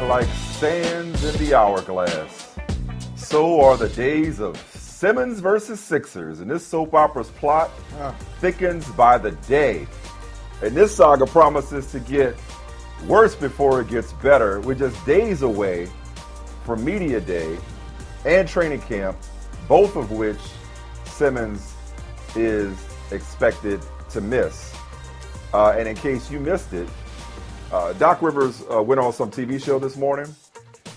Like 0.00 0.28
sands 0.28 1.24
in 1.24 1.44
the 1.44 1.54
hourglass, 1.54 2.54
so 3.16 3.60
are 3.60 3.76
the 3.76 3.88
days 3.88 4.40
of 4.40 4.56
Simmons 4.56 5.40
versus 5.40 5.80
Sixers, 5.80 6.38
and 6.38 6.48
this 6.48 6.64
soap 6.64 6.94
opera's 6.94 7.30
plot 7.30 7.70
thickens 8.40 8.88
by 8.92 9.18
the 9.18 9.32
day. 9.48 9.88
And 10.62 10.74
this 10.74 10.94
saga 10.94 11.26
promises 11.26 11.90
to 11.90 12.00
get 12.00 12.36
worse 13.06 13.34
before 13.34 13.80
it 13.80 13.88
gets 13.88 14.12
better. 14.14 14.60
We're 14.60 14.76
just 14.76 15.04
days 15.04 15.42
away 15.42 15.88
from 16.64 16.84
Media 16.84 17.20
Day 17.20 17.58
and 18.24 18.48
training 18.48 18.82
camp, 18.82 19.16
both 19.66 19.96
of 19.96 20.12
which 20.12 20.38
Simmons 21.04 21.74
is 22.36 22.72
expected 23.10 23.82
to 24.10 24.20
miss. 24.20 24.74
Uh, 25.52 25.70
and 25.70 25.88
in 25.88 25.96
case 25.96 26.30
you 26.30 26.38
missed 26.38 26.72
it, 26.72 26.88
uh, 27.72 27.92
Doc 27.94 28.22
Rivers 28.22 28.64
uh, 28.72 28.82
went 28.82 29.00
on 29.00 29.12
some 29.12 29.30
TV 29.30 29.62
show 29.62 29.78
this 29.78 29.96
morning, 29.96 30.34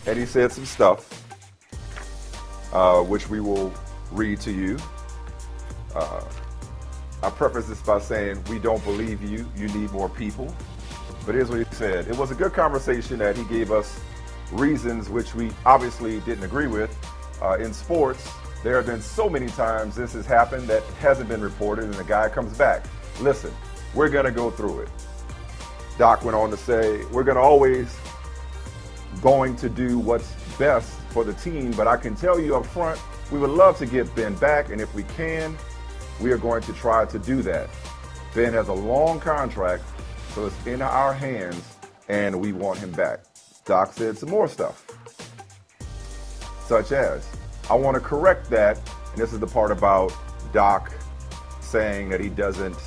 and 0.05 0.17
he 0.17 0.25
said 0.25 0.51
some 0.51 0.65
stuff, 0.65 1.25
uh, 2.73 3.01
which 3.01 3.29
we 3.29 3.39
will 3.39 3.73
read 4.11 4.39
to 4.41 4.51
you. 4.51 4.77
Uh, 5.95 6.23
I 7.23 7.29
preface 7.29 7.67
this 7.67 7.81
by 7.81 7.99
saying 7.99 8.43
we 8.49 8.57
don't 8.57 8.83
believe 8.83 9.21
you. 9.21 9.47
You 9.55 9.67
need 9.69 9.91
more 9.91 10.09
people. 10.09 10.53
But 11.25 11.35
here's 11.35 11.49
what 11.49 11.59
he 11.59 11.75
said. 11.75 12.07
It 12.07 12.17
was 12.17 12.31
a 12.31 12.35
good 12.35 12.53
conversation 12.53 13.19
that 13.19 13.37
he 13.37 13.43
gave 13.43 13.71
us 13.71 13.99
reasons 14.51 15.07
which 15.09 15.35
we 15.35 15.51
obviously 15.65 16.19
didn't 16.21 16.43
agree 16.43 16.67
with. 16.67 16.95
Uh, 17.41 17.57
in 17.57 17.73
sports, 17.73 18.29
there 18.63 18.75
have 18.75 18.85
been 18.85 19.01
so 19.01 19.29
many 19.29 19.47
times 19.47 19.95
this 19.95 20.13
has 20.13 20.25
happened 20.25 20.67
that 20.67 20.83
hasn't 20.99 21.29
been 21.29 21.41
reported, 21.41 21.85
and 21.85 21.93
the 21.93 22.03
guy 22.03 22.29
comes 22.29 22.57
back. 22.57 22.85
Listen, 23.19 23.51
we're 23.93 24.09
going 24.09 24.25
to 24.25 24.31
go 24.31 24.49
through 24.49 24.81
it. 24.81 24.89
Doc 26.01 26.25
went 26.25 26.35
on 26.35 26.49
to 26.49 26.57
say, 26.57 27.05
we're 27.11 27.23
going 27.23 27.35
to 27.35 27.43
always 27.43 27.95
going 29.21 29.55
to 29.57 29.69
do 29.69 29.99
what's 29.99 30.33
best 30.57 30.91
for 31.11 31.23
the 31.23 31.33
team, 31.33 31.69
but 31.73 31.87
I 31.87 31.95
can 31.95 32.15
tell 32.15 32.39
you 32.39 32.55
up 32.55 32.65
front, 32.65 32.99
we 33.31 33.37
would 33.37 33.51
love 33.51 33.77
to 33.77 33.85
get 33.85 34.15
Ben 34.15 34.33
back, 34.37 34.71
and 34.71 34.81
if 34.81 34.91
we 34.95 35.03
can, 35.03 35.55
we 36.19 36.31
are 36.31 36.39
going 36.39 36.63
to 36.63 36.73
try 36.73 37.05
to 37.05 37.19
do 37.19 37.43
that. 37.43 37.69
Ben 38.33 38.51
has 38.51 38.69
a 38.69 38.73
long 38.73 39.19
contract, 39.19 39.83
so 40.33 40.47
it's 40.47 40.65
in 40.65 40.81
our 40.81 41.13
hands, 41.13 41.63
and 42.09 42.41
we 42.41 42.51
want 42.51 42.79
him 42.79 42.91
back. 42.93 43.19
Doc 43.65 43.93
said 43.93 44.17
some 44.17 44.29
more 44.29 44.47
stuff, 44.47 44.83
such 46.65 46.93
as, 46.93 47.29
I 47.69 47.75
want 47.75 47.93
to 47.93 48.01
correct 48.01 48.49
that, 48.49 48.77
and 49.11 49.21
this 49.21 49.33
is 49.33 49.39
the 49.39 49.45
part 49.45 49.69
about 49.69 50.11
Doc 50.51 50.91
saying 51.59 52.09
that 52.09 52.19
he 52.19 52.29
doesn't 52.29 52.79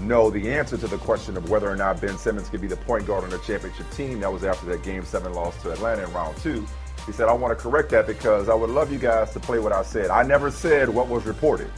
know 0.00 0.30
the 0.30 0.50
answer 0.50 0.76
to 0.76 0.86
the 0.86 0.98
question 0.98 1.36
of 1.36 1.50
whether 1.50 1.68
or 1.68 1.76
not 1.76 2.00
Ben 2.00 2.16
Simmons 2.18 2.48
could 2.48 2.60
be 2.60 2.66
the 2.66 2.76
point 2.76 3.06
guard 3.06 3.24
on 3.24 3.32
a 3.32 3.38
championship 3.38 3.90
team. 3.90 4.20
That 4.20 4.32
was 4.32 4.44
after 4.44 4.66
that 4.66 4.82
game 4.82 5.04
seven 5.04 5.32
loss 5.32 5.60
to 5.62 5.72
Atlanta 5.72 6.04
in 6.04 6.12
round 6.12 6.36
two. 6.38 6.66
He 7.06 7.12
said, 7.12 7.28
I 7.28 7.32
want 7.32 7.56
to 7.56 7.62
correct 7.62 7.90
that 7.90 8.06
because 8.06 8.48
I 8.48 8.54
would 8.54 8.70
love 8.70 8.92
you 8.92 8.98
guys 8.98 9.32
to 9.32 9.40
play 9.40 9.58
what 9.58 9.72
I 9.72 9.82
said. 9.82 10.10
I 10.10 10.22
never 10.22 10.50
said 10.50 10.88
what 10.88 11.08
was 11.08 11.24
reported. 11.24 11.70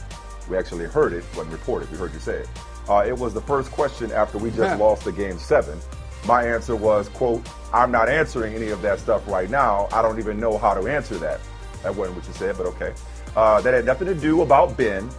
We 0.49 0.57
actually 0.57 0.85
heard 0.85 1.13
it, 1.13 1.23
wasn't 1.35 1.53
reported. 1.53 1.89
We 1.89 1.97
heard 1.97 2.13
you 2.13 2.19
say 2.19 2.39
it. 2.39 2.49
Uh, 2.89 3.05
it 3.07 3.17
was 3.17 3.33
the 3.33 3.41
first 3.41 3.71
question 3.71 4.11
after 4.11 4.37
we 4.37 4.51
just 4.51 4.77
lost 4.79 5.05
the 5.05 5.11
game 5.11 5.37
seven. 5.37 5.79
My 6.25 6.43
answer 6.43 6.75
was, 6.75 7.07
quote, 7.09 7.47
I'm 7.73 7.91
not 7.91 8.09
answering 8.09 8.53
any 8.53 8.69
of 8.69 8.81
that 8.81 8.99
stuff 8.99 9.25
right 9.27 9.49
now. 9.49 9.87
I 9.93 10.01
don't 10.01 10.19
even 10.19 10.39
know 10.39 10.57
how 10.57 10.73
to 10.73 10.87
answer 10.87 11.15
that. 11.19 11.39
That 11.83 11.95
wasn't 11.95 12.17
what 12.17 12.27
you 12.27 12.33
said, 12.33 12.57
but 12.57 12.65
okay. 12.67 12.93
Uh, 13.35 13.61
that 13.61 13.73
had 13.73 13.85
nothing 13.85 14.07
to 14.07 14.15
do 14.15 14.41
about 14.41 14.75
Ben. 14.75 15.09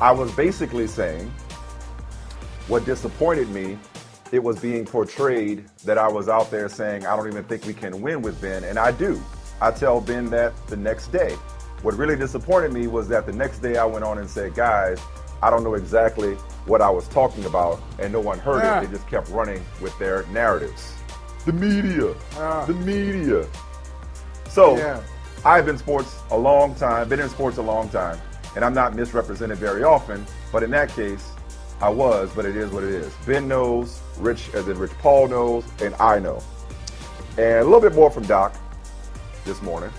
I 0.00 0.12
was 0.12 0.30
basically 0.36 0.86
saying 0.86 1.32
what 2.68 2.84
disappointed 2.84 3.48
me, 3.50 3.78
it 4.32 4.42
was 4.42 4.58
being 4.58 4.84
portrayed 4.84 5.66
that 5.84 5.98
I 5.98 6.08
was 6.08 6.28
out 6.28 6.50
there 6.50 6.68
saying, 6.68 7.06
I 7.06 7.16
don't 7.16 7.28
even 7.28 7.44
think 7.44 7.64
we 7.64 7.74
can 7.74 8.02
win 8.02 8.22
with 8.22 8.40
Ben, 8.40 8.64
and 8.64 8.78
I 8.78 8.90
do. 8.92 9.20
I 9.60 9.70
tell 9.70 10.00
Ben 10.00 10.28
that 10.30 10.52
the 10.66 10.76
next 10.76 11.08
day. 11.12 11.34
What 11.82 11.94
really 11.96 12.16
disappointed 12.16 12.72
me 12.72 12.88
was 12.88 13.06
that 13.08 13.26
the 13.26 13.32
next 13.32 13.58
day 13.60 13.76
I 13.76 13.84
went 13.84 14.04
on 14.04 14.18
and 14.18 14.28
said, 14.28 14.54
guys, 14.54 14.98
I 15.42 15.50
don't 15.50 15.62
know 15.62 15.74
exactly 15.74 16.34
what 16.66 16.82
I 16.82 16.90
was 16.90 17.06
talking 17.08 17.44
about, 17.44 17.80
and 18.00 18.12
no 18.12 18.20
one 18.20 18.38
heard 18.38 18.62
Yeah. 18.64 18.80
it. 18.80 18.86
They 18.86 18.92
just 18.96 19.06
kept 19.08 19.28
running 19.28 19.64
with 19.80 19.96
their 19.98 20.24
narratives. 20.32 20.92
The 21.44 21.52
media, 21.52 22.12
the 22.66 22.74
media. 22.74 23.46
So 24.48 24.76
Yeah. 24.76 25.00
I've 25.44 25.64
been 25.66 25.78
sports 25.78 26.16
a 26.32 26.36
long 26.36 26.74
time, 26.74 27.08
been 27.08 27.20
in 27.20 27.28
sports 27.28 27.58
a 27.58 27.62
long 27.62 27.88
time, 27.90 28.18
and 28.56 28.64
I'm 28.64 28.74
not 28.74 28.96
misrepresented 28.96 29.58
very 29.58 29.84
often. 29.84 30.26
But 30.50 30.64
in 30.64 30.70
that 30.72 30.88
case, 30.88 31.22
I 31.80 31.90
was, 31.90 32.30
but 32.34 32.46
it 32.46 32.56
is 32.56 32.70
what 32.70 32.84
it 32.84 32.90
is. 32.90 33.12
Ben 33.26 33.46
knows, 33.46 34.00
Rich, 34.18 34.50
as 34.54 34.66
in 34.68 34.78
Rich 34.78 34.92
Paul 34.98 35.28
knows, 35.28 35.64
and 35.82 35.94
I 35.96 36.18
know. 36.18 36.42
And 37.32 37.58
a 37.58 37.64
little 37.64 37.80
bit 37.80 37.94
more 37.94 38.10
from 38.10 38.24
Doc 38.24 38.54
this 39.44 39.60
morning. 39.60 39.90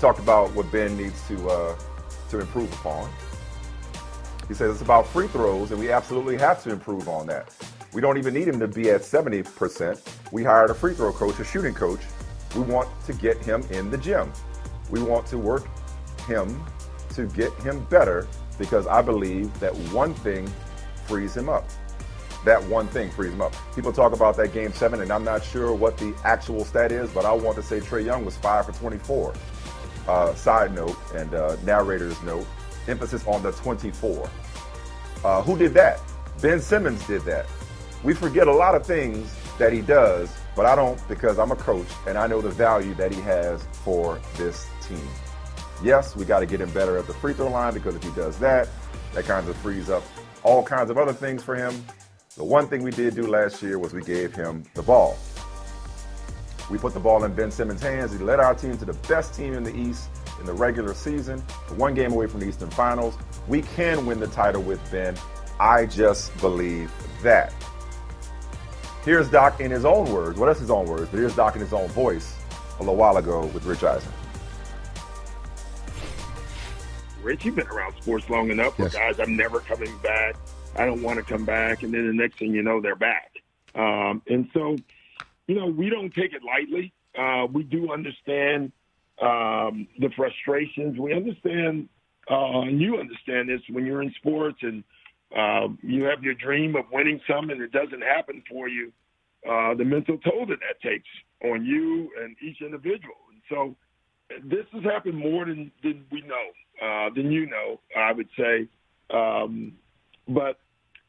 Talked 0.00 0.18
about 0.18 0.52
what 0.52 0.70
Ben 0.70 0.96
needs 0.98 1.26
to 1.28 1.48
uh, 1.48 1.78
to 2.30 2.40
improve 2.40 2.70
upon. 2.74 3.10
He 4.48 4.54
says 4.54 4.72
it's 4.72 4.82
about 4.82 5.06
free 5.06 5.28
throws, 5.28 5.70
and 5.70 5.80
we 5.80 5.90
absolutely 5.90 6.36
have 6.36 6.62
to 6.64 6.70
improve 6.70 7.08
on 7.08 7.26
that. 7.28 7.54
We 7.94 8.02
don't 8.02 8.18
even 8.18 8.34
need 8.34 8.48
him 8.48 8.58
to 8.60 8.68
be 8.68 8.90
at 8.90 9.02
70%. 9.02 10.00
We 10.30 10.44
hired 10.44 10.70
a 10.70 10.74
free 10.74 10.94
throw 10.94 11.12
coach, 11.12 11.38
a 11.40 11.44
shooting 11.44 11.74
coach. 11.74 12.00
We 12.54 12.62
want 12.62 12.88
to 13.06 13.14
get 13.14 13.38
him 13.38 13.62
in 13.70 13.90
the 13.90 13.98
gym. 13.98 14.30
We 14.90 15.02
want 15.02 15.26
to 15.28 15.38
work 15.38 15.66
him 16.26 16.62
to 17.14 17.26
get 17.28 17.52
him 17.62 17.84
better 17.86 18.26
because 18.62 18.86
I 18.86 19.02
believe 19.02 19.58
that 19.58 19.74
one 19.92 20.14
thing 20.14 20.48
frees 21.06 21.36
him 21.36 21.48
up. 21.48 21.68
That 22.44 22.62
one 22.66 22.86
thing 22.86 23.10
frees 23.10 23.32
him 23.32 23.40
up. 23.40 23.56
People 23.74 23.92
talk 23.92 24.12
about 24.12 24.36
that 24.36 24.54
game 24.54 24.72
seven, 24.72 25.00
and 25.00 25.10
I'm 25.10 25.24
not 25.24 25.42
sure 25.42 25.74
what 25.74 25.98
the 25.98 26.14
actual 26.24 26.64
stat 26.64 26.92
is, 26.92 27.10
but 27.10 27.24
I 27.24 27.32
want 27.32 27.56
to 27.56 27.62
say 27.62 27.80
Trae 27.80 28.04
Young 28.04 28.24
was 28.24 28.36
five 28.36 28.66
for 28.66 28.72
24. 28.72 29.34
Uh, 30.06 30.34
side 30.34 30.72
note 30.74 30.96
and 31.16 31.34
uh, 31.34 31.56
narrator's 31.64 32.20
note, 32.22 32.46
emphasis 32.86 33.26
on 33.26 33.42
the 33.42 33.50
24. 33.50 34.30
Uh, 35.24 35.42
who 35.42 35.58
did 35.58 35.74
that? 35.74 36.00
Ben 36.40 36.60
Simmons 36.60 37.04
did 37.08 37.22
that. 37.22 37.46
We 38.04 38.14
forget 38.14 38.46
a 38.46 38.52
lot 38.52 38.76
of 38.76 38.86
things 38.86 39.34
that 39.58 39.72
he 39.72 39.80
does, 39.80 40.32
but 40.54 40.66
I 40.66 40.76
don't 40.76 41.00
because 41.08 41.40
I'm 41.40 41.50
a 41.50 41.56
coach 41.56 41.88
and 42.06 42.16
I 42.16 42.28
know 42.28 42.40
the 42.40 42.50
value 42.50 42.94
that 42.94 43.12
he 43.12 43.20
has 43.22 43.64
for 43.72 44.20
this 44.36 44.68
team. 44.82 45.08
Yes, 45.82 46.14
we 46.14 46.24
got 46.24 46.40
to 46.40 46.46
get 46.46 46.60
him 46.60 46.70
better 46.70 46.96
at 46.96 47.06
the 47.06 47.14
free 47.14 47.32
throw 47.32 47.48
line 47.48 47.74
because 47.74 47.96
if 47.96 48.02
he 48.02 48.10
does 48.10 48.38
that, 48.38 48.68
that 49.14 49.24
kind 49.24 49.48
of 49.48 49.56
frees 49.56 49.90
up 49.90 50.02
all 50.42 50.62
kinds 50.62 50.90
of 50.90 50.98
other 50.98 51.12
things 51.12 51.42
for 51.42 51.56
him. 51.56 51.84
The 52.36 52.44
one 52.44 52.68
thing 52.68 52.82
we 52.82 52.92
did 52.92 53.14
do 53.14 53.26
last 53.26 53.62
year 53.62 53.78
was 53.78 53.92
we 53.92 54.02
gave 54.02 54.34
him 54.34 54.64
the 54.74 54.82
ball. 54.82 55.18
We 56.70 56.78
put 56.78 56.94
the 56.94 57.00
ball 57.00 57.24
in 57.24 57.34
Ben 57.34 57.50
Simmons' 57.50 57.82
hands. 57.82 58.12
He 58.12 58.18
led 58.18 58.40
our 58.40 58.54
team 58.54 58.78
to 58.78 58.84
the 58.84 58.94
best 59.08 59.34
team 59.34 59.54
in 59.54 59.64
the 59.64 59.76
East 59.76 60.08
in 60.40 60.46
the 60.46 60.52
regular 60.52 60.94
season, 60.94 61.40
one 61.76 61.94
game 61.94 62.12
away 62.12 62.26
from 62.26 62.40
the 62.40 62.46
Eastern 62.46 62.70
Finals. 62.70 63.16
We 63.48 63.62
can 63.62 64.06
win 64.06 64.20
the 64.20 64.28
title 64.28 64.62
with 64.62 64.80
Ben. 64.90 65.16
I 65.60 65.86
just 65.86 66.36
believe 66.38 66.90
that. 67.22 67.52
Here's 69.04 69.28
Doc 69.28 69.60
in 69.60 69.70
his 69.70 69.84
own 69.84 70.10
words. 70.12 70.38
Well, 70.38 70.46
that's 70.46 70.60
his 70.60 70.70
own 70.70 70.86
words, 70.86 71.08
but 71.10 71.18
here's 71.18 71.34
Doc 71.34 71.56
in 71.56 71.60
his 71.60 71.72
own 71.72 71.88
voice 71.88 72.36
a 72.78 72.82
little 72.82 72.96
while 72.96 73.16
ago 73.16 73.46
with 73.46 73.64
Rich 73.64 73.82
Eisen. 73.82 74.12
Rich, 77.22 77.44
you've 77.44 77.54
been 77.54 77.68
around 77.68 77.94
sports 78.02 78.28
long 78.28 78.50
enough 78.50 78.74
Yes. 78.78 78.94
guys, 78.94 79.20
I'm 79.20 79.36
never 79.36 79.60
coming 79.60 79.96
back. 79.98 80.34
I 80.76 80.86
don't 80.86 81.02
want 81.02 81.18
to 81.18 81.22
come 81.22 81.44
back. 81.44 81.82
And 81.82 81.94
then 81.94 82.06
the 82.06 82.12
next 82.12 82.38
thing 82.38 82.52
you 82.52 82.62
know, 82.62 82.80
they're 82.80 82.96
back. 82.96 83.30
Um, 83.74 84.22
and 84.26 84.48
so, 84.52 84.76
you 85.46 85.54
know, 85.54 85.66
we 85.66 85.88
don't 85.88 86.12
take 86.12 86.32
it 86.32 86.42
lightly. 86.42 86.92
Uh, 87.16 87.46
we 87.50 87.62
do 87.62 87.92
understand 87.92 88.72
um, 89.20 89.86
the 89.98 90.10
frustrations. 90.16 90.98
We 90.98 91.14
understand, 91.14 91.88
uh, 92.30 92.60
and 92.62 92.80
you 92.80 92.98
understand 92.98 93.48
this 93.48 93.60
when 93.70 93.86
you're 93.86 94.02
in 94.02 94.12
sports 94.14 94.58
and 94.62 94.82
uh, 95.36 95.68
you 95.82 96.04
have 96.04 96.24
your 96.24 96.34
dream 96.34 96.74
of 96.74 96.86
winning 96.90 97.20
some 97.28 97.50
and 97.50 97.62
it 97.62 97.70
doesn't 97.70 98.02
happen 98.02 98.42
for 98.50 98.68
you. 98.68 98.92
Uh, 99.48 99.74
the 99.74 99.84
mental 99.84 100.18
toll 100.18 100.46
that 100.46 100.58
that 100.60 100.80
takes 100.82 101.08
on 101.44 101.64
you 101.64 102.10
and 102.22 102.36
each 102.42 102.60
individual. 102.60 103.16
And 103.30 103.42
so, 103.48 103.76
this 104.44 104.64
has 104.72 104.82
happened 104.84 105.18
more 105.18 105.44
than, 105.44 105.70
than 105.82 106.06
we 106.10 106.22
know. 106.22 106.46
Uh, 106.80 107.10
than 107.14 107.30
you 107.30 107.46
know. 107.46 107.80
I 107.96 108.12
would 108.12 108.28
say, 108.36 108.68
um, 109.10 109.72
but 110.26 110.58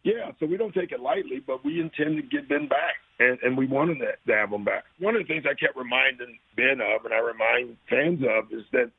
yeah, 0.04 0.32
so 0.40 0.46
we 0.46 0.58
don't 0.58 0.74
take 0.74 0.92
it 0.92 1.00
lightly, 1.00 1.42
but 1.46 1.64
we 1.64 1.80
intend 1.80 2.18
to 2.18 2.22
get 2.22 2.50
Ben 2.50 2.68
back, 2.68 2.96
and, 3.20 3.40
and 3.42 3.58
we 3.58 3.66
wanted 3.66 4.00
to, 4.00 4.12
to 4.28 4.34
have 4.36 4.52
him 4.52 4.66
back. 4.66 4.84
One 5.00 5.16
of 5.16 5.22
the 5.22 5.28
things 5.28 5.46
I 5.50 5.54
kept 5.54 5.78
reminding 5.78 6.38
Ben 6.56 6.82
of, 6.82 7.06
and 7.06 7.14
I 7.14 7.20
remind 7.20 7.78
fans 7.90 8.22
of, 8.22 8.52
is 8.52 8.66
that 8.74 8.92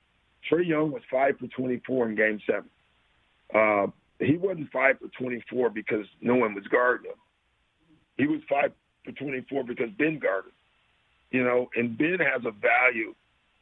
Trae 0.50 0.66
Young 0.66 0.90
was 0.92 1.02
five 1.10 1.36
for 1.38 1.46
24 1.48 2.08
in 2.08 2.16
Game 2.16 2.40
Seven. 2.46 2.70
Uh, 3.54 3.86
he 4.18 4.36
wasn't 4.36 4.70
five 4.72 4.98
for 4.98 5.08
24 5.18 5.70
because 5.70 6.06
no 6.20 6.36
one 6.36 6.54
was 6.54 6.64
guarding 6.70 7.10
him. 7.10 7.18
He 8.16 8.26
was 8.26 8.40
five 8.48 8.72
for 9.04 9.12
24 9.12 9.64
because 9.64 9.90
Ben 9.98 10.18
guarded. 10.18 10.52
You 11.30 11.44
know, 11.44 11.68
and 11.76 11.98
Ben 11.98 12.18
has 12.20 12.42
a 12.46 12.52
value, 12.52 13.14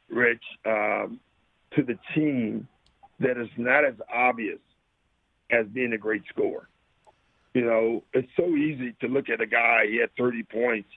Rich, 0.09 0.43
um, 0.65 1.19
to 1.75 1.81
the 1.81 1.97
team 2.13 2.67
that 3.23 3.37
is 3.37 3.49
not 3.57 3.85
as 3.85 3.95
obvious 4.13 4.59
as 5.49 5.65
being 5.67 5.93
a 5.93 5.97
great 5.97 6.23
scorer. 6.29 6.67
You 7.53 7.65
know, 7.65 8.03
it's 8.13 8.31
so 8.35 8.47
easy 8.55 8.95
to 9.01 9.07
look 9.07 9.29
at 9.29 9.41
a 9.41 9.45
guy, 9.45 9.85
he 9.87 9.97
had 9.97 10.09
30 10.17 10.43
points, 10.43 10.89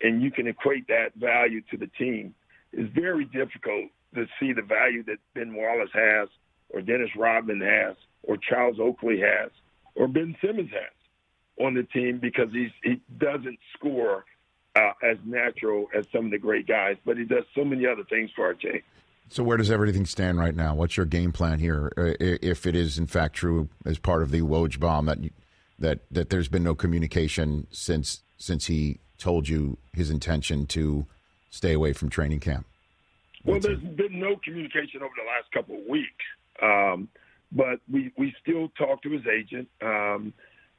and 0.00 0.22
you 0.22 0.30
can 0.30 0.46
equate 0.46 0.88
that 0.88 1.14
value 1.16 1.60
to 1.70 1.76
the 1.76 1.88
team. 1.98 2.34
It's 2.72 2.92
very 2.94 3.24
difficult 3.24 3.90
to 4.14 4.26
see 4.40 4.52
the 4.52 4.62
value 4.62 5.02
that 5.04 5.18
Ben 5.34 5.54
Wallace 5.54 5.90
has, 5.92 6.28
or 6.70 6.80
Dennis 6.80 7.10
Rodman 7.16 7.60
has, 7.60 7.96
or 8.22 8.36
Charles 8.36 8.78
Oakley 8.80 9.20
has, 9.20 9.50
or 9.94 10.08
Ben 10.08 10.36
Simmons 10.40 10.70
has 10.70 11.64
on 11.64 11.74
the 11.74 11.82
team 11.82 12.18
because 12.18 12.48
he's, 12.52 12.70
he 12.82 13.00
doesn't 13.18 13.58
score 13.74 14.24
uh, 14.76 14.92
as 15.02 15.18
natural 15.24 15.88
as 15.96 16.06
some 16.12 16.26
of 16.26 16.30
the 16.30 16.38
great 16.38 16.66
guys, 16.66 16.96
but 17.04 17.16
he 17.16 17.24
does 17.24 17.44
so 17.54 17.64
many 17.64 17.86
other 17.86 18.04
things 18.04 18.30
for 18.34 18.44
our 18.46 18.54
team. 18.54 18.82
So 19.28 19.42
where 19.42 19.56
does 19.56 19.70
everything 19.70 20.06
stand 20.06 20.38
right 20.38 20.54
now? 20.54 20.74
What's 20.74 20.96
your 20.96 21.06
game 21.06 21.32
plan 21.32 21.58
here, 21.58 21.92
uh, 21.96 22.14
if 22.20 22.66
it 22.66 22.76
is 22.76 22.98
in 22.98 23.06
fact 23.06 23.34
true 23.34 23.68
as 23.84 23.98
part 23.98 24.22
of 24.22 24.30
the 24.30 24.42
Woj 24.42 24.78
bomb 24.78 25.06
that 25.06 25.18
that 25.78 26.00
that 26.10 26.30
there's 26.30 26.48
been 26.48 26.62
no 26.62 26.74
communication 26.74 27.66
since 27.70 28.22
since 28.36 28.66
he 28.66 29.00
told 29.18 29.48
you 29.48 29.78
his 29.92 30.10
intention 30.10 30.66
to 30.66 31.06
stay 31.50 31.72
away 31.72 31.92
from 31.92 32.10
training 32.10 32.40
camp? 32.40 32.66
Well, 33.44 33.60
there's 33.60 33.80
been 33.80 34.18
no 34.18 34.36
communication 34.42 35.02
over 35.02 35.12
the 35.16 35.26
last 35.26 35.52
couple 35.52 35.76
of 35.76 35.86
weeks, 35.88 36.24
um, 36.62 37.08
but 37.52 37.80
we 37.90 38.12
we 38.16 38.34
still 38.40 38.68
talk 38.78 39.02
to 39.02 39.10
his 39.10 39.22
agent. 39.26 39.68
Um, 39.82 40.32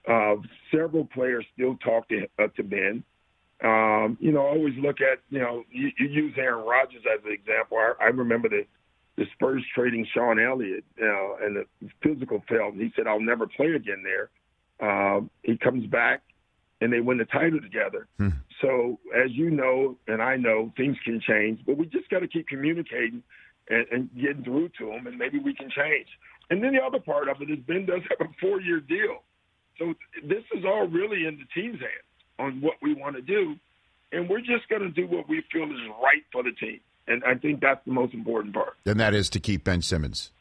uh, 0.07 0.35
several 0.71 1.05
players 1.05 1.45
still 1.53 1.75
talk 1.77 2.07
to 2.09 2.27
uh, 2.39 2.47
to 2.55 2.63
Ben. 2.63 3.03
Um, 3.63 4.17
you 4.19 4.31
know, 4.31 4.41
always 4.41 4.73
look 4.77 4.97
at 4.99 5.19
you 5.29 5.39
know 5.39 5.63
you, 5.71 5.89
you 5.97 6.07
use 6.07 6.33
Aaron 6.37 6.65
Rodgers 6.65 7.03
as 7.11 7.23
an 7.25 7.31
example. 7.31 7.77
I, 7.77 7.93
I 8.01 8.07
remember 8.07 8.49
the 8.49 8.65
the 9.17 9.25
Spurs 9.33 9.63
trading 9.73 10.05
Sean 10.13 10.39
Elliott, 10.39 10.83
you 10.97 11.05
know, 11.05 11.37
and 11.41 11.55
the 11.55 11.89
physical 12.03 12.43
failed. 12.49 12.75
He 12.75 12.91
said, 12.95 13.07
"I'll 13.07 13.21
never 13.21 13.47
play 13.47 13.71
again 13.73 14.03
there." 14.03 14.29
Um, 14.81 15.29
he 15.43 15.57
comes 15.57 15.87
back, 15.87 16.21
and 16.81 16.91
they 16.91 16.99
win 16.99 17.17
the 17.17 17.25
title 17.25 17.61
together. 17.61 18.07
Hmm. 18.17 18.29
So, 18.61 18.99
as 19.15 19.31
you 19.31 19.49
know, 19.49 19.97
and 20.07 20.21
I 20.21 20.35
know, 20.35 20.73
things 20.75 20.97
can 21.05 21.21
change, 21.21 21.61
but 21.65 21.77
we 21.77 21.85
just 21.85 22.09
got 22.09 22.19
to 22.19 22.27
keep 22.27 22.47
communicating 22.47 23.23
and, 23.69 23.85
and 23.89 24.09
getting 24.15 24.43
through 24.43 24.69
to 24.79 24.87
them, 24.87 25.07
and 25.07 25.17
maybe 25.17 25.39
we 25.39 25.53
can 25.53 25.69
change. 25.69 26.07
And 26.49 26.61
then 26.61 26.73
the 26.73 26.81
other 26.81 26.99
part 26.99 27.29
of 27.29 27.41
it 27.41 27.49
is 27.49 27.59
Ben 27.65 27.85
does 27.85 28.01
have 28.09 28.27
a 28.27 28.31
four-year 28.41 28.81
deal, 28.81 29.23
so 29.79 29.93
this 30.27 30.43
is 30.53 30.65
all 30.65 30.87
really 30.87 31.25
in 31.25 31.37
the 31.37 31.45
team's 31.61 31.79
hands 31.79 32.04
on 32.39 32.61
what 32.61 32.75
we 32.81 32.93
want 32.93 33.15
to 33.15 33.21
do, 33.21 33.55
and 34.11 34.29
we're 34.29 34.39
just 34.39 34.67
going 34.69 34.81
to 34.81 34.89
do 34.89 35.07
what 35.07 35.27
we 35.29 35.43
feel 35.51 35.63
is 35.63 35.71
right 36.01 36.23
for 36.31 36.43
the 36.43 36.51
team. 36.51 36.79
And 37.07 37.23
I 37.23 37.35
think 37.35 37.61
that's 37.61 37.85
the 37.85 37.91
most 37.91 38.13
important 38.13 38.53
part. 38.53 38.73
And 38.85 38.99
that 38.99 39.13
is 39.13 39.29
to 39.31 39.39
keep 39.39 39.63
Ben 39.63 39.81
Simmons 39.81 40.31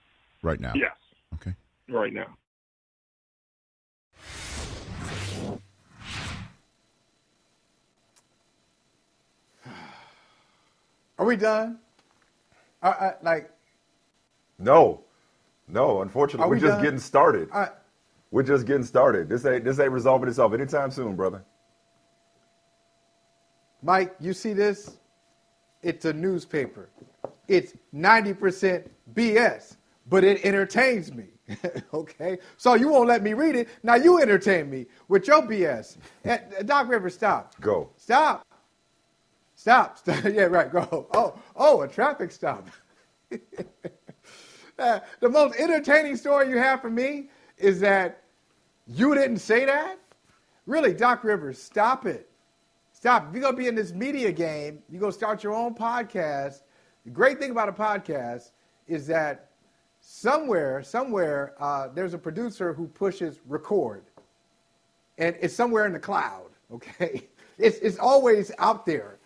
right 0.43 0.59
now. 0.61 0.73
Yes. 0.75 0.97
Okay. 1.35 1.55
Right 1.89 2.13
now. 2.13 2.37
Are 11.19 11.27
we 11.27 11.37
done? 11.37 11.79
Uh, 12.83 12.95
uh, 13.01 13.13
like, 13.23 13.51
no, 14.59 15.03
no. 15.69 16.03
Unfortunately, 16.03 16.51
we 16.51 16.57
are 16.57 16.61
just 16.61 16.75
done? 16.75 16.83
getting 16.83 16.99
started. 16.99 17.49
Uh, 17.53 17.69
we're 18.31 18.43
just 18.43 18.67
getting 18.67 18.85
started. 18.85 19.29
This 19.29 19.47
ain't 19.47 19.65
this 19.65 19.79
ain't 19.79 19.93
resolving 19.93 20.29
itself 20.29 20.53
anytime 20.55 20.91
soon, 20.91 21.15
brother. 21.17 21.45
Mike, 23.85 24.17
you 24.19 24.33
see 24.33 24.55
this? 24.55 24.97
It's 25.83 26.07
a 26.07 26.13
newspaper. 26.13 26.89
It's 27.49 27.75
90% 27.95 28.89
BS, 29.13 29.77
but 30.09 30.25
it 30.25 30.43
entertains 30.43 31.13
me. 31.13 31.27
okay? 31.95 32.39
So 32.57 32.75
you 32.75 32.89
won't 32.89 33.09
let 33.09 33.23
me 33.23 33.35
read 33.35 33.55
it. 33.55 33.69
Now 33.83 33.97
you 33.97 34.23
entertain 34.23 34.71
me 34.71 34.87
with 35.09 35.27
your 35.27 35.43
BS. 35.43 35.99
Eh, 36.25 36.39
Doc 36.65 36.89
Rivers, 36.89 37.13
stop. 37.13 37.61
Go. 37.61 37.91
Stop. 37.99 38.47
Stop. 39.55 39.99
stop. 39.99 40.25
yeah, 40.33 40.45
right. 40.45 40.73
Go. 40.73 41.07
Oh, 41.13 41.39
oh, 41.55 41.83
a 41.83 41.89
traffic 41.89 42.33
stop. 42.33 42.67
uh, 44.79 45.01
the 45.21 45.29
most 45.29 45.61
entertaining 45.61 46.17
story 46.17 46.49
you 46.49 46.57
have 46.57 46.81
for 46.81 46.91
me 46.91 47.29
is 47.59 47.81
that 47.81 48.23
you 48.87 49.15
didn't 49.15 49.41
say 49.41 49.67
that? 49.67 49.99
Really, 50.65 50.95
Doc 50.95 51.23
Rivers, 51.23 51.63
stop 51.63 52.07
it. 52.07 52.31
Stop. 53.05 53.29
If 53.29 53.35
you're 53.35 53.43
going 53.43 53.55
to 53.55 53.61
be 53.61 53.69
in 53.69 53.75
this 53.75 53.93
media 53.93 54.33
game, 54.33 54.79
you're 54.89 54.99
going 54.99 55.13
to 55.13 55.19
start 55.19 55.45
your 55.45 55.53
own 55.53 55.75
podcast. 55.75 56.63
The 57.05 57.11
great 57.11 57.39
thing 57.39 57.51
about 57.51 57.69
a 57.69 57.73
podcast 57.73 58.53
is 58.89 59.07
that 59.09 59.51
somewhere, 60.01 60.83
somewhere, 60.83 61.55
uh, 61.61 61.89
there's 61.95 62.15
a 62.15 62.19
producer 62.19 62.73
who 62.73 62.87
pushes 62.87 63.41
record. 63.47 64.05
And 65.19 65.37
it's 65.39 65.53
somewhere 65.53 65.85
in 65.85 65.93
the 65.93 65.99
cloud, 65.99 66.49
okay? 66.73 67.29
It's, 67.59 67.77
it's 67.81 67.99
always 67.99 68.51
out 68.59 68.87
there. 68.87 69.19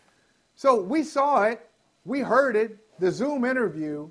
So 0.56 0.80
we 0.80 1.04
saw 1.04 1.44
it, 1.44 1.64
we 2.04 2.18
heard 2.18 2.56
it, 2.56 2.78
the 2.98 3.12
Zoom 3.12 3.44
interview, 3.44 4.10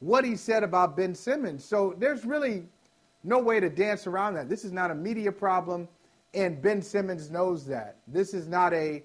what 0.00 0.22
he 0.22 0.36
said 0.36 0.62
about 0.62 0.98
Ben 0.98 1.14
Simmons. 1.14 1.64
So 1.64 1.94
there's 1.96 2.26
really 2.26 2.64
no 3.24 3.38
way 3.38 3.58
to 3.58 3.70
dance 3.70 4.06
around 4.06 4.34
that. 4.34 4.50
This 4.50 4.66
is 4.66 4.72
not 4.72 4.90
a 4.90 4.94
media 4.94 5.32
problem 5.32 5.88
and 6.34 6.60
Ben 6.60 6.82
Simmons 6.82 7.30
knows 7.30 7.66
that. 7.66 7.96
This 8.06 8.34
is 8.34 8.46
not 8.46 8.72
a, 8.72 9.02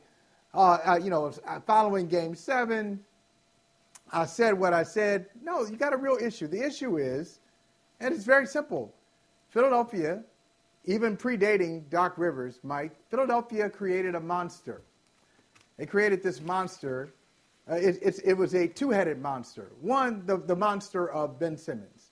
uh, 0.54 0.78
uh, 0.86 1.00
you 1.02 1.10
know, 1.10 1.32
following 1.66 2.08
game 2.08 2.36
seven, 2.36 3.00
I 4.14 4.26
said 4.26 4.54
what 4.54 4.74
I 4.74 4.84
said. 4.84 5.26
No, 5.42 5.66
you 5.66 5.76
got 5.76 5.92
a 5.92 5.98
real 5.98 6.18
issue. 6.22 6.48
The 6.48 6.64
issue 6.64 6.98
is, 6.98 7.40
and 8.00 8.14
it's 8.14 8.26
very 8.26 8.46
simple 8.46 8.94
Philadelphia, 9.50 10.24
even 10.86 11.18
predating 11.18 11.90
Doc 11.90 12.18
Rivers, 12.18 12.60
Mike, 12.64 12.96
Philadelphia 13.10 13.70
created 13.70 14.16
a 14.16 14.20
monster. 14.20 14.82
They 15.78 15.86
created 15.88 16.22
this 16.22 16.42
monster. 16.42 17.14
Uh, 17.70 17.76
it, 17.76 18.20
it, 18.26 18.38
was 18.38 18.54
a 18.54 18.68
two 18.68 18.90
headed 18.90 19.20
monster. 19.20 19.72
One, 19.82 20.26
the, 20.26 20.38
the 20.38 20.56
monster 20.56 21.10
of 21.12 21.40
Ben 21.40 21.58
Simmons. 21.58 22.12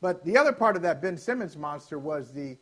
But 0.00 0.24
the 0.24 0.36
other 0.36 0.52
part 0.52 0.76
of 0.76 0.82
that 0.82 1.00
Ben 1.00 1.16
Simmons 1.16 1.56
monster 1.56 1.98
was 1.98 2.30
the 2.32 2.56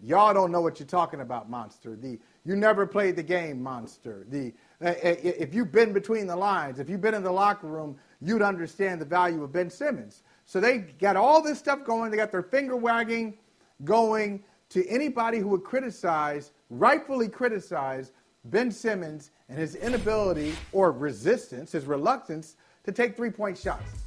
Y'all 0.00 0.34
don't 0.34 0.50
know 0.50 0.60
what 0.60 0.78
you're 0.78 0.86
talking 0.86 1.20
about, 1.20 1.48
monster. 1.48 1.96
The 1.96 2.18
you 2.44 2.56
never 2.56 2.86
played 2.86 3.16
the 3.16 3.22
game, 3.22 3.62
monster. 3.62 4.26
The 4.28 4.52
uh, 4.82 4.88
uh, 4.88 4.94
if 5.02 5.54
you've 5.54 5.72
been 5.72 5.92
between 5.92 6.26
the 6.26 6.36
lines, 6.36 6.78
if 6.78 6.90
you've 6.90 7.00
been 7.00 7.14
in 7.14 7.22
the 7.22 7.32
locker 7.32 7.66
room, 7.66 7.96
you'd 8.20 8.42
understand 8.42 9.00
the 9.00 9.06
value 9.06 9.42
of 9.42 9.52
Ben 9.52 9.70
Simmons. 9.70 10.22
So 10.44 10.60
they 10.60 10.78
got 10.78 11.16
all 11.16 11.42
this 11.42 11.58
stuff 11.58 11.84
going. 11.84 12.10
They 12.10 12.16
got 12.16 12.32
their 12.32 12.42
finger 12.42 12.76
wagging 12.76 13.38
going 13.84 14.44
to 14.70 14.86
anybody 14.88 15.38
who 15.38 15.48
would 15.48 15.64
criticize, 15.64 16.50
rightfully 16.68 17.28
criticize 17.28 18.12
Ben 18.46 18.70
Simmons 18.70 19.30
and 19.48 19.58
his 19.58 19.74
inability 19.74 20.54
or 20.72 20.92
resistance, 20.92 21.72
his 21.72 21.86
reluctance 21.86 22.56
to 22.84 22.92
take 22.92 23.16
three-point 23.16 23.56
shots. 23.56 24.04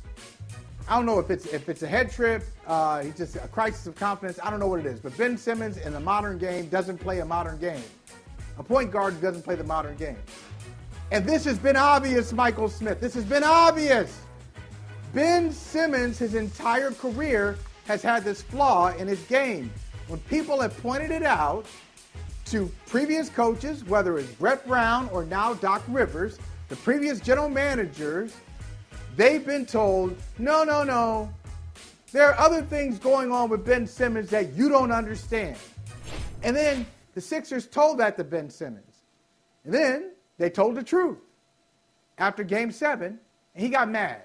I 0.89 0.95
don't 0.95 1.05
know 1.05 1.19
if 1.19 1.29
it's 1.29 1.45
if 1.47 1.67
it's 1.67 1.83
a 1.83 1.87
head 1.87 2.11
trip, 2.11 2.43
uh, 2.65 3.03
he's 3.03 3.17
just 3.17 3.35
a 3.35 3.47
crisis 3.49 3.87
of 3.87 3.95
confidence. 3.95 4.39
I 4.41 4.49
don't 4.49 4.59
know 4.59 4.67
what 4.67 4.79
it 4.79 4.85
is. 4.85 4.99
But 5.01 5.17
Ben 5.17 5.37
Simmons 5.37 5.77
in 5.77 5.91
the 5.91 5.99
modern 5.99 6.37
game 6.37 6.69
doesn't 6.69 6.97
play 6.97 7.19
a 7.19 7.25
modern 7.25 7.57
game. 7.57 7.83
A 8.57 8.63
point 8.63 8.89
guard 8.89 9.21
doesn't 9.21 9.43
play 9.43 9.55
the 9.55 9.65
modern 9.65 9.97
game. 9.97 10.17
And 11.11 11.25
this 11.25 11.43
has 11.45 11.59
been 11.59 11.75
obvious, 11.75 12.31
Michael 12.31 12.69
Smith. 12.69 13.01
This 13.01 13.13
has 13.15 13.25
been 13.25 13.43
obvious. 13.43 14.21
Ben 15.13 15.51
Simmons, 15.51 16.19
his 16.19 16.35
entire 16.35 16.91
career, 16.91 17.57
has 17.85 18.01
had 18.01 18.23
this 18.23 18.41
flaw 18.41 18.93
in 18.95 19.07
his 19.07 19.21
game. 19.23 19.71
When 20.07 20.19
people 20.21 20.61
have 20.61 20.77
pointed 20.81 21.11
it 21.11 21.23
out 21.23 21.65
to 22.45 22.71
previous 22.85 23.29
coaches, 23.29 23.83
whether 23.85 24.17
it's 24.17 24.31
Brett 24.33 24.65
Brown 24.65 25.09
or 25.11 25.25
now 25.25 25.53
Doc 25.53 25.83
Rivers, 25.89 26.39
the 26.69 26.77
previous 26.77 27.19
general 27.19 27.49
managers, 27.49 28.33
They've 29.17 29.43
been 29.43 29.65
told, 29.65 30.15
no, 30.37 30.63
no, 30.63 30.83
no. 30.83 31.33
There 32.11 32.29
are 32.29 32.39
other 32.39 32.61
things 32.61 32.99
going 32.99 33.31
on 33.31 33.49
with 33.49 33.65
Ben 33.65 33.87
Simmons 33.87 34.29
that 34.29 34.53
you 34.53 34.69
don't 34.69 34.91
understand. 34.91 35.57
And 36.43 36.55
then 36.55 36.85
the 37.15 37.21
Sixers 37.21 37.65
told 37.65 37.97
that 37.97 38.15
to 38.17 38.23
Ben 38.23 38.51
Simmons. 38.51 39.01
And 39.65 39.73
then 39.73 40.11
they 40.37 40.51
told 40.51 40.75
the 40.75 40.83
truth 40.83 41.17
after 42.19 42.43
game 42.43 42.71
seven, 42.71 43.19
and 43.55 43.63
he 43.63 43.69
got 43.69 43.89
mad 43.89 44.21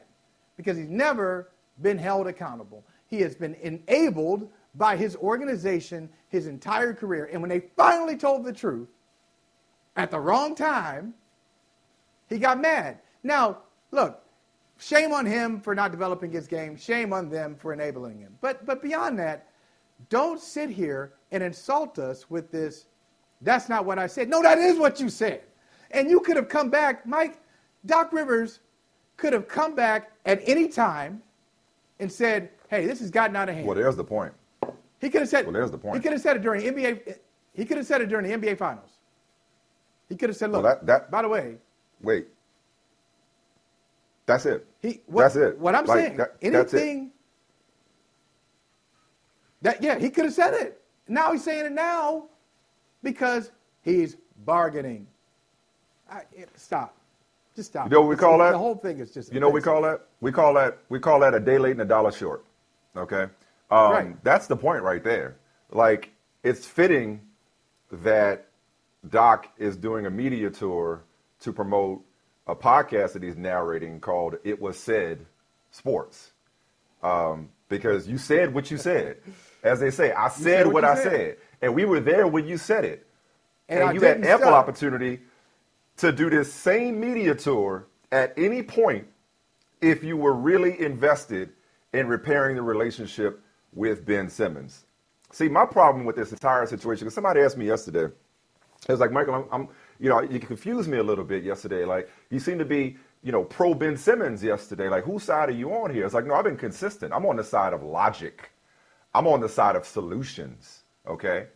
because 0.59 0.77
he's 0.77 0.91
never 0.91 1.51
been 1.81 1.97
held 1.97 2.27
accountable. 2.27 2.85
He 3.07 3.23
has 3.23 3.35
been 3.35 3.55
enabled 3.63 4.51
by 4.75 4.99
his 4.99 5.17
organization 5.17 6.11
his 6.29 6.47
entire 6.47 6.93
career. 6.93 7.31
And 7.33 7.41
when 7.41 7.49
they 7.49 7.61
finally 7.77 8.17
told 8.17 8.45
the 8.45 8.53
truth 8.53 8.89
at 9.97 10.11
the 10.11 10.21
wrong 10.21 10.55
time, 10.55 11.15
he 12.29 12.37
got 12.39 12.61
mad. 12.61 12.99
Now, 13.23 13.59
look, 13.91 14.22
shame 14.83 15.13
on 15.13 15.25
him 15.25 15.61
for 15.61 15.75
not 15.75 15.91
developing 15.91 16.31
his 16.33 16.47
game. 16.47 16.77
Shame 16.77 17.13
on 17.13 17.31
them 17.31 17.55
for 17.55 17.73
enabling 17.73 18.19
him. 18.19 18.37
But, 18.41 18.67
but 18.67 18.83
beyond 18.83 19.19
that, 19.21 19.49
don't 20.09 20.41
sit 20.41 20.71
here 20.71 21.13
and 21.31 21.43
insult 21.43 21.99
us 21.99 22.29
with 22.29 22.51
this. 22.51 22.87
That's 23.41 23.69
not 23.69 23.85
what 23.85 23.99
I 23.99 24.07
said. 24.07 24.29
No, 24.29 24.43
that 24.43 24.59
is 24.59 24.79
what 24.79 25.01
you 25.01 25.09
said. 25.09 25.43
And 25.93 26.11
you 26.11 26.21
could 26.21 26.37
have 26.37 26.49
come 26.49 26.71
back, 26.71 27.07
Mike. 27.07 27.39
Doc 27.87 28.13
Rivers 28.13 28.61
could 29.17 29.33
have 29.33 29.47
come 29.47 29.75
back 29.75 30.13
at 30.27 30.41
any 30.47 30.69
time 30.69 31.23
and 32.01 32.11
said, 32.11 32.51
"Hey, 32.69 32.87
this 32.87 33.01
has 33.01 33.11
gotten 33.11 33.37
out 33.37 33.49
of 33.49 33.55
hand." 33.55 33.67
Well, 33.67 33.77
there's 33.77 33.97
the 33.97 34.05
point. 34.05 34.33
He 35.01 35.11
could 35.11 35.21
have 35.21 35.29
said. 35.29 35.45
Well, 35.45 35.53
there's 35.53 35.71
the 35.71 35.79
point. 35.79 35.97
He 35.97 36.03
could 36.03 36.13
have 36.13 36.21
said 36.21 36.37
it 36.37 36.43
during 36.43 36.63
NBA. 36.63 37.19
He 37.53 37.65
could 37.65 37.77
have 37.77 37.87
said 37.87 38.01
it 38.01 38.09
during 38.09 38.29
the 38.29 38.35
NBA 38.35 38.57
Finals. 38.57 38.91
He 40.09 40.17
could 40.17 40.31
have 40.31 40.37
said, 40.37 40.51
"Look, 40.51 40.63
well, 40.63 40.75
that, 40.75 40.87
that, 40.87 41.11
by 41.11 41.23
the 41.23 41.29
way, 41.29 41.57
wait, 42.01 42.29
that's 44.27 44.47
it. 44.47 44.67
He, 44.81 45.01
what, 45.07 45.23
that's 45.23 45.37
it. 45.37 45.59
What 45.59 45.75
I'm 45.75 45.85
like, 45.87 45.99
saying, 45.99 46.17
that, 46.19 46.37
anything 46.43 47.13
that 49.63 49.83
yeah, 49.83 49.99
he 49.99 50.11
could 50.11 50.25
have 50.25 50.35
said 50.35 50.55
it. 50.55 50.83
Now 51.09 51.33
he's 51.33 51.45
saying 51.45 51.67
it 51.67 51.73
now 51.73 52.27
because 53.03 53.51
he's 53.83 54.17
bargaining. 54.45 55.07
I, 56.11 56.23
it, 56.35 56.49
stop. 56.57 56.97
Just 57.55 57.71
stop. 57.71 57.87
You 57.87 57.91
know 57.91 58.01
what 58.01 58.09
we 58.09 58.17
call 58.17 58.39
that? 58.39 58.53
The 58.53 58.59
whole 58.59 58.75
thing 58.75 58.99
is 58.99 59.13
just. 59.13 59.33
You 59.33 59.41
know 59.41 59.49
what 59.49 59.55
we 59.55 59.61
call 59.61 59.83
that? 59.83 60.07
We 60.21 60.33
call 60.33 60.55
that 60.55 60.79
we 60.89 60.99
call 60.99 61.21
that 61.21 61.35
a 61.35 61.41
day 61.41 61.59
late 61.59 61.73
and 61.73 61.83
a 61.83 61.87
dollar 61.87 62.13
short. 62.13 62.45
Okay, 62.97 63.27
um, 63.71 63.93
Right. 63.93 64.25
That's 64.25 64.47
the 64.47 64.57
point 64.57 64.83
right 64.83 65.03
there. 65.03 65.37
Like 65.71 66.11
it's 66.43 66.67
fitting 66.67 67.21
that 67.91 68.47
Doc 69.11 69.49
is 69.59 69.77
doing 69.77 70.07
a 70.07 70.11
media 70.11 70.51
tour 70.51 71.03
to 71.41 71.53
promote 71.53 72.03
a 72.47 72.55
podcast 72.55 73.13
that 73.13 73.23
he's 73.23 73.37
narrating 73.37 74.01
called 74.01 74.37
"It 74.45 74.61
Was 74.61 74.79
Said 74.79 75.27
Sports," 75.71 76.33
um, 77.03 77.49
because 77.69 78.09
you 78.09 78.19
said 78.19 78.53
what 78.55 78.71
you 78.71 78.77
said. 78.79 79.19
As 79.63 79.79
they 79.81 79.91
say, 79.91 80.13
I 80.13 80.29
said, 80.29 80.43
said 80.43 80.67
what 80.67 80.83
what, 80.83 80.85
I 80.85 80.95
said. 80.97 81.05
said, 81.05 81.37
and 81.63 81.75
we 81.75 81.85
were 81.85 82.01
there 82.01 82.27
when 82.27 82.47
you 82.47 82.57
said 82.59 82.85
it, 82.85 83.07
And 83.69 83.81
and, 83.81 83.95
you 83.95 84.01
had 84.01 84.25
ample 84.25 84.49
stop. 84.49 84.55
opportunity 84.55 85.21
to 85.99 86.11
do 86.11 86.29
this 86.31 86.53
same 86.53 86.99
media 87.01 87.35
tour 87.35 87.87
at 88.11 88.35
any 88.37 88.63
point 88.63 89.07
if 89.81 90.03
you 90.03 90.17
were 90.17 90.35
really 90.35 90.81
invested 90.81 91.51
in 91.93 92.09
repairing 92.09 92.57
the 92.57 92.63
relationship 92.63 93.41
with 93.73 94.05
Ben 94.05 94.29
Simmons. 94.29 94.85
See, 95.31 95.49
my 95.49 95.65
problem 95.65 96.05
with 96.05 96.17
this 96.17 96.33
entire 96.33 96.67
situation, 96.67 97.05
because 97.05 97.15
somebody 97.15 97.41
asked 97.41 97.57
me 97.57 97.67
yesterday, 97.67 98.05
it 98.05 98.91
was 98.91 99.01
like, 99.01 99.13
Michael, 99.13 99.35
I'm, 99.35 99.45
I'm, 99.53 99.69
you 100.03 100.09
know, 100.09 100.21
you 100.21 100.41
confused 100.41 100.91
me 100.91 100.99
a 100.99 101.03
little 101.03 101.23
bit 101.25 101.45
yesterday. 101.45 101.85
Like, 101.85 102.11
you 102.29 102.41
seem 102.41 102.59
to 102.59 102.65
be, 102.65 102.97
you 103.23 103.31
know, 103.31 103.45
pro 103.45 103.73
Ben 103.73 103.97
Simmons 103.97 104.43
yesterday. 104.43 104.89
Like, 104.89 105.05
whose 105.05 105.23
side 105.23 105.49
are 105.49 105.53
you 105.53 105.73
on 105.73 105.95
here? 105.95 106.05
It's 106.05 106.13
like, 106.13 106.27
no, 106.27 106.35
I've 106.35 106.43
been 106.43 106.57
consistent. 106.57 107.13
I'm 107.13 107.25
on 107.25 107.37
the 107.37 107.45
side 107.45 107.73
of 107.73 107.85
logic. 107.85 108.51
I'm 109.15 109.29
on 109.29 109.41
the 109.41 109.49
side 109.49 109.77
of 109.77 109.87
solutions, 109.87 110.83
okay? 111.07 111.47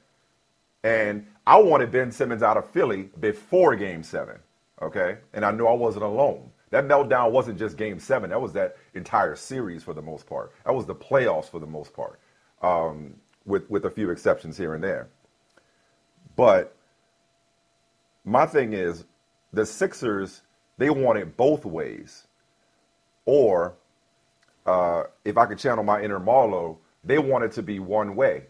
And 0.85 1.27
I 1.45 1.59
wanted 1.59 1.91
Ben 1.91 2.13
Simmons 2.13 2.45
out 2.45 2.57
of 2.57 2.71
Philly 2.71 3.11
before 3.19 3.75
game 3.75 4.05
seven, 4.05 4.37
okay? 4.81 5.19
And 5.33 5.45
I 5.45 5.51
knew 5.51 5.67
I 5.67 5.75
wasn't 5.75 6.05
alone. 6.05 6.49
That 6.71 6.87
meltdown 6.87 7.33
wasn't 7.33 7.59
just 7.59 7.77
game 7.77 7.99
seven, 7.99 8.31
that 8.31 8.41
was 8.41 8.53
that 8.53 8.77
entire 8.95 9.35
series 9.35 9.83
for 9.83 9.93
the 9.93 10.03
most 10.03 10.25
part. 10.25 10.53
That 10.65 10.75
was 10.75 10.87
the 10.87 10.95
playoffs 10.95 11.51
for 11.51 11.59
the 11.59 11.67
most 11.67 11.93
part, 11.93 12.21
um, 12.63 13.15
with, 13.45 13.69
with 13.69 13.87
a 13.87 13.91
few 13.91 14.11
exceptions 14.11 14.57
here 14.57 14.75
and 14.75 14.85
there. 14.85 15.09
But 16.37 16.76
my 18.27 18.45
thing 18.45 18.75
is, 18.75 19.05
the 19.53 19.65
Sixers, 19.65 20.43
they 20.77 20.91
want 20.91 21.19
it 21.19 21.37
both 21.37 21.65
ways. 21.65 22.27
Or, 23.25 23.77
uh, 24.67 25.05
if 25.25 25.39
I 25.39 25.47
could 25.47 25.59
channel 25.59 25.85
my 25.85 26.03
inner 26.03 26.21
Marlo, 26.21 26.77
they 27.05 27.19
want 27.19 27.45
it 27.45 27.53
to 27.53 27.63
be 27.63 27.79
one 27.79 28.17
way, 28.17 28.47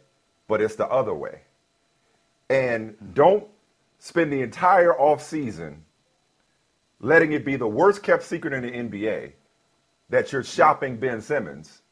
but 0.48 0.60
it's 0.62 0.76
the 0.76 0.88
other 0.88 1.14
way. 1.14 1.42
And 2.48 2.96
don't 3.14 3.46
spend 3.98 4.32
the 4.32 4.40
entire 4.40 4.94
offseason 4.94 5.78
letting 7.00 7.32
it 7.32 7.44
be 7.44 7.56
the 7.56 7.68
worst 7.68 8.02
kept 8.02 8.22
secret 8.22 8.54
in 8.54 8.62
the 8.62 8.70
NBA 8.70 9.32
that 10.08 10.32
you're 10.32 10.42
shopping 10.42 10.96
Ben 10.96 11.20
Simmons, 11.20 11.82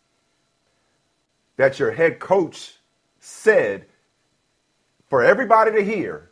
that 1.57 1.79
your 1.79 1.91
head 1.91 2.19
coach 2.19 2.79
said 3.21 3.87
for 5.09 5.23
everybody 5.23 5.73
to 5.73 5.85
hear 5.85 6.31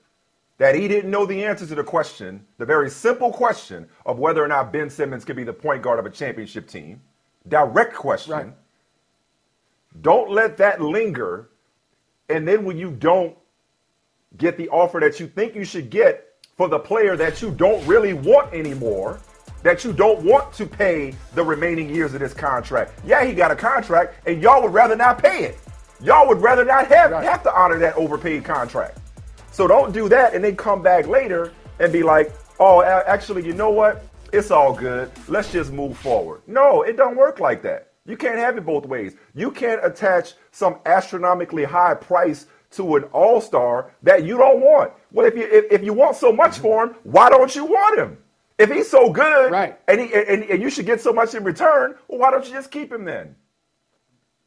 that 0.63 0.77
he 0.77 0.87
didn't 0.87 1.11
know 1.11 1.27
the 1.27 1.45
answer 1.45 1.67
to 1.67 1.75
the 1.75 1.83
question, 1.83 2.47
the 2.59 2.65
very 2.65 2.89
simple 2.89 3.33
question 3.33 3.85
of 4.07 4.21
whether 4.21 4.45
or 4.45 4.47
not 4.47 4.73
Ben 4.73 4.89
Simmons 4.89 5.25
could 5.25 5.35
be 5.35 5.43
the 5.43 5.53
point 5.53 5.83
guard 5.83 5.99
of 5.99 6.07
a 6.07 6.11
championship 6.11 6.69
team. 6.69 7.01
Direct 7.49 7.93
question. 7.97 8.33
Right. 8.33 8.53
Don't 10.03 10.31
let 10.31 10.57
that 10.59 10.81
linger. 10.81 11.49
And 12.29 12.47
then 12.47 12.65
when 12.65 12.79
you 12.79 12.93
don't 12.93 13.37
get 14.37 14.57
the 14.57 14.69
offer 14.69 15.01
that 15.01 15.19
you 15.19 15.27
think 15.27 15.57
you 15.57 15.65
should 15.65 15.91
get 15.91 16.29
for 16.57 16.69
the 16.69 16.79
player 16.79 17.17
that 17.17 17.43
you 17.43 17.51
don't 17.51 17.85
really 17.85 18.13
want 18.13 18.55
anymore, 18.55 19.19
that 19.65 19.83
you 19.83 19.93
don't 19.93 20.25
want 20.25 20.53
to 20.53 20.65
pay 20.65 21.13
the 21.35 21.43
remaining 21.43 21.93
years 21.93 22.15
of 22.15 22.21
this 22.21 22.35
contract. 22.35 23.01
Yeah, 23.05 23.25
he 23.25 23.35
got 23.35 23.51
a 23.51 23.57
contract, 23.57 24.29
and 24.29 24.41
y'all 24.41 24.63
would 24.63 24.73
rather 24.73 24.95
not 24.95 25.21
pay 25.21 25.43
it. 25.43 25.59
Y'all 26.01 26.29
would 26.29 26.41
rather 26.41 26.65
not 26.65 26.87
have, 26.87 27.11
Right. 27.11 27.25
have 27.25 27.43
to 27.43 27.53
honor 27.53 27.81
that 27.81 27.97
overpaid 27.97 28.45
contract. 28.45 28.99
So 29.53 29.69
don't 29.69 29.93
do 29.93 30.09
that 30.09 30.35
and 30.35 30.43
then 30.43 30.57
come 30.57 30.83
back 30.83 31.07
later 31.07 31.53
and 31.79 31.93
be 31.93 32.03
like, 32.03 32.33
oh, 32.59 32.83
actually, 32.83 33.47
you 33.47 33.53
know 33.53 33.71
what? 33.71 34.05
It's 34.33 34.51
all 34.51 34.73
good. 34.73 35.11
Let's 35.29 35.53
just 35.53 35.73
move 35.73 35.97
forward. 35.99 36.41
No, 36.47 36.83
it 36.83 36.97
don't 36.97 37.17
work 37.17 37.39
like 37.39 37.63
that. 37.63 37.93
You 38.07 38.17
can't 38.17 38.39
have 38.39 38.57
it 38.57 38.65
both 38.65 38.87
ways. 38.87 39.15
You 39.35 39.51
can't 39.51 39.85
attach 39.85 40.33
some 40.51 40.79
astronomically 40.87 41.65
high 41.65 41.95
price 41.95 42.47
to 42.73 42.97
an 42.97 43.05
all-star 43.13 43.93
that 44.03 44.25
you 44.25 44.39
don't 44.39 44.61
want. 44.61 44.93
Well, 45.13 45.27
if 45.27 45.37
you 45.37 45.43
if, 45.43 45.71
if 45.71 45.85
you 45.85 45.93
want 45.93 46.17
so 46.17 46.33
much 46.33 46.53
mm-hmm. 46.53 46.63
for 46.63 46.87
him, 46.87 46.97
why 47.03 47.29
don't 47.29 47.55
you 47.55 47.67
want 47.67 47.99
him? 47.99 48.17
If 48.59 48.71
he's 48.73 48.89
so 48.89 49.11
good, 49.11 49.53
Right. 49.53 49.79
and, 49.87 50.01
he, 50.01 50.13
and, 50.15 50.45
and 50.45 50.63
you 50.63 50.71
should 50.71 50.87
get 50.87 51.01
so 51.01 51.13
much 51.13 51.35
in 51.35 51.45
return, 51.45 51.97
well, 52.09 52.19
why 52.19 52.31
don't 52.31 52.47
you 52.47 52.53
just 52.53 52.71
keep 52.71 52.91
him 52.91 53.05
then? 53.05 53.35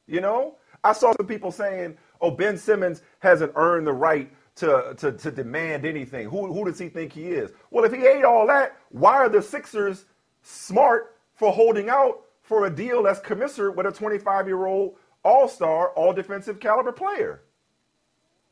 You 0.07 0.21
know, 0.21 0.55
I 0.83 0.93
saw 0.93 1.13
some 1.17 1.27
people 1.27 1.51
saying, 1.51 1.97
"Oh, 2.21 2.31
Ben 2.31 2.57
Simmons 2.57 3.01
hasn't 3.19 3.51
earned 3.55 3.85
the 3.85 3.93
right 3.93 4.31
to 4.55 4.95
to, 4.97 5.11
to 5.11 5.31
demand 5.31 5.85
anything. 5.85 6.29
Who 6.29 6.53
who 6.53 6.65
does 6.65 6.79
he 6.79 6.89
think 6.89 7.13
he 7.13 7.29
is?" 7.29 7.51
Well, 7.71 7.85
if 7.85 7.93
he 7.93 8.05
ate 8.05 8.23
all 8.23 8.47
that, 8.47 8.77
why 8.89 9.15
are 9.15 9.29
the 9.29 9.41
Sixers 9.41 10.05
smart 10.41 11.17
for 11.33 11.51
holding 11.51 11.89
out 11.89 12.21
for 12.41 12.65
a 12.65 12.69
deal 12.69 13.03
that's 13.03 13.19
commensurate 13.19 13.75
with 13.75 13.87
a 13.87 13.91
25 13.91 14.47
year 14.47 14.65
old 14.65 14.95
All 15.23 15.47
Star, 15.47 15.89
All 15.91 16.13
Defensive 16.13 16.59
caliber 16.59 16.91
player? 16.91 17.41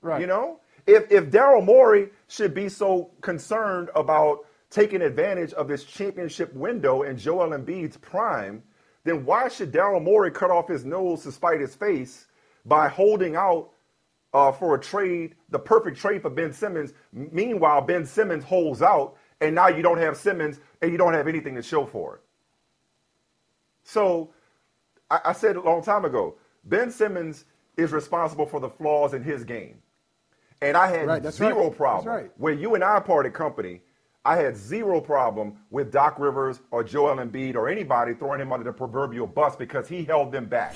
Right. 0.02 0.22
You 0.22 0.28
know, 0.28 0.60
if 0.88 1.12
if 1.12 1.26
Daryl 1.32 1.64
Morey 1.64 2.10
should 2.28 2.54
be 2.54 2.70
so 2.70 3.12
concerned 3.22 3.90
about 3.96 4.46
taking 4.70 5.02
advantage 5.02 5.54
of 5.54 5.68
this 5.68 5.84
championship 5.84 6.54
window 6.56 7.04
in 7.04 7.18
Joel 7.18 7.50
Embiid's 7.52 7.98
prime, 7.98 8.64
then 9.04 9.26
why 9.26 9.48
should 9.48 9.72
Daryl 9.72 10.04
Morey 10.04 10.32
cut 10.32 10.52
off 10.52 10.68
his 10.68 10.86
nose 10.86 11.24
to 11.24 11.32
spite 11.32 11.62
his 11.62 11.76
face 11.76 12.28
by 12.66 12.88
holding 12.90 13.36
out 13.36 13.73
uh, 14.34 14.52
for 14.52 14.76
a 14.76 14.80
trade, 14.80 15.36
the 15.50 15.60
perfect 15.60 15.98
trade 15.98 16.22
for 16.22 16.30
Ben 16.30 16.52
Simmons? 16.54 16.94
Meanwhile, 17.12 17.82
Ben 17.82 18.06
Simmons 18.06 18.44
holds 18.44 18.82
out, 18.82 19.16
and 19.42 19.54
now 19.56 19.68
you 19.68 19.82
don't 19.82 19.98
have 20.00 20.18
Simmons, 20.18 20.60
and 20.82 20.92
you 20.92 20.98
don't 20.98 21.14
have 21.14 21.28
anything 21.28 21.56
to 21.56 21.62
show 21.62 21.86
for 21.86 22.16
it. 22.16 22.22
So 23.84 24.32
I, 25.10 25.20
I 25.26 25.34
said 25.34 25.56
a 25.56 25.62
long 25.62 25.84
time 25.84 26.06
ago, 26.06 26.36
Ben 26.66 26.90
Simmons 26.92 27.46
is 27.78 27.92
responsible 27.92 28.46
for 28.46 28.60
the 28.60 28.70
flaws 28.70 29.14
in 29.14 29.24
his 29.24 29.44
game. 29.44 29.80
And 30.62 30.78
I 30.78 30.88
had 30.88 31.08
Right, 31.08 31.32
zero 31.32 31.56
right. 31.56 31.64
That's 31.66 31.76
problem. 31.78 32.16
right. 32.16 32.32
When 32.38 32.58
you 32.60 32.76
and 32.76 32.84
I 32.84 33.00
parted 33.02 33.34
company, 33.34 33.82
I 34.24 34.38
had 34.38 34.56
zero 34.56 35.02
problem 35.02 35.58
with 35.72 35.92
Doc 35.92 36.18
Rivers 36.18 36.62
or 36.72 36.84
Joel 36.86 37.18
Embiid 37.18 37.56
or 37.56 37.68
anybody 37.68 38.14
throwing 38.14 38.40
him 38.40 38.54
under 38.54 38.64
the 38.64 38.72
proverbial 38.72 39.28
bus 39.28 39.58
because 39.58 39.90
he 39.90 40.06
held 40.06 40.32
them 40.32 40.46
back. 40.46 40.76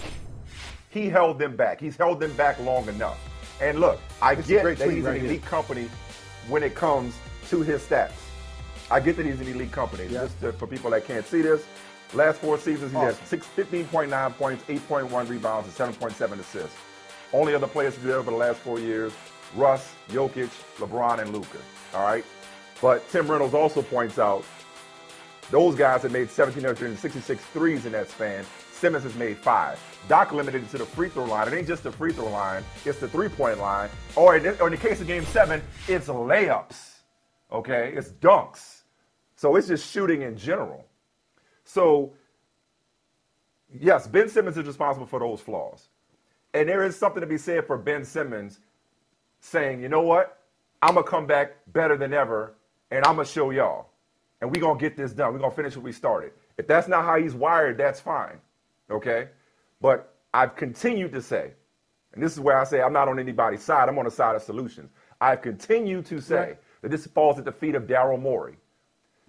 He 0.89 1.07
held 1.07 1.39
them 1.39 1.55
back. 1.55 1.79
He's 1.79 1.95
held 1.95 2.19
them 2.19 2.33
back 2.33 2.59
long 2.59 2.89
enough. 2.89 3.17
And 3.61 3.79
look, 3.79 3.99
I 4.21 4.35
get 4.35 4.63
that 4.63 4.89
he's 4.89 5.03
right 5.03 5.15
an 5.15 5.21
here. 5.21 5.29
elite 5.31 5.45
company 5.45 5.89
when 6.47 6.63
it 6.63 6.75
comes 6.75 7.15
to 7.49 7.61
his 7.61 7.81
stats. 7.81 8.11
I 8.89 8.99
get 8.99 9.17
that 9.17 9.25
he's 9.25 9.41
an 9.41 9.47
elite 9.47 9.71
company. 9.71 10.03
Yeah. 10.05 10.21
Just 10.21 10.39
to, 10.41 10.53
for 10.53 10.67
people 10.67 10.91
that 10.91 11.05
can't 11.05 11.25
see 11.25 11.41
this, 11.41 11.65
last 12.13 12.39
four 12.39 12.57
seasons 12.57 12.91
he 12.91 12.97
Awesome. 12.97 13.15
had 13.17 13.27
six, 13.27 13.47
15.9 13.57 14.37
points, 14.37 14.63
8.1 14.65 15.29
rebounds, 15.29 15.79
and 15.79 15.95
7.7 15.95 16.39
assists. 16.39 16.75
Only 17.33 17.53
other 17.55 17.67
players 17.67 17.95
to 17.95 17.99
do 18.01 18.07
that 18.07 18.17
over 18.17 18.31
the 18.31 18.37
last 18.37 18.59
four 18.59 18.79
years: 18.79 19.11
Russ, 19.55 19.91
Jokic, 20.09 20.49
LeBron, 20.77 21.19
and 21.19 21.33
Luka. 21.33 21.57
All 21.93 22.03
right, 22.03 22.23
but 22.81 23.07
Tim 23.09 23.29
Reynolds 23.29 23.53
also 23.53 23.81
points 23.81 24.17
out 24.19 24.45
those 25.51 25.75
guys 25.75 26.03
had 26.03 26.11
made 26.11 26.27
1,766 26.27 27.43
threes 27.47 27.85
in 27.85 27.91
that 27.93 28.09
span. 28.09 28.45
Simmons 28.77 29.03
has 29.03 29.15
made 29.15 29.38
five. 29.38 29.79
Doc 30.07 30.31
limited 30.31 30.63
it 30.63 30.69
to 30.69 30.77
the 30.77 30.86
free 30.86 31.10
throw 31.10 31.25
line. 31.25 31.48
It 31.48 31.53
ain't 31.53 31.67
just 31.67 31.84
the 31.84 31.91
free 31.91 32.13
throw 32.13 32.29
line, 32.29 32.63
it's 32.86 33.00
the 33.00 33.07
three 33.07 33.29
point 33.29 33.60
line. 33.60 33.89
Or 34.15 34.38
in, 34.38 34.46
or 34.60 34.67
in 34.67 34.72
the 34.72 34.77
case 34.77 35.01
of 35.01 35.07
game 35.07 35.25
seven, 35.25 35.62
it's 35.88 36.07
layups. 36.07 37.00
Okay? 37.51 37.93
It's 37.96 38.10
dunks. 38.10 38.81
So 39.36 39.55
it's 39.55 39.67
just 39.67 39.91
shooting 39.91 40.22
in 40.22 40.38
general. 40.38 40.86
So, 41.63 42.13
yes, 43.79 44.07
Ben 44.07 44.29
Simmons 44.29 44.57
is 44.57 44.65
responsible 44.65 45.05
for 45.05 45.19
those 45.19 45.41
flaws. 45.41 45.88
And 46.53 46.69
there 46.69 46.84
is 46.84 46.96
something 46.96 47.22
to 47.22 47.27
be 47.27 47.38
said 47.38 47.67
for 47.67 47.77
Ben 47.77 48.03
Simmons 48.05 48.60
saying, 49.39 49.81
you 49.81 49.89
know 49.89 50.01
what? 50.01 50.39
I'm 50.81 50.93
going 50.93 51.03
to 51.05 51.10
come 51.10 51.27
back 51.27 51.57
better 51.67 51.98
than 51.98 52.13
ever, 52.13 52.53
and 52.91 53.03
I'm 53.05 53.15
going 53.15 53.27
to 53.27 53.31
show 53.31 53.50
y'all. 53.51 53.89
And 54.39 54.51
we're 54.51 54.62
going 54.62 54.77
to 54.77 54.81
get 54.81 54.96
this 54.96 55.12
done. 55.13 55.34
We're 55.34 55.39
going 55.39 55.51
to 55.51 55.55
finish 55.55 55.75
what 55.75 55.84
we 55.84 55.91
started. 55.91 56.31
If 56.57 56.67
that's 56.67 56.88
not 56.88 57.03
how 57.03 57.17
he's 57.17 57.34
wired, 57.34 57.77
that's 57.77 58.00
fine. 58.00 58.39
Okay? 58.89 59.29
But 59.82 60.15
I've 60.34 60.56
continued 60.56 61.13
to 61.13 61.22
say, 61.22 61.53
and 62.13 62.24
this 62.24 62.34
is 62.34 62.39
where 62.39 62.58
I 62.58 62.63
say 62.63 62.82
I'm 62.82 62.94
not 62.94 63.08
on 63.08 63.20
anybody's 63.20 63.63
side, 63.63 63.89
I'm 63.89 63.98
on 64.00 64.06
the 64.06 64.12
side 64.12 64.36
of 64.36 64.41
solutions. 64.41 64.91
I've 65.22 65.41
continued 65.41 66.06
to 66.08 66.22
say 66.22 66.36
right. 66.36 66.58
that 66.82 66.91
this 66.91 67.06
falls 67.08 67.39
at 67.39 67.46
the 67.46 67.51
feet 67.51 67.75
of 67.75 67.84
Daryl 67.84 68.20
Morey 68.20 68.58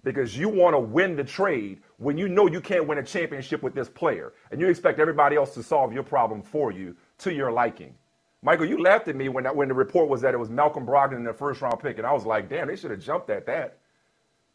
because 0.03 0.37
you 0.37 0.49
want 0.49 0.75
to 0.75 0.79
win 0.79 1.15
the 1.15 1.23
trade 1.23 1.81
when 1.97 2.17
you 2.17 2.27
know 2.29 2.47
you 2.47 2.61
can't 2.61 2.87
win 2.87 2.97
a 2.99 3.03
championship 3.03 3.61
with 3.61 3.73
this 3.73 3.89
player 3.89 4.33
and 4.51 4.61
you 4.61 4.67
expect 4.67 4.99
everybody 4.99 5.35
else 5.35 5.53
to 5.53 5.63
solve 5.63 5.93
your 5.93 6.03
problem 6.03 6.41
for 6.41 6.71
you 6.71 6.95
to 7.19 7.33
your 7.33 7.51
liking. 7.51 7.93
Michael, 8.41 8.65
you 8.65 8.81
laughed 8.81 9.09
at 9.09 9.17
me 9.17 9.27
when, 9.27 9.43
that 9.43 9.55
when 9.55 9.67
the 9.67 9.73
report 9.73 10.07
was 10.07 10.21
that 10.21 10.33
it 10.33 10.37
was 10.37 10.49
Malcolm 10.49 10.85
Brogdon 10.85 11.17
in 11.17 11.23
the 11.25 11.33
first 11.33 11.61
round 11.61 11.79
pick, 11.81 11.97
and 11.97 12.07
I 12.07 12.13
was 12.13 12.25
like, 12.25 12.49
damn, 12.49 12.67
they 12.67 12.77
should 12.77 12.91
have 12.91 13.01
jumped 13.01 13.29
at 13.29 13.45
that. 13.47 13.79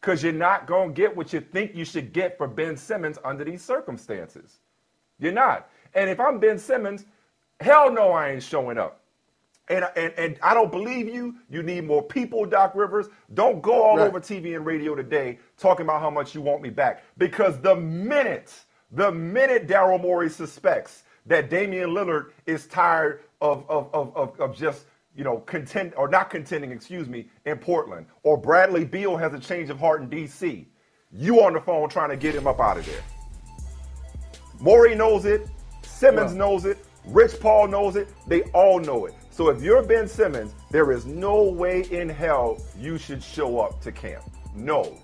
Because 0.01 0.23
you're 0.23 0.33
not 0.33 0.65
going 0.65 0.89
to 0.89 0.93
get 0.93 1.15
what 1.15 1.33
you 1.33 1.39
think 1.39 1.75
you 1.75 1.85
should 1.85 2.11
get 2.11 2.37
for 2.37 2.47
Ben 2.47 2.75
Simmons 2.75 3.19
under 3.23 3.43
these 3.43 3.63
circumstances. 3.63 4.59
You're 5.19 5.31
not. 5.31 5.69
And 5.93 6.09
if 6.09 6.19
I'm 6.19 6.39
Ben 6.39 6.59
Simmons, 6.59 7.05
hell 7.59 7.91
no, 7.91 8.11
I 8.11 8.31
ain't 8.31 8.43
showing 8.43 8.77
up. 8.77 9.01
And, 9.67 9.85
and, 9.95 10.13
and 10.17 10.39
I 10.43 10.53
don't 10.53 10.71
believe 10.71 11.07
you. 11.07 11.35
You 11.49 11.63
need 11.63 11.85
more 11.85 12.03
people, 12.03 12.45
Doc 12.45 12.73
Rivers. 12.75 13.07
Don't 13.33 13.61
go 13.61 13.81
all 13.81 13.97
right. 13.97 14.07
over 14.07 14.19
TV 14.19 14.55
and 14.55 14.65
radio 14.65 14.93
today 14.93 15.39
talking 15.57 15.85
about 15.85 16.01
how 16.01 16.11
much 16.11 16.35
you 16.35 16.41
want 16.41 16.61
me 16.61 16.69
back. 16.69 17.03
Because 17.17 17.59
the 17.59 17.75
minute, 17.75 18.53
the 18.91 19.11
minute 19.11 19.67
Daryl 19.67 19.99
Morey 19.99 20.29
suspects 20.29 21.03
that 21.25 21.49
Damian 21.49 21.89
Lillard 21.89 22.31
is 22.45 22.67
tired 22.67 23.21
of, 23.41 23.65
of, 23.67 23.89
of, 23.93 24.15
of, 24.15 24.39
of 24.39 24.55
just, 24.55 24.85
you 25.15 25.23
know, 25.23 25.37
contend 25.39 25.95
or 25.95 26.07
not 26.07 26.29
contending, 26.29 26.71
excuse 26.71 27.07
me, 27.07 27.27
in 27.45 27.57
Portland, 27.57 28.05
or 28.21 28.37
Bradley 28.37 28.85
Beal 28.85 29.17
has 29.17 29.33
a 29.33 29.39
change 29.39 29.71
of 29.71 29.79
heart 29.79 30.01
in 30.01 30.09
DC, 30.09 30.65
you 31.11 31.43
on 31.43 31.53
the 31.53 31.61
phone 31.61 31.89
trying 31.89 32.09
to 32.09 32.17
get 32.17 32.35
him 32.35 32.45
up 32.45 32.59
out 32.59 32.77
of 32.77 32.85
there. 32.85 33.01
Morey 34.59 34.95
knows 34.95 35.25
it. 35.25 35.47
Simmons 35.83 36.33
well, 36.33 36.51
knows 36.51 36.65
it. 36.65 36.77
Rich 37.05 37.39
Paul 37.39 37.67
knows 37.67 37.95
it. 37.95 38.07
They 38.27 38.43
all 38.53 38.79
know 38.79 39.05
it. 39.05 39.13
So 39.29 39.49
if 39.49 39.61
you're 39.61 39.83
Ben 39.83 40.07
Simmons, 40.07 40.53
there 40.71 40.91
is 40.91 41.05
no 41.05 41.43
way 41.43 41.83
in 41.91 42.09
hell 42.09 42.57
you 42.79 42.97
should 42.97 43.21
show 43.21 43.59
up 43.59 43.81
to 43.81 43.91
camp. 43.91 44.23
No. 44.55 44.97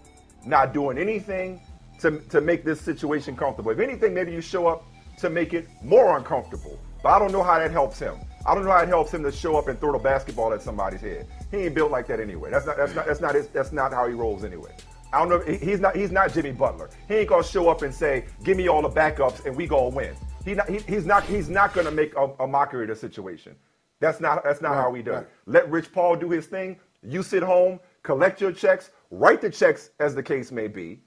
Not 0.46 0.74
doing 0.74 0.98
anything 0.98 1.62
to, 2.00 2.20
to 2.30 2.42
make 2.42 2.64
this 2.64 2.82
situation 2.82 3.36
comfortable. 3.36 3.72
If 3.72 3.80
anything, 3.80 4.14
maybe 4.14 4.32
you 4.32 4.42
show 4.42 4.68
up 4.68 4.86
to 5.20 5.30
make 5.30 5.54
it 5.54 5.68
more 5.84 6.18
uncomfortable. 6.18 6.80
But 7.04 7.10
I 7.10 7.20
don't 7.20 7.32
know 7.32 7.44
how 7.44 7.60
that 7.60 7.72
helps 7.72 8.00
him. 8.00 8.16
I 8.46 8.56
don't 8.56 8.66
know 8.66 8.72
how 8.72 8.82
it 8.82 8.88
helps 8.88 9.14
him 9.14 9.24
to 9.24 9.32
show 9.32 9.56
up 9.58 9.68
and 9.68 9.80
throw 9.80 9.92
the 9.92 10.00
basketball 10.00 10.54
at 10.54 10.62
somebody's 10.62 11.02
head. 11.02 11.28
He 11.52 11.58
ain't 11.58 11.76
built 11.76 11.92
like 11.92 12.08
that 12.08 12.20
anyway. 12.20 12.50
That's 12.50 12.66
not 12.66 12.78
that's 12.78 12.96
not 12.96 13.06
that's 13.06 13.22
not 13.22 13.36
his, 13.36 13.48
that's 13.50 13.72
not 13.72 13.94
how 13.94 14.08
he 14.08 14.14
rolls 14.14 14.44
anyway. 14.44 14.76
I 15.14 15.20
don't 15.20 15.30
know. 15.30 15.54
He's 15.54 15.80
not 15.80 15.96
he's 15.96 16.12
not 16.12 16.34
Jimmy 16.34 16.52
Butler. 16.52 16.90
He 17.08 17.16
ain't 17.16 17.30
gonna 17.30 17.44
show 17.44 17.70
up 17.70 17.82
and 17.82 17.94
say, 17.94 18.26
"Give 18.44 18.56
me 18.56 18.70
all 18.70 18.82
the 18.82 18.90
backups 18.90 19.46
and 19.46 19.56
we 19.56 19.68
gonna 19.68 19.90
win." 19.90 20.16
He 20.46 20.54
not, 20.54 20.70
he, 20.70 20.80
he's 20.80 21.06
not 21.06 21.24
he's 21.24 21.50
not 21.50 21.74
gonna 21.74 21.92
make 21.92 22.16
a, 22.16 22.32
a 22.40 22.48
mockery 22.48 22.84
of 22.84 22.90
the 22.90 22.96
situation. 22.96 23.56
That's 24.00 24.20
not 24.22 24.44
that's 24.44 24.62
not 24.62 24.72
right, 24.72 24.82
how 24.82 24.90
we 24.90 25.02
do 25.02 25.12
right. 25.12 25.24
it. 25.24 25.30
Let 25.46 25.70
Rich 25.70 25.92
Paul 25.92 26.16
do 26.16 26.30
his 26.30 26.48
thing. 26.48 26.80
You 27.04 27.24
sit 27.24 27.44
home, 27.44 27.80
collect 28.04 28.40
your 28.40 28.52
checks, 28.52 28.92
write 29.10 29.42
the 29.42 29.50
checks 29.50 29.90
as 30.00 30.16
the 30.16 30.24
case 30.24 30.52
may 30.52 30.68
be, 30.68 31.02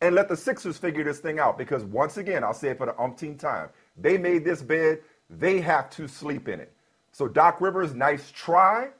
and 0.00 0.14
let 0.14 0.28
the 0.28 0.36
Sixers 0.36 0.76
figure 0.76 1.02
this 1.04 1.18
thing 1.18 1.38
out. 1.38 1.56
Because 1.56 1.82
once 1.84 2.18
again, 2.18 2.44
I'll 2.44 2.54
say 2.54 2.70
it 2.70 2.78
for 2.78 2.86
the 2.86 3.00
umpteenth 3.00 3.40
time, 3.40 3.70
they 3.96 4.18
made 4.18 4.44
this 4.44 4.62
bed. 4.62 5.00
They 5.30 5.60
have 5.60 5.88
to 5.90 6.06
sleep 6.06 6.48
in 6.48 6.60
it. 6.60 6.72
So 7.10 7.26
Doc 7.26 7.60
Rivers, 7.60 7.94
nice 7.94 8.30
try, 8.30 8.90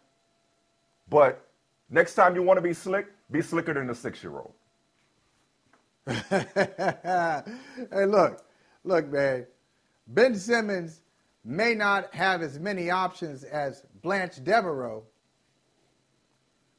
but 1.11 1.47
next 1.91 2.15
time 2.15 2.35
you 2.35 2.43
want 2.43 2.57
to 2.57 2.63
be 2.63 2.73
slick, 2.73 3.07
be 3.31 3.43
slicker 3.43 3.75
than 3.75 3.91
a 3.91 3.95
six-year-old. 3.95 4.53
hey, 6.31 8.05
look, 8.07 8.45
look, 8.85 9.11
man. 9.11 9.47
Ben 10.07 10.35
Simmons 10.35 11.01
may 11.45 11.75
not 11.75 12.15
have 12.15 12.43
as 12.43 12.59
many 12.59 12.91
options 12.91 13.45
as 13.45 13.85
Blanche 14.03 14.43
Devereaux, 14.45 15.05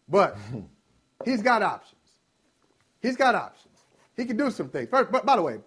but 0.08 0.38
he's 1.26 1.42
got 1.42 1.64
options. 1.64 2.02
He's 3.02 3.16
got 3.16 3.36
options. 3.36 3.74
He 4.16 4.26
can 4.26 4.38
do 4.38 4.50
some 4.50 4.70
things. 4.70 4.90
First, 4.90 5.12
but 5.12 5.26
by 5.26 5.36
the 5.36 5.42
way, 5.42 5.58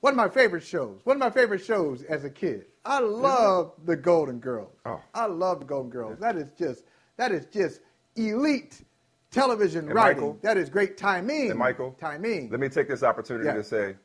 one 0.00 0.12
of 0.12 0.16
my 0.16 0.28
favorite 0.28 0.62
shows, 0.62 1.00
one 1.04 1.16
of 1.16 1.20
my 1.20 1.30
favorite 1.30 1.64
shows 1.64 2.02
as 2.02 2.24
a 2.24 2.30
kid. 2.30 2.66
I 2.84 3.00
love 3.00 3.72
the 3.84 3.96
Golden 3.96 4.38
Girls. 4.38 4.72
Oh. 4.86 5.00
I 5.14 5.26
love 5.26 5.60
the 5.60 5.66
Golden 5.66 5.90
Girls. 5.90 6.18
That 6.20 6.36
is 6.36 6.52
just 6.52 6.84
that 7.16 7.32
is 7.32 7.46
just 7.46 7.80
elite 8.16 8.82
television 9.30 9.86
and 9.86 9.94
writing. 9.94 10.22
Michael, 10.22 10.38
that 10.42 10.56
is 10.56 10.68
great 10.68 10.96
timing. 10.96 11.50
And 11.50 11.58
Michael, 11.58 11.96
timing. 12.00 12.50
Let 12.50 12.60
me 12.60 12.68
take 12.68 12.88
this 12.88 13.02
opportunity 13.02 13.46
yeah. 13.46 13.54
to 13.54 13.64
say 13.64 13.96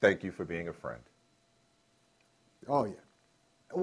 thank 0.00 0.22
you 0.22 0.30
for 0.30 0.44
being 0.44 0.68
a 0.68 0.72
friend. 0.72 1.00
Oh 2.68 2.84
yeah 2.84 2.92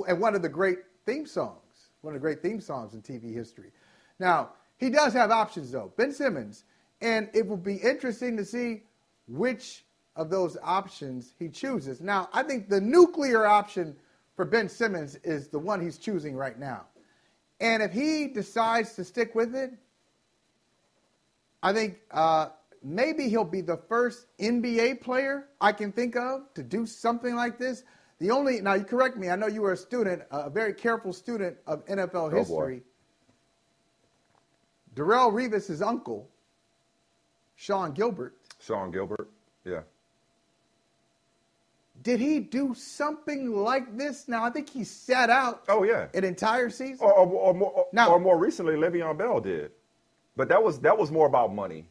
and 0.08 0.20
one 0.20 0.36
of 0.36 0.42
the 0.42 0.50
great 0.50 0.80
theme 1.06 1.26
songs, 1.26 1.90
one 2.02 2.14
of 2.14 2.22
the 2.22 2.26
great 2.26 2.42
theme 2.42 2.62
songs 2.62 2.94
in 2.94 3.02
TV 3.02 3.34
history. 3.34 3.72
Now, 4.20 4.52
he 4.78 4.90
does 4.90 5.14
have 5.14 5.32
options, 5.32 5.72
though, 5.72 5.92
Ben 5.98 6.12
Simmons, 6.12 6.64
and 7.02 7.30
it 7.34 7.46
will 7.46 7.58
be 7.58 7.76
interesting 7.76 8.38
to 8.38 8.46
see 8.46 8.84
which 9.28 9.84
of 10.16 10.30
those 10.30 10.58
options 10.64 11.34
he 11.40 11.50
chooses. 11.50 12.02
Now, 12.02 12.30
I 12.34 12.44
think 12.44 12.70
the 12.70 12.82
nuclear 12.82 13.46
option 13.46 13.96
for 14.36 14.46
Ben 14.46 14.70
Simmons 14.70 15.16
is 15.24 15.48
the 15.48 15.60
one 15.60 15.82
he's 15.82 15.98
choosing 15.98 16.36
right 16.36 16.58
now. 16.58 16.86
And 17.60 17.84
if 17.84 17.92
he 17.92 18.28
decides 18.28 18.94
to 18.94 19.04
stick 19.04 19.36
with 19.36 19.56
it, 19.56 19.74
I 21.62 21.74
think 21.74 21.98
uh, 22.12 22.50
maybe 22.84 23.30
he'll 23.30 23.44
be 23.44 23.62
the 23.62 23.78
first 23.78 24.28
NBA 24.40 25.02
player 25.02 25.48
I 25.60 25.72
can 25.72 25.92
think 25.92 26.16
of 26.16 26.54
to 26.54 26.64
do 26.64 26.86
something 26.86 27.36
like 27.36 27.58
this. 27.58 27.84
The 28.20 28.32
only 28.32 28.62
now 28.62 28.74
you 28.74 28.84
correct 28.84 29.18
me. 29.18 29.30
I 29.30 29.36
know 29.36 29.48
you 29.48 29.62
were 29.62 29.74
a 29.74 29.78
student, 29.78 30.24
a 30.32 30.50
very 30.50 30.74
careful 30.74 31.14
student 31.14 31.58
of 31.68 31.86
NFL 31.86 32.34
oh, 32.34 32.38
history. 32.38 32.78
Boy. 32.78 32.84
Darrelle 34.96 35.32
Revis' 35.32 35.86
uncle, 35.86 36.30
Sean 37.56 37.94
Gilbert. 37.94 38.36
Sean 38.60 38.92
Gilbert, 38.92 39.30
yeah. 39.64 39.82
Did 42.02 42.20
he 42.20 42.40
do 42.40 42.74
something 42.74 43.52
like 43.52 43.98
this? 43.98 44.28
Now 44.28 44.44
I 44.44 44.50
think 44.50 44.70
he 44.70 44.84
sat 44.84 45.30
out. 45.30 45.64
Oh 45.70 45.84
yeah, 45.84 46.08
an 46.14 46.24
entire 46.24 46.70
season. 46.70 47.00
Or, 47.02 47.14
or, 47.14 47.28
or 47.28 47.54
more, 47.54 47.88
now, 47.94 48.12
or 48.12 48.20
more 48.20 48.38
recently, 48.38 48.76
Le'Veon 48.76 49.18
Bell 49.18 49.40
did, 49.40 49.72
but 50.40 50.48
that 50.48 50.64
was 50.64 50.80
that 50.80 50.98
was 50.98 51.12
more 51.12 51.28
about 51.28 51.54
money. 51.54 51.84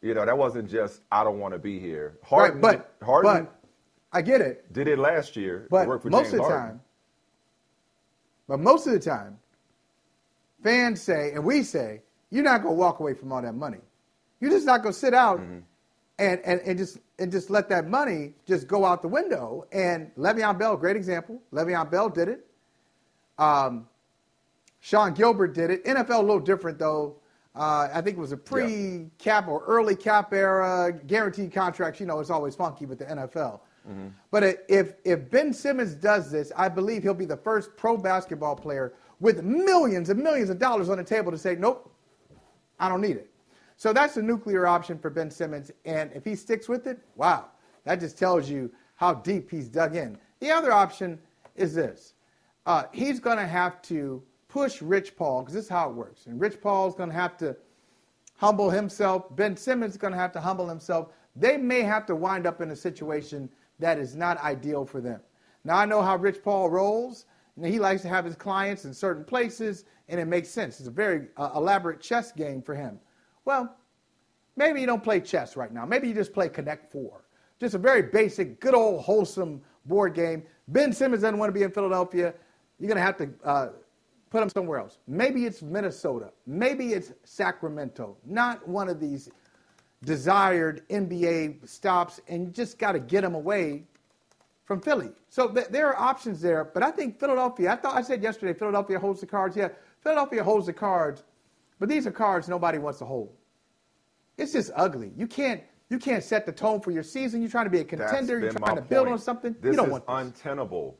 You 0.00 0.14
know, 0.14 0.24
that 0.24 0.38
wasn't 0.38 0.70
just 0.70 1.02
I 1.12 1.22
don't 1.22 1.38
want 1.38 1.52
to 1.52 1.58
be 1.58 1.78
here. 1.78 2.16
Harden, 2.24 2.62
right, 2.62 2.80
but 3.00 3.06
Harden, 3.06 3.44
but 3.44 3.60
I 4.10 4.22
get 4.22 4.40
it. 4.40 4.72
Did 4.72 4.88
it 4.88 4.98
last 4.98 5.36
year. 5.36 5.66
But 5.68 5.86
most 5.86 6.30
James 6.30 6.32
of 6.32 6.38
the 6.38 6.42
Harden. 6.44 6.60
time, 6.60 6.80
but 8.48 8.58
most 8.58 8.86
of 8.86 8.94
the 8.94 8.98
time, 8.98 9.38
fans 10.64 11.02
say, 11.02 11.32
and 11.32 11.44
we 11.44 11.62
say, 11.62 12.00
you're 12.30 12.42
not 12.42 12.62
going 12.62 12.74
to 12.74 12.80
walk 12.80 13.00
away 13.00 13.12
from 13.12 13.32
all 13.32 13.42
that 13.42 13.54
money. 13.54 13.82
You're 14.40 14.50
just 14.50 14.64
not 14.64 14.82
going 14.82 14.94
to 14.94 14.98
sit 14.98 15.12
out 15.12 15.38
mm-hmm. 15.38 15.58
and, 16.18 16.40
and, 16.46 16.62
and, 16.62 16.78
just, 16.78 16.96
and 17.18 17.30
just 17.30 17.50
let 17.50 17.68
that 17.68 17.86
money 17.86 18.32
just 18.46 18.66
go 18.66 18.86
out 18.86 19.02
the 19.02 19.08
window. 19.08 19.66
And 19.72 20.10
Le'Veon 20.16 20.58
Bell, 20.58 20.74
great 20.78 20.96
example. 20.96 21.42
Le'Veon 21.52 21.90
Bell 21.90 22.08
did 22.08 22.28
it. 22.28 22.46
Um, 23.36 23.86
Sean 24.80 25.12
Gilbert 25.12 25.54
did 25.54 25.70
it. 25.70 25.84
NFL 25.84 26.18
a 26.18 26.22
little 26.22 26.40
different, 26.40 26.78
though. 26.78 27.16
Uh, 27.58 27.88
I 27.92 28.00
think 28.00 28.16
it 28.16 28.20
was 28.20 28.32
a 28.32 28.36
pre-cap 28.36 29.44
yeah. 29.46 29.52
or 29.52 29.64
early 29.64 29.96
cap 29.96 30.32
era, 30.32 30.92
guaranteed 31.06 31.52
contracts. 31.52 31.98
You 31.98 32.06
know, 32.06 32.20
it's 32.20 32.30
always 32.30 32.54
funky 32.54 32.86
with 32.86 33.00
the 33.00 33.06
NFL. 33.06 33.60
Mm-hmm. 33.88 34.08
But 34.30 34.64
if, 34.68 34.94
if 35.04 35.30
Ben 35.30 35.52
Simmons 35.52 35.94
does 35.94 36.30
this, 36.30 36.52
I 36.56 36.68
believe 36.68 37.02
he'll 37.02 37.14
be 37.14 37.24
the 37.24 37.36
first 37.36 37.76
pro 37.76 37.96
basketball 37.96 38.54
player 38.54 38.94
with 39.18 39.42
millions 39.42 40.08
and 40.10 40.22
millions 40.22 40.50
of 40.50 40.58
dollars 40.58 40.88
on 40.88 40.98
the 40.98 41.04
table 41.04 41.32
to 41.32 41.38
say, 41.38 41.56
nope, 41.56 41.92
I 42.78 42.88
don't 42.88 43.00
need 43.00 43.16
it. 43.16 43.30
So 43.76 43.92
that's 43.92 44.16
a 44.16 44.22
nuclear 44.22 44.66
option 44.66 44.98
for 44.98 45.10
Ben 45.10 45.30
Simmons. 45.30 45.70
And 45.84 46.10
if 46.14 46.24
he 46.24 46.34
sticks 46.36 46.68
with 46.68 46.86
it, 46.86 47.00
wow, 47.16 47.46
that 47.84 48.00
just 48.00 48.18
tells 48.18 48.48
you 48.48 48.70
how 48.96 49.14
deep 49.14 49.50
he's 49.50 49.68
dug 49.68 49.96
in. 49.96 50.18
The 50.40 50.50
other 50.50 50.72
option 50.72 51.18
is 51.56 51.74
this 51.74 52.14
uh, 52.66 52.84
he's 52.92 53.18
going 53.18 53.38
to 53.38 53.46
have 53.46 53.80
to 53.82 54.22
push 54.48 54.82
Rich 54.82 55.16
Paul, 55.16 55.42
because 55.42 55.54
this 55.54 55.64
is 55.64 55.70
how 55.70 55.90
it 55.90 55.94
works. 55.94 56.26
And 56.26 56.40
Rich 56.40 56.60
Paul 56.60 56.88
is 56.88 56.94
going 56.94 57.10
to 57.10 57.14
have 57.14 57.36
to 57.38 57.56
humble 58.36 58.70
himself. 58.70 59.34
Ben 59.36 59.56
Simmons 59.56 59.92
is 59.92 59.98
going 59.98 60.12
to 60.12 60.18
have 60.18 60.32
to 60.32 60.40
humble 60.40 60.68
himself. 60.68 61.08
They 61.36 61.56
may 61.56 61.82
have 61.82 62.06
to 62.06 62.16
wind 62.16 62.46
up 62.46 62.60
in 62.60 62.70
a 62.70 62.76
situation 62.76 63.48
that 63.78 63.98
is 63.98 64.16
not 64.16 64.38
ideal 64.38 64.84
for 64.84 65.00
them. 65.00 65.20
Now, 65.64 65.76
I 65.76 65.84
know 65.84 66.02
how 66.02 66.16
Rich 66.16 66.42
Paul 66.42 66.70
rolls. 66.70 67.26
He 67.62 67.78
likes 67.78 68.02
to 68.02 68.08
have 68.08 68.24
his 68.24 68.36
clients 68.36 68.84
in 68.84 68.94
certain 68.94 69.24
places, 69.24 69.84
and 70.08 70.20
it 70.20 70.26
makes 70.26 70.48
sense. 70.48 70.78
It's 70.78 70.88
a 70.88 70.92
very 70.92 71.26
uh, 71.36 71.50
elaborate 71.54 72.00
chess 72.00 72.32
game 72.32 72.62
for 72.62 72.74
him. 72.74 72.98
Well, 73.44 73.76
maybe 74.56 74.80
you 74.80 74.86
don't 74.86 75.02
play 75.02 75.20
chess 75.20 75.56
right 75.56 75.72
now. 75.72 75.84
Maybe 75.84 76.08
you 76.08 76.14
just 76.14 76.32
play 76.32 76.48
Connect 76.48 76.90
Four. 76.90 77.24
Just 77.60 77.74
a 77.74 77.78
very 77.78 78.02
basic, 78.02 78.60
good 78.60 78.74
old, 78.74 79.02
wholesome 79.02 79.60
board 79.86 80.14
game. 80.14 80.44
Ben 80.68 80.92
Simmons 80.92 81.22
doesn't 81.22 81.38
want 81.38 81.48
to 81.48 81.58
be 81.58 81.64
in 81.64 81.72
Philadelphia. 81.72 82.32
You're 82.78 82.88
going 82.88 82.96
to 82.96 83.02
have 83.02 83.16
to 83.16 83.30
uh, 83.44 83.68
put 84.30 84.40
them 84.40 84.48
somewhere 84.48 84.78
else. 84.78 84.98
Maybe 85.06 85.46
it's 85.46 85.62
Minnesota. 85.62 86.30
Maybe 86.46 86.92
it's 86.92 87.12
Sacramento. 87.24 88.16
Not 88.26 88.66
one 88.68 88.88
of 88.88 89.00
these 89.00 89.30
desired 90.04 90.86
NBA 90.88 91.68
stops, 91.68 92.20
and 92.28 92.46
you 92.46 92.50
just 92.50 92.78
got 92.78 92.92
to 92.92 93.00
get 93.00 93.22
them 93.22 93.34
away 93.34 93.84
from 94.64 94.80
Philly. 94.80 95.10
So 95.30 95.48
th- 95.48 95.68
there 95.68 95.88
are 95.88 95.98
options 95.98 96.40
there, 96.40 96.64
but 96.64 96.82
I 96.82 96.90
think 96.90 97.18
Philadelphia. 97.18 97.72
I 97.72 97.76
thought 97.76 97.96
I 97.96 98.02
said 98.02 98.22
yesterday 98.22 98.52
Philadelphia 98.56 98.98
holds 98.98 99.20
the 99.20 99.26
cards. 99.26 99.56
Yeah, 99.56 99.68
Philadelphia 100.02 100.44
holds 100.44 100.66
the 100.66 100.72
cards, 100.72 101.24
but 101.78 101.88
these 101.88 102.06
are 102.06 102.12
cards 102.12 102.48
nobody 102.48 102.78
wants 102.78 102.98
to 102.98 103.06
hold. 103.06 103.32
It's 104.36 104.52
just 104.52 104.70
ugly. 104.76 105.10
You 105.16 105.26
can't 105.26 105.62
you 105.88 105.98
can't 105.98 106.22
set 106.22 106.44
the 106.44 106.52
tone 106.52 106.80
for 106.80 106.90
your 106.90 107.02
season. 107.02 107.40
You're 107.40 107.50
trying 107.50 107.64
to 107.64 107.70
be 107.70 107.80
a 107.80 107.84
contender. 107.84 108.38
You're 108.38 108.52
trying 108.52 108.76
to 108.76 108.82
build 108.82 109.08
on 109.08 109.18
something. 109.18 109.56
This 109.60 109.72
you 109.72 109.76
don't 109.76 109.86
is 109.86 109.92
want 109.92 110.06
this. 110.06 110.16
untenable. 110.16 110.98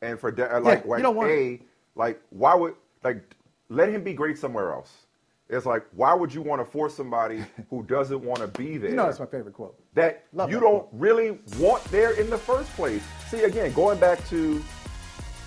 And 0.00 0.18
for 0.18 0.32
de- 0.32 0.58
like, 0.60 0.84
you 0.84 0.90
like 0.90 1.02
don't 1.02 1.14
want 1.14 1.30
a 1.30 1.60
like 1.94 2.20
why 2.30 2.54
would 2.54 2.74
like 3.04 3.34
let 3.68 3.88
him 3.88 4.02
be 4.04 4.12
great 4.12 4.38
somewhere 4.38 4.72
else? 4.72 4.92
It's 5.48 5.66
like 5.66 5.84
why 5.94 6.14
would 6.14 6.32
you 6.32 6.42
want 6.42 6.60
to 6.60 6.64
force 6.64 6.94
somebody 6.94 7.44
who 7.70 7.82
doesn't 7.82 8.22
want 8.22 8.40
to 8.40 8.48
be 8.48 8.78
there? 8.78 8.90
You 8.90 8.96
know 8.96 9.06
that's 9.06 9.20
my 9.20 9.26
favorite 9.26 9.54
quote. 9.54 9.78
that 9.94 10.24
Love 10.32 10.50
you 10.50 10.56
that 10.56 10.62
don't 10.62 10.78
quote. 10.80 10.88
really 10.92 11.38
want 11.58 11.84
there 11.84 12.12
in 12.12 12.30
the 12.30 12.38
first 12.38 12.70
place. 12.74 13.02
See, 13.28 13.42
again, 13.42 13.72
going 13.72 13.98
back 13.98 14.26
to 14.28 14.62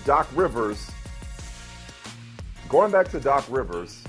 Doc 0.05 0.27
Rivers, 0.36 0.91
going 2.69 2.91
back 2.91 3.10
to 3.10 3.19
Doc 3.19 3.45
Rivers 3.49 4.03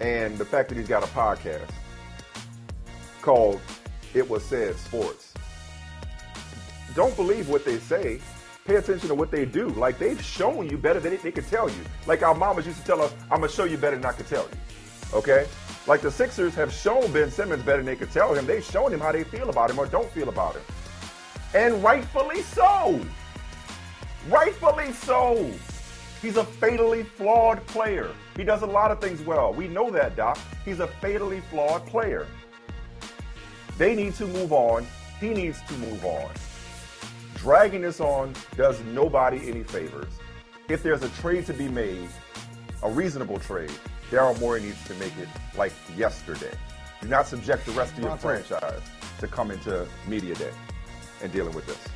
and 0.00 0.36
the 0.38 0.44
fact 0.44 0.68
that 0.68 0.78
he's 0.78 0.88
got 0.88 1.02
a 1.02 1.06
podcast 1.08 1.70
called 3.20 3.60
It 4.14 4.28
Was 4.28 4.44
Said 4.44 4.76
Sports. 4.76 5.32
Don't 6.94 7.14
believe 7.16 7.48
what 7.48 7.64
they 7.64 7.78
say. 7.78 8.20
Pay 8.64 8.76
attention 8.76 9.08
to 9.08 9.14
what 9.14 9.30
they 9.30 9.44
do. 9.44 9.68
Like 9.70 9.98
they've 9.98 10.22
shown 10.22 10.68
you 10.68 10.78
better 10.78 11.00
than 11.00 11.18
they 11.22 11.32
could 11.32 11.48
tell 11.48 11.68
you. 11.68 11.80
Like 12.06 12.22
our 12.22 12.34
mamas 12.34 12.66
used 12.66 12.78
to 12.78 12.84
tell 12.84 13.02
us, 13.02 13.12
I'm 13.24 13.40
gonna 13.40 13.48
show 13.48 13.64
you 13.64 13.76
better 13.76 13.96
than 13.96 14.04
I 14.04 14.12
could 14.12 14.28
tell 14.28 14.44
you. 14.44 15.18
Okay? 15.18 15.46
Like 15.86 16.00
the 16.00 16.10
Sixers 16.10 16.54
have 16.54 16.72
shown 16.72 17.10
Ben 17.12 17.30
Simmons 17.30 17.62
better 17.64 17.78
than 17.78 17.86
they 17.86 17.96
could 17.96 18.12
tell 18.12 18.34
him. 18.34 18.46
They've 18.46 18.64
shown 18.64 18.92
him 18.92 19.00
how 19.00 19.10
they 19.10 19.24
feel 19.24 19.50
about 19.50 19.70
him 19.70 19.78
or 19.78 19.86
don't 19.86 20.10
feel 20.10 20.28
about 20.28 20.54
him. 20.54 20.62
And 21.54 21.82
rightfully 21.82 22.42
so. 22.42 23.00
Rightfully 24.28 24.92
so. 24.92 25.50
He's 26.22 26.36
a 26.36 26.44
fatally 26.44 27.02
flawed 27.02 27.66
player. 27.66 28.14
He 28.36 28.44
does 28.44 28.62
a 28.62 28.66
lot 28.66 28.92
of 28.92 29.00
things 29.00 29.20
well. 29.22 29.52
We 29.52 29.66
know 29.66 29.90
that, 29.90 30.14
Doc. 30.14 30.38
He's 30.64 30.78
a 30.78 30.86
fatally 30.86 31.40
flawed 31.50 31.84
player. 31.84 32.28
They 33.76 33.96
need 33.96 34.14
to 34.14 34.26
move 34.28 34.52
on. 34.52 34.86
He 35.18 35.30
needs 35.30 35.60
to 35.62 35.74
move 35.74 36.04
on. 36.04 36.30
Dragging 37.42 37.82
this 37.82 37.98
on 37.98 38.34
does 38.56 38.80
nobody 38.84 39.48
any 39.48 39.64
favors. 39.64 40.12
If 40.68 40.84
there's 40.84 41.02
a 41.02 41.08
trade 41.08 41.44
to 41.46 41.52
be 41.52 41.66
made, 41.66 42.08
a 42.84 42.88
reasonable 42.88 43.40
trade, 43.40 43.72
Daryl 44.12 44.38
Morey 44.38 44.62
needs 44.62 44.84
to 44.84 44.94
make 44.94 45.12
it 45.18 45.26
like 45.58 45.72
yesterday. 45.96 46.52
Do 47.00 47.08
not 47.08 47.26
subject 47.26 47.66
the 47.66 47.72
rest 47.72 47.94
of 47.94 48.04
your 48.04 48.16
franchise 48.16 48.80
to 49.18 49.26
coming 49.26 49.58
to 49.60 49.88
media 50.06 50.36
day 50.36 50.52
and 51.20 51.32
dealing 51.32 51.52
with 51.52 51.66
this. 51.66 51.88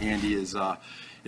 Andy 0.00 0.34
is 0.34 0.56
uh, 0.56 0.76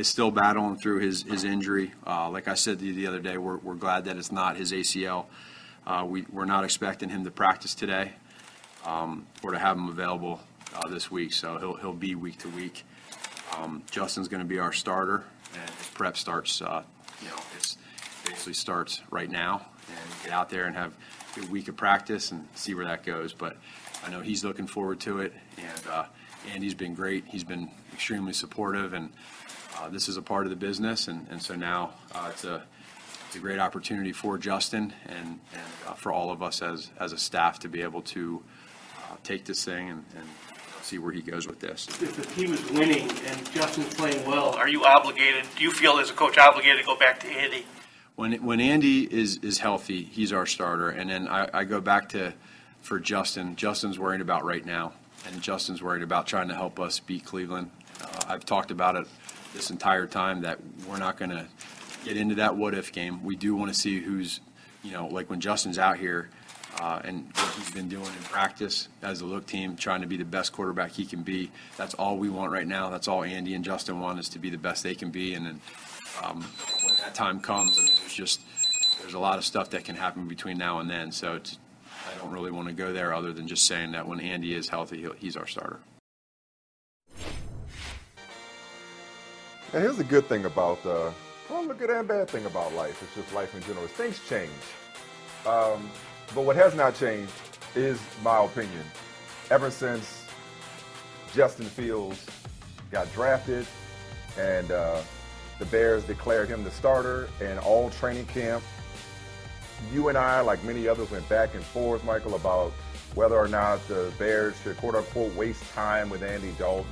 is 0.00 0.08
still 0.08 0.30
battling 0.30 0.78
through 0.78 0.98
his 0.98 1.22
his 1.22 1.44
injury. 1.44 1.92
Uh, 2.06 2.30
like 2.30 2.48
I 2.48 2.54
said 2.54 2.78
to 2.78 2.86
you 2.86 2.94
the 2.94 3.06
other 3.06 3.20
day, 3.20 3.36
we're, 3.36 3.58
we're 3.58 3.74
glad 3.74 4.06
that 4.06 4.16
it's 4.16 4.32
not 4.32 4.56
his 4.56 4.72
ACL. 4.72 5.26
Uh, 5.86 6.06
we 6.08 6.24
we're 6.32 6.46
not 6.46 6.64
expecting 6.64 7.10
him 7.10 7.22
to 7.24 7.30
practice 7.30 7.74
today 7.74 8.12
um, 8.86 9.26
or 9.42 9.50
to 9.52 9.58
have 9.58 9.76
him 9.76 9.88
available 9.88 10.40
uh, 10.74 10.88
this 10.88 11.10
week, 11.10 11.34
so 11.34 11.58
he'll 11.58 11.74
he'll 11.74 11.92
be 11.92 12.14
week 12.14 12.38
to 12.38 12.48
week. 12.48 12.84
Um, 13.56 13.82
Justin's 13.90 14.28
going 14.28 14.42
to 14.42 14.48
be 14.48 14.58
our 14.58 14.72
starter, 14.72 15.22
and 15.52 15.70
his 15.70 15.88
prep 15.88 16.16
starts. 16.16 16.62
Uh, 16.62 16.82
you 17.20 17.28
know, 17.28 17.36
it's 17.56 17.76
basically 18.24 18.54
starts 18.54 19.02
right 19.10 19.30
now, 19.30 19.66
and 19.88 20.24
get 20.24 20.32
out 20.32 20.48
there 20.48 20.64
and 20.64 20.74
have 20.76 20.94
a 21.42 21.46
week 21.46 21.68
of 21.68 21.76
practice 21.76 22.30
and 22.30 22.48
see 22.54 22.74
where 22.74 22.86
that 22.86 23.04
goes. 23.04 23.34
But 23.34 23.58
I 24.02 24.10
know 24.10 24.20
he's 24.20 24.44
looking 24.44 24.66
forward 24.66 25.00
to 25.00 25.20
it, 25.20 25.34
and 25.58 25.86
uh, 25.90 26.04
Andy's 26.54 26.74
been 26.74 26.94
great. 26.94 27.24
He's 27.26 27.44
been 27.44 27.70
extremely 27.92 28.32
supportive, 28.32 28.94
and 28.94 29.10
uh, 29.81 29.88
this 29.88 30.09
is 30.09 30.16
a 30.16 30.23
part 30.23 30.45
of 30.45 30.51
the 30.51 30.57
business, 30.57 31.09
and, 31.09 31.27
and 31.31 31.40
so 31.40 31.55
now 31.55 31.93
uh, 32.14 32.29
it's 32.31 32.45
a 32.45 32.62
it's 33.27 33.37
a 33.37 33.38
great 33.38 33.61
opportunity 33.61 34.12
for 34.12 34.38
Justin 34.38 34.93
and, 35.07 35.38
and 35.53 35.62
uh, 35.87 35.95
for 35.95 36.12
all 36.12 36.31
of 36.31 36.43
us 36.43 36.62
as 36.62 36.90
as 36.99 37.12
a 37.12 37.19
staff 37.19 37.61
to 37.61 37.69
be 37.69 37.83
able 37.83 38.03
to 38.03 38.43
uh, 38.99 39.16
take 39.23 39.45
this 39.45 39.64
thing 39.64 39.88
and, 39.88 40.05
and 40.16 40.27
see 40.83 40.99
where 40.99 41.12
he 41.12 41.23
goes 41.23 41.47
with 41.47 41.61
this. 41.61 41.87
if 42.03 42.16
the 42.16 42.27
team 42.35 42.53
is 42.53 42.71
winning 42.73 43.09
and 43.09 43.53
Justin's 43.53 43.95
playing 43.95 44.27
well, 44.27 44.55
are 44.57 44.69
you 44.69 44.85
obligated, 44.85 45.45
do 45.57 45.62
you 45.62 45.71
feel 45.71 45.99
as 45.99 46.11
a 46.11 46.12
coach 46.12 46.38
obligated 46.38 46.81
to 46.81 46.85
go 46.85 46.97
back 46.97 47.21
to 47.21 47.29
Andy? 47.29 47.64
When 48.16 48.33
when 48.45 48.61
Andy 48.61 49.03
is 49.05 49.38
is 49.38 49.59
healthy, 49.59 50.03
he's 50.03 50.33
our 50.33 50.45
starter, 50.45 50.90
and 50.90 51.09
then 51.09 51.27
I, 51.29 51.49
I 51.55 51.64
go 51.64 51.81
back 51.81 52.11
to 52.11 52.35
for 52.83 52.99
Justin. 52.99 53.57
Justin's 53.57 53.99
worried 53.99 54.21
about 54.21 54.45
right 54.45 54.64
now, 54.64 54.93
and 55.27 55.40
Justin's 55.40 55.83
worried 55.83 56.03
about 56.03 56.27
trying 56.27 56.49
to 56.49 56.55
help 56.55 56.79
us 56.79 57.01
beat 57.01 57.25
Cleveland. 57.25 57.71
Uh, 58.03 58.21
I've 58.29 58.45
talked 58.45 58.71
about 58.71 58.97
it 58.97 59.07
this 59.54 59.70
entire 59.70 60.06
time 60.06 60.42
that 60.42 60.58
we're 60.88 60.98
not 60.98 61.16
going 61.18 61.30
to 61.30 61.46
get 62.04 62.16
into 62.16 62.36
that 62.36 62.56
what 62.56 62.74
if 62.74 62.92
game. 62.92 63.24
We 63.24 63.36
do 63.36 63.54
want 63.54 63.72
to 63.72 63.78
see 63.78 64.00
who's, 64.00 64.40
you 64.82 64.92
know, 64.92 65.06
like 65.06 65.30
when 65.30 65.40
Justin's 65.40 65.78
out 65.78 65.98
here. 65.98 66.28
Uh, 66.80 67.00
and 67.04 67.24
what 67.34 67.52
he's 67.56 67.70
been 67.72 67.88
doing 67.88 68.06
in 68.06 68.22
practice 68.22 68.88
as 69.02 69.20
a 69.20 69.26
look 69.26 69.44
team, 69.44 69.76
trying 69.76 70.02
to 70.02 70.06
be 70.06 70.16
the 70.16 70.24
best 70.24 70.52
quarterback 70.52 70.92
he 70.92 71.04
can 71.04 71.22
be. 71.22 71.50
That's 71.76 71.94
all 71.94 72.16
we 72.16 72.30
want 72.30 72.52
right 72.52 72.66
now. 72.66 72.90
That's 72.90 73.08
all 73.08 73.24
Andy 73.24 73.54
and 73.54 73.64
Justin 73.64 74.00
want 74.00 74.20
is 74.20 74.28
to 74.30 74.38
be 74.38 74.50
the 74.50 74.56
best 74.56 74.84
they 74.84 74.94
can 74.94 75.10
be. 75.10 75.34
And 75.34 75.44
then 75.44 75.60
um, 76.22 76.44
when 76.84 76.96
that 76.98 77.12
time 77.12 77.40
comes, 77.40 77.76
I 77.76 77.82
mean, 77.82 77.92
there's 77.98 78.14
just 78.14 78.40
there's 79.00 79.14
a 79.14 79.18
lot 79.18 79.36
of 79.36 79.44
stuff 79.44 79.70
that 79.70 79.84
can 79.84 79.96
happen 79.96 80.28
between 80.28 80.58
now 80.58 80.78
and 80.78 80.88
then. 80.88 81.10
So 81.10 81.34
I 81.34 82.18
don't 82.18 82.30
really 82.30 82.52
want 82.52 82.68
to 82.68 82.74
go 82.74 82.92
there 82.92 83.12
other 83.12 83.32
than 83.32 83.48
just 83.48 83.66
saying 83.66 83.92
that 83.92 84.06
when 84.06 84.20
Andy 84.20 84.54
is 84.54 84.68
healthy, 84.68 85.06
he's 85.18 85.36
our 85.36 85.48
starter. 85.48 85.80
And 89.72 89.83
here's 89.85 89.98
the 89.98 90.04
good 90.04 90.26
thing 90.26 90.46
about, 90.46 90.85
uh, 90.85 91.12
well, 91.48 91.66
the 91.66 91.74
good 91.74 91.90
and 91.90 92.09
bad 92.09 92.28
thing 92.28 92.44
about 92.44 92.74
life. 92.74 93.00
It's 93.02 93.14
just 93.14 93.33
life 93.33 93.54
in 93.54 93.62
general. 93.62 93.87
Things 93.87 94.20
change. 94.28 94.50
Um, 95.46 95.88
but 96.35 96.42
what 96.42 96.56
has 96.56 96.74
not 96.74 96.96
changed 96.96 97.33
is 97.76 98.00
my 98.24 98.44
opinion. 98.44 98.83
Ever 99.48 99.70
since 99.70 100.26
Justin 101.33 101.66
Fields 101.66 102.26
got 102.90 103.12
drafted 103.12 103.64
and 104.37 104.72
uh, 104.72 105.00
the 105.61 105.66
Bears 105.66 106.02
declared 106.02 106.48
him 106.48 106.64
the 106.64 106.70
starter 106.72 107.28
and 107.40 107.61
all 107.61 107.90
training 107.90 108.26
camp, 108.26 108.64
you 109.92 110.09
and 110.09 110.18
I, 110.18 110.40
like 110.40 110.64
many 110.64 110.88
others, 110.88 111.12
went 111.12 111.28
back 111.28 111.54
and 111.54 111.62
forth, 111.62 112.02
Michael, 112.04 112.35
about 112.35 112.72
whether 113.14 113.37
or 113.37 113.48
not 113.48 113.87
the 113.87 114.12
Bears 114.18 114.54
should 114.64 114.76
quote 114.78 114.96
unquote 114.96 115.33
waste 115.37 115.62
time 115.72 116.11
with 116.11 116.24
Andy 116.24 116.52
Dalton. 116.59 116.90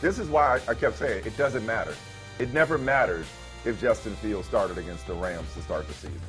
This 0.00 0.18
is 0.18 0.28
why 0.28 0.60
I 0.68 0.74
kept 0.74 0.96
saying 0.98 1.26
it 1.26 1.36
doesn't 1.36 1.66
matter. 1.66 1.94
It 2.38 2.52
never 2.52 2.78
matters 2.78 3.26
if 3.64 3.80
Justin 3.80 4.14
Fields 4.16 4.46
started 4.46 4.78
against 4.78 5.06
the 5.06 5.14
Rams 5.14 5.52
to 5.54 5.62
start 5.62 5.88
the 5.88 5.94
season. 5.94 6.20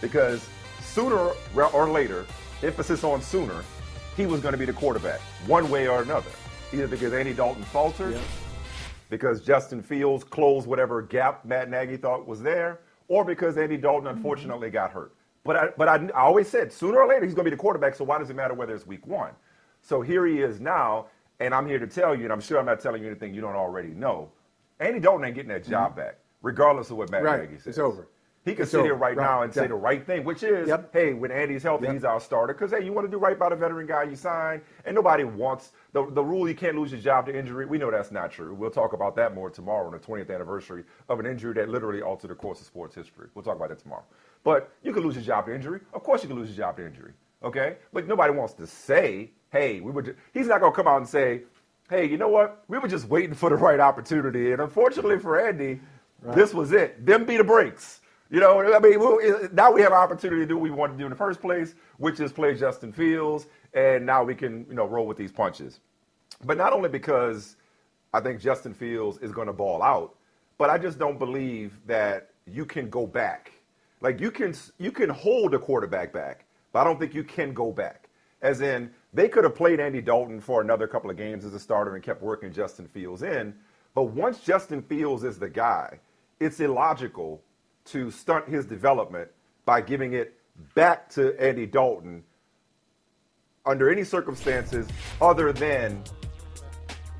Because 0.00 0.48
sooner 0.80 1.32
or 1.56 1.88
later, 1.90 2.24
emphasis 2.62 3.04
on 3.04 3.20
sooner, 3.20 3.62
he 4.16 4.26
was 4.26 4.40
going 4.40 4.52
to 4.52 4.58
be 4.58 4.64
the 4.64 4.72
quarterback, 4.72 5.20
one 5.46 5.68
way 5.68 5.86
or 5.86 6.02
another. 6.02 6.30
Either 6.72 6.88
because 6.88 7.12
Andy 7.12 7.34
Dalton 7.34 7.62
faltered, 7.64 8.18
because 9.10 9.42
Justin 9.42 9.82
Fields 9.82 10.24
closed 10.24 10.66
whatever 10.66 11.02
gap 11.02 11.44
Matt 11.44 11.68
Nagy 11.68 11.96
thought 11.96 12.26
was 12.26 12.40
there, 12.40 12.80
or 13.08 13.24
because 13.24 13.58
Andy 13.58 13.76
Dalton 13.76 14.08
mm-hmm. 14.08 14.16
unfortunately 14.16 14.70
got 14.70 14.90
hurt. 14.90 15.14
But 15.44 15.56
I, 15.56 15.68
but 15.76 15.88
I, 15.88 15.96
I 16.14 16.22
always 16.22 16.48
said 16.48 16.72
sooner 16.72 17.00
or 17.00 17.06
later 17.06 17.26
he's 17.26 17.34
going 17.34 17.44
to 17.44 17.50
be 17.50 17.54
the 17.54 17.60
quarterback. 17.60 17.94
So 17.94 18.04
why 18.04 18.18
does 18.18 18.30
it 18.30 18.36
matter 18.36 18.54
whether 18.54 18.74
it's 18.74 18.86
week 18.86 19.06
one? 19.06 19.32
So 19.82 20.00
here 20.00 20.26
he 20.26 20.40
is 20.40 20.58
now, 20.58 21.08
and 21.40 21.54
I'm 21.54 21.66
here 21.66 21.78
to 21.78 21.86
tell 21.86 22.14
you, 22.14 22.24
and 22.24 22.32
I'm 22.32 22.40
sure 22.40 22.58
I'm 22.58 22.66
not 22.66 22.80
telling 22.80 23.02
you 23.02 23.08
anything 23.08 23.34
you 23.34 23.40
don't 23.40 23.56
already 23.56 23.88
know. 23.88 24.30
Andy 24.80 25.00
Dalton 25.00 25.24
ain't 25.24 25.34
getting 25.34 25.50
that 25.50 25.62
mm-hmm. 25.62 25.70
job 25.70 25.96
back, 25.96 26.18
regardless 26.42 26.90
of 26.90 26.96
what 26.96 27.10
Matt 27.10 27.22
Right. 27.22 27.42
Nagy 27.42 27.58
says. 27.58 27.66
It's 27.68 27.78
over. 27.78 28.08
He 28.44 28.52
could 28.52 28.62
It's 28.64 28.72
sit 28.72 28.82
here 28.82 28.94
right, 28.94 29.16
Right. 29.16 29.24
now 29.24 29.42
and 29.42 29.54
say 29.54 29.66
the 29.66 29.74
right 29.74 30.04
thing, 30.04 30.22
which 30.22 30.42
is, 30.42 30.68
Yep. 30.68 30.92
hey, 30.92 31.14
when 31.14 31.30
Andy's 31.30 31.62
healthy, 31.62 31.86
Yep. 31.86 31.94
he's 31.94 32.04
our 32.04 32.20
starter. 32.20 32.52
Because 32.52 32.72
hey, 32.72 32.84
you 32.84 32.92
want 32.92 33.06
to 33.06 33.10
do 33.10 33.16
right 33.16 33.38
by 33.38 33.48
the 33.48 33.56
veteran 33.56 33.86
guy 33.86 34.02
you 34.02 34.16
signed, 34.16 34.60
and 34.84 34.94
nobody 34.94 35.24
wants 35.24 35.72
the 35.92 36.04
the 36.10 36.22
rule. 36.22 36.46
You 36.46 36.54
can't 36.54 36.76
lose 36.76 36.92
your 36.92 37.00
job 37.00 37.24
to 37.26 37.34
injury. 37.34 37.64
We 37.64 37.78
know 37.78 37.90
that's 37.90 38.10
not 38.10 38.30
true. 38.30 38.52
We'll 38.54 38.70
talk 38.70 38.92
about 38.92 39.16
that 39.16 39.34
more 39.34 39.48
tomorrow 39.48 39.86
on 39.86 39.92
the 39.92 39.98
20th 39.98 40.30
anniversary 40.30 40.84
of 41.08 41.20
an 41.20 41.26
injury 41.26 41.54
that 41.54 41.70
literally 41.70 42.02
altered 42.02 42.28
the 42.28 42.34
course 42.34 42.60
of 42.60 42.66
sports 42.66 42.94
history. 42.94 43.28
We'll 43.34 43.44
talk 43.44 43.56
about 43.56 43.70
that 43.70 43.78
tomorrow. 43.78 44.04
But 44.42 44.70
you 44.82 44.92
can 44.92 45.02
lose 45.04 45.14
your 45.14 45.24
job 45.24 45.46
to 45.46 45.54
injury. 45.54 45.80
Of 45.94 46.02
course, 46.02 46.22
you 46.22 46.28
can 46.28 46.36
lose 46.38 46.48
your 46.48 46.66
job 46.66 46.76
to 46.76 46.84
injury. 46.86 47.12
Okay, 47.42 47.76
but 47.94 48.06
nobody 48.06 48.32
wants 48.32 48.52
to 48.54 48.66
say, 48.66 49.30
hey, 49.54 49.80
we 49.80 49.92
were. 49.92 50.16
He's 50.34 50.48
not 50.48 50.60
gonna 50.60 50.74
come 50.74 50.88
out 50.88 50.98
and 50.98 51.08
say, 51.08 51.42
hey, 51.88 52.04
you 52.06 52.18
know 52.18 52.28
what? 52.28 52.64
We 52.68 52.76
were 52.78 52.88
just 52.88 53.08
waiting 53.08 53.34
for 53.34 53.48
the 53.50 53.56
right 53.56 53.78
opportunity, 53.78 54.52
and 54.52 54.60
unfortunately 54.60 55.18
for 55.18 55.40
Andy, 55.40 55.80
this 56.34 56.52
was 56.52 56.72
it. 56.72 57.06
Them 57.06 57.24
be 57.24 57.36
the 57.36 57.44
breaks. 57.44 58.00
You 58.30 58.40
know, 58.40 58.74
I 58.74 58.80
mean, 58.80 58.98
we'll, 58.98 59.48
now 59.52 59.70
we 59.70 59.80
have 59.82 59.92
an 59.92 59.98
opportunity 59.98 60.42
to 60.42 60.46
do 60.46 60.56
what 60.56 60.62
we 60.64 60.70
wanted 60.70 60.94
to 60.94 60.98
do 60.98 61.04
in 61.04 61.10
the 61.10 61.16
first 61.16 61.40
place, 61.40 61.76
which 61.98 62.18
is 62.18 62.32
play 62.32 62.54
Justin 62.56 62.92
Fields, 62.92 63.46
and 63.74 64.04
now 64.04 64.24
we 64.24 64.34
can, 64.34 64.66
you 64.68 64.74
know, 64.74 64.86
roll 64.86 65.06
with 65.06 65.16
these 65.16 65.30
punches. 65.30 65.78
But 66.44 66.56
not 66.56 66.72
only 66.72 66.88
because 66.88 67.56
I 68.12 68.20
think 68.20 68.40
Justin 68.40 68.74
Fields 68.74 69.18
is 69.18 69.30
going 69.30 69.46
to 69.46 69.52
ball 69.52 69.82
out, 69.82 70.16
but 70.58 70.68
I 70.68 70.78
just 70.78 70.98
don't 70.98 71.18
believe 71.18 71.78
that 71.86 72.30
you 72.46 72.64
can 72.64 72.90
go 72.90 73.06
back. 73.06 73.52
Like 74.00 74.20
you 74.20 74.32
can 74.32 74.54
you 74.78 74.90
can 74.90 75.10
hold 75.10 75.54
a 75.54 75.58
quarterback 75.58 76.12
back, 76.12 76.44
but 76.72 76.80
I 76.80 76.84
don't 76.84 76.98
think 76.98 77.14
you 77.14 77.22
can 77.24 77.52
go 77.54 77.70
back. 77.70 78.03
As 78.44 78.60
in, 78.60 78.90
they 79.14 79.26
could 79.26 79.42
have 79.44 79.54
played 79.54 79.80
Andy 79.80 80.02
Dalton 80.02 80.38
for 80.38 80.60
another 80.60 80.86
couple 80.86 81.10
of 81.10 81.16
games 81.16 81.46
as 81.46 81.54
a 81.54 81.58
starter 81.58 81.94
and 81.94 82.04
kept 82.04 82.22
working 82.22 82.52
Justin 82.52 82.86
Fields 82.86 83.22
in. 83.22 83.54
But 83.94 84.04
once 84.04 84.40
Justin 84.40 84.82
Fields 84.82 85.24
is 85.24 85.38
the 85.38 85.48
guy, 85.48 85.98
it's 86.40 86.60
illogical 86.60 87.42
to 87.86 88.10
stunt 88.10 88.46
his 88.46 88.66
development 88.66 89.30
by 89.64 89.80
giving 89.80 90.12
it 90.12 90.38
back 90.74 91.08
to 91.10 91.34
Andy 91.40 91.64
Dalton 91.64 92.22
under 93.64 93.90
any 93.90 94.04
circumstances 94.04 94.86
other 95.22 95.50
than 95.50 96.04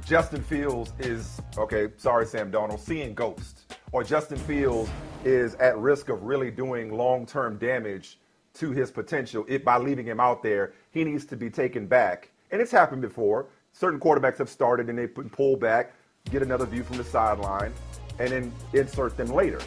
Justin 0.04 0.42
Fields 0.42 0.92
is 0.98 1.40
okay. 1.56 1.88
Sorry, 1.96 2.26
Sam 2.26 2.52
Darnold, 2.52 2.80
seeing 2.80 3.14
ghosts, 3.14 3.64
or 3.92 4.04
Justin 4.04 4.36
Fields 4.40 4.90
is 5.24 5.54
at 5.54 5.78
risk 5.78 6.10
of 6.10 6.22
really 6.22 6.50
doing 6.50 6.92
long-term 6.92 7.56
damage 7.56 8.18
to 8.54 8.70
his 8.72 8.90
potential 8.90 9.46
by 9.64 9.78
leaving 9.78 10.06
him 10.06 10.20
out 10.20 10.42
there. 10.42 10.74
He 10.94 11.02
needs 11.02 11.26
to 11.26 11.36
be 11.36 11.50
taken 11.50 11.86
back, 11.86 12.30
and 12.52 12.62
it's 12.62 12.70
happened 12.70 13.02
before. 13.02 13.46
Certain 13.72 13.98
quarterbacks 13.98 14.38
have 14.38 14.48
started 14.48 14.88
and 14.88 14.96
they 14.96 15.08
pull 15.08 15.56
back, 15.56 15.92
get 16.30 16.40
another 16.40 16.64
view 16.64 16.84
from 16.84 16.96
the 16.96 17.04
sideline, 17.04 17.72
and 18.20 18.30
then 18.30 18.52
insert 18.72 19.16
them 19.16 19.26
later. 19.26 19.58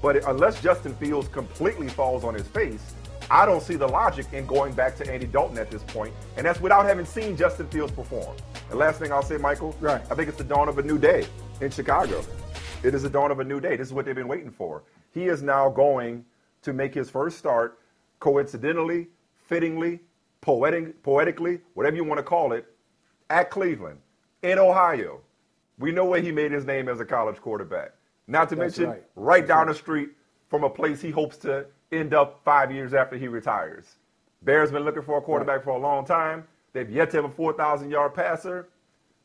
But 0.00 0.24
unless 0.24 0.62
Justin 0.62 0.94
Fields 0.94 1.28
completely 1.28 1.88
falls 1.88 2.24
on 2.24 2.32
his 2.34 2.48
face, 2.48 2.94
I 3.30 3.44
don't 3.44 3.62
see 3.62 3.74
the 3.74 3.86
logic 3.86 4.26
in 4.32 4.46
going 4.46 4.72
back 4.72 4.96
to 4.96 5.12
Andy 5.12 5.26
Dalton 5.26 5.58
at 5.58 5.70
this 5.70 5.82
point, 5.82 6.14
and 6.38 6.46
that's 6.46 6.60
without 6.60 6.86
having 6.86 7.04
seen 7.04 7.36
Justin 7.36 7.68
Fields 7.68 7.92
perform. 7.92 8.34
The 8.70 8.76
last 8.76 8.98
thing 8.98 9.12
I'll 9.12 9.22
say, 9.22 9.36
Michael, 9.36 9.76
Right. 9.78 10.00
I 10.10 10.14
think 10.14 10.28
it's 10.28 10.38
the 10.38 10.44
dawn 10.44 10.68
of 10.70 10.78
a 10.78 10.82
new 10.82 10.96
day 10.96 11.26
in 11.60 11.70
Chicago. 11.70 12.24
It 12.82 12.94
is 12.94 13.02
the 13.02 13.10
dawn 13.10 13.30
of 13.30 13.40
a 13.40 13.44
new 13.44 13.60
day. 13.60 13.76
This 13.76 13.88
is 13.88 13.92
what 13.92 14.06
they've 14.06 14.14
been 14.14 14.28
waiting 14.28 14.50
for. 14.50 14.84
He 15.12 15.26
is 15.26 15.42
now 15.42 15.68
going 15.68 16.24
to 16.62 16.72
make 16.72 16.94
his 16.94 17.10
first 17.10 17.36
start, 17.36 17.78
coincidentally, 18.20 19.08
fittingly, 19.48 20.00
poetic, 20.40 21.02
poetically, 21.02 21.60
whatever 21.74 21.96
you 21.96 22.04
want 22.04 22.18
to 22.18 22.22
call 22.22 22.52
it, 22.52 22.66
at 23.30 23.50
Cleveland, 23.50 23.98
in 24.42 24.58
Ohio. 24.58 25.20
We 25.78 25.92
know 25.92 26.04
where 26.04 26.20
he 26.20 26.32
made 26.32 26.52
his 26.52 26.64
name 26.64 26.88
as 26.88 27.00
a 27.00 27.04
college 27.04 27.36
quarterback. 27.40 27.92
Not 28.26 28.48
to 28.48 28.56
That's 28.56 28.78
mention, 28.78 28.90
right. 28.90 29.04
right, 29.14 29.46
down 29.46 29.66
right. 29.66 29.72
the 29.72 29.74
street 29.78 30.10
from 30.48 30.64
a 30.64 30.70
place 30.70 31.00
he 31.00 31.10
hopes 31.10 31.36
to 31.38 31.66
end 31.92 32.14
up 32.14 32.40
five 32.44 32.72
years 32.72 32.94
after 32.94 33.16
he 33.16 33.28
retires. 33.28 33.96
Bears 34.42 34.70
been 34.70 34.84
looking 34.84 35.02
for 35.02 35.18
a 35.18 35.20
quarterback 35.20 35.64
for 35.64 35.70
a 35.70 35.78
long 35.78 36.04
time. 36.04 36.44
They've 36.72 36.90
yet 36.90 37.10
to 37.10 37.18
have 37.18 37.24
a 37.24 37.30
4,000 37.30 37.90
yard 37.90 38.14
passer. 38.14 38.68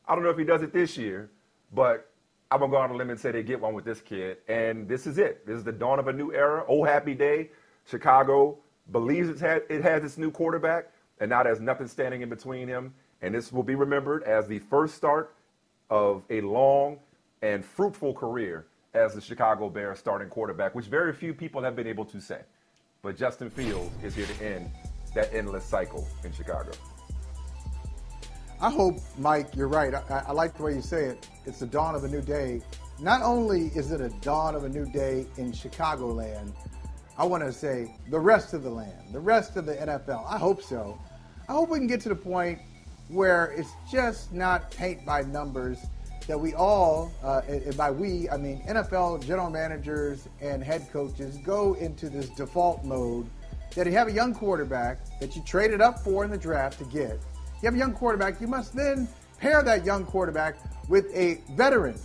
I 0.06 0.14
don't 0.14 0.24
know 0.24 0.30
if 0.30 0.38
he 0.38 0.44
does 0.44 0.62
it 0.62 0.72
this 0.72 0.96
year, 0.96 1.30
but 1.72 2.10
I'm 2.50 2.60
gonna 2.60 2.70
go 2.70 2.76
on 2.76 2.90
a 2.90 2.94
limb 2.94 3.10
and 3.10 3.18
say 3.18 3.30
they 3.30 3.42
get 3.42 3.60
one 3.60 3.72
with 3.72 3.84
this 3.84 4.00
kid, 4.00 4.38
and 4.46 4.86
this 4.86 5.06
is 5.06 5.16
it. 5.16 5.46
This 5.46 5.56
is 5.56 5.64
the 5.64 5.72
dawn 5.72 5.98
of 5.98 6.08
a 6.08 6.12
new 6.12 6.32
era. 6.32 6.64
Oh, 6.68 6.84
happy 6.84 7.14
day! 7.14 7.50
Chicago 7.86 8.58
believes 8.90 9.28
it's 9.28 9.40
had, 9.40 9.62
it 9.70 9.82
has 9.82 10.04
its 10.04 10.18
new 10.18 10.30
quarterback, 10.30 10.91
and 11.22 11.30
now 11.30 11.44
there's 11.44 11.60
nothing 11.60 11.86
standing 11.86 12.22
in 12.22 12.28
between 12.28 12.66
him. 12.66 12.92
And 13.22 13.32
this 13.32 13.52
will 13.52 13.62
be 13.62 13.76
remembered 13.76 14.24
as 14.24 14.48
the 14.48 14.58
first 14.58 14.96
start 14.96 15.36
of 15.88 16.24
a 16.30 16.40
long 16.40 16.98
and 17.42 17.64
fruitful 17.64 18.12
career 18.12 18.66
as 18.92 19.14
the 19.14 19.20
Chicago 19.20 19.68
Bears 19.70 20.00
starting 20.00 20.28
quarterback, 20.28 20.74
which 20.74 20.86
very 20.86 21.12
few 21.12 21.32
people 21.32 21.62
have 21.62 21.76
been 21.76 21.86
able 21.86 22.04
to 22.06 22.20
say. 22.20 22.40
But 23.02 23.16
Justin 23.16 23.50
Fields 23.50 23.92
is 24.02 24.16
here 24.16 24.26
to 24.26 24.44
end 24.44 24.68
that 25.14 25.32
endless 25.32 25.64
cycle 25.64 26.08
in 26.24 26.32
Chicago. 26.32 26.72
I 28.60 28.70
hope, 28.70 28.96
Mike, 29.16 29.54
you're 29.54 29.68
right. 29.68 29.94
I, 29.94 30.24
I 30.26 30.32
like 30.32 30.56
the 30.56 30.64
way 30.64 30.74
you 30.74 30.82
say 30.82 31.04
it. 31.04 31.28
It's 31.46 31.60
the 31.60 31.66
dawn 31.66 31.94
of 31.94 32.02
a 32.02 32.08
new 32.08 32.20
day. 32.20 32.62
Not 32.98 33.22
only 33.22 33.66
is 33.76 33.92
it 33.92 34.00
a 34.00 34.08
dawn 34.22 34.56
of 34.56 34.64
a 34.64 34.68
new 34.68 34.86
day 34.86 35.26
in 35.36 35.52
Chicagoland, 35.52 36.52
I 37.16 37.24
want 37.24 37.44
to 37.44 37.52
say 37.52 37.94
the 38.10 38.18
rest 38.18 38.54
of 38.54 38.64
the 38.64 38.70
land, 38.70 39.12
the 39.12 39.20
rest 39.20 39.56
of 39.56 39.66
the 39.66 39.74
NFL. 39.74 40.26
I 40.28 40.38
hope 40.38 40.60
so. 40.60 40.98
I 41.48 41.52
hope 41.52 41.70
we 41.70 41.78
can 41.78 41.86
get 41.86 42.00
to 42.02 42.08
the 42.08 42.14
point 42.14 42.60
where 43.08 43.52
it's 43.56 43.72
just 43.90 44.32
not 44.32 44.70
paint 44.70 45.04
by 45.04 45.22
numbers 45.22 45.78
that 46.26 46.38
we 46.38 46.54
all, 46.54 47.12
uh, 47.22 47.42
and 47.48 47.76
by 47.76 47.90
we, 47.90 48.28
I 48.30 48.36
mean 48.36 48.62
NFL 48.62 49.26
general 49.26 49.50
managers 49.50 50.28
and 50.40 50.62
head 50.62 50.88
coaches, 50.92 51.36
go 51.38 51.74
into 51.74 52.08
this 52.08 52.28
default 52.30 52.84
mode 52.84 53.26
that 53.74 53.86
you 53.86 53.92
have 53.92 54.08
a 54.08 54.12
young 54.12 54.34
quarterback 54.34 54.98
that 55.18 55.34
you 55.34 55.42
traded 55.42 55.80
up 55.80 55.98
for 55.98 56.24
in 56.24 56.30
the 56.30 56.38
draft 56.38 56.78
to 56.78 56.84
get. 56.84 57.18
You 57.60 57.66
have 57.66 57.74
a 57.74 57.78
young 57.78 57.92
quarterback, 57.92 58.40
you 58.40 58.46
must 58.46 58.74
then 58.74 59.08
pair 59.38 59.62
that 59.62 59.84
young 59.84 60.04
quarterback 60.04 60.56
with 60.88 61.06
a 61.14 61.40
veteran 61.52 61.98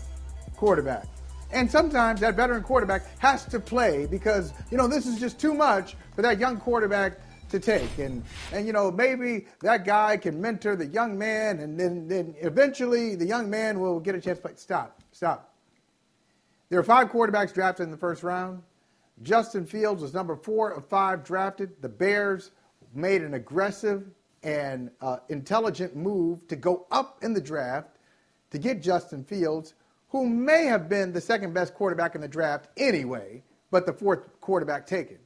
quarterback. 0.56 1.06
And 1.52 1.70
sometimes 1.70 2.20
that 2.22 2.36
veteran 2.36 2.64
quarterback 2.64 3.04
has 3.20 3.46
to 3.46 3.60
play 3.60 4.08
because, 4.08 4.52
you 4.72 4.78
know, 4.78 4.88
this 4.88 5.06
is 5.06 5.20
just 5.20 5.40
too 5.40 5.54
much 5.54 5.96
for 6.16 6.22
that 6.24 6.40
young 6.40 6.58
quarterback 6.58 7.20
to 7.50 7.60
take. 7.60 7.98
And, 7.98 8.24
and 8.52 8.68
you 8.68 8.74
know, 8.74 8.92
maybe 8.92 9.48
that 9.62 9.86
guy 9.86 10.18
can 10.18 10.40
mentor 10.42 10.76
the 10.76 10.86
young 10.86 11.18
man 11.18 11.60
and 11.60 11.80
then, 11.80 12.08
then 12.08 12.36
eventually 12.40 13.16
the 13.16 13.26
young 13.26 13.50
man 13.50 13.80
will 13.80 14.00
get 14.00 14.16
a 14.16 14.22
chance 14.22 14.40
to. 14.40 14.56
Stop, 14.56 15.02
stop. 15.12 15.54
There 16.70 16.80
are 16.80 16.84
five 16.84 17.10
quarterbacks 17.10 17.54
drafted 17.54 17.86
in 17.86 17.92
the 17.92 17.98
first 17.98 18.24
round. 18.24 18.62
Justin 19.24 19.66
Fields 19.66 20.02
was 20.02 20.14
number 20.14 20.36
four 20.36 20.72
of 20.72 20.88
five 20.88 21.24
drafted. 21.24 21.82
The 21.82 21.90
Bears 21.90 22.52
made 22.94 23.22
an 23.22 23.34
aggressive 23.34 24.06
and 24.44 24.92
uh, 25.02 25.18
intelligent 25.30 25.96
move 25.96 26.48
to 26.48 26.56
go 26.56 26.86
up 26.92 27.24
in 27.24 27.34
the 27.34 27.42
draft 27.42 27.98
to 28.52 28.58
get 28.58 28.82
Justin 28.82 29.24
Fields, 29.24 29.74
who 30.10 30.28
may 30.28 30.66
have 30.66 30.88
been 30.88 31.12
the 31.12 31.22
second 31.22 31.54
best 31.54 31.74
quarterback 31.74 32.16
in 32.16 32.22
the 32.22 32.28
draft 32.28 32.70
anyway, 32.78 33.44
but 33.72 33.86
the 33.86 33.94
fourth 33.94 34.40
quarterback 34.40 34.86
taken. 34.86 35.18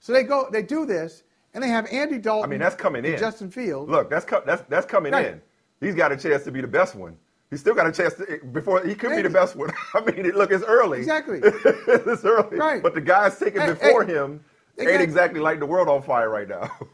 So 0.00 0.12
they 0.12 0.22
go, 0.22 0.48
they 0.50 0.62
do 0.62 0.86
this, 0.86 1.22
and 1.58 1.64
they 1.64 1.68
have 1.74 1.88
Andy 1.92 2.18
Dalton. 2.18 2.44
I 2.44 2.46
mean, 2.46 2.60
that's 2.60 2.76
coming 2.76 3.04
in. 3.04 3.18
Justin 3.18 3.50
Fields. 3.50 3.90
Look, 3.90 4.08
that's 4.08 4.24
co- 4.24 4.42
that's 4.46 4.62
that's 4.68 4.86
coming 4.86 5.12
Right. 5.12 5.26
in. 5.26 5.42
He's 5.80 5.96
got 5.96 6.12
a 6.12 6.16
chance 6.16 6.44
to 6.44 6.52
be 6.52 6.60
the 6.60 6.68
best 6.68 6.94
one. 6.94 7.16
He's 7.50 7.58
still 7.58 7.74
got 7.74 7.88
a 7.88 7.92
chance 7.92 8.14
to 8.14 8.38
before 8.52 8.84
he 8.86 8.94
could 8.94 9.10
be 9.10 9.22
the 9.22 9.30
best 9.30 9.56
one. 9.56 9.70
I 9.94 10.00
mean, 10.02 10.24
it- 10.24 10.36
look, 10.36 10.52
it's 10.52 10.62
early. 10.64 10.98
Exactly. 10.98 11.40
it's 11.44 12.24
early. 12.24 12.56
Right. 12.56 12.80
But 12.80 12.94
the 12.94 13.00
guys 13.00 13.38
taken 13.38 13.60
Hey, 13.62 13.68
before 13.70 14.04
hey, 14.04 14.14
him 14.14 14.44
ain't 14.78 14.88
got- 14.88 15.00
exactly 15.00 15.40
like 15.40 15.58
the 15.58 15.66
world 15.66 15.88
on 15.88 16.00
fire 16.02 16.30
right 16.30 16.48
now. 16.48 16.70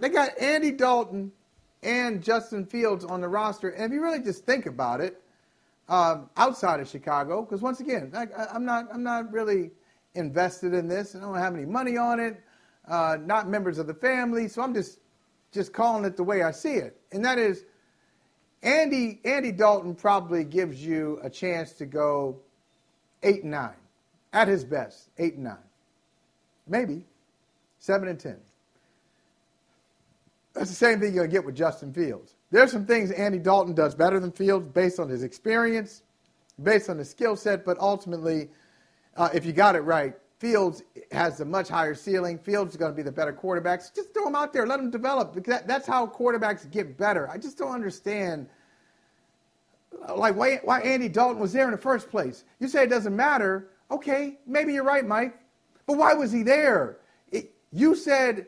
They 0.00 0.08
got 0.08 0.36
Andy 0.40 0.72
Dalton 0.72 1.30
and 1.82 2.22
Justin 2.22 2.66
Fields 2.66 3.04
on 3.04 3.20
the 3.20 3.28
roster. 3.28 3.70
And 3.70 3.84
if 3.84 3.92
you 3.92 4.02
really 4.02 4.18
just 4.18 4.44
think 4.44 4.66
about 4.66 5.00
it, 5.00 5.20
um, 5.88 6.28
outside 6.36 6.80
of 6.80 6.88
Chicago, 6.88 7.42
because 7.42 7.60
once 7.62 7.80
again, 7.80 8.10
I, 8.14 8.22
I, 8.36 8.48
I'm 8.54 8.64
not 8.64 8.88
I'm 8.92 9.02
not 9.04 9.30
really 9.32 9.70
invested 10.14 10.74
in 10.74 10.88
this. 10.88 11.14
I 11.14 11.20
don't 11.20 11.36
have 11.36 11.54
any 11.54 11.64
money 11.64 11.96
on 11.96 12.18
it. 12.20 12.40
Uh, 12.86 13.16
not 13.24 13.48
members 13.48 13.78
of 13.78 13.86
the 13.86 13.94
family, 13.94 14.48
so 14.48 14.60
I'm 14.60 14.74
just 14.74 14.98
just 15.52 15.72
calling 15.72 16.04
it 16.04 16.16
the 16.16 16.24
way 16.24 16.42
I 16.42 16.50
see 16.50 16.74
it, 16.74 17.00
and 17.12 17.24
that 17.24 17.38
is 17.38 17.64
Andy 18.62 19.20
Andy 19.24 19.52
Dalton 19.52 19.94
probably 19.94 20.44
gives 20.44 20.84
you 20.84 21.18
a 21.22 21.30
chance 21.30 21.72
to 21.74 21.86
go 21.86 22.40
eight 23.22 23.42
and 23.42 23.52
nine, 23.52 23.76
at 24.32 24.48
his 24.48 24.64
best, 24.64 25.08
eight 25.18 25.34
and 25.34 25.44
nine, 25.44 25.56
maybe 26.66 27.04
seven 27.78 28.08
and 28.08 28.18
ten. 28.18 28.36
That's 30.54 30.70
the 30.70 30.76
same 30.76 31.00
thing 31.00 31.14
you're 31.14 31.24
to 31.24 31.32
get 31.32 31.44
with 31.44 31.56
Justin 31.56 31.92
Fields. 31.92 32.36
There's 32.50 32.70
some 32.70 32.86
things 32.86 33.10
Andy 33.10 33.38
Dalton 33.38 33.74
does 33.74 33.94
better 33.94 34.20
than 34.20 34.30
Fields 34.30 34.68
based 34.72 35.00
on 35.00 35.08
his 35.08 35.22
experience, 35.24 36.02
based 36.62 36.88
on 36.88 36.98
his 36.98 37.10
skill 37.10 37.34
set, 37.34 37.64
but 37.64 37.78
ultimately, 37.80 38.50
uh, 39.16 39.30
if 39.34 39.44
you 39.44 39.52
got 39.52 39.74
it 39.74 39.80
right, 39.80 40.14
Fields 40.38 40.82
has 41.12 41.40
a 41.40 41.44
much 41.44 41.68
higher 41.68 41.94
ceiling. 41.94 42.38
Fields 42.38 42.72
is 42.72 42.76
going 42.76 42.92
to 42.92 42.96
be 42.96 43.02
the 43.02 43.12
better 43.12 43.32
quarterback. 43.32 43.82
So 43.82 43.90
just 43.94 44.12
throw 44.12 44.26
him 44.26 44.34
out 44.34 44.52
there, 44.52 44.66
let 44.66 44.80
him 44.80 44.90
develop. 44.90 45.32
Because 45.34 45.54
that, 45.54 45.68
that's 45.68 45.86
how 45.86 46.06
quarterbacks 46.06 46.70
get 46.70 46.98
better. 46.98 47.30
I 47.30 47.38
just 47.38 47.56
don't 47.56 47.72
understand, 47.72 48.48
like 50.14 50.36
why, 50.36 50.60
why 50.64 50.80
Andy 50.80 51.08
Dalton 51.08 51.40
was 51.40 51.52
there 51.52 51.66
in 51.66 51.70
the 51.70 51.78
first 51.78 52.10
place. 52.10 52.44
You 52.58 52.68
say 52.68 52.84
it 52.84 52.90
doesn't 52.90 53.14
matter. 53.14 53.68
Okay, 53.90 54.38
maybe 54.46 54.72
you're 54.72 54.84
right, 54.84 55.06
Mike. 55.06 55.38
But 55.86 55.98
why 55.98 56.14
was 56.14 56.32
he 56.32 56.42
there? 56.42 56.98
It, 57.30 57.52
you 57.72 57.94
said, 57.94 58.46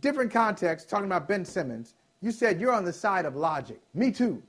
different 0.00 0.30
context, 0.32 0.90
talking 0.90 1.06
about 1.06 1.28
Ben 1.28 1.44
Simmons, 1.44 1.94
you 2.20 2.32
said 2.32 2.60
you're 2.60 2.72
on 2.72 2.84
the 2.84 2.92
side 2.92 3.24
of 3.24 3.36
logic. 3.36 3.80
Me 3.94 4.10
too. 4.10 4.42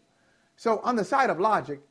So, 0.58 0.80
on 0.80 0.96
the 0.96 1.04
side 1.04 1.30
of 1.30 1.40
logic, 1.40 1.82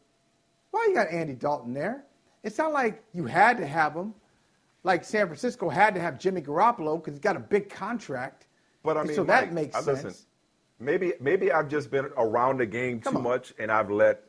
why 0.71 0.87
you 0.89 0.95
got 0.95 1.11
Andy 1.11 1.35
Dalton 1.35 1.75
there? 1.75 2.05
It's 2.43 2.59
not 2.59 2.73
like 2.73 3.03
you 3.13 3.27
had 3.27 3.57
to 3.59 3.67
have 3.67 3.95
him, 3.95 4.15
like 4.85 5.05
San 5.05 5.27
Francisco 5.27 5.69
had 5.69 5.95
to 5.95 6.01
have 6.01 6.19
Jimmy 6.19 6.41
Garoppolo 6.43 6.99
because 6.99 7.15
he's 7.15 7.21
got 7.21 7.37
a 7.37 7.41
big 7.41 7.69
contract. 7.69 8.47
But 8.83 8.97
I 8.99 9.03
mean, 9.03 9.17
so 9.17 9.25
Mike, 9.25 9.47
that 9.47 9.53
makes 9.53 9.75
sense. 9.77 10.05
Listen, 10.05 10.15
maybe 10.79 11.15
maybe 11.21 11.51
I've 11.51 11.69
just 11.69 11.91
been 11.91 12.07
around 12.17 12.59
the 12.59 12.67
game 12.67 13.01
Come 13.01 13.15
too 13.15 13.19
on. 13.19 13.25
much, 13.25 13.55
and 13.59 13.73
I've 13.73 13.91
let 13.91 14.23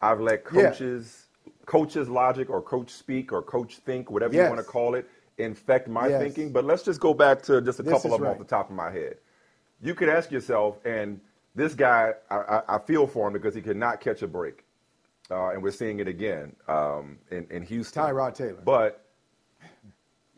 I've 0.00 0.20
let 0.20 0.44
Yeah. 0.50 0.70
coaches 0.70 1.26
coaches 1.66 2.08
logic 2.08 2.48
or 2.50 2.62
coach 2.62 2.90
speak 2.90 3.32
or 3.32 3.42
coach 3.42 3.76
think, 3.76 4.10
whatever 4.10 4.34
Yes. 4.34 4.44
you 4.44 4.48
want 4.56 4.66
to 4.66 4.72
call 4.72 4.94
it, 4.94 5.06
infect 5.36 5.88
my 5.88 6.08
Yes. 6.08 6.22
thinking. 6.22 6.52
But 6.52 6.64
let's 6.64 6.82
just 6.82 7.00
go 7.00 7.12
back 7.12 7.42
to 7.42 7.60
just 7.60 7.78
a 7.80 7.82
This 7.82 7.92
couple 7.92 8.14
of 8.14 8.20
them 8.20 8.28
right. 8.28 8.32
off 8.32 8.38
the 8.38 8.44
top 8.44 8.70
of 8.70 8.76
my 8.76 8.90
head. 8.90 9.18
You 9.82 9.94
could 9.94 10.08
ask 10.08 10.30
yourself, 10.32 10.78
and 10.86 11.20
this 11.54 11.74
guy, 11.74 12.14
I, 12.30 12.36
I, 12.36 12.62
I 12.76 12.78
feel 12.78 13.06
for 13.06 13.26
him 13.26 13.34
because 13.34 13.54
he 13.54 13.60
could 13.60 13.76
not 13.76 14.00
catch 14.00 14.22
a 14.22 14.26
break, 14.26 14.64
uh, 15.30 15.50
and 15.50 15.62
we're 15.62 15.70
seeing 15.72 16.00
it 16.00 16.08
again 16.08 16.56
um, 16.68 17.18
in 17.30 17.46
in 17.50 17.62
Houston. 17.64 18.02
Tyrod 18.02 18.34
Taylor. 18.34 18.62
But 18.64 19.04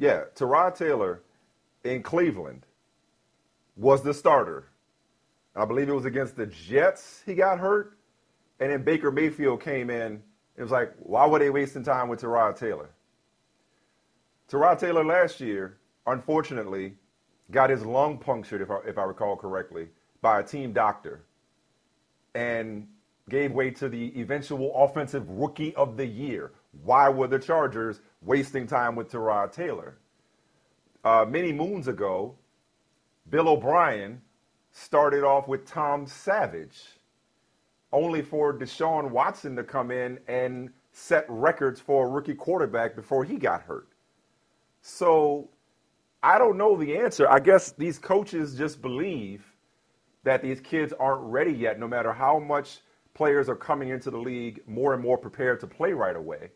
yeah, 0.00 0.22
Tyrod 0.34 0.74
Taylor 0.76 1.22
in 1.84 2.02
Cleveland 2.02 2.64
was 3.76 4.02
the 4.02 4.14
starter. 4.14 4.66
I 5.54 5.66
believe 5.66 5.90
it 5.90 5.94
was 5.94 6.06
against 6.06 6.36
the 6.36 6.46
Jets 6.46 7.22
he 7.26 7.34
got 7.34 7.58
hurt. 7.58 7.98
And 8.60 8.72
then 8.72 8.82
Baker 8.82 9.12
Mayfield 9.12 9.62
came 9.62 9.90
in. 9.90 10.22
It 10.56 10.62
was 10.62 10.70
like, 10.70 10.94
why 10.98 11.26
were 11.26 11.38
they 11.38 11.50
wasting 11.50 11.84
time 11.84 12.08
with 12.08 12.22
Tyrod 12.22 12.58
Taylor? 12.58 12.88
Tyrod 14.50 14.78
Taylor 14.78 15.04
last 15.04 15.38
year, 15.38 15.76
unfortunately, 16.06 16.94
got 17.50 17.68
his 17.68 17.84
lung 17.84 18.16
punctured, 18.16 18.62
if 18.62 18.70
I, 18.70 18.78
if 18.86 18.96
I 18.96 19.02
recall 19.02 19.36
correctly, 19.36 19.88
by 20.22 20.40
a 20.40 20.42
team 20.42 20.72
doctor 20.72 21.20
and 22.34 22.88
gave 23.28 23.52
way 23.52 23.70
to 23.70 23.88
the 23.88 24.18
eventual 24.18 24.72
offensive 24.74 25.28
rookie 25.28 25.74
of 25.74 25.98
the 25.98 26.06
year. 26.06 26.52
Why 26.72 27.08
were 27.08 27.26
the 27.26 27.38
Chargers 27.38 28.00
wasting 28.22 28.66
time 28.66 28.96
with 28.96 29.10
Tyrod 29.10 29.52
Taylor? 29.52 29.98
Uh, 31.04 31.24
many 31.28 31.52
moons 31.52 31.88
ago, 31.88 32.36
Bill 33.28 33.48
O'Brien 33.48 34.20
started 34.70 35.24
off 35.24 35.48
with 35.48 35.66
Tom 35.66 36.06
Savage, 36.06 36.80
only 37.92 38.22
for 38.22 38.56
Deshaun 38.56 39.10
Watson 39.10 39.56
to 39.56 39.64
come 39.64 39.90
in 39.90 40.18
and 40.28 40.70
set 40.92 41.24
records 41.28 41.80
for 41.80 42.06
a 42.06 42.10
rookie 42.10 42.34
quarterback 42.34 42.94
before 42.94 43.24
he 43.24 43.36
got 43.36 43.62
hurt. 43.62 43.88
So 44.82 45.48
I 46.22 46.38
don't 46.38 46.56
know 46.56 46.76
the 46.76 46.96
answer. 46.96 47.28
I 47.28 47.40
guess 47.40 47.72
these 47.72 47.98
coaches 47.98 48.56
just 48.56 48.82
believe 48.82 49.44
that 50.22 50.42
these 50.42 50.60
kids 50.60 50.92
aren't 50.98 51.22
ready 51.22 51.52
yet, 51.52 51.78
no 51.78 51.88
matter 51.88 52.12
how 52.12 52.38
much 52.38 52.80
players 53.14 53.48
are 53.48 53.56
coming 53.56 53.88
into 53.88 54.10
the 54.10 54.18
league 54.18 54.60
more 54.66 54.94
and 54.94 55.02
more 55.02 55.16
prepared 55.16 55.60
to 55.60 55.66
play 55.66 55.92
right 55.92 56.16
away. 56.16 56.50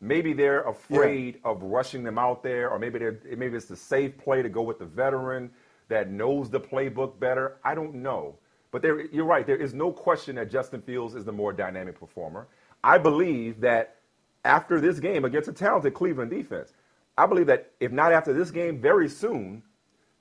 Maybe 0.00 0.32
they're 0.32 0.62
afraid 0.62 1.40
of 1.44 1.62
rushing 1.62 2.02
them 2.02 2.18
out 2.18 2.42
there, 2.42 2.70
or 2.70 2.78
maybe 2.78 2.98
they're, 2.98 3.20
maybe 3.36 3.56
it's 3.56 3.66
the 3.66 3.76
safe 3.76 4.16
play 4.16 4.42
to 4.42 4.48
go 4.48 4.62
with 4.62 4.78
the 4.78 4.86
veteran 4.86 5.50
that 5.88 6.10
knows 6.10 6.48
the 6.48 6.60
playbook 6.60 7.20
better. 7.20 7.58
I 7.64 7.74
don't 7.74 7.96
know. 7.96 8.36
But 8.70 8.82
there, 8.82 9.06
you're 9.12 9.26
right. 9.26 9.46
There 9.46 9.56
is 9.56 9.74
no 9.74 9.92
question 9.92 10.36
that 10.36 10.50
Justin 10.50 10.80
Fields 10.80 11.14
is 11.14 11.24
the 11.24 11.32
more 11.32 11.52
dynamic 11.52 11.98
performer. 11.98 12.46
I 12.82 12.96
believe 12.96 13.60
that 13.60 13.96
after 14.44 14.80
this 14.80 15.00
game 15.00 15.24
against 15.24 15.48
a 15.48 15.52
talented 15.52 15.92
Cleveland 15.92 16.30
defense, 16.30 16.72
I 17.18 17.26
believe 17.26 17.46
that 17.48 17.72
if 17.80 17.92
not 17.92 18.12
after 18.12 18.32
this 18.32 18.50
game, 18.50 18.80
very 18.80 19.08
soon, 19.08 19.62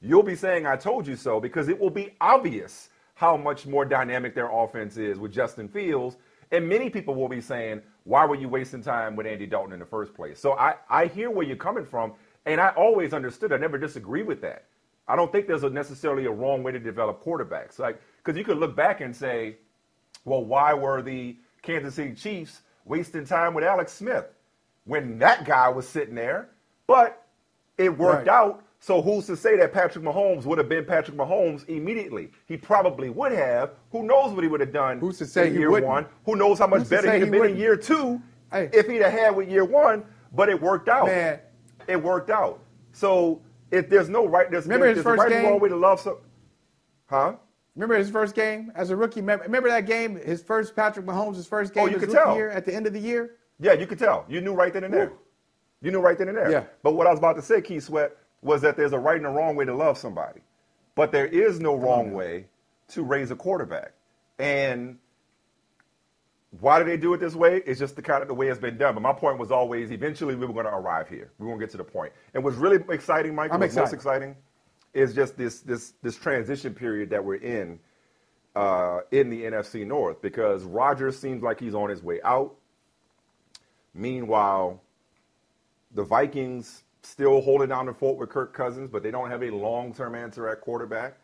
you'll 0.01 0.23
be 0.23 0.35
saying 0.35 0.65
I 0.65 0.75
told 0.75 1.07
you 1.07 1.15
so 1.15 1.39
because 1.39 1.69
it 1.69 1.79
will 1.79 1.89
be 1.89 2.15
obvious 2.19 2.89
how 3.13 3.37
much 3.37 3.65
more 3.65 3.85
dynamic 3.85 4.35
their 4.35 4.49
offense 4.51 4.97
is 4.97 5.19
with 5.19 5.31
Justin 5.31 5.69
Fields. 5.69 6.17
And 6.51 6.67
many 6.67 6.89
people 6.89 7.15
will 7.15 7.29
be 7.29 7.41
saying, 7.41 7.81
why 8.05 8.25
were 8.25 8.35
you 8.35 8.49
wasting 8.49 8.81
time 8.83 9.15
with 9.15 9.27
Andy 9.27 9.45
Dalton 9.45 9.73
in 9.73 9.79
the 9.79 9.85
first 9.85 10.13
place? 10.13 10.39
So 10.39 10.53
I, 10.53 10.75
I 10.89 11.05
hear 11.07 11.29
where 11.29 11.45
you're 11.45 11.55
coming 11.55 11.85
from, 11.85 12.13
and 12.45 12.59
I 12.61 12.69
always 12.69 13.13
understood. 13.13 13.53
I 13.53 13.57
never 13.57 13.77
disagree 13.77 14.23
with 14.23 14.41
that. 14.41 14.65
I 15.07 15.15
don't 15.15 15.31
think 15.31 15.47
there's 15.47 15.63
a 15.63 15.69
necessarily 15.69 16.25
a 16.25 16.31
wrong 16.31 16.63
way 16.63 16.71
to 16.71 16.79
develop 16.79 17.23
quarterbacks. 17.23 17.79
Like, 17.79 18.01
because 18.23 18.37
you 18.37 18.43
could 18.43 18.57
look 18.57 18.75
back 18.75 19.01
and 19.01 19.15
say, 19.15 19.57
well, 20.25 20.43
why 20.43 20.73
were 20.73 21.01
the 21.01 21.35
Kansas 21.61 21.95
City 21.95 22.13
Chiefs 22.13 22.61
wasting 22.85 23.25
time 23.25 23.53
with 23.53 23.63
Alex 23.63 23.91
Smith 23.93 24.25
when 24.85 25.19
that 25.19 25.45
guy 25.45 25.69
was 25.69 25.87
sitting 25.87 26.15
there? 26.15 26.49
But 26.87 27.25
it 27.77 27.97
worked 27.97 28.27
Right. 28.27 28.35
out. 28.35 28.63
So 28.79 29.01
who's 29.01 29.25
to 29.27 29.35
say 29.35 29.57
that 29.57 29.73
Patrick 29.73 30.05
Mahomes 30.05 30.45
would 30.45 30.57
have 30.57 30.69
been 30.69 30.85
Patrick 30.85 31.17
Mahomes 31.17 31.67
immediately? 31.67 32.31
He 32.45 32.55
probably 32.55 33.09
would 33.09 33.33
have. 33.33 33.71
Who 33.91 34.03
knows 34.03 34.33
what 34.33 34.43
he 34.43 34.47
would 34.47 34.61
have 34.61 34.71
done 34.71 34.99
Who's 34.99 35.17
to 35.17 35.25
say 35.25 35.47
in 35.47 35.53
he 35.53 35.59
year 35.59 35.69
wouldn't? 35.71 35.87
one? 35.89 36.05
Who 36.25 36.37
knows 36.37 36.59
how 36.59 36.67
much 36.67 36.79
Who's 36.79 36.89
better 36.89 37.11
he'd 37.11 37.21
have 37.21 37.31
been 37.31 37.45
in 37.45 37.57
year 37.57 37.75
two 37.75 38.21
Hey. 38.51 38.69
if 38.73 38.87
he'd 38.87 39.01
have 39.01 39.11
had 39.11 39.35
with 39.35 39.49
year 39.49 39.65
one? 39.65 40.05
But 40.33 40.47
it 40.49 40.61
worked 40.61 40.87
out. 40.87 41.07
Man. 41.07 41.39
It 41.87 42.01
worked 42.01 42.29
out. 42.29 42.63
So 42.93 43.41
if 43.71 43.89
there's 43.89 44.07
no 44.09 44.25
right, 44.27 44.49
there's, 44.49 44.63
Remember 44.63 44.87
his 44.87 44.95
there's 44.95 45.03
first 45.03 45.19
right 45.19 45.31
and 45.31 45.43
wrong 45.43 45.53
game? 45.55 45.61
way 45.61 45.69
to 45.69 45.75
love 45.75 45.99
some. 45.99 46.17
Huh? 47.07 47.35
Remember 47.75 47.97
his 47.97 48.09
first 48.09 48.33
game 48.33 48.71
as 48.75 48.91
a 48.91 48.95
rookie? 48.95 49.19
Remember, 49.21 49.43
remember 49.43 49.69
that 49.69 49.85
game? 49.87 50.15
His 50.15 50.41
first 50.41 50.75
Patrick 50.75 51.05
Mahomes' 51.05 51.35
his 51.35 51.47
first 51.47 51.71
oh, 51.73 51.75
game 51.75 51.83
Oh, 51.83 51.87
you 51.87 51.97
could 51.97 52.11
tell. 52.11 52.35
year 52.35 52.49
at 52.49 52.65
the 52.65 52.73
end 52.73 52.87
of 52.87 52.93
the 52.93 52.99
year. 52.99 53.35
Yeah, 53.59 53.73
you 53.73 53.87
could 53.87 53.99
tell. 53.99 54.25
You 54.29 54.41
knew 54.41 54.53
right 54.53 54.71
then 54.71 54.85
and 54.85 54.93
there. 54.93 55.07
Woo. 55.09 55.17
You 55.81 55.91
knew 55.91 55.99
right 55.99 56.17
then 56.17 56.29
and 56.29 56.37
there. 56.37 56.51
Yeah. 56.51 56.63
But 56.83 56.93
what 56.93 57.07
I 57.07 57.11
was 57.11 57.19
about 57.19 57.35
to 57.37 57.41
say, 57.41 57.61
Keith 57.61 57.83
Sweat, 57.83 58.15
was 58.41 58.61
that 58.61 58.77
there's 58.77 58.93
a 58.93 58.99
right 58.99 59.17
and 59.17 59.25
a 59.25 59.29
wrong 59.29 59.55
way 59.55 59.65
to 59.65 59.73
love 59.75 59.97
somebody. 59.97 60.41
But 60.95 61.11
there 61.11 61.27
is 61.27 61.59
no 61.59 61.75
wrong 61.75 62.13
way 62.13 62.47
to 62.89 63.03
raise 63.03 63.31
a 63.31 63.35
quarterback. 63.35 63.93
And 64.37 64.97
why 66.59 66.79
do 66.79 66.85
they 66.85 66.97
do 66.97 67.13
it 67.13 67.19
this 67.19 67.35
way? 67.35 67.61
It's 67.65 67.79
just 67.79 67.95
the 67.95 68.01
kind 68.01 68.21
of 68.21 68.27
the 68.27 68.33
way 68.33 68.47
it's 68.47 68.59
been 68.59 68.77
done. 68.77 68.95
But 68.95 69.01
my 69.01 69.13
point 69.13 69.37
was 69.37 69.51
always 69.51 69.91
eventually 69.91 70.35
we 70.35 70.45
were 70.45 70.53
going 70.53 70.65
to 70.65 70.73
arrive 70.73 71.07
here. 71.07 71.31
We 71.37 71.45
were 71.45 71.51
going 71.51 71.59
to 71.59 71.65
get 71.67 71.71
to 71.71 71.77
the 71.77 71.83
point. 71.83 72.11
And 72.33 72.43
what's 72.43 72.57
really 72.57 72.83
exciting, 72.89 73.35
Mike, 73.35 73.51
what's 73.51 73.75
most 73.75 73.93
exciting 73.93 74.35
is 74.93 75.13
just 75.13 75.37
this 75.37 75.59
this 75.59 75.93
this 76.01 76.15
transition 76.15 76.73
period 76.73 77.11
that 77.11 77.23
we're 77.23 77.35
in 77.35 77.79
uh, 78.55 79.01
in 79.11 79.29
the 79.29 79.43
NFC 79.43 79.85
North 79.85 80.21
because 80.21 80.63
Rodgers 80.63 81.17
seems 81.17 81.43
like 81.43 81.59
he's 81.59 81.75
on 81.75 81.89
his 81.89 82.01
way 82.01 82.19
out. 82.23 82.55
Meanwhile, 83.93 84.81
the 85.93 86.03
Vikings 86.03 86.83
still 87.01 87.41
holding 87.41 87.69
down 87.69 87.85
the 87.85 87.93
fort 87.93 88.17
with 88.17 88.29
Kirk 88.29 88.53
Cousins, 88.53 88.89
but 88.91 89.03
they 89.03 89.11
don't 89.11 89.29
have 89.29 89.43
a 89.43 89.49
long-term 89.49 90.15
answer 90.15 90.47
at 90.49 90.61
quarterback. 90.61 91.17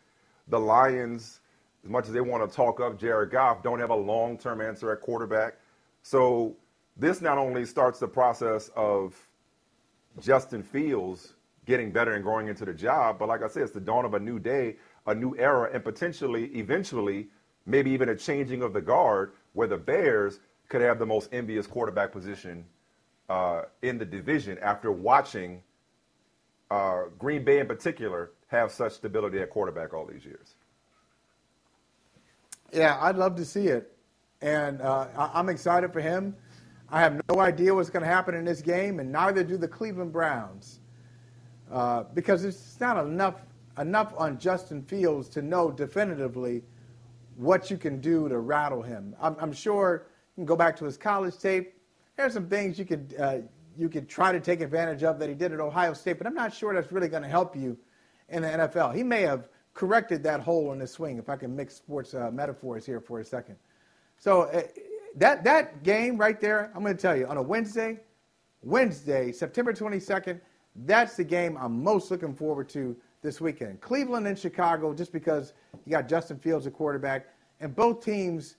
The 0.48 0.58
Lions, 0.58 1.40
as 1.84 1.90
much 1.90 2.06
as 2.06 2.12
they 2.12 2.20
want 2.20 2.48
to 2.48 2.54
talk 2.54 2.80
up 2.80 2.98
Jared 2.98 3.30
Goff, 3.30 3.62
don't 3.62 3.78
have 3.78 3.90
a 3.90 3.96
long-term 3.96 4.60
answer 4.60 4.92
at 4.92 5.00
quarterback. 5.00 5.54
So 6.02 6.56
this 6.96 7.20
not 7.20 7.36
only 7.38 7.64
starts 7.66 7.98
the 7.98 8.08
process 8.08 8.70
of 8.74 9.14
Justin 10.20 10.62
Fields 10.62 11.34
getting 11.66 11.90
better 11.90 12.14
and 12.14 12.24
growing 12.24 12.48
into 12.48 12.64
the 12.64 12.72
job, 12.72 13.18
but 13.18 13.28
like 13.28 13.42
I 13.42 13.48
said, 13.48 13.64
it's 13.64 13.72
the 13.72 13.80
dawn 13.80 14.04
of 14.04 14.14
a 14.14 14.20
new 14.20 14.38
day, 14.38 14.76
a 15.06 15.14
new 15.14 15.36
era, 15.36 15.68
and 15.72 15.82
potentially, 15.84 16.46
eventually, 16.54 17.26
maybe 17.66 17.90
even 17.90 18.08
a 18.08 18.16
changing 18.16 18.62
of 18.62 18.72
the 18.72 18.80
guard 18.80 19.32
where 19.52 19.66
the 19.66 19.76
Bears 19.76 20.40
could 20.68 20.80
have 20.80 20.98
the 20.98 21.06
most 21.06 21.28
envious 21.32 21.66
quarterback 21.66 22.12
position 22.12 22.64
uh, 23.28 23.62
in 23.82 23.98
the 23.98 24.04
division 24.04 24.58
after 24.62 24.92
watching 24.92 25.60
uh, 26.70 27.04
Green 27.18 27.44
Bay 27.44 27.60
in 27.60 27.66
particular 27.66 28.30
have 28.48 28.70
such 28.70 28.92
stability 28.92 29.40
at 29.40 29.50
quarterback 29.50 29.92
all 29.94 30.06
these 30.06 30.24
years. 30.24 30.54
Yeah, 32.72 32.98
I'd 33.00 33.16
love 33.16 33.36
to 33.36 33.44
see 33.44 33.68
it. 33.68 33.92
And 34.40 34.80
uh, 34.82 35.08
I- 35.16 35.30
I'm 35.34 35.48
excited 35.48 35.92
for 35.92 36.00
him. 36.00 36.36
I 36.90 37.00
have 37.00 37.20
no 37.28 37.40
idea 37.40 37.74
what's 37.74 37.90
going 37.90 38.02
to 38.04 38.08
happen 38.08 38.34
in 38.34 38.44
this 38.44 38.62
game, 38.62 39.00
and 39.00 39.10
neither 39.10 39.42
do 39.42 39.56
the 39.56 39.66
Cleveland 39.68 40.12
Browns. 40.12 40.80
Uh, 41.70 42.04
because 42.14 42.44
it's 42.44 42.78
not 42.78 43.04
enough, 43.04 43.42
enough 43.78 44.12
on 44.16 44.38
Justin 44.38 44.82
Fields 44.82 45.28
to 45.30 45.42
know 45.42 45.70
definitively 45.72 46.62
what 47.36 47.70
you 47.70 47.76
can 47.76 48.00
do 48.00 48.28
to 48.28 48.38
rattle 48.38 48.82
him. 48.82 49.16
I'm, 49.20 49.36
I'm 49.40 49.52
sure 49.52 50.06
you 50.36 50.42
can 50.42 50.46
go 50.46 50.54
back 50.54 50.76
to 50.76 50.84
his 50.84 50.96
college 50.96 51.36
tape. 51.38 51.74
There's 52.16 52.32
some 52.32 52.48
things 52.48 52.78
you 52.78 52.84
could, 52.84 53.14
uh, 53.18 53.38
you 53.76 53.88
could 53.88 54.08
try 54.08 54.32
to 54.32 54.40
take 54.40 54.60
advantage 54.60 55.02
of 55.02 55.18
that 55.18 55.28
he 55.28 55.34
did 55.34 55.52
at 55.52 55.60
Ohio 55.60 55.92
State, 55.92 56.18
but 56.18 56.26
I'm 56.26 56.34
not 56.34 56.52
sure 56.54 56.74
that's 56.74 56.92
really 56.92 57.08
going 57.08 57.22
to 57.22 57.28
help 57.28 57.56
you 57.56 57.76
in 58.28 58.42
the 58.42 58.48
NFL. 58.48 58.94
He 58.94 59.02
may 59.02 59.22
have 59.22 59.48
corrected 59.74 60.22
that 60.22 60.40
hole 60.40 60.72
in 60.72 60.80
his 60.80 60.90
swing, 60.90 61.18
if 61.18 61.28
I 61.28 61.36
can 61.36 61.54
mix 61.54 61.74
sports 61.74 62.14
uh, 62.14 62.30
metaphors 62.30 62.86
here 62.86 63.00
for 63.00 63.20
a 63.20 63.24
second. 63.24 63.56
So 64.18 64.42
uh, 64.42 64.62
that 65.16 65.44
that 65.44 65.82
game 65.82 66.16
right 66.16 66.40
there, 66.40 66.72
I'm 66.74 66.82
going 66.82 66.96
to 66.96 67.00
tell 67.00 67.16
you, 67.16 67.26
on 67.26 67.36
a 67.36 67.42
Wednesday, 67.42 68.00
Wednesday, 68.62 69.32
September 69.32 69.72
22nd, 69.72 70.40
that's 70.84 71.16
the 71.16 71.24
game 71.24 71.56
I'm 71.58 71.82
most 71.82 72.10
looking 72.10 72.34
forward 72.34 72.68
to 72.70 72.96
this 73.22 73.40
weekend. 73.40 73.80
Cleveland 73.80 74.26
and 74.26 74.38
Chicago, 74.38 74.94
just 74.94 75.12
because 75.12 75.52
you 75.84 75.92
got 75.92 76.08
Justin 76.08 76.38
Fields 76.38 76.66
at 76.66 76.72
quarterback, 76.72 77.26
and 77.60 77.74
both 77.74 78.04
teams 78.04 78.56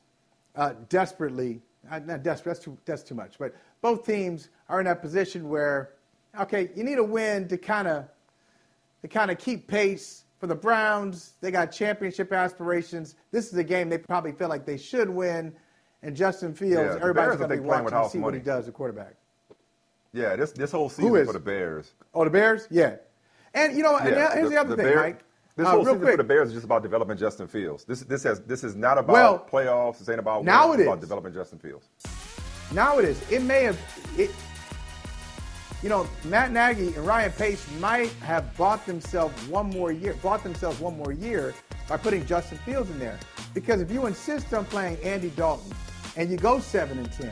uh, 0.55 0.73
desperately, 0.89 1.61
uh, 1.91 1.99
not 1.99 2.23
desperate, 2.23 2.53
that's 2.53 2.65
too, 2.65 2.77
that's 2.85 3.03
too 3.03 3.15
much, 3.15 3.37
but 3.37 3.53
both 3.81 4.05
teams 4.05 4.49
are 4.69 4.79
in 4.79 4.85
that 4.85 5.01
position 5.01 5.49
where 5.49 5.93
okay, 6.39 6.69
you 6.75 6.83
need 6.83 6.97
a 6.99 7.03
win 7.03 7.47
to 7.47 7.57
kind 7.57 7.87
of 7.87 8.05
to 9.01 9.07
kind 9.07 9.31
of 9.31 9.37
keep 9.37 9.67
pace 9.67 10.23
for 10.39 10.47
the 10.47 10.55
Browns. 10.55 11.33
They 11.41 11.51
got 11.51 11.71
championship 11.71 12.31
aspirations. 12.31 13.15
This 13.31 13.47
is 13.51 13.57
a 13.57 13.63
game 13.63 13.89
they 13.89 13.97
probably 13.97 14.31
feel 14.33 14.49
like 14.49 14.65
they 14.65 14.77
should 14.77 15.09
win. 15.09 15.53
And 16.03 16.15
Justin 16.15 16.53
Fields, 16.53 16.93
Yeah, 16.95 17.01
everybody's 17.01 17.37
going 17.37 17.49
to 17.49 17.55
be 17.55 17.61
watching 17.61 17.89
to 17.89 18.09
see 18.09 18.19
what 18.19 18.33
he 18.35 18.39
money. 18.39 18.45
does 18.45 18.67
at 18.67 18.73
quarterback. 18.75 19.15
Yeah, 20.13 20.35
this 20.35 20.51
this 20.51 20.71
whole 20.71 20.89
season 20.89 21.15
is? 21.15 21.27
for 21.27 21.33
the 21.33 21.39
Bears. 21.39 21.93
Oh, 22.13 22.23
the 22.23 22.29
Bears? 22.29 22.67
Yeah. 22.69 22.97
And 23.53 23.75
you 23.75 23.81
know? 23.83 23.97
Yeah, 23.99 24.35
here's 24.35 24.49
the, 24.51 24.59
other 24.59 24.75
thing, 24.75 24.85
Bear- 24.85 24.95
Mike. 25.01 25.23
This 25.55 25.65
Uh, 25.65 25.71
whole 25.71 25.83
season 25.85 25.99
quick. 25.99 26.11
for 26.11 26.17
the 26.17 26.23
Bears 26.23 26.49
is 26.49 26.53
just 26.53 26.65
about 26.65 26.83
developing 26.83 27.17
Justin 27.17 27.47
Fields. 27.47 27.83
This 27.83 28.01
this 28.01 28.21
has 28.23 28.41
this 28.41 28.63
is 28.63 28.75
not 28.75 28.99
about 28.99 29.11
Well, 29.13 29.47
playoffs. 29.51 29.97
This 29.97 30.07
ain't 30.09 30.19
about 30.19 30.43
now 30.43 30.69
wins. 30.69 30.81
it 30.81 30.83
It's 30.83 30.87
about 30.87 31.01
developing 31.01 31.33
Justin 31.33 31.57
Fields. 31.57 31.87
Now 32.71 32.99
it 32.99 33.05
is. 33.05 33.31
It 33.31 33.41
may 33.41 33.63
have. 33.63 33.79
It, 34.17 34.31
you 35.83 35.89
know, 35.89 36.07
Matt 36.25 36.51
Nagy 36.51 36.87
and 36.87 37.05
Ryan 37.05 37.31
Pace 37.31 37.65
might 37.79 38.11
have 38.23 38.55
bought 38.57 38.85
themselves 38.85 39.47
one 39.47 39.69
more 39.69 39.91
year, 39.91 40.15
bought 40.23 40.43
themselves 40.43 40.79
one 40.79 40.97
more 40.97 41.11
year 41.11 41.53
by 41.87 41.97
putting 41.97 42.25
Justin 42.25 42.57
Fields 42.59 42.89
in 42.89 42.97
there. 42.97 43.19
Because 43.53 43.79
if 43.79 43.91
you 43.91 44.07
insist 44.07 44.53
on 44.53 44.65
playing 44.65 44.97
Andy 45.03 45.29
Dalton 45.31 45.71
and 46.15 46.31
you 46.31 46.37
go 46.37 46.59
seven 46.59 46.97
and 46.97 47.11
ten, 47.11 47.31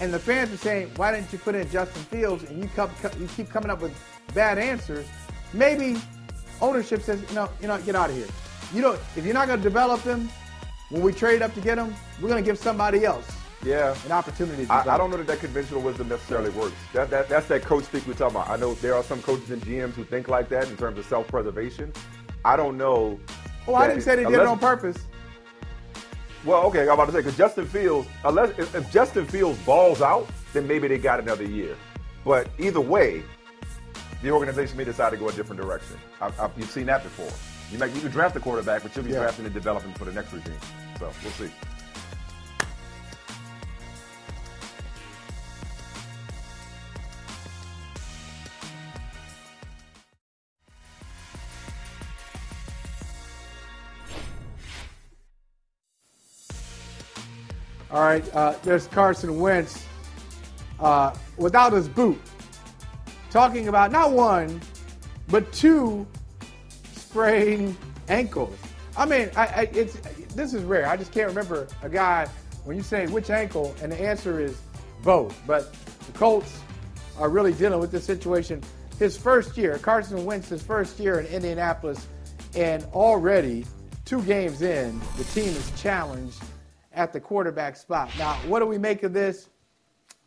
and 0.00 0.12
the 0.12 0.18
fans 0.18 0.52
are 0.52 0.56
saying, 0.56 0.90
"Why 0.96 1.12
didn't 1.12 1.32
you 1.32 1.38
put 1.38 1.54
in 1.54 1.68
Justin 1.70 2.02
Fields?" 2.04 2.44
and 2.44 2.62
you 2.62 2.70
come, 2.74 2.90
you 3.20 3.28
keep 3.36 3.50
coming 3.50 3.70
up 3.70 3.80
with 3.80 3.92
bad 4.34 4.58
answers, 4.58 5.06
maybe 5.52 6.00
ownership 6.60 7.02
says, 7.02 7.20
"No, 7.32 7.48
you 7.60 7.68
know, 7.68 7.78
get 7.82 7.94
out 7.94 8.10
of 8.10 8.16
here. 8.16 8.26
You 8.72 8.82
know, 8.82 8.98
if 9.14 9.24
you're 9.24 9.34
not 9.34 9.46
going 9.46 9.60
to 9.60 9.62
develop 9.62 10.00
him, 10.00 10.28
when 10.88 11.02
we 11.02 11.12
trade 11.12 11.42
up 11.42 11.54
to 11.54 11.60
get 11.60 11.78
him, 11.78 11.94
we're 12.20 12.28
going 12.28 12.42
to 12.42 12.48
give 12.48 12.58
somebody 12.58 13.04
else 13.04 13.30
Yeah. 13.64 13.96
an 14.06 14.12
opportunity 14.12 14.66
to 14.66 14.72
I. 14.72 14.94
I 14.94 14.98
don't 14.98 15.10
know 15.10 15.16
that 15.16 15.26
that 15.26 15.40
conventional 15.40 15.80
wisdom 15.80 16.08
necessarily 16.08 16.50
works. 16.50 16.76
That, 16.92 17.10
that 17.10 17.28
that's 17.28 17.46
that 17.48 17.62
coach 17.62 17.84
speak 17.84 18.06
we're 18.06 18.14
talking 18.14 18.36
about. 18.36 18.48
I 18.48 18.56
know 18.56 18.74
there 18.74 18.94
are 18.94 19.02
some 19.02 19.20
coaches 19.22 19.50
and 19.50 19.60
GMs 19.62 19.94
who 19.94 20.04
think 20.04 20.28
like 20.28 20.48
that 20.50 20.68
in 20.68 20.76
terms 20.76 20.98
of 20.98 21.06
self-preservation. 21.06 21.92
I 22.44 22.56
don't 22.56 22.76
know. 22.78 23.18
Oh, 23.66 23.74
I 23.74 23.88
didn't 23.88 24.02
say 24.02 24.16
they 24.16 24.24
did 24.24 24.34
it 24.34 24.46
on 24.46 24.58
purpose. 24.58 24.96
Well, 26.44 26.62
okay, 26.66 26.82
I'm 26.82 26.90
about 26.90 27.06
to 27.06 27.12
say 27.12 27.18
because 27.18 27.36
Justin 27.36 27.66
Fields, 27.66 28.08
unless 28.24 28.56
if, 28.58 28.74
if 28.74 28.90
Justin 28.92 29.26
Fields 29.26 29.58
balls 29.64 30.00
out, 30.00 30.28
then 30.52 30.66
maybe 30.68 30.86
they 30.88 30.96
got 30.98 31.18
another 31.20 31.44
year. 31.44 31.76
But 32.24 32.48
either 32.58 32.80
way, 32.80 33.22
the 34.22 34.30
organization 34.30 34.76
may 34.76 34.84
decide 34.84 35.10
to 35.10 35.16
go 35.16 35.28
a 35.28 35.32
different 35.32 35.60
direction. 35.60 35.96
I've, 36.20 36.38
I've, 36.40 36.50
you've 36.56 36.70
seen 36.70 36.86
that 36.86 37.02
before. 37.02 37.30
You 37.72 37.78
might 37.78 37.92
you 37.92 38.00
can 38.00 38.10
draft 38.10 38.36
a 38.36 38.40
quarterback, 38.40 38.82
but 38.82 38.94
you'll 38.94 39.04
be 39.04 39.10
Yeah. 39.10 39.18
drafting 39.20 39.44
and 39.46 39.52
developing 39.54 39.92
for 39.94 40.04
the 40.04 40.12
next 40.12 40.32
regime. 40.32 40.54
So 40.98 41.10
we'll 41.22 41.32
see. 41.32 41.50
All 57.90 58.02
right, 58.02 58.34
uh, 58.34 58.54
there's 58.64 58.86
Carson 58.88 59.40
Wentz 59.40 59.82
uh, 60.78 61.14
without 61.38 61.72
his 61.72 61.88
boot, 61.88 62.20
talking 63.30 63.68
about 63.68 63.90
not 63.90 64.12
one, 64.12 64.60
but 65.28 65.50
two 65.52 66.06
sprained 66.92 67.74
ankles. 68.08 68.58
I 68.94 69.06
mean, 69.06 69.30
I, 69.36 69.46
I, 69.46 69.70
it's 69.72 69.96
this 70.34 70.52
is 70.52 70.64
rare. 70.64 70.86
I 70.86 70.98
just 70.98 71.12
can't 71.12 71.28
remember 71.28 71.66
a 71.82 71.88
guy 71.88 72.28
when 72.64 72.76
you 72.76 72.82
say 72.82 73.06
which 73.06 73.30
ankle, 73.30 73.74
and 73.82 73.90
the 73.90 74.00
answer 74.00 74.38
is 74.38 74.60
both. 75.02 75.40
But 75.46 75.72
the 76.06 76.12
Colts 76.12 76.60
are 77.16 77.30
really 77.30 77.54
dealing 77.54 77.80
with 77.80 77.90
this 77.90 78.04
situation. 78.04 78.62
His 78.98 79.16
first 79.16 79.56
year, 79.56 79.78
Carson 79.78 80.26
Wentz's 80.26 80.62
first 80.62 80.98
year 80.98 81.20
in 81.20 81.26
Indianapolis, 81.26 82.06
and 82.54 82.84
already 82.92 83.64
two 84.04 84.20
games 84.22 84.60
in, 84.60 85.00
the 85.16 85.24
team 85.24 85.48
is 85.48 85.72
challenged 85.80 86.42
at 86.98 87.12
the 87.12 87.20
quarterback 87.20 87.76
spot. 87.76 88.10
Now, 88.18 88.34
what 88.48 88.58
do 88.58 88.66
we 88.66 88.76
make 88.76 89.04
of 89.04 89.12
this? 89.12 89.48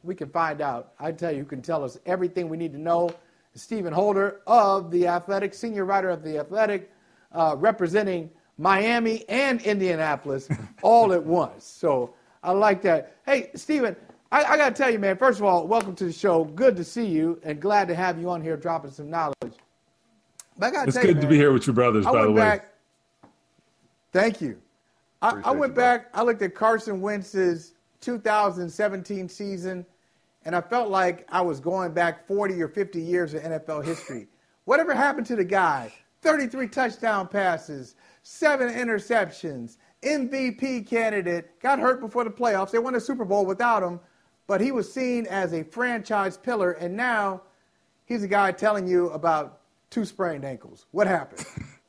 We 0.04 0.16
can 0.16 0.30
find 0.30 0.62
out. 0.62 0.94
I 1.00 1.12
tell 1.12 1.32
you, 1.32 1.40
who 1.40 1.46
can 1.46 1.62
tell 1.62 1.84
us 1.84 2.00
everything 2.06 2.48
we 2.48 2.58
need 2.58 2.72
to 2.72 2.80
know. 2.80 3.12
Stephen 3.54 3.92
Holder 3.94 4.40
of 4.48 4.90
The 4.90 5.06
Athletic, 5.06 5.54
senior 5.54 5.84
writer 5.84 6.10
of 6.10 6.24
The 6.24 6.40
Athletic, 6.40 6.90
uh, 7.34 7.56
representing 7.58 8.30
Miami 8.58 9.26
and 9.28 9.62
Indianapolis 9.64 10.48
all 10.82 11.12
at 11.12 11.22
once. 11.22 11.66
So 11.66 12.16
I 12.42 12.54
like 12.54 12.82
that. 12.84 13.18
Hey, 13.26 13.52
Stephen, 13.54 13.94
I, 14.32 14.46
I 14.46 14.58
got 14.58 14.74
to 14.74 14.82
tell 14.82 14.90
you, 14.90 14.98
man, 14.98 15.18
first 15.18 15.40
of 15.40 15.46
all, 15.46 15.68
welcome 15.68 15.94
to 15.96 16.06
the 16.06 16.14
show. 16.14 16.46
Good 16.46 16.78
to 16.78 16.86
see 16.86 17.06
you 17.06 17.38
and 17.44 17.60
glad 17.62 17.90
to 17.90 17.96
have 17.96 18.18
you 18.18 18.30
on 18.30 18.42
here 18.42 18.56
dropping 18.56 18.92
some 18.92 19.10
knowledge. 19.10 19.36
But 20.58 20.68
I 20.68 20.72
got 20.72 20.82
to 20.84 20.88
It's 20.88 20.96
tell 20.96 21.06
you, 21.06 21.14
good 21.16 21.22
to 21.22 21.28
be 21.28 21.36
here 21.36 21.52
with 21.52 21.68
your 21.68 21.74
brothers, 21.74 22.06
I 22.06 22.14
by 22.14 22.24
the 22.24 22.32
way. 22.32 22.42
back. 22.42 22.74
Thank 24.14 24.40
you. 24.40 24.62
I, 25.22 25.40
I 25.46 25.52
went 25.52 25.76
back. 25.76 26.10
I 26.14 26.24
looked 26.24 26.42
at 26.42 26.56
Carson 26.56 27.00
Wentz's 27.02 27.74
2017 28.02 29.30
season, 29.30 29.86
and 30.46 30.56
I 30.56 30.62
felt 30.62 30.90
like 30.90 31.28
I 31.32 31.42
was 31.42 31.60
going 31.60 31.94
back 31.94 32.28
40 32.28 32.62
or 32.62 32.68
50 32.68 33.02
years 33.02 33.34
of 33.34 33.44
NFL 33.44 33.86
history. 33.86 34.28
Whatever 34.66 34.94
happened 34.94 35.28
to 35.28 35.36
the 35.36 35.44
guy? 35.44 35.92
33 36.22 36.68
touchdown 36.68 37.28
passes, 37.28 37.96
seven 38.24 38.70
interceptions, 38.70 39.78
MVP 40.04 40.88
candidate, 40.88 41.60
got 41.60 41.80
hurt 41.80 42.00
before 42.00 42.24
the 42.24 42.30
playoffs. 42.30 42.72
They 42.72 42.80
won 42.80 42.96
a 42.96 43.00
Super 43.00 43.26
Bowl 43.26 43.46
without 43.46 43.82
him, 43.82 44.00
but 44.48 44.62
he 44.62 44.72
was 44.72 44.92
seen 44.92 45.26
as 45.28 45.54
a 45.54 45.64
franchise 45.64 46.38
pillar, 46.38 46.74
and 46.74 46.96
now 46.96 47.42
he's 48.06 48.24
a 48.24 48.28
guy 48.28 48.52
telling 48.52 48.88
you 48.88 49.10
about 49.10 49.62
two 49.90 50.06
sprained 50.06 50.46
ankles. 50.46 50.86
What 50.92 51.08
happened? 51.08 51.46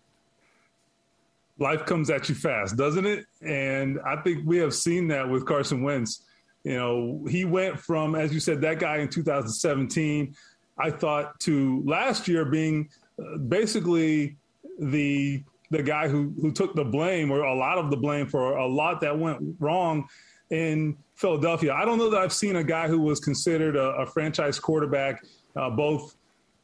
life 1.58 1.84
comes 1.86 2.10
at 2.10 2.28
you 2.28 2.34
fast, 2.34 2.76
doesn't 2.76 3.06
it? 3.06 3.24
And 3.40 4.00
I 4.04 4.16
think 4.16 4.46
we 4.46 4.58
have 4.58 4.74
seen 4.74 5.08
that 5.08 5.28
with 5.28 5.46
Carson 5.46 5.82
Wentz. 5.82 6.24
You 6.64 6.76
know, 6.76 7.26
he 7.28 7.44
went 7.44 7.78
from, 7.78 8.14
as 8.14 8.32
you 8.32 8.40
said, 8.40 8.60
that 8.62 8.78
guy 8.78 8.98
in 8.98 9.08
2017, 9.08 10.34
I 10.78 10.90
thought, 10.90 11.38
to 11.40 11.82
last 11.84 12.28
year 12.28 12.44
being 12.44 12.88
uh, 13.18 13.38
basically 13.38 14.36
the 14.78 15.42
the 15.70 15.82
guy 15.82 16.06
who 16.06 16.34
who 16.40 16.52
took 16.52 16.74
the 16.74 16.84
blame 16.84 17.30
or 17.30 17.42
a 17.42 17.54
lot 17.54 17.78
of 17.78 17.90
the 17.90 17.96
blame 17.96 18.26
for 18.26 18.56
a 18.56 18.66
lot 18.66 19.00
that 19.00 19.18
went 19.18 19.56
wrong 19.58 20.06
in 20.50 20.96
Philadelphia. 21.14 21.72
I 21.72 21.84
don't 21.84 21.98
know 21.98 22.10
that 22.10 22.20
I've 22.20 22.32
seen 22.32 22.56
a 22.56 22.64
guy 22.64 22.88
who 22.88 23.00
was 23.00 23.20
considered 23.20 23.74
a, 23.76 24.02
a 24.02 24.06
franchise 24.06 24.58
quarterback, 24.58 25.24
uh, 25.56 25.70
both 25.70 26.14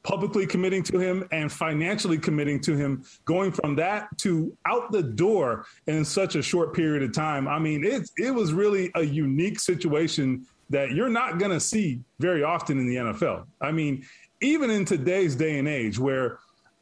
publicly 0.09 0.47
committing 0.47 0.83
to 0.83 0.99
him 0.99 1.29
and 1.33 1.53
financially 1.53 2.17
committing 2.17 2.59
to 2.59 2.75
him, 2.75 3.05
going 3.27 3.53
from 3.53 3.77
that 3.77 4.09
to 4.17 4.57
out 4.65 4.91
the 4.91 5.03
door 5.03 5.67
in 5.87 6.03
such 6.03 6.35
a 6.35 6.41
short 6.41 6.75
period 6.75 7.03
of 7.03 7.13
time. 7.13 7.47
I 7.47 7.59
mean, 7.59 7.85
it 7.85 8.09
it 8.17 8.35
was 8.35 8.55
really 8.55 8.91
a 8.95 9.03
unique 9.03 9.61
situation 9.61 10.47
that 10.71 10.93
you're 10.93 11.11
not 11.11 11.39
going 11.39 11.51
to 11.51 11.61
see 11.61 12.01
very 12.21 12.43
often 12.43 12.79
in 12.79 12.87
the 12.87 12.97
NFL. 12.97 13.45
I 13.61 13.71
mean, 13.71 14.03
even 14.41 14.71
in 14.71 14.87
today's 14.87 15.37
day 15.37 15.59
and 15.59 15.69
age 15.69 15.99
where 15.99 16.39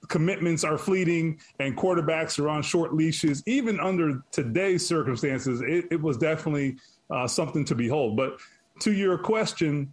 commitments 0.07 0.63
are 0.63 0.79
fleeting 0.79 1.41
and 1.59 1.77
quarterbacks 1.77 2.39
are 2.39 2.49
on 2.49 2.63
short 2.63 2.95
leashes, 2.95 3.43
even 3.47 3.81
under 3.81 4.23
today's 4.31 4.87
circumstances, 4.87 5.61
it, 5.63 5.87
it 5.91 6.01
was 6.01 6.17
definitely 6.17 6.77
uh, 7.11 7.27
something 7.27 7.65
to 7.65 7.75
behold. 7.75 8.17
But 8.17 8.39
to 8.83 8.93
your 8.93 9.19
question, 9.19 9.93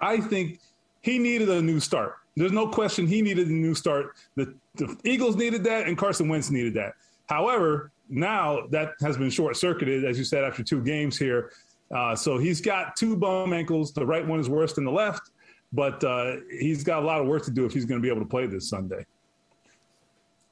I 0.00 0.18
think 0.18 0.58
he 1.02 1.20
needed 1.20 1.48
a 1.48 1.62
new 1.62 1.78
start. 1.78 2.16
There's 2.36 2.52
no 2.52 2.68
question 2.68 3.06
he 3.06 3.22
needed 3.22 3.48
a 3.48 3.52
new 3.52 3.74
start. 3.74 4.14
The, 4.34 4.54
the 4.74 4.96
Eagles 5.04 5.36
needed 5.36 5.64
that, 5.64 5.88
and 5.88 5.96
Carson 5.96 6.28
Wentz 6.28 6.50
needed 6.50 6.74
that. 6.74 6.92
However, 7.28 7.90
now 8.08 8.66
that 8.70 8.92
has 9.00 9.16
been 9.16 9.30
short 9.30 9.56
circuited, 9.56 10.04
as 10.04 10.18
you 10.18 10.24
said, 10.24 10.44
after 10.44 10.62
two 10.62 10.82
games 10.82 11.18
here. 11.18 11.50
Uh, 11.94 12.14
so 12.14 12.36
he's 12.36 12.60
got 12.60 12.96
two 12.96 13.16
bum 13.16 13.52
ankles. 13.52 13.92
The 13.92 14.04
right 14.04 14.26
one 14.26 14.38
is 14.38 14.48
worse 14.48 14.74
than 14.74 14.84
the 14.84 14.90
left, 14.90 15.30
but 15.72 16.02
uh, 16.04 16.36
he's 16.50 16.84
got 16.84 17.02
a 17.02 17.06
lot 17.06 17.20
of 17.20 17.26
work 17.26 17.44
to 17.44 17.50
do 17.50 17.64
if 17.64 17.72
he's 17.72 17.84
going 17.84 18.00
to 18.00 18.02
be 18.02 18.10
able 18.10 18.22
to 18.22 18.28
play 18.28 18.46
this 18.46 18.68
Sunday. 18.68 19.06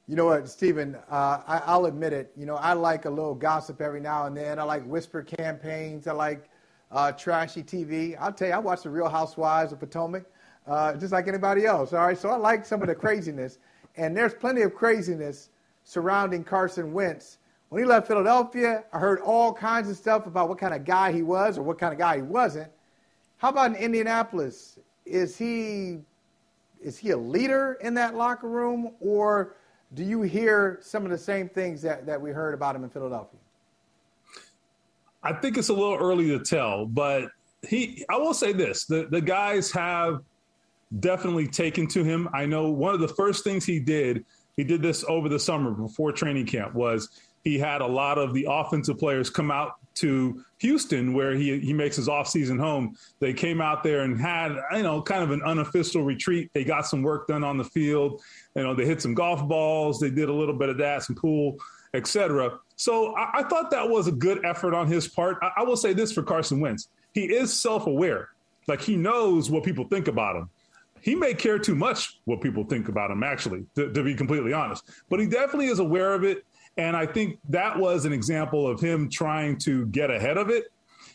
You 0.07 0.15
know 0.15 0.25
what, 0.25 0.47
Stephen? 0.47 0.95
Uh, 1.09 1.41
I, 1.47 1.61
I'll 1.65 1.85
admit 1.85 2.13
it. 2.13 2.31
You 2.37 2.45
know, 2.45 2.55
I 2.55 2.73
like 2.73 3.05
a 3.05 3.09
little 3.09 3.33
gossip 3.33 3.81
every 3.81 3.99
now 3.99 4.27
and 4.27 4.37
then. 4.37 4.59
I 4.59 4.63
like 4.63 4.85
whisper 4.85 5.23
campaigns. 5.23 6.07
I 6.07 6.13
like 6.13 6.49
uh, 6.91 7.11
trashy 7.11 7.63
TV. 7.63 8.15
I'll 8.19 8.31
tell 8.31 8.47
you, 8.47 8.53
I 8.53 8.59
watch 8.59 8.83
the 8.83 8.89
Real 8.89 9.09
Housewives 9.09 9.71
of 9.71 9.79
Potomac, 9.79 10.25
uh, 10.67 10.93
just 10.95 11.11
like 11.11 11.27
anybody 11.27 11.65
else. 11.65 11.93
All 11.93 12.05
right, 12.05 12.17
so 12.17 12.29
I 12.29 12.37
like 12.37 12.65
some 12.65 12.81
of 12.81 12.87
the 12.87 12.95
craziness, 12.95 13.59
and 13.97 14.15
there's 14.15 14.33
plenty 14.33 14.61
of 14.61 14.73
craziness 14.73 15.49
surrounding 15.83 16.43
Carson 16.43 16.93
Wentz. 16.93 17.37
When 17.69 17.81
he 17.81 17.87
left 17.87 18.07
Philadelphia, 18.07 18.83
I 18.93 18.99
heard 18.99 19.19
all 19.21 19.53
kinds 19.53 19.89
of 19.89 19.97
stuff 19.97 20.27
about 20.27 20.49
what 20.49 20.57
kind 20.57 20.73
of 20.73 20.85
guy 20.85 21.11
he 21.11 21.23
was 21.23 21.57
or 21.57 21.63
what 21.63 21.77
kind 21.77 21.93
of 21.93 21.99
guy 21.99 22.17
he 22.17 22.21
wasn't. 22.21 22.71
How 23.37 23.49
about 23.49 23.71
in 23.71 23.75
Indianapolis? 23.75 24.79
Is 25.05 25.37
he 25.37 25.99
is 26.81 26.97
he 26.97 27.11
a 27.11 27.17
leader 27.17 27.77
in 27.81 27.95
that 27.95 28.15
locker 28.15 28.47
room, 28.47 28.91
or 28.99 29.55
do 29.93 30.03
you 30.03 30.21
hear 30.21 30.79
some 30.81 31.03
of 31.03 31.09
the 31.11 31.17
same 31.17 31.49
things 31.49 31.81
that, 31.81 32.05
that 32.05 32.21
we 32.21 32.29
heard 32.29 32.53
about 32.53 32.75
him 32.75 32.83
in 32.83 32.89
Philadelphia? 32.89 33.39
I 35.23 35.33
think 35.33 35.57
it's 35.57 35.69
a 35.69 35.73
little 35.73 35.95
early 35.95 36.27
to 36.29 36.39
tell, 36.39 36.85
but 36.85 37.29
he 37.67 38.05
I 38.09 38.17
will 38.17 38.33
say 38.33 38.53
this. 38.53 38.85
The 38.85 39.07
the 39.09 39.21
guys 39.21 39.71
have 39.71 40.21
definitely 40.99 41.47
taken 41.47 41.87
to 41.87 42.03
him. 42.03 42.29
I 42.33 42.45
know 42.45 42.69
one 42.69 42.93
of 42.93 42.99
the 42.99 43.07
first 43.07 43.43
things 43.43 43.65
he 43.65 43.79
did, 43.79 44.25
he 44.57 44.63
did 44.63 44.81
this 44.81 45.03
over 45.07 45.29
the 45.29 45.39
summer 45.39 45.71
before 45.71 46.11
training 46.11 46.45
camp, 46.45 46.73
was 46.73 47.09
he 47.43 47.59
had 47.59 47.81
a 47.81 47.87
lot 47.87 48.17
of 48.17 48.33
the 48.33 48.47
offensive 48.49 48.97
players 48.97 49.29
come 49.29 49.51
out 49.51 49.73
to 49.95 50.43
Houston, 50.59 51.13
where 51.13 51.33
he 51.33 51.59
he 51.59 51.71
makes 51.71 51.95
his 51.95 52.07
offseason 52.07 52.59
home. 52.59 52.97
They 53.19 53.33
came 53.33 53.61
out 53.61 53.83
there 53.83 54.01
and 54.01 54.19
had 54.19 54.57
you 54.73 54.83
know 54.83 55.01
kind 55.01 55.23
of 55.23 55.31
an 55.31 55.41
unofficial 55.43 56.03
retreat. 56.03 56.49
They 56.53 56.63
got 56.63 56.87
some 56.87 57.01
work 57.01 57.27
done 57.27 57.43
on 57.43 57.57
the 57.57 57.63
field. 57.63 58.21
You 58.55 58.63
know, 58.63 58.73
they 58.73 58.85
hit 58.85 59.01
some 59.01 59.13
golf 59.13 59.47
balls. 59.47 59.99
They 59.99 60.09
did 60.09 60.27
a 60.27 60.33
little 60.33 60.55
bit 60.55 60.69
of 60.69 60.77
that, 60.79 61.03
some 61.03 61.15
pool, 61.15 61.57
etc. 61.93 62.59
So 62.75 63.15
I, 63.15 63.39
I, 63.39 63.43
thought 63.43 63.71
that 63.71 63.89
was 63.89 64.07
a 64.07 64.11
good 64.11 64.43
effort 64.43 64.73
on 64.73 64.87
his 64.87 65.07
part. 65.07 65.37
I, 65.41 65.51
I 65.57 65.63
will 65.63 65.77
say 65.77 65.93
this 65.93 66.11
for 66.11 66.23
Carson 66.23 66.59
Wentz: 66.59 66.89
he 67.13 67.25
is 67.25 67.53
self-aware. 67.53 68.29
Like 68.67 68.81
he 68.81 68.97
knows 68.97 69.51
what 69.51 69.63
people 69.63 69.85
think 69.85 70.07
about 70.07 70.35
him 70.35 70.49
he 71.05 71.13
may 71.13 71.35
care 71.35 71.59
too 71.59 71.75
much 71.75 72.19
what 72.25 72.41
people 72.41 72.63
think 72.63 72.89
about 72.89 73.11
him, 73.11 73.21
actually, 73.21 73.63
to, 73.75 73.93
to, 73.93 74.01
be 74.01 74.15
completely 74.15 74.53
honest. 74.53 74.89
But 75.07 75.19
he 75.19 75.27
definitely 75.27 75.67
is 75.67 75.77
aware 75.77 76.15
of 76.15 76.23
it. 76.23 76.43
And 76.77 76.97
I 76.97 77.05
think 77.05 77.37
that 77.49 77.77
was 77.77 78.05
an 78.05 78.11
example 78.11 78.67
of 78.67 78.81
him 78.81 79.07
trying 79.07 79.59
to 79.59 79.85
get 79.85 80.09
ahead 80.09 80.39
of 80.39 80.49
it. 80.49 80.65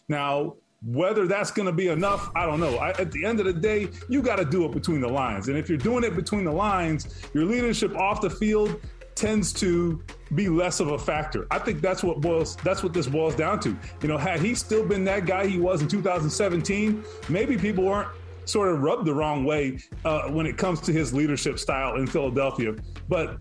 Now, 0.09 0.55
whether 0.86 1.26
that's 1.26 1.51
going 1.51 1.66
to 1.66 1.72
be 1.72 1.88
enough, 1.88 2.30
I 2.36 2.47
don't 2.47 2.61
know. 2.61 2.76
I, 2.76 2.91
at 2.91 3.11
the 3.11 3.24
end 3.24 3.41
of 3.41 3.47
the 3.47 3.53
day, 3.53 3.88
you 4.09 4.22
got 4.22 4.36
to 4.36 4.45
do 4.45 4.64
it 4.64 4.70
between 4.70 5.01
the 5.01 5.09
lines. 5.09 5.49
And 5.49 5.59
if 5.59 5.68
you're 5.68 5.76
doing 5.76 6.05
it 6.05 6.14
between 6.14 6.45
the 6.45 6.53
lines, 6.53 7.28
your 7.34 7.45
leadership 7.45 7.97
off 7.97 8.20
the 8.20 8.30
field 8.30 8.80
tends 9.16 9.53
to 9.55 10.01
be 10.36 10.49
less 10.49 10.78
of 10.78 10.93
a 10.93 10.99
factor. 10.99 11.49
I 11.51 11.59
think 11.59 11.80
that's 11.80 12.05
what 12.05 12.20
boils 12.20 12.57
that's 12.62 12.84
what 12.84 12.93
this 12.93 13.09
boils 13.09 13.34
down 13.34 13.59
to. 13.61 13.76
You 14.03 14.09
know, 14.09 14.16
had 14.16 14.41
he 14.41 14.55
still 14.55 14.86
been 14.86 15.05
that 15.05 15.26
guy 15.26 15.49
he 15.49 15.59
was 15.59 15.82
in 15.82 15.88
2017, 15.88 17.05
maybe 17.28 17.59
people 17.59 17.84
weren't 17.84 18.09
sort 18.45 18.68
of 18.68 18.80
rubbed 18.80 19.07
the 19.07 19.14
wrong 19.14 19.45
way 19.45 19.78
uh, 20.05 20.22
when 20.28 20.47
it 20.47 20.57
comes 20.57 20.80
to 20.80 20.93
his 20.93 21.12
leadership 21.12 21.59
style 21.59 21.97
in 21.97 22.07
Philadelphia. 22.07 22.74
But 23.09 23.38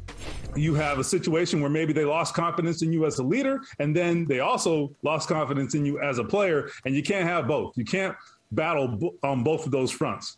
you 0.56 0.74
have 0.76 1.00
a 1.00 1.04
situation 1.04 1.62
where 1.62 1.70
maybe 1.70 1.94
they 1.94 2.06
lost 2.06 2.34
confidence 2.34 2.82
in 2.82 2.92
you 2.92 3.06
as 3.06 3.20
a 3.20 3.24
leader, 3.24 3.62
and 3.80 3.96
then 3.96 4.26
they 4.26 4.40
also 4.40 4.96
lost 5.04 5.30
confidence 5.30 5.76
in 5.76 5.86
you 5.86 6.00
as 6.00 6.18
a 6.20 6.24
player, 6.24 6.70
and 6.86 6.96
you 6.96 7.04
can't 7.04 7.28
have 7.28 7.48
both. 7.48 7.78
You 7.78 7.86
can't 7.86 8.16
battle 8.52 9.18
on 9.24 9.44
both 9.44 9.66
of 9.66 9.72
those 9.72 9.92
fronts. 9.92 10.38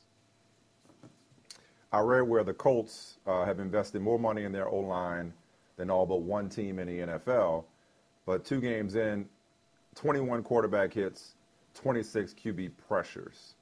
I 1.94 2.00
read 2.00 2.22
where 2.22 2.44
the 2.44 2.54
Colts 2.54 3.18
uh, 3.28 3.44
have 3.44 3.60
invested 3.60 4.02
more 4.02 4.18
money 4.18 4.46
in 4.46 4.52
their 4.52 4.68
O 4.68 4.80
line 4.80 5.34
than 5.76 5.90
all 5.90 6.06
but 6.06 6.22
one 6.22 6.48
team 6.48 6.80
in 6.80 6.88
the 6.88 7.00
NFL, 7.00 7.66
but 8.26 8.46
two 8.46 8.62
games 8.62 8.96
in, 8.96 9.28
21 9.96 10.44
quarterback 10.44 10.94
hits, 10.94 11.36
26 11.74 12.34
QB 12.34 12.72
pressures 12.88 13.56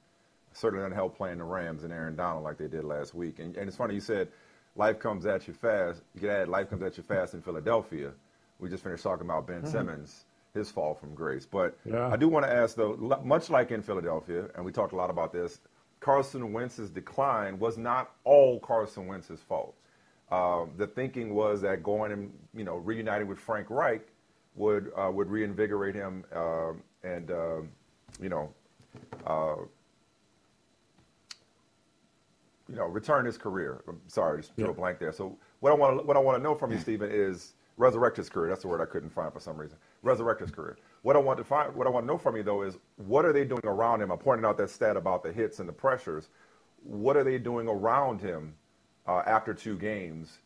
certainly 0.60 0.84
doesn't 0.84 0.96
help 0.96 1.18
playing 1.18 1.38
the 1.38 1.44
Rams 1.44 1.84
and 1.84 1.94
Aaron 1.94 2.16
Donald 2.16 2.44
like 2.44 2.58
they 2.58 2.68
did 2.68 2.84
last 2.84 3.14
week. 3.14 3.40
And, 3.40 3.56
and 3.58 3.68
it's 3.68 3.78
funny 3.78 3.94
you 3.94 4.02
said 4.02 4.28
life 4.76 5.00
comes 5.00 5.26
at 5.26 5.48
you 5.48 5.54
fast. 5.54 6.02
You 6.14 6.22
could 6.22 6.30
add 6.30 6.50
life 6.50 6.70
comes 6.70 6.84
at 6.84 6.98
you 6.98 7.04
fast 7.04 7.34
in 7.34 7.42
Philadelphia. 7.42 8.12
We 8.60 8.70
just 8.70 8.84
finished 8.84 9.04
talking 9.04 9.26
about 9.26 9.48
Ben 9.48 9.62
mm-hmm. 9.62 9.72
Simmons, 9.72 10.26
his 10.54 10.70
fall 10.70 10.94
from 10.94 11.16
grace. 11.16 11.46
But 11.46 11.78
yeah. 11.86 12.08
I 12.08 12.18
do 12.18 12.28
want 12.28 12.46
to 12.46 12.54
ask 12.54 12.76
though, 12.76 12.96
much 13.24 13.50
like 13.50 13.72
in 13.72 13.82
Philadelphia, 13.82 14.50
and 14.56 14.66
we 14.66 14.72
talked 14.72 14.94
a 14.94 14.98
lot 14.98 15.10
about 15.10 15.32
this, 15.32 15.60
Carson 16.00 16.54
Wentz's 16.54 16.90
decline 16.90 17.60
was 17.60 17.78
not 17.78 18.12
all 18.24 18.60
Carson 18.60 19.08
Wentz's 19.08 19.42
fault. 19.42 19.76
Um, 20.32 20.72
the 20.78 20.88
thinking 20.88 21.34
was 21.34 21.62
that 21.62 21.82
going 21.84 22.12
and 22.12 22.32
you 22.54 22.64
know 22.64 22.76
reuniting 22.76 23.28
with 23.28 23.40
Frank 23.40 23.70
Reich 23.70 24.02
would 24.56 24.92
uh, 24.96 25.10
would 25.12 25.28
reinvigorate 25.30 25.96
him 25.96 26.24
uh, 26.36 26.74
and 27.04 27.32
uh, 27.32 27.62
you 28.22 28.30
know 28.30 28.54
uh, 29.26 29.56
you 32.70 32.76
know, 32.76 32.86
return 32.86 33.26
his 33.26 33.38
career. 33.38 33.84
I'm 33.88 34.00
sorry, 34.08 34.42
just 34.42 34.56
drew 34.56 34.70
a 34.70 34.74
blank 34.74 35.00
there. 35.00 35.12
So 35.12 35.38
what 35.60 35.72
I 35.72 35.76
want 35.76 36.00
to 36.00 36.06
what 36.06 36.16
I 36.16 36.20
want 36.20 36.38
to 36.38 36.44
know 36.44 36.56
from 36.56 36.72
you, 36.72 36.80
Stephen, 36.80 37.10
is 37.12 37.54
resurrect 37.78 38.18
his 38.18 38.30
career. 38.30 38.50
That's 38.50 38.62
the 38.62 38.68
word 38.68 38.82
I 38.82 38.86
couldn't 38.86 39.10
find 39.10 39.34
for 39.34 39.40
some 39.40 39.58
reason. 39.58 39.78
Resurrect 40.04 40.42
his 40.42 40.52
career. 40.52 40.78
What 41.02 41.16
I 41.16 41.20
want 41.20 41.38
to 41.40 41.44
find, 41.44 41.74
what 41.74 41.88
I 41.88 41.90
want 41.90 42.04
to 42.04 42.08
know 42.08 42.18
from 42.18 42.36
you 42.36 42.44
though, 42.44 42.62
is 42.62 42.78
what 42.98 43.26
are 43.26 43.34
they 43.34 43.46
doing 43.46 43.62
around 43.64 44.02
him? 44.02 44.12
I 44.12 44.16
pointed 44.16 44.46
out 44.46 44.58
that 44.58 44.70
stat 44.70 44.98
about 44.98 45.24
the 45.24 45.32
hits 45.32 45.60
and 45.60 45.68
the 45.68 45.74
pressures. 45.74 46.30
What 46.84 47.18
are 47.18 47.24
they 47.24 47.40
doing 47.40 47.68
around 47.68 48.22
him 48.22 48.54
uh, 49.08 49.24
after 49.26 49.54
two 49.54 49.78
games 49.78 50.40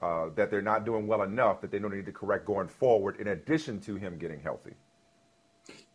uh, 0.00 0.28
that 0.36 0.50
they're 0.50 0.62
not 0.62 0.84
doing 0.84 1.06
well 1.06 1.22
enough 1.22 1.60
that 1.62 1.70
they 1.70 1.78
don't 1.78 1.94
need 1.94 2.06
to 2.06 2.12
correct 2.12 2.46
going 2.46 2.68
forward? 2.68 3.16
In 3.18 3.28
addition 3.28 3.80
to 3.80 3.96
him 3.96 4.16
getting 4.16 4.40
healthy. 4.40 4.74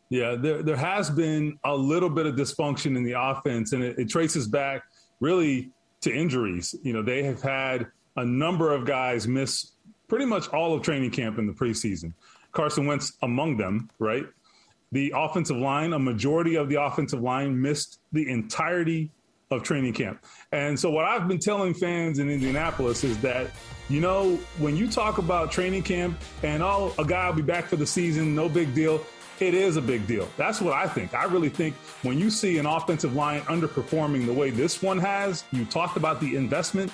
Yeah, 0.09 0.35
there 0.35 0.63
there 0.63 0.75
has 0.75 1.11
been 1.11 1.59
a 1.63 1.75
little 1.75 2.09
bit 2.09 2.25
of 2.25 2.35
dysfunction 2.35 2.97
in 2.97 3.03
the 3.03 3.13
offense, 3.15 3.73
and 3.73 3.83
it, 3.83 3.99
it 3.99 4.09
traces 4.09 4.47
back 4.47 4.81
really 5.19 5.71
to 6.01 6.13
injuries. 6.13 6.75
You 6.83 6.93
know, 6.93 7.01
they 7.01 7.23
have 7.23 7.41
had 7.41 7.87
a 8.15 8.25
number 8.25 8.73
of 8.73 8.85
guys 8.85 9.27
miss 9.27 9.71
pretty 10.07 10.25
much 10.25 10.47
all 10.49 10.73
of 10.73 10.81
training 10.81 11.11
camp 11.11 11.37
in 11.37 11.47
the 11.47 11.53
preseason. 11.53 12.13
Carson 12.51 12.85
Wentz 12.85 13.13
among 13.21 13.57
them, 13.57 13.89
right? 13.99 14.25
The 14.91 15.13
offensive 15.15 15.57
line, 15.57 15.93
a 15.93 15.99
majority 15.99 16.55
of 16.55 16.67
the 16.67 16.81
offensive 16.81 17.21
line 17.21 17.61
missed 17.61 17.99
the 18.11 18.29
entirety 18.29 19.11
of 19.51 19.63
training 19.63 19.93
camp. 19.93 20.23
And 20.51 20.79
so 20.79 20.89
what 20.89 21.05
I've 21.05 21.27
been 21.27 21.39
telling 21.39 21.73
fans 21.73 22.19
in 22.19 22.29
Indianapolis 22.29 23.03
is 23.03 23.17
that, 23.19 23.51
you 23.87 23.99
know, 23.99 24.35
when 24.57 24.75
you 24.75 24.89
talk 24.89 25.17
about 25.17 25.51
training 25.51 25.83
camp 25.83 26.19
and 26.43 26.61
oh, 26.61 26.93
a 26.97 27.05
guy 27.05 27.27
will 27.27 27.35
be 27.35 27.41
back 27.41 27.65
for 27.65 27.75
the 27.75 27.85
season, 27.85 28.35
no 28.35 28.49
big 28.49 28.73
deal 28.73 28.99
it 29.41 29.53
is 29.53 29.77
a 29.77 29.81
big 29.81 30.07
deal. 30.07 30.27
That's 30.37 30.61
what 30.61 30.73
I 30.73 30.87
think. 30.87 31.13
I 31.13 31.25
really 31.25 31.49
think 31.49 31.75
when 32.03 32.19
you 32.19 32.29
see 32.29 32.57
an 32.57 32.65
offensive 32.65 33.15
line 33.15 33.41
underperforming 33.41 34.25
the 34.25 34.33
way 34.33 34.49
this 34.49 34.81
one 34.81 34.97
has, 34.99 35.43
you 35.51 35.65
talked 35.65 35.97
about 35.97 36.19
the 36.19 36.35
investment. 36.35 36.91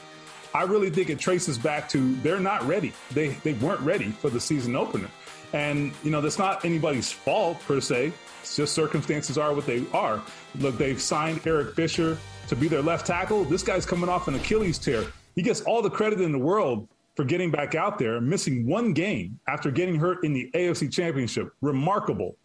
I 0.53 0.63
really 0.63 0.89
think 0.89 1.09
it 1.09 1.19
traces 1.19 1.57
back 1.57 1.89
to 1.89 2.15
they're 2.17 2.39
not 2.39 2.63
ready. 2.63 2.93
They 3.11 3.29
they 3.29 3.53
weren't 3.53 3.81
ready 3.81 4.11
for 4.11 4.29
the 4.29 4.39
season 4.39 4.75
opener. 4.75 5.09
And 5.53 5.93
you 6.03 6.11
know, 6.11 6.21
that's 6.21 6.39
not 6.39 6.63
anybody's 6.63 7.11
fault 7.11 7.59
per 7.61 7.81
se. 7.81 8.13
It's 8.41 8.55
just 8.55 8.73
circumstances 8.73 9.37
are 9.37 9.53
what 9.53 9.65
they 9.65 9.85
are. 9.93 10.21
Look, 10.59 10.77
they've 10.77 11.01
signed 11.01 11.41
Eric 11.45 11.75
Fisher 11.75 12.17
to 12.47 12.55
be 12.55 12.67
their 12.67 12.81
left 12.81 13.05
tackle. 13.07 13.43
This 13.43 13.63
guy's 13.63 13.85
coming 13.85 14.09
off 14.09 14.27
an 14.27 14.35
Achilles 14.35 14.77
tear. 14.77 15.03
He 15.35 15.41
gets 15.41 15.61
all 15.61 15.81
the 15.81 15.89
credit 15.89 16.21
in 16.21 16.31
the 16.31 16.39
world 16.39 16.87
for 17.15 17.23
getting 17.23 17.51
back 17.51 17.75
out 17.75 17.97
there, 17.97 18.19
missing 18.19 18.67
one 18.67 18.93
game 18.93 19.39
after 19.47 19.71
getting 19.71 19.95
hurt 19.95 20.23
in 20.23 20.33
the 20.33 20.49
AFC 20.53 20.91
Championship. 20.91 21.53
Remarkable. 21.61 22.35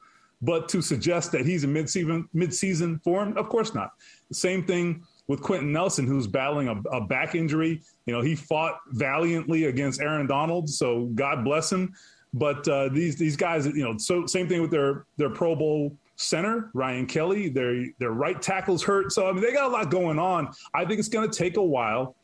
But 0.43 0.69
to 0.71 0.81
suggest 0.81 1.33
that 1.33 1.45
he's 1.45 1.65
in 1.65 1.73
mid-season, 1.73 2.29
mid-season 2.33 2.99
form, 3.01 3.37
of 3.37 3.49
course 3.49 3.75
not. 3.75 3.93
Same 4.33 4.65
thing 4.65 5.05
with 5.27 5.43
Quenton 5.43 5.73
Nelson, 5.73 6.07
who's 6.07 6.27
battling 6.27 6.69
a, 6.69 6.81
a 6.97 7.01
back 7.01 7.35
injury. 7.35 7.83
You 8.07 8.15
know, 8.15 8.23
he 8.23 8.35
fought 8.35 8.79
valiantly 8.89 9.65
against 9.65 10.01
Aaron 10.01 10.27
Donald, 10.27 10.69
so 10.69 11.07
God 11.15 11.45
bless 11.45 11.71
him. 11.71 11.95
But 12.33 12.67
uh, 12.69 12.89
these 12.89 13.17
these 13.17 13.37
guys, 13.37 13.67
you 13.67 13.85
know, 13.85 13.99
so 13.99 14.25
same 14.27 14.49
thing 14.49 14.63
with 14.63 14.71
their 14.71 15.05
their 15.17 15.31
Pro 15.31 15.55
Bowl 15.55 15.97
center, 16.17 16.71
Ryan 16.75 17.07
Kelly. 17.07 17.49
Their 17.49 17.87
their 17.99 18.13
right 18.13 18.41
tackles 18.41 18.83
hurt, 18.83 19.13
so 19.13 19.29
I 19.29 19.33
mean 19.33 19.43
they 19.43 19.53
got 19.53 19.67
a 19.67 19.73
lot 19.73 19.91
going 19.91 20.19
on. 20.19 20.53
I 20.75 20.85
think 20.85 21.01
it's 21.01 21.09
going 21.09 21.29
to 21.29 21.37
take 21.37 21.57
a 21.57 21.63
while, 21.63 22.15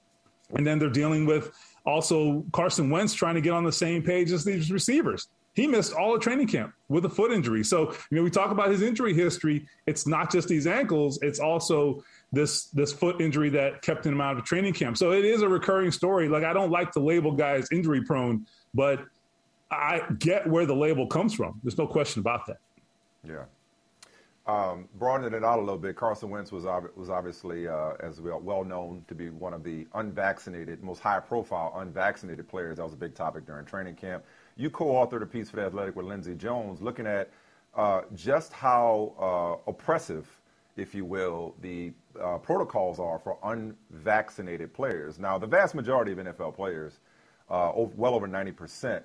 and 0.54 0.66
then 0.66 0.78
they're 0.78 0.88
dealing 0.88 1.26
with 1.26 1.52
also, 1.86 2.44
Carson 2.52 2.90
Wentz 2.90 3.14
trying 3.14 3.36
to 3.36 3.40
get 3.40 3.52
on 3.52 3.64
the 3.64 3.72
same 3.72 4.02
page 4.02 4.32
as 4.32 4.44
these 4.44 4.70
receivers. 4.70 5.28
He 5.54 5.66
missed 5.66 5.94
all 5.94 6.14
of 6.14 6.20
training 6.20 6.48
camp 6.48 6.74
with 6.88 7.04
a 7.06 7.08
foot 7.08 7.32
injury. 7.32 7.64
So, 7.64 7.92
you 8.10 8.16
know, 8.18 8.22
we 8.22 8.30
talk 8.30 8.50
about 8.50 8.70
his 8.70 8.82
injury 8.82 9.14
history. 9.14 9.66
It's 9.86 10.06
not 10.06 10.30
just 10.30 10.48
these 10.48 10.66
ankles, 10.66 11.18
it's 11.22 11.38
also 11.38 12.04
this 12.32 12.64
this 12.66 12.92
foot 12.92 13.20
injury 13.20 13.48
that 13.50 13.80
kept 13.82 14.04
him 14.04 14.20
out 14.20 14.36
of 14.36 14.44
training 14.44 14.74
camp. 14.74 14.98
So 14.98 15.12
it 15.12 15.24
is 15.24 15.42
a 15.42 15.48
recurring 15.48 15.92
story. 15.92 16.28
Like 16.28 16.44
I 16.44 16.52
don't 16.52 16.70
like 16.70 16.90
to 16.92 17.00
label 17.00 17.32
guys 17.32 17.68
injury 17.72 18.02
prone, 18.02 18.46
but 18.74 19.04
I 19.70 20.02
get 20.18 20.46
where 20.46 20.66
the 20.66 20.74
label 20.74 21.06
comes 21.06 21.32
from. 21.32 21.60
There's 21.62 21.78
no 21.78 21.86
question 21.86 22.20
about 22.20 22.46
that. 22.46 22.58
Yeah. 23.26 23.44
Um, 24.46 24.88
broadening 24.94 25.34
it 25.34 25.44
out 25.44 25.58
a 25.58 25.62
little 25.62 25.78
bit, 25.78 25.96
Carson 25.96 26.30
Wentz 26.30 26.52
was 26.52 26.64
was 26.94 27.10
obviously, 27.10 27.66
uh, 27.66 27.94
as 27.98 28.20
well, 28.20 28.38
well 28.38 28.62
known 28.62 29.04
to 29.08 29.14
be 29.14 29.28
one 29.28 29.52
of 29.52 29.64
the 29.64 29.88
unvaccinated, 29.94 30.84
most 30.84 31.00
high-profile 31.00 31.72
unvaccinated 31.78 32.48
players. 32.48 32.76
That 32.76 32.84
was 32.84 32.92
a 32.92 32.96
big 32.96 33.14
topic 33.14 33.44
during 33.44 33.64
training 33.64 33.96
camp. 33.96 34.24
You 34.56 34.70
co-authored 34.70 35.22
a 35.22 35.26
piece 35.26 35.50
for 35.50 35.56
the 35.56 35.62
Athletic 35.62 35.96
with 35.96 36.06
Lindsay 36.06 36.36
Jones, 36.36 36.80
looking 36.80 37.08
at 37.08 37.30
uh, 37.74 38.02
just 38.14 38.52
how 38.52 39.14
uh, 39.66 39.68
oppressive, 39.70 40.28
if 40.76 40.94
you 40.94 41.04
will, 41.04 41.56
the 41.60 41.92
uh, 42.20 42.38
protocols 42.38 43.00
are 43.00 43.18
for 43.18 43.38
unvaccinated 43.42 44.72
players. 44.72 45.18
Now, 45.18 45.38
the 45.38 45.46
vast 45.48 45.74
majority 45.74 46.12
of 46.12 46.18
NFL 46.18 46.54
players, 46.54 47.00
uh, 47.50 47.72
well 47.74 48.14
over 48.14 48.28
90 48.28 48.52
percent 48.52 49.04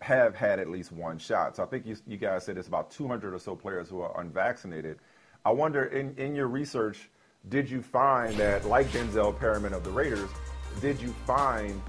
have 0.00 0.34
had 0.34 0.58
at 0.58 0.68
least 0.68 0.92
one 0.92 1.18
shot. 1.18 1.56
So 1.56 1.62
I 1.62 1.66
think 1.66 1.86
you, 1.86 1.96
you 2.06 2.16
guys 2.16 2.44
said 2.44 2.56
it's 2.56 2.68
about 2.68 2.90
200 2.90 3.34
or 3.34 3.38
so 3.38 3.54
players 3.54 3.88
who 3.88 4.00
are 4.00 4.20
unvaccinated. 4.20 4.98
I 5.44 5.50
wonder, 5.52 5.84
in, 5.84 6.14
in 6.16 6.34
your 6.34 6.48
research, 6.48 7.10
did 7.48 7.70
you 7.70 7.82
find 7.82 8.34
that, 8.36 8.64
like 8.66 8.86
Denzel 8.88 9.38
Perryman 9.38 9.72
of 9.72 9.84
the 9.84 9.90
Raiders, 9.90 10.28
did 10.80 11.00
you 11.00 11.14
find 11.26 11.80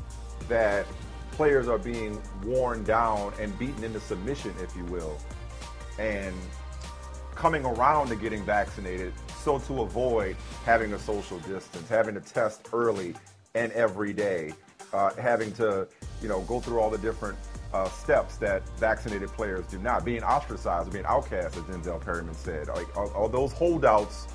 that 0.47 0.85
players 1.31 1.67
are 1.67 1.77
being 1.77 2.21
worn 2.43 2.83
down 2.83 3.33
and 3.39 3.57
beaten 3.57 3.83
into 3.83 3.99
submission, 3.99 4.53
if 4.61 4.75
you 4.75 4.85
will, 4.85 5.17
and 5.97 6.35
coming 7.35 7.65
around 7.65 8.07
to 8.07 8.15
getting 8.15 8.43
vaccinated 8.43 9.13
so 9.43 9.57
to 9.59 9.81
avoid 9.81 10.35
having 10.65 10.93
a 10.93 10.99
social 10.99 11.39
distance, 11.39 11.87
having 11.89 12.13
to 12.13 12.21
test 12.21 12.69
early 12.73 13.15
and 13.55 13.71
every 13.71 14.13
day, 14.13 14.53
uh, 14.93 15.13
having 15.15 15.51
to, 15.53 15.87
you 16.21 16.27
know, 16.27 16.41
go 16.41 16.59
through 16.59 16.79
all 16.79 16.89
the 16.89 16.97
different 16.97 17.37
uh, 17.73 17.89
steps 17.89 18.37
that 18.37 18.67
vaccinated 18.77 19.29
players 19.29 19.65
do 19.67 19.79
not, 19.79 20.03
being 20.03 20.23
ostracized, 20.23 20.89
or 20.89 20.91
being 20.91 21.05
outcast, 21.05 21.57
as 21.57 21.63
Denzel 21.63 22.01
Perryman 22.01 22.33
said. 22.33 22.67
Like, 22.67 22.95
are, 22.97 23.13
are 23.13 23.29
those 23.29 23.53
holdouts 23.53 24.27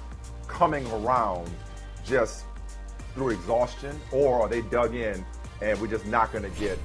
coming 0.48 0.86
around 0.92 1.50
just 2.04 2.44
through 3.14 3.30
exhaustion, 3.30 3.98
or 4.12 4.40
are 4.40 4.48
they 4.48 4.62
dug 4.62 4.94
in 4.94 5.24
and 5.62 5.80
we're 5.80 5.86
just 5.86 6.06
not 6.06 6.32
going 6.32 6.44
to 6.44 6.60
get 6.60 6.78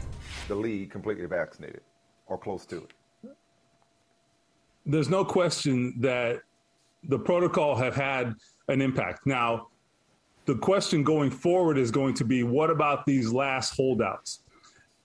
the 0.48 0.56
league 0.56 0.90
completely 0.90 1.26
vaccinated 1.26 1.82
or 2.28 2.38
close 2.38 2.66
to 2.66 2.78
it? 2.78 2.92
there's 4.86 5.10
no 5.10 5.24
question 5.24 5.94
that 6.00 6.42
the 7.04 7.20
protocol 7.20 7.76
have 7.76 7.96
had 7.96 8.36
an 8.68 8.82
impact. 8.82 9.26
Now, 9.26 9.68
the 10.46 10.56
question 10.56 11.04
going 11.04 11.30
forward 11.30 11.78
is 11.78 11.92
going 11.92 12.14
to 12.16 12.26
be 12.26 12.44
what 12.44 12.70
about 12.70 13.06
these 13.06 13.32
last 13.32 13.76
holdouts? 13.76 14.44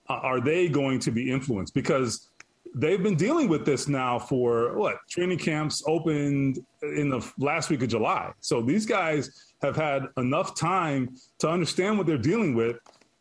Are 0.09 0.39
they 0.39 0.69
going 0.69 0.99
to 0.99 1.11
be 1.11 1.31
influenced? 1.31 1.73
Because 1.73 2.29
they've 2.75 3.01
been 3.01 3.15
dealing 3.15 3.47
with 3.47 3.65
this 3.65 3.87
now 3.87 4.19
for 4.19 4.77
what? 4.77 4.97
Training 5.09 5.39
camps 5.39 5.83
opened 5.87 6.59
in 6.81 7.09
the 7.09 7.25
last 7.37 7.69
week 7.69 7.81
of 7.81 7.89
July. 7.89 8.31
So 8.39 8.61
these 8.61 8.85
guys 8.85 9.53
have 9.61 9.75
had 9.75 10.03
enough 10.17 10.55
time 10.55 11.15
to 11.39 11.49
understand 11.49 11.97
what 11.97 12.07
they're 12.07 12.17
dealing 12.17 12.55
with 12.55 12.77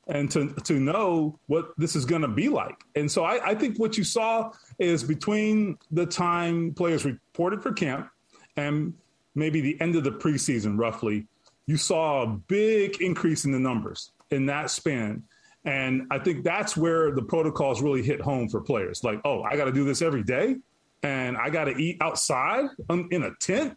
and 0.08 0.30
to, 0.30 0.52
to 0.64 0.74
know 0.74 1.38
what 1.46 1.72
this 1.76 1.96
is 1.96 2.04
going 2.04 2.22
to 2.22 2.28
be 2.28 2.48
like. 2.48 2.76
And 2.94 3.10
so 3.10 3.24
I, 3.24 3.50
I 3.50 3.54
think 3.54 3.78
what 3.78 3.98
you 3.98 4.04
saw 4.04 4.52
is 4.78 5.02
between 5.02 5.78
the 5.90 6.06
time 6.06 6.74
players 6.74 7.04
reported 7.04 7.62
for 7.62 7.72
camp 7.72 8.08
and 8.56 8.94
maybe 9.34 9.60
the 9.60 9.80
end 9.80 9.96
of 9.96 10.04
the 10.04 10.12
preseason, 10.12 10.78
roughly, 10.78 11.26
you 11.66 11.76
saw 11.76 12.22
a 12.22 12.26
big 12.26 13.02
increase 13.02 13.44
in 13.44 13.50
the 13.50 13.58
numbers 13.58 14.12
in 14.30 14.46
that 14.46 14.70
span. 14.70 15.24
And 15.66 16.06
I 16.12 16.18
think 16.18 16.44
that's 16.44 16.76
where 16.76 17.10
the 17.10 17.22
protocols 17.22 17.82
really 17.82 18.02
hit 18.02 18.20
home 18.20 18.48
for 18.48 18.60
players. 18.60 19.02
Like, 19.02 19.20
oh, 19.24 19.42
I 19.42 19.56
got 19.56 19.64
to 19.64 19.72
do 19.72 19.84
this 19.84 20.00
every 20.00 20.22
day, 20.22 20.56
and 21.02 21.36
I 21.36 21.50
got 21.50 21.64
to 21.64 21.72
eat 21.72 21.98
outside 22.00 22.66
in 22.88 23.24
a 23.24 23.34
tent. 23.40 23.76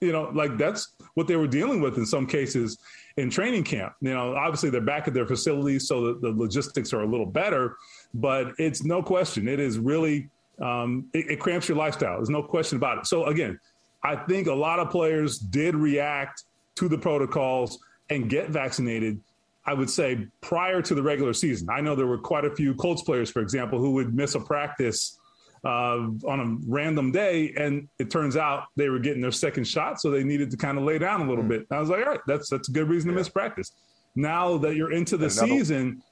You 0.00 0.12
know, 0.12 0.30
like 0.34 0.58
that's 0.58 0.94
what 1.14 1.26
they 1.26 1.36
were 1.36 1.48
dealing 1.48 1.80
with 1.80 1.96
in 1.96 2.06
some 2.06 2.26
cases 2.26 2.78
in 3.16 3.30
training 3.30 3.64
camp. 3.64 3.94
You 4.00 4.14
know, 4.14 4.34
obviously 4.34 4.70
they're 4.70 4.80
back 4.80 5.08
at 5.08 5.14
their 5.14 5.26
facilities, 5.26 5.88
so 5.88 6.12
the, 6.12 6.20
the 6.20 6.30
logistics 6.30 6.92
are 6.92 7.02
a 7.02 7.06
little 7.06 7.26
better. 7.26 7.76
But 8.14 8.52
it's 8.58 8.84
no 8.84 9.02
question, 9.02 9.48
it 9.48 9.60
is 9.60 9.78
really 9.78 10.28
um, 10.60 11.06
it, 11.12 11.30
it 11.30 11.40
cramps 11.40 11.68
your 11.68 11.78
lifestyle. 11.78 12.16
There's 12.16 12.30
no 12.30 12.42
question 12.42 12.76
about 12.76 12.98
it. 12.98 13.06
So 13.06 13.26
again, 13.26 13.58
I 14.02 14.16
think 14.16 14.46
a 14.46 14.54
lot 14.54 14.78
of 14.78 14.90
players 14.90 15.38
did 15.38 15.74
react 15.74 16.44
to 16.76 16.88
the 16.88 16.98
protocols 16.98 17.78
and 18.10 18.28
get 18.28 18.50
vaccinated. 18.50 19.20
I 19.68 19.74
would 19.74 19.90
say 19.90 20.26
prior 20.40 20.80
to 20.80 20.94
the 20.94 21.02
regular 21.02 21.34
season. 21.34 21.68
I 21.70 21.82
know 21.82 21.94
there 21.94 22.06
were 22.06 22.16
quite 22.16 22.46
a 22.46 22.56
few 22.56 22.74
Colts 22.74 23.02
players, 23.02 23.30
for 23.30 23.42
example, 23.42 23.78
who 23.78 23.90
would 23.92 24.14
miss 24.14 24.34
a 24.34 24.40
practice 24.40 25.18
uh, 25.62 26.08
on 26.26 26.40
a 26.40 26.56
random 26.66 27.12
day, 27.12 27.52
and 27.58 27.86
it 27.98 28.10
turns 28.10 28.34
out 28.34 28.64
they 28.76 28.88
were 28.88 28.98
getting 28.98 29.20
their 29.20 29.30
second 29.30 29.64
shot, 29.64 30.00
so 30.00 30.10
they 30.10 30.24
needed 30.24 30.50
to 30.52 30.56
kind 30.56 30.78
of 30.78 30.84
lay 30.84 30.98
down 30.98 31.20
a 31.20 31.28
little 31.28 31.44
mm. 31.44 31.48
bit. 31.48 31.66
And 31.68 31.76
I 31.76 31.80
was 31.80 31.90
like, 31.90 32.02
all 32.06 32.12
right, 32.12 32.20
that's 32.26 32.48
that's 32.48 32.70
a 32.70 32.72
good 32.72 32.88
reason 32.88 33.10
to 33.10 33.14
miss 33.14 33.28
practice. 33.28 33.72
Now 34.16 34.56
that 34.56 34.74
you're 34.74 34.92
into 34.92 35.18
the 35.18 35.26
Another. 35.26 35.46
season, 35.46 36.02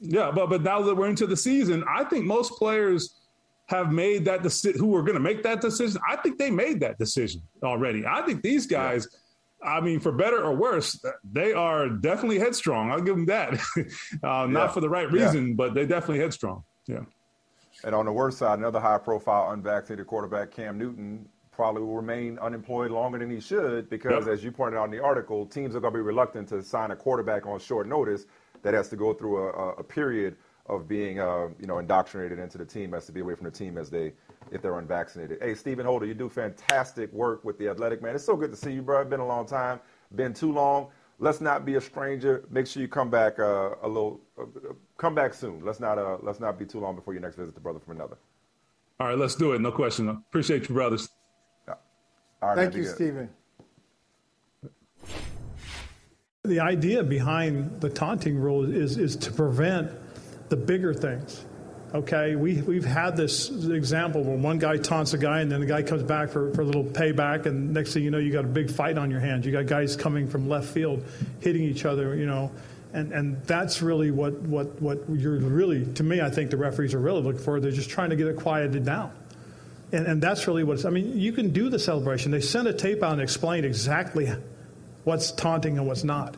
yeah, 0.00 0.30
but 0.34 0.48
but 0.48 0.62
now 0.62 0.80
that 0.80 0.94
we're 0.94 1.08
into 1.08 1.26
the 1.26 1.36
season, 1.36 1.84
I 1.86 2.04
think 2.04 2.24
most 2.24 2.52
players 2.52 3.20
have 3.66 3.92
made 3.92 4.24
that 4.24 4.42
decision, 4.42 4.80
who 4.80 4.96
are 4.96 5.02
going 5.02 5.14
to 5.14 5.20
make 5.20 5.42
that 5.42 5.60
decision, 5.60 6.00
I 6.08 6.16
think 6.16 6.38
they 6.38 6.50
made 6.50 6.80
that 6.80 6.98
decision 6.98 7.42
already. 7.62 8.06
I 8.06 8.22
think 8.22 8.40
these 8.40 8.66
guys, 8.66 9.06
yeah. 9.10 9.18
I 9.64 9.80
mean, 9.80 10.00
for 10.00 10.12
better 10.12 10.42
or 10.42 10.54
worse, 10.54 11.02
they 11.24 11.52
are 11.52 11.88
definitely 11.88 12.38
headstrong. 12.38 12.90
I'll 12.90 13.00
give 13.00 13.16
them 13.16 13.26
that. 13.26 13.60
uh, 14.22 14.46
not 14.46 14.74
for 14.74 14.80
the 14.80 14.88
right 14.88 15.10
reason, 15.10 15.48
yeah. 15.48 15.54
but 15.54 15.74
they're 15.74 15.86
definitely 15.86 16.20
headstrong. 16.20 16.64
Yeah. 16.86 17.00
And 17.82 17.94
on 17.94 18.06
the 18.06 18.12
worst 18.12 18.38
side, 18.38 18.58
another 18.58 18.80
high 18.80 18.98
profile 18.98 19.52
unvaccinated 19.52 20.06
quarterback, 20.06 20.50
Cam 20.50 20.78
Newton, 20.78 21.28
probably 21.50 21.82
will 21.82 21.96
remain 21.96 22.38
unemployed 22.40 22.90
longer 22.90 23.18
than 23.18 23.30
he 23.30 23.40
should 23.40 23.88
because, 23.88 24.26
yep. 24.26 24.34
as 24.34 24.44
you 24.44 24.50
pointed 24.50 24.76
out 24.76 24.84
in 24.84 24.90
the 24.90 25.02
article, 25.02 25.46
teams 25.46 25.76
are 25.76 25.80
going 25.80 25.92
to 25.92 25.98
be 25.98 26.02
reluctant 26.02 26.48
to 26.48 26.62
sign 26.62 26.90
a 26.90 26.96
quarterback 26.96 27.46
on 27.46 27.58
short 27.58 27.86
notice 27.86 28.26
that 28.62 28.74
has 28.74 28.88
to 28.88 28.96
go 28.96 29.12
through 29.14 29.48
a, 29.48 29.70
a 29.74 29.84
period 29.84 30.36
of 30.66 30.88
being, 30.88 31.20
uh, 31.20 31.48
you 31.60 31.66
know, 31.66 31.78
indoctrinated 31.78 32.38
into 32.38 32.58
the 32.58 32.64
team 32.64 32.94
as 32.94 33.06
to 33.06 33.12
be 33.12 33.20
away 33.20 33.34
from 33.34 33.44
the 33.44 33.50
team 33.50 33.78
as 33.78 33.90
they, 33.90 34.12
if 34.50 34.62
they're 34.62 34.78
unvaccinated. 34.78 35.38
Hey, 35.40 35.54
Stephen 35.54 35.86
Holder, 35.86 36.06
you 36.06 36.14
do 36.14 36.28
fantastic 36.28 37.12
work 37.12 37.44
with 37.44 37.58
the 37.58 37.68
Athletic, 37.68 38.02
man. 38.02 38.14
It's 38.14 38.24
so 38.24 38.36
good 38.36 38.50
to 38.50 38.56
see 38.56 38.72
you, 38.72 38.82
bro. 38.82 39.00
It's 39.00 39.10
been 39.10 39.20
a 39.20 39.26
long 39.26 39.46
time, 39.46 39.80
been 40.14 40.32
too 40.32 40.52
long. 40.52 40.88
Let's 41.18 41.40
not 41.40 41.64
be 41.64 41.76
a 41.76 41.80
stranger. 41.80 42.44
Make 42.50 42.66
sure 42.66 42.82
you 42.82 42.88
come 42.88 43.08
back 43.08 43.38
uh, 43.38 43.70
a 43.82 43.88
little, 43.88 44.20
uh, 44.38 44.44
come 44.98 45.14
back 45.14 45.32
soon. 45.32 45.64
Let's 45.64 45.80
not, 45.80 45.98
uh, 45.98 46.18
let's 46.22 46.40
not 46.40 46.58
be 46.58 46.64
too 46.64 46.80
long 46.80 46.96
before 46.96 47.14
your 47.14 47.22
next 47.22 47.36
visit 47.36 47.54
to 47.54 47.60
brother 47.60 47.78
from 47.78 47.96
another. 47.96 48.16
All 49.00 49.08
right, 49.08 49.18
let's 49.18 49.34
do 49.34 49.52
it. 49.52 49.60
No 49.60 49.72
question. 49.72 50.08
Appreciate 50.08 50.68
you, 50.68 50.74
brothers. 50.74 51.08
All 52.44 52.50
right, 52.50 52.56
Thank 52.56 52.74
man, 52.74 52.82
you, 52.82 52.88
Stephen. 52.88 53.30
The 56.42 56.60
idea 56.60 57.02
behind 57.02 57.80
the 57.80 57.88
taunting 57.88 58.36
rule 58.36 58.70
is, 58.70 58.98
is 58.98 59.16
to 59.16 59.32
prevent 59.32 59.90
the 60.50 60.56
bigger 60.56 60.92
things. 60.92 61.46
Okay, 61.94 62.34
we, 62.34 62.60
we've 62.60 62.84
had 62.84 63.16
this 63.16 63.50
example 63.50 64.24
where 64.24 64.36
one 64.36 64.58
guy 64.58 64.78
taunts 64.78 65.14
a 65.14 65.18
guy 65.18 65.42
and 65.42 65.52
then 65.52 65.60
the 65.60 65.66
guy 65.66 65.80
comes 65.80 66.02
back 66.02 66.28
for, 66.28 66.52
for 66.52 66.62
a 66.62 66.64
little 66.64 66.82
payback, 66.82 67.46
and 67.46 67.72
next 67.72 67.94
thing 67.94 68.02
you 68.02 68.10
know, 68.10 68.18
you 68.18 68.32
got 68.32 68.44
a 68.44 68.48
big 68.48 68.68
fight 68.68 68.98
on 68.98 69.12
your 69.12 69.20
hands. 69.20 69.46
You 69.46 69.52
got 69.52 69.66
guys 69.66 69.94
coming 69.94 70.28
from 70.28 70.48
left 70.48 70.66
field 70.66 71.04
hitting 71.38 71.62
each 71.62 71.84
other, 71.84 72.16
you 72.16 72.26
know. 72.26 72.50
And, 72.92 73.12
and 73.12 73.40
that's 73.44 73.80
really 73.80 74.10
what, 74.10 74.34
what, 74.42 74.82
what 74.82 75.08
you're 75.08 75.38
really, 75.38 75.86
to 75.94 76.02
me, 76.02 76.20
I 76.20 76.30
think 76.30 76.50
the 76.50 76.56
referees 76.56 76.94
are 76.94 76.98
really 76.98 77.22
looking 77.22 77.42
for. 77.42 77.60
They're 77.60 77.70
just 77.70 77.90
trying 77.90 78.10
to 78.10 78.16
get 78.16 78.26
it 78.26 78.38
quieted 78.38 78.84
down. 78.84 79.12
And, 79.92 80.04
and 80.08 80.20
that's 80.20 80.48
really 80.48 80.64
what 80.64 80.84
I 80.84 80.90
mean, 80.90 81.16
you 81.16 81.32
can 81.32 81.50
do 81.50 81.68
the 81.68 81.78
celebration. 81.78 82.32
They 82.32 82.40
send 82.40 82.66
a 82.66 82.72
tape 82.72 83.04
out 83.04 83.12
and 83.12 83.22
explain 83.22 83.64
exactly 83.64 84.32
what's 85.04 85.30
taunting 85.30 85.78
and 85.78 85.86
what's 85.86 86.02
not. 86.02 86.36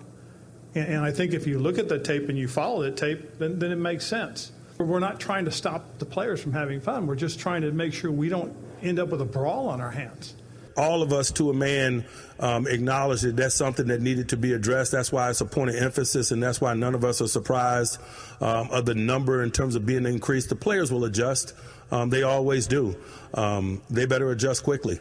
And, 0.75 0.87
and 0.87 1.01
I 1.03 1.13
think 1.13 1.33
if 1.33 1.47
you 1.47 1.59
look 1.59 1.79
at 1.79 1.89
the 1.89 1.99
tape 1.99 2.29
and 2.29 2.37
you 2.37 2.47
follow 2.47 2.83
the 2.83 2.91
tape, 2.91 3.39
then, 3.39 3.59
then 3.59 3.73
it 3.73 3.77
makes 3.77 4.05
sense. 4.05 4.53
We're 4.79 4.99
not 4.99 5.19
trying 5.21 5.47
to 5.47 5.51
stop 5.51 5.99
the 5.99 6.07
players 6.07 6.41
from 6.41 6.53
having 6.53 6.81
fun. 6.81 7.07
We're 7.07 7.17
just 7.17 7.41
trying 7.41 7.63
to 7.63 7.73
make 7.73 7.95
sure 7.95 8.11
we 8.11 8.29
don't 8.29 8.55
end 8.83 8.99
up 8.99 9.09
with 9.09 9.21
a 9.21 9.27
brawl 9.27 9.69
on 9.69 9.81
our 9.81 9.91
hands 9.91 10.35
all 10.77 11.03
of 11.03 11.13
us 11.13 11.31
to 11.33 11.51
a 11.51 11.55
man 11.55 12.05
um, 12.39 12.67
acknowledge 12.67 13.23
that 13.23 13.37
that's 13.37 13.55
something 13.55 13.87
that 13.89 14.01
needed 14.01 14.29
to 14.31 14.37
be 14.37 14.53
addressed. 14.53 14.93
That's 14.93 15.11
why 15.11 15.31
it's 15.31 15.41
a 15.41 15.47
point 15.47 15.71
of 15.71 15.77
emphasis, 15.77 16.31
and 16.31 16.43
that's 16.43 16.61
why 16.61 16.75
none 16.75 16.95
of 16.95 17.05
us 17.05 17.21
are 17.21 17.29
surprised 17.29 17.99
um, 18.41 18.71
of 18.71 18.85
the 18.85 18.95
number 18.95 19.43
in 19.43 19.51
terms 19.51 19.75
of 19.75 19.87
being 19.87 20.07
increased. 20.07 20.49
The 20.49 20.57
players 20.57 20.93
will 20.93 21.05
adjust. 21.05 21.55
Um, 21.91 22.11
they 22.11 22.23
always 22.23 22.67
do. 22.67 22.97
Um, 23.35 23.83
they 23.89 24.07
better 24.07 24.31
adjust 24.31 24.65
quickly. 24.65 25.01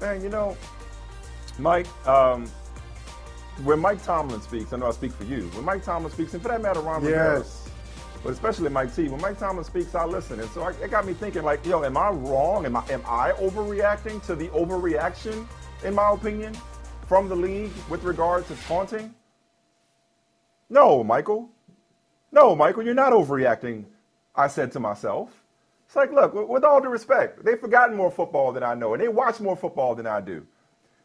Man, 0.00 0.22
you 0.22 0.28
know, 0.28 0.56
Mike, 1.58 1.86
um, 2.06 2.50
when 3.64 3.80
Mike 3.80 4.02
Tomlin 4.02 4.40
speaks, 4.42 4.72
I 4.72 4.76
know 4.76 4.88
I 4.88 4.92
speak 4.92 5.12
for 5.12 5.24
you. 5.24 5.42
When 5.54 5.64
Mike 5.64 5.82
Tomlin 5.82 6.12
speaks, 6.12 6.34
and 6.34 6.42
for 6.42 6.48
that 6.48 6.60
matter, 6.60 6.80
Ron 6.80 7.04
yes. 7.04 7.68
but 8.22 8.30
especially 8.32 8.68
Mike 8.68 8.94
T. 8.94 9.08
When 9.08 9.20
Mike 9.20 9.38
Tomlin 9.38 9.64
speaks, 9.64 9.94
I 9.94 10.04
listen, 10.04 10.40
and 10.40 10.48
so 10.50 10.62
I, 10.62 10.72
it 10.72 10.90
got 10.90 11.06
me 11.06 11.14
thinking, 11.14 11.42
like, 11.42 11.64
yo, 11.64 11.82
am 11.82 11.96
I 11.96 12.10
wrong? 12.10 12.66
Am 12.66 12.76
I 12.76 12.84
am 12.90 13.02
I 13.06 13.32
overreacting 13.32 14.24
to 14.26 14.34
the 14.34 14.48
overreaction, 14.48 15.46
in 15.84 15.94
my 15.94 16.10
opinion, 16.10 16.56
from 17.08 17.28
the 17.28 17.36
league 17.36 17.72
with 17.88 18.04
regard 18.04 18.46
to 18.48 18.54
taunting? 18.66 19.14
No, 20.68 21.02
Michael. 21.02 21.48
No, 22.32 22.54
Michael, 22.54 22.82
you're 22.82 22.94
not 22.94 23.12
overreacting. 23.12 23.84
I 24.34 24.48
said 24.48 24.72
to 24.72 24.80
myself. 24.80 25.30
It's 25.86 25.96
like, 25.96 26.12
look, 26.12 26.34
with 26.34 26.64
all 26.64 26.80
due 26.80 26.88
respect, 26.88 27.44
they've 27.44 27.58
forgotten 27.58 27.96
more 27.96 28.10
football 28.10 28.52
than 28.52 28.64
I 28.64 28.74
know, 28.74 28.92
and 28.92 29.02
they 29.02 29.08
watch 29.08 29.40
more 29.40 29.56
football 29.56 29.94
than 29.94 30.06
I 30.06 30.20
do. 30.20 30.44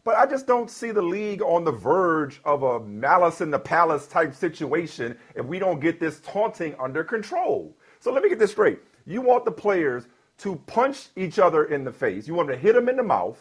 But 0.04 0.16
I 0.16 0.26
just 0.26 0.47
don't 0.47 0.70
see 0.70 0.91
the 0.91 1.02
league 1.02 1.43
on 1.43 1.64
the 1.64 1.72
verge 1.72 2.41
of 2.43 2.64
a 2.64 2.80
malice 2.80 3.41
in 3.41 3.52
the 3.52 3.60
palace 3.60 4.08
type 4.08 4.34
situation 4.34 5.16
if 5.36 5.45
we 5.45 5.60
don't 5.60 5.80
get 5.80 5.99
this 5.99 6.20
taunting 6.22 6.76
under 6.80 7.04
control. 7.04 7.78
So 7.99 8.12
let 8.12 8.24
me 8.24 8.30
get 8.30 8.39
this 8.39 8.52
straight. 8.52 8.80
You 9.06 9.22
want 9.22 9.45
the 9.45 9.52
players 9.52 10.08
to 10.39 10.56
punch 10.66 11.10
each 11.16 11.38
other 11.38 11.66
in 11.66 11.84
the 11.84 11.91
face. 11.91 12.28
You 12.28 12.34
want 12.34 12.47
them 12.47 12.58
to 12.58 12.62
hit 12.62 12.74
them 12.74 12.89
in 12.89 12.97
the 12.97 13.04
mouth. 13.04 13.38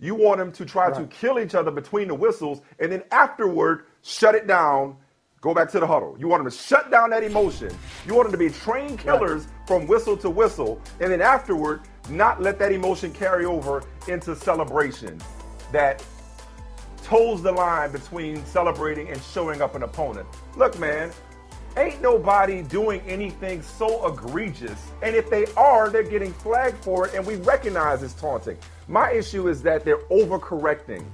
You 0.00 0.16
want 0.16 0.38
them 0.38 0.50
to 0.52 0.64
try 0.64 0.88
right. 0.88 1.00
to 1.00 1.06
kill 1.06 1.38
each 1.38 1.54
other 1.54 1.70
between 1.70 2.08
the 2.08 2.14
whistles, 2.14 2.62
and 2.80 2.90
then 2.90 3.04
afterward, 3.12 3.84
shut 4.02 4.34
it 4.34 4.46
down, 4.46 4.96
go 5.42 5.54
back 5.54 5.70
to 5.72 5.78
the 5.78 5.86
huddle. 5.86 6.16
You 6.18 6.26
want 6.26 6.42
them 6.42 6.50
to 6.50 6.56
shut 6.56 6.90
down 6.90 7.10
that 7.10 7.22
emotion. 7.22 7.70
You 8.06 8.14
want 8.14 8.30
them 8.30 8.32
to 8.32 8.38
be 8.38 8.52
trained 8.52 8.98
killers 8.98 9.44
right. 9.44 9.68
from 9.68 9.86
whistle 9.86 10.16
to 10.16 10.30
whistle, 10.30 10.80
and 11.00 11.12
then 11.12 11.20
afterward, 11.20 11.82
not 12.08 12.40
let 12.40 12.58
that 12.58 12.72
emotion 12.72 13.12
carry 13.12 13.44
over 13.44 13.84
into 14.08 14.34
celebration 14.34 15.20
that 15.72 16.04
toes 17.02 17.42
the 17.42 17.52
line 17.52 17.90
between 17.92 18.44
celebrating 18.46 19.08
and 19.08 19.20
showing 19.22 19.62
up 19.62 19.74
an 19.74 19.82
opponent. 19.82 20.26
Look, 20.56 20.78
man, 20.78 21.10
Ain't 21.76 22.02
nobody 22.02 22.62
doing 22.62 23.00
anything 23.06 23.62
so 23.62 24.12
egregious. 24.12 24.90
And 25.02 25.14
if 25.14 25.30
they 25.30 25.46
are, 25.56 25.88
they're 25.88 26.02
getting 26.02 26.32
flagged 26.32 26.82
for 26.82 27.06
it, 27.06 27.14
and 27.14 27.24
we 27.24 27.36
recognize 27.36 28.02
it's 28.02 28.14
taunting. 28.14 28.58
My 28.88 29.12
issue 29.12 29.46
is 29.48 29.62
that 29.62 29.84
they're 29.84 30.02
overcorrecting. 30.10 31.04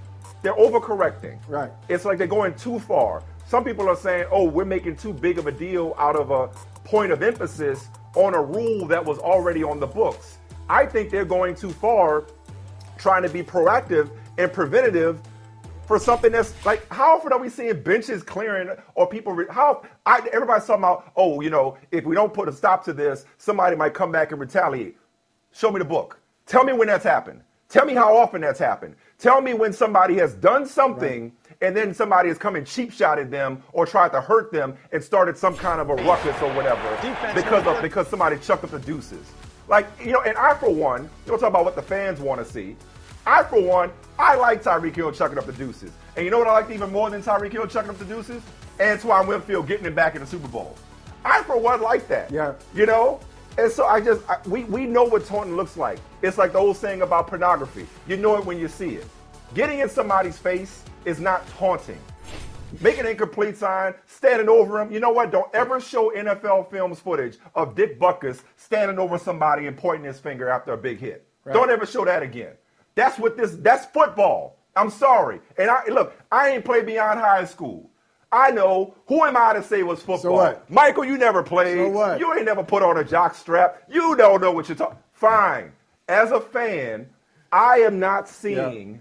They're 0.41 0.55
overcorrecting. 0.55 1.39
Right. 1.47 1.71
It's 1.91 2.07
like 2.07 2.17
they're 2.17 2.27
going 2.27 2.55
too 2.55 2.79
far. 2.81 3.23
Some 3.47 3.65
people 3.65 3.87
are 3.87 3.97
saying, 3.97 4.27
oh, 4.31 4.45
we're 4.45 4.65
making 4.65 4.97
too 4.97 5.13
big 5.13 5.39
of 5.39 5.47
a 5.47 5.53
deal 5.53 5.95
out 5.99 6.17
of 6.17 6.31
a 6.31 6.49
point 6.85 7.13
of 7.13 7.23
emphasis 7.23 7.89
on 8.15 8.35
a 8.35 8.43
rule 8.43 8.87
that 8.87 9.05
was 9.05 9.19
already 9.19 9.63
on 9.63 9.79
the 9.79 9.87
books. 9.87 10.39
I 10.71 10.87
think 10.87 11.11
they're 11.11 11.27
going 11.27 11.55
too 11.55 11.71
far 11.71 12.25
trying 12.97 13.23
to 13.25 13.29
be 13.29 13.43
proactive 13.43 14.11
and 14.39 14.53
preventative 14.53 15.21
for 15.87 15.99
something 15.99 16.33
that's 16.33 16.53
like 16.67 16.87
how 16.93 17.17
often 17.17 17.33
are 17.33 17.39
we 17.39 17.49
seeing 17.49 17.81
benches 17.83 18.23
clearing 18.23 18.69
or 18.95 19.07
people 19.07 19.33
re- 19.33 19.47
how 19.51 19.83
I, 20.05 20.19
everybody's 20.33 20.67
talking 20.67 20.83
about 20.83 21.13
oh 21.17 21.41
you 21.41 21.51
know 21.51 21.79
if 21.93 22.05
we 22.05 22.15
don't 22.15 22.35
put 22.35 22.49
a 22.49 22.53
stop 22.53 22.85
to 22.87 22.93
this 22.93 23.25
somebody 23.39 23.77
might 23.77 23.95
come 23.95 24.13
back 24.13 24.33
and 24.33 24.41
retaliate. 24.41 24.97
Show 25.53 25.71
me 25.71 25.79
the 25.79 25.85
book. 25.85 26.21
Tell 26.45 26.65
me 26.65 26.73
when 26.73 26.89
that's 26.89 27.05
happened. 27.05 27.41
Tell 27.69 27.87
me 27.87 27.95
how 27.95 28.17
often 28.17 28.43
that's 28.43 28.59
happened. 28.59 28.95
Tell 29.19 29.41
me 29.41 29.55
when 29.55 29.73
somebody 29.73 30.17
has 30.17 30.35
done 30.35 30.67
something 30.67 31.23
right. 31.23 31.57
and 31.63 31.77
then 31.77 31.95
somebody 31.95 32.29
has 32.29 32.37
come 32.37 32.55
and 32.55 32.67
cheap 32.67 32.93
shotted 32.93 33.31
them 33.31 33.63
or 33.73 33.87
tried 33.87 34.11
to 34.13 34.21
hurt 34.21 34.53
them 34.53 34.77
and 34.93 35.03
started 35.03 35.39
some 35.39 35.57
kind 35.57 35.81
of 35.81 35.89
a 35.89 35.95
ruckus 35.95 36.41
or 36.43 36.53
whatever 36.55 36.83
Defense 37.01 37.35
because 37.35 37.67
of 37.67 37.81
because 37.81 38.07
somebody 38.09 38.37
chucked 38.39 38.65
up 38.65 38.71
the 38.71 38.79
deuces. 38.81 39.27
Like 39.69 39.87
you 40.05 40.13
know 40.13 40.21
and 40.23 40.37
I 40.37 40.55
for 40.55 40.71
one 40.71 41.05
you 41.05 41.09
don't 41.27 41.39
talk 41.39 41.49
about 41.49 41.65
what 41.65 41.77
the 41.77 41.83
fans 41.83 42.21
want 42.21 42.45
to 42.45 42.53
see 42.53 42.77
I, 43.27 43.43
for 43.43 43.61
one, 43.61 43.91
I 44.19 44.37
like 44.37 44.63
Tyreek 44.63 44.95
Hill 44.95 45.11
chucking 45.13 45.37
up 45.37 45.47
the 45.47 45.53
deuces. 45.53 45.91
And 46.15 46.25
you 46.25 46.31
know 46.31 46.39
what 46.39 46.47
I 46.47 46.53
like 46.53 46.71
even 46.71 46.93
more 46.93 47.11
than 47.11 47.23
Tyreek 47.23 47.53
Hill 47.53 47.67
chucking 47.67 47.91
up 47.91 47.99
the 47.99 48.05
deuces? 48.05 48.43
Antoine 48.81 49.27
Winfield 49.27 49.67
getting 49.67 49.85
him 49.85 49.95
back 49.95 50.15
in 50.15 50.21
the 50.21 50.27
Super 50.27 50.49
Bowl. 50.49 50.77
I, 51.25 51.43
for 51.43 51.59
one, 51.59 51.81
like 51.81 52.07
that. 52.09 52.31
Yeah. 52.31 52.55
You 52.75 52.87
know? 52.87 53.21
And 53.59 53.73
so 53.73 53.87
I 53.87 54.01
just, 54.01 54.29
I, 54.29 54.39
we, 54.47 54.65
we 54.65 54.87
know 54.87 55.05
what 55.05 55.27
taunting 55.27 55.57
looks 55.57 55.77
like. 55.77 55.99
It's 56.23 56.39
like 56.39 56.53
the 56.53 56.59
old 56.59 56.77
saying 56.77 57.03
about 57.03 57.27
pornography. 57.27 57.87
You 58.07 58.17
know 58.17 58.37
it 58.37 58.45
when 58.45 58.59
you 58.59 58.69
see 58.69 58.97
it. 58.97 59.07
Getting 59.55 59.81
in 59.81 59.89
somebody's 59.89 60.39
face 60.39 60.85
is 61.05 61.19
not 61.19 61.47
taunting. 61.49 61.99
Making 62.81 63.01
an 63.01 63.07
incomplete 63.13 63.57
sign, 63.57 63.95
standing 64.07 64.49
over 64.49 64.81
him. 64.81 64.93
You 64.93 65.01
know 65.01 65.11
what? 65.11 65.33
Don't 65.33 65.53
ever 65.55 65.81
show 65.81 66.13
NFL 66.15 66.71
films 66.71 67.01
footage 67.01 67.39
of 67.55 67.75
Dick 67.75 67.99
Butkus 67.99 68.43
standing 68.57 68.99
over 68.99 69.19
somebody 69.19 69.67
and 69.67 69.77
pointing 69.77 70.05
his 70.05 70.21
finger 70.21 70.49
after 70.49 70.73
a 70.73 70.77
big 70.77 70.99
hit. 71.01 71.27
Right. 71.45 71.55
Don't 71.55 71.71
ever 71.71 71.87
show 71.87 72.05
that 72.05 72.23
again. 72.23 72.53
That's 72.97 73.19
what 73.19 73.37
this. 73.37 73.53
That's 73.53 73.87
football. 73.87 74.59
I'm 74.75 74.91
sorry. 74.91 75.41
And 75.57 75.71
I 75.71 75.85
look. 75.89 76.15
I 76.33 76.51
ain't 76.51 76.65
played 76.65 76.87
beyond 76.87 77.21
high 77.21 77.45
school. 77.45 77.91
I 78.33 78.51
know. 78.51 78.95
Who 79.07 79.25
am 79.25 79.37
I 79.37 79.53
to 79.53 79.63
say 79.63 79.85
was 79.85 80.01
football? 80.01 80.19
So 80.19 80.33
what? 80.33 80.69
Michael, 80.69 81.05
you 81.05 81.17
never 81.17 81.43
played. 81.43 81.77
So 81.77 81.91
what? 81.91 82.19
You 82.19 82.35
ain't 82.35 82.45
never 82.45 82.65
put 82.65 82.83
on 82.83 82.99
a 82.99 83.05
jock 83.05 83.35
strap. 83.37 83.83
You 83.89 84.17
don't 84.17 84.41
know 84.41 84.51
what 84.51 84.69
you're 84.69 84.77
talking. 84.77 84.99
Fine. 85.13 85.73
As 86.09 86.33
a 86.33 86.41
fan, 86.41 87.09
I 87.53 87.79
am 87.79 88.01
not 88.01 88.29
seeing 88.29 88.95
yeah. 88.95 89.01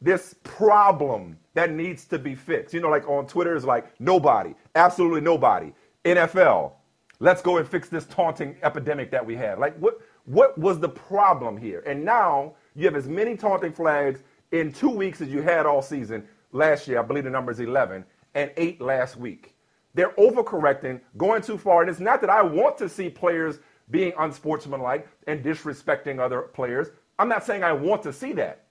this 0.00 0.34
problem 0.42 1.38
that 1.54 1.70
needs 1.70 2.04
to 2.06 2.18
be 2.18 2.34
fixed. 2.34 2.74
You 2.74 2.80
know, 2.80 2.88
like 2.88 3.08
on 3.08 3.26
Twitter 3.26 3.54
is 3.54 3.64
like 3.64 3.86
nobody, 4.00 4.54
absolutely 4.74 5.20
nobody. 5.20 5.72
NFL, 6.04 6.72
let's 7.18 7.42
go 7.42 7.58
and 7.58 7.68
fix 7.68 7.88
this 7.88 8.06
taunting 8.06 8.56
epidemic 8.62 9.10
that 9.10 9.24
we 9.24 9.36
have. 9.36 9.58
Like 9.58 9.76
what? 9.78 10.00
What 10.26 10.56
was 10.58 10.78
the 10.78 10.88
problem 10.88 11.56
here? 11.56 11.82
And 11.86 12.04
now 12.04 12.54
you 12.74 12.84
have 12.86 12.96
as 12.96 13.08
many 13.08 13.36
taunting 13.36 13.72
flags 13.72 14.22
in 14.52 14.72
two 14.72 14.90
weeks 14.90 15.20
as 15.20 15.28
you 15.28 15.42
had 15.42 15.66
all 15.66 15.82
season 15.82 16.26
last 16.52 16.88
year. 16.88 16.98
I 16.98 17.02
believe 17.02 17.24
the 17.24 17.30
number 17.30 17.52
is 17.52 17.60
11 17.60 18.04
and 18.34 18.50
eight 18.56 18.80
last 18.80 19.16
week. 19.16 19.54
They're 19.94 20.12
overcorrecting, 20.12 21.00
going 21.16 21.42
too 21.42 21.58
far. 21.58 21.82
And 21.82 21.90
it's 21.90 22.00
not 22.00 22.20
that 22.20 22.30
I 22.30 22.42
want 22.42 22.78
to 22.78 22.88
see 22.88 23.10
players 23.10 23.58
being 23.90 24.12
unsportsmanlike 24.18 25.08
and 25.26 25.44
disrespecting 25.44 26.20
other 26.20 26.42
players. 26.42 26.88
I'm 27.18 27.28
not 27.28 27.44
saying 27.44 27.64
I 27.64 27.72
want 27.72 28.02
to 28.04 28.12
see 28.12 28.32
that. 28.34 28.66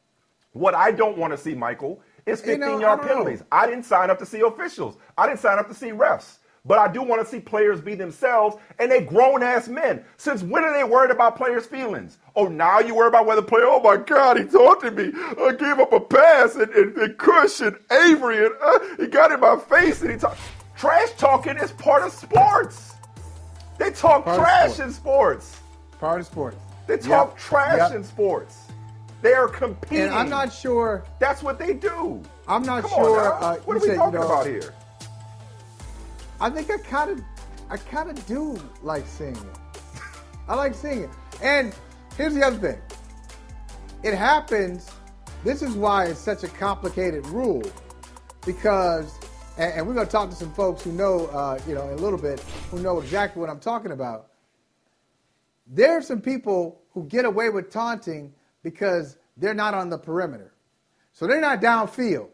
What 0.53 0.73
I 0.73 0.91
don't 0.91 1.17
want 1.17 1.31
to 1.31 1.37
see, 1.37 1.53
Michael, 1.53 2.01
is 2.25 2.41
15 2.41 2.53
you 2.53 2.57
know, 2.59 2.79
yard 2.79 3.01
penalties. 3.01 3.41
Know. 3.41 3.47
I 3.51 3.67
didn't 3.67 3.83
sign 3.83 4.09
up 4.09 4.17
to 4.19 4.25
see 4.25 4.41
officials. 4.41 4.97
I 5.17 5.27
didn't 5.27 5.39
sign 5.39 5.59
up 5.59 5.67
to 5.67 5.73
see 5.73 5.91
refs. 5.91 6.38
But 6.65 6.79
I 6.79 6.91
do 6.91 7.01
want 7.01 7.21
to 7.23 7.27
see 7.27 7.39
players 7.39 7.81
be 7.81 7.95
themselves 7.95 8.57
and 8.79 8.91
they 8.91 9.01
grown 9.01 9.43
ass 9.43 9.67
men. 9.67 10.03
Since 10.17 10.43
when 10.43 10.63
are 10.63 10.73
they 10.73 10.83
worried 10.83 11.11
about 11.11 11.35
players' 11.35 11.65
feelings? 11.65 12.17
Oh, 12.35 12.47
now 12.47 12.79
you 12.79 12.95
worry 12.95 13.07
about 13.07 13.25
whether 13.25 13.41
player, 13.41 13.65
oh 13.65 13.81
my 13.81 13.97
God, 13.97 14.37
he 14.37 14.45
taunted 14.45 14.95
me. 14.95 15.11
I 15.15 15.53
gave 15.53 15.79
up 15.79 15.93
a 15.93 15.99
pass 15.99 16.55
and, 16.55 16.71
and, 16.71 16.95
and 16.97 17.17
Kush 17.17 17.61
and 17.61 17.77
Avery 17.91 18.45
and 18.45 18.55
uh, 18.61 18.79
he 18.97 19.07
got 19.07 19.31
in 19.31 19.39
my 19.39 19.57
face 19.57 20.01
and 20.01 20.11
he 20.11 20.17
talked. 20.17 20.39
Trash 20.77 21.11
talking 21.17 21.57
is 21.57 21.71
part 21.73 22.03
of 22.03 22.13
sports. 22.13 22.93
They 23.77 23.91
talk 23.91 24.25
part 24.25 24.39
trash 24.39 24.73
sports. 24.73 24.79
in 24.79 24.91
sports. 24.93 25.59
Part 25.99 26.21
of 26.21 26.25
sports. 26.25 26.57
They 26.87 26.97
talk 26.97 27.29
yep. 27.31 27.37
trash 27.37 27.77
yep. 27.77 27.93
in 27.93 28.03
sports. 28.03 28.69
They 29.21 29.33
are 29.33 29.47
competing. 29.47 30.05
And 30.05 30.13
I'm 30.13 30.29
not 30.29 30.53
sure. 30.53 31.03
That's 31.19 31.43
what 31.43 31.59
they 31.59 31.73
do. 31.73 32.21
I'm 32.47 32.63
not 32.63 32.83
Come 32.83 32.91
sure. 32.91 33.33
Uh, 33.33 33.57
what 33.57 33.77
are 33.77 33.79
we 33.79 33.87
said, 33.87 33.97
talking 33.97 34.13
you 34.13 34.19
know, 34.19 34.25
about 34.25 34.47
here? 34.47 34.73
I 36.41 36.49
think 36.49 36.71
I 36.71 36.77
kind 36.77 37.11
of, 37.11 37.21
I 37.69 37.77
kind 37.77 38.09
of 38.09 38.25
do 38.25 38.57
like 38.81 39.05
singing. 39.05 39.49
I 40.47 40.55
like 40.55 40.73
singing. 40.73 41.09
And 41.41 41.75
here's 42.17 42.33
the 42.33 42.45
other 42.45 42.57
thing. 42.57 42.81
It 44.03 44.15
happens. 44.15 44.89
This 45.43 45.61
is 45.61 45.75
why 45.75 46.05
it's 46.05 46.19
such 46.19 46.43
a 46.43 46.47
complicated 46.47 47.25
rule, 47.27 47.63
because, 48.45 49.19
and, 49.57 49.73
and 49.73 49.87
we're 49.87 49.93
going 49.93 50.05
to 50.05 50.11
talk 50.11 50.29
to 50.29 50.35
some 50.35 50.53
folks 50.53 50.83
who 50.83 50.91
know, 50.91 51.27
uh, 51.27 51.59
you 51.67 51.75
know, 51.75 51.87
in 51.89 51.93
a 51.93 52.01
little 52.01 52.19
bit, 52.19 52.39
who 52.71 52.79
know 52.79 52.99
exactly 52.99 53.39
what 53.39 53.49
I'm 53.49 53.59
talking 53.59 53.91
about. 53.91 54.27
There 55.67 55.97
are 55.97 56.01
some 56.01 56.19
people 56.21 56.81
who 56.91 57.05
get 57.05 57.25
away 57.25 57.49
with 57.49 57.69
taunting 57.69 58.33
because 58.63 59.17
they're 59.37 59.53
not 59.53 59.73
on 59.73 59.89
the 59.89 59.97
perimeter, 59.97 60.53
so 61.13 61.27
they're 61.27 61.39
not 61.39 61.61
downfield. 61.61 62.29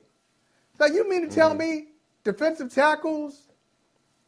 So 0.77 0.85
you 0.85 1.07
mean 1.09 1.27
to 1.27 1.33
tell 1.33 1.53
mm. 1.53 1.59
me 1.59 1.87
defensive 2.23 2.73
tackles 2.73 3.44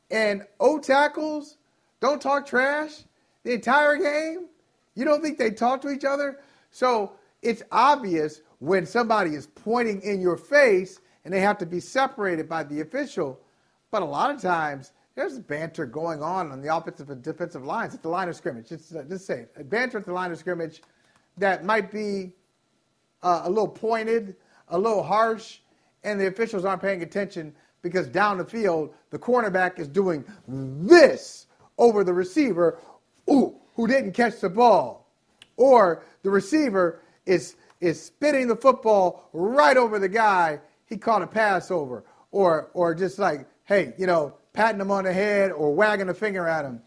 and 0.10 0.45
O 0.60 0.80
tackles 0.80 1.58
don't 1.99 2.22
talk 2.22 2.45
trash 2.45 3.03
the 3.43 3.53
entire 3.53 3.97
game? 3.97 4.47
You 4.95 5.05
don't 5.05 5.22
think 5.22 5.38
they 5.38 5.51
talk 5.51 5.82
to 5.82 5.89
each 5.89 6.05
other? 6.05 6.39
So 6.72 7.14
it's 7.41 7.64
obvious 7.72 8.41
when 8.60 8.86
somebody 8.86 9.36
is 9.36 9.47
pointing 9.47 10.01
in 10.01 10.22
your 10.22 10.38
face 10.38 10.99
and 11.24 11.34
they 11.34 11.41
have 11.41 11.58
to 11.60 11.66
be 11.66 11.80
separated 11.80 12.47
by 12.49 12.64
the 12.64 12.82
official. 12.82 13.39
But 13.91 14.01
a 14.01 14.05
lot 14.05 14.34
of 14.34 14.41
times 14.41 14.93
there's 15.16 15.39
banter 15.39 15.86
going 15.86 16.22
on 16.22 16.51
on 16.51 16.62
the 16.62 16.76
offensive 16.76 17.10
and 17.10 17.22
defensive 17.22 17.66
lines 17.66 17.93
at 17.93 18.01
the 18.01 18.10
line 18.10 18.30
of 18.30 18.36
scrimmage. 18.36 18.70
Just, 18.70 18.95
uh, 18.95 19.03
just 19.03 19.26
say 19.26 19.41
it. 19.55 19.70
banter 19.70 19.97
at 19.97 20.05
the 20.05 20.14
line 20.14 20.32
of 20.32 20.38
scrimmage 20.38 20.82
that 21.38 21.66
might 21.66 21.91
be 21.91 22.32
uh, 23.24 23.41
a 23.43 23.49
little 23.49 23.68
pointed, 23.68 24.36
a 24.70 24.78
little 24.78 25.03
harsh, 25.03 25.60
and 26.03 26.20
the 26.20 26.28
officials 26.28 26.66
aren't 26.66 26.82
paying 26.82 27.03
attention 27.03 27.53
because 27.82 28.07
down 28.07 28.38
the 28.38 28.45
field, 28.45 28.93
the 29.09 29.19
cornerback 29.19 29.80
is 29.80 29.88
doing 29.88 30.23
this 30.47 31.47
over 31.78 32.03
the 32.03 32.13
receiver 32.13 32.80
ooh, 33.30 33.55
who 33.75 33.88
didn't 33.88 34.13
catch 34.13 34.39
the 34.39 34.49
ball. 34.49 35.07
Or 35.55 36.03
the 36.23 36.30
receiver 36.30 37.01
is, 37.25 37.55
is 37.80 38.01
spitting 38.01 38.47
the 38.47 38.55
football 38.55 39.30
right 39.34 39.78
over 39.78 39.99
the 39.99 40.09
guy 40.09 40.59
he 40.86 40.97
caught 40.97 41.21
a 41.21 41.28
pass 41.28 41.71
over. 41.71 42.03
Or, 42.32 42.69
or 42.73 42.93
just 42.93 43.19
like, 43.19 43.47
hey, 43.63 43.93
you 43.97 44.05
know, 44.05 44.36
patting 44.53 44.82
him 44.82 44.91
on 44.91 45.05
the 45.05 45.13
head 45.13 45.51
or 45.51 45.73
wagging 45.73 46.09
a 46.09 46.13
finger 46.13 46.47
at 46.47 46.65
him. 46.65 46.82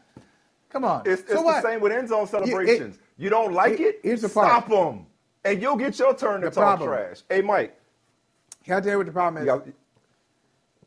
Come 0.71 0.85
on. 0.85 1.03
It's, 1.07 1.23
it's 1.23 1.33
so 1.33 1.43
the 1.43 1.63
same 1.63 1.81
with 1.81 1.93
end 1.93 2.09
zone 2.09 2.27
celebrations. 2.27 2.97
You, 2.97 3.25
it, 3.25 3.25
you 3.25 3.31
don't 3.31 3.53
like 3.53 3.81
it? 3.81 4.01
Here's 4.03 4.23
the 4.23 4.29
Stop 4.29 4.69
them. 4.69 5.07
And 5.45 5.61
you'll 5.61 5.77
get 5.77 5.99
your 5.99 6.15
turn 6.15 6.43
to 6.43 6.49
the 6.49 6.55
talk 6.55 6.79
problem. 6.79 6.89
trash. 6.89 7.23
Hey, 7.29 7.41
Mike. 7.41 7.77
Can 8.65 8.77
I 8.77 8.81
tell 8.81 8.93
you 8.93 8.99
what 8.99 9.07
the 9.07 9.13
problem 9.13 9.43
is? 9.43 9.73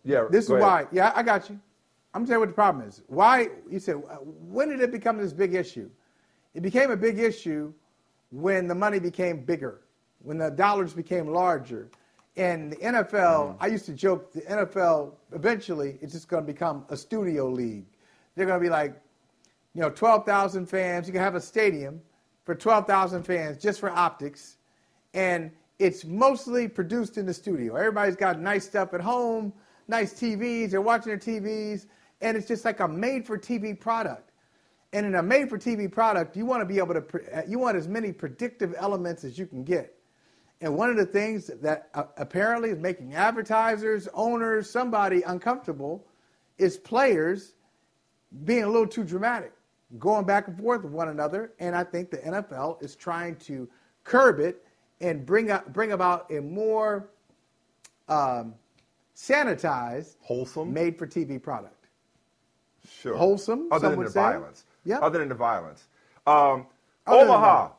Yeah. 0.03 0.25
This 0.29 0.45
is 0.45 0.51
ahead. 0.51 0.61
why. 0.61 0.87
Yeah, 0.91 1.11
I 1.15 1.23
got 1.23 1.49
you. 1.49 1.59
I'm 2.13 2.25
telling 2.25 2.35
you 2.35 2.39
what 2.41 2.49
the 2.49 2.53
problem 2.53 2.87
is. 2.87 3.01
Why 3.07 3.49
you 3.69 3.79
said 3.79 3.95
when 4.23 4.69
did 4.69 4.81
it 4.81 4.91
become 4.91 5.17
this 5.17 5.33
big 5.33 5.55
issue? 5.55 5.89
It 6.53 6.61
became 6.61 6.91
a 6.91 6.97
big 6.97 7.17
issue 7.17 7.73
when 8.31 8.67
the 8.67 8.75
money 8.75 8.99
became 8.99 9.43
bigger, 9.43 9.81
when 10.19 10.37
the 10.37 10.51
dollars 10.51 10.93
became 10.93 11.27
larger. 11.27 11.89
And 12.35 12.71
the 12.71 12.77
NFL, 12.77 13.11
mm-hmm. 13.11 13.63
I 13.63 13.67
used 13.67 13.85
to 13.85 13.93
joke, 13.93 14.31
the 14.33 14.41
NFL 14.41 15.13
eventually 15.33 15.97
it's 16.01 16.13
just 16.13 16.27
going 16.27 16.43
to 16.45 16.51
become 16.51 16.85
a 16.89 16.97
studio 16.97 17.47
league. 17.49 17.85
They're 18.35 18.45
going 18.45 18.59
to 18.59 18.63
be 18.63 18.69
like, 18.69 18.99
you 19.75 19.81
know, 19.81 19.89
12,000 19.89 20.65
fans. 20.67 21.07
You 21.07 21.13
can 21.13 21.21
have 21.21 21.35
a 21.35 21.41
stadium 21.41 22.01
for 22.43 22.55
12,000 22.55 23.23
fans 23.23 23.57
just 23.61 23.79
for 23.79 23.89
optics, 23.89 24.57
and 25.13 25.51
it's 25.79 26.05
mostly 26.05 26.67
produced 26.67 27.17
in 27.17 27.25
the 27.25 27.33
studio. 27.33 27.75
Everybody's 27.75 28.15
got 28.15 28.39
nice 28.39 28.65
stuff 28.65 28.93
at 28.93 29.01
home 29.01 29.53
nice 29.87 30.13
TVs, 30.13 30.71
they're 30.71 30.81
watching 30.81 31.09
their 31.09 31.17
TVs, 31.17 31.85
and 32.21 32.37
it's 32.37 32.47
just 32.47 32.65
like 32.65 32.79
a 32.79 32.87
made 32.87 33.25
for 33.25 33.37
TV 33.37 33.79
product. 33.79 34.31
And 34.93 35.05
in 35.05 35.15
a 35.15 35.23
made 35.23 35.49
for 35.49 35.57
TV 35.57 35.91
product, 35.91 36.37
you 36.37 36.45
want 36.45 36.61
to 36.61 36.65
be 36.65 36.77
able 36.77 36.93
to, 36.93 37.43
you 37.47 37.57
want 37.57 37.75
as 37.75 37.87
many 37.87 38.11
predictive 38.11 38.75
elements 38.77 39.23
as 39.23 39.37
you 39.37 39.47
can 39.47 39.63
get. 39.63 39.95
And 40.61 40.77
one 40.77 40.89
of 40.89 40.95
the 40.95 41.05
things 41.05 41.47
that 41.61 41.89
uh, 41.93 42.05
apparently 42.17 42.69
is 42.69 42.79
making 42.79 43.15
advertisers, 43.15 44.07
owners, 44.13 44.69
somebody 44.69 45.21
uncomfortable 45.23 46.07
is 46.57 46.77
players 46.77 47.55
being 48.45 48.63
a 48.63 48.67
little 48.67 48.87
too 48.87 49.03
dramatic, 49.03 49.51
going 49.99 50.25
back 50.25 50.47
and 50.47 50.57
forth 50.57 50.83
with 50.83 50.93
one 50.93 51.09
another. 51.09 51.53
And 51.59 51.75
I 51.75 51.83
think 51.83 52.11
the 52.11 52.17
NFL 52.17 52.81
is 52.81 52.95
trying 52.95 53.35
to 53.37 53.67
curb 54.03 54.39
it 54.39 54.63
and 55.01 55.25
bring 55.25 55.51
up, 55.51 55.73
bring 55.73 55.91
about 55.91 56.31
a 56.31 56.39
more 56.39 57.09
um, 58.07 58.53
sanitized, 59.15 60.15
wholesome, 60.21 60.73
made 60.73 60.97
for 60.97 61.07
TV 61.07 61.41
product. 61.41 61.87
Sure. 62.89 63.15
Wholesome. 63.15 63.67
Other 63.71 63.89
than 63.91 64.03
the 64.03 64.09
say. 64.09 64.19
violence. 64.19 64.65
Yeah. 64.83 64.99
Other 64.99 65.19
than 65.19 65.29
the 65.29 65.35
violence. 65.35 65.85
Um, 66.27 66.65
Omaha. 67.07 67.69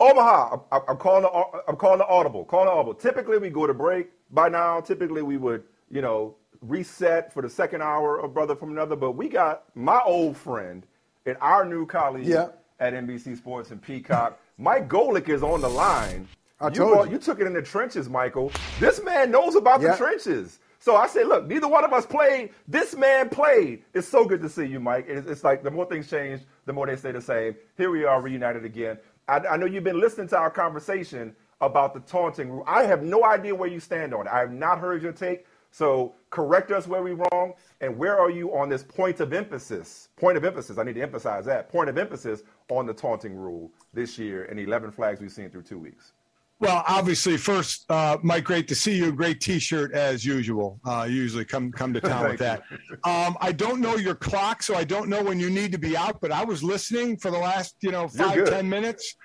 Omaha. 0.00 0.58
I'm, 0.72 0.80
I'm 0.88 0.96
calling 0.96 1.22
the 1.22 1.60
I'm 1.68 1.76
calling 1.76 1.98
the 1.98 2.06
audible. 2.06 2.44
Calling 2.44 2.66
the 2.66 2.72
audible. 2.72 2.94
Typically 2.94 3.38
we 3.38 3.48
go 3.50 3.66
to 3.66 3.74
break 3.74 4.08
by 4.32 4.48
now. 4.48 4.80
Typically 4.80 5.22
we 5.22 5.36
would 5.38 5.62
you 5.90 6.02
know 6.02 6.34
reset 6.60 7.32
for 7.32 7.42
the 7.42 7.48
second 7.48 7.82
hour 7.82 8.18
of 8.20 8.34
brother 8.34 8.54
from 8.56 8.70
another. 8.70 8.96
But 8.96 9.12
we 9.12 9.28
got 9.28 9.64
my 9.74 10.00
old 10.04 10.36
friend 10.36 10.86
and 11.26 11.36
our 11.40 11.64
new 11.64 11.86
colleague 11.86 12.26
Yeah. 12.26 12.48
at 12.80 12.92
NBC 12.92 13.36
Sports 13.36 13.70
and 13.70 13.80
Peacock. 13.80 14.38
Mike 14.58 14.88
Golic 14.88 15.28
is 15.28 15.42
on 15.42 15.60
the 15.62 15.68
line. 15.68 16.28
I 16.60 16.68
you, 16.68 16.74
told 16.74 16.92
brought- 16.92 17.06
you. 17.08 17.12
you 17.14 17.18
took 17.18 17.40
it 17.40 17.46
in 17.46 17.52
the 17.52 17.62
trenches, 17.62 18.08
Michael. 18.08 18.52
This 18.78 19.02
man 19.02 19.30
knows 19.30 19.54
about 19.56 19.80
Yeah. 19.80 19.92
the 19.92 19.96
trenches. 19.96 20.58
So 20.84 20.96
I 20.96 21.06
said, 21.06 21.28
look, 21.28 21.46
neither 21.46 21.66
one 21.66 21.82
of 21.82 21.94
us 21.94 22.04
played. 22.04 22.50
This 22.68 22.94
man 22.94 23.30
played. 23.30 23.84
It's 23.94 24.06
so 24.06 24.26
good 24.26 24.42
to 24.42 24.50
see 24.50 24.66
you, 24.66 24.78
Mike. 24.78 25.06
It's, 25.08 25.26
it's 25.26 25.42
like 25.42 25.62
the 25.62 25.70
more 25.70 25.86
things 25.86 26.10
change, 26.10 26.42
the 26.66 26.74
more 26.74 26.86
they 26.86 26.94
stay 26.94 27.10
the 27.10 27.22
same. 27.22 27.54
Here 27.78 27.90
we 27.90 28.04
are 28.04 28.20
reunited 28.20 28.66
again. 28.66 28.98
I, 29.26 29.38
I 29.38 29.56
know 29.56 29.64
you've 29.64 29.82
been 29.82 29.98
listening 29.98 30.28
to 30.28 30.36
our 30.36 30.50
conversation 30.50 31.34
about 31.62 31.94
the 31.94 32.00
taunting 32.00 32.50
rule. 32.50 32.64
I 32.66 32.82
have 32.82 33.02
no 33.02 33.24
idea 33.24 33.54
where 33.54 33.70
you 33.70 33.80
stand 33.80 34.12
on 34.12 34.26
it. 34.26 34.30
I 34.30 34.40
have 34.40 34.52
not 34.52 34.78
heard 34.78 35.02
your 35.02 35.12
take. 35.12 35.46
So 35.70 36.16
correct 36.28 36.70
us 36.70 36.86
where 36.86 37.02
we're 37.02 37.24
wrong. 37.32 37.54
And 37.80 37.96
where 37.96 38.20
are 38.20 38.28
you 38.28 38.54
on 38.54 38.68
this 38.68 38.82
point 38.82 39.20
of 39.20 39.32
emphasis? 39.32 40.10
Point 40.16 40.36
of 40.36 40.44
emphasis. 40.44 40.76
I 40.76 40.82
need 40.82 40.96
to 40.96 41.02
emphasize 41.02 41.46
that. 41.46 41.70
Point 41.70 41.88
of 41.88 41.96
emphasis 41.96 42.42
on 42.68 42.84
the 42.84 42.92
taunting 42.92 43.34
rule 43.34 43.72
this 43.94 44.18
year 44.18 44.44
and 44.44 44.58
the 44.58 44.64
11 44.64 44.90
flags 44.90 45.18
we've 45.18 45.32
seen 45.32 45.48
through 45.48 45.62
two 45.62 45.78
weeks. 45.78 46.12
Well, 46.60 46.84
obviously, 46.86 47.36
first, 47.36 47.84
uh, 47.90 48.16
Mike, 48.22 48.44
great 48.44 48.68
to 48.68 48.74
see 48.74 48.96
you. 48.96 49.12
Great 49.12 49.40
T-shirt 49.40 49.92
as 49.92 50.24
usual. 50.24 50.80
Uh, 50.84 51.06
usually 51.08 51.44
come 51.44 51.72
come 51.72 51.92
to 51.92 52.00
town 52.00 52.30
with 52.30 52.38
that. 52.46 52.62
Um, 53.02 53.36
I 53.40 53.52
don't 53.52 53.80
know 53.80 53.96
your 53.96 54.14
clock, 54.14 54.62
so 54.62 54.74
I 54.74 54.84
don't 54.84 55.08
know 55.08 55.22
when 55.22 55.40
you 55.40 55.50
need 55.50 55.72
to 55.72 55.78
be 55.78 55.96
out. 55.96 56.20
But 56.20 56.30
I 56.32 56.44
was 56.44 56.62
listening 56.62 57.16
for 57.16 57.30
the 57.30 57.38
last, 57.38 57.76
you 57.80 57.90
know, 57.90 58.08
five 58.08 58.48
ten 58.48 58.68
minutes. 58.68 59.16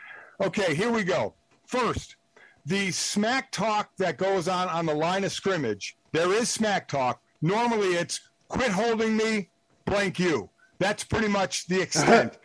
Okay, 0.42 0.74
here 0.74 0.92
we 0.92 1.04
go. 1.04 1.36
First, 1.68 2.16
the 2.66 2.92
smack 2.92 3.52
talk 3.52 3.92
that 4.00 4.18
goes 4.18 4.48
on 4.48 4.68
on 4.68 4.86
the 4.86 4.96
line 4.96 5.24
of 5.24 5.32
scrimmage. 5.32 5.98
There 6.12 6.34
is 6.34 6.50
smack 6.50 6.88
talk. 6.88 7.22
Normally, 7.42 7.90
it's 7.90 8.20
quit 8.48 8.72
holding 8.72 9.16
me, 9.16 9.52
blank 9.86 10.20
you. 10.20 10.50
That's 10.80 11.04
pretty 11.04 11.28
much 11.28 11.68
the 11.68 11.82
extent. 11.86 12.38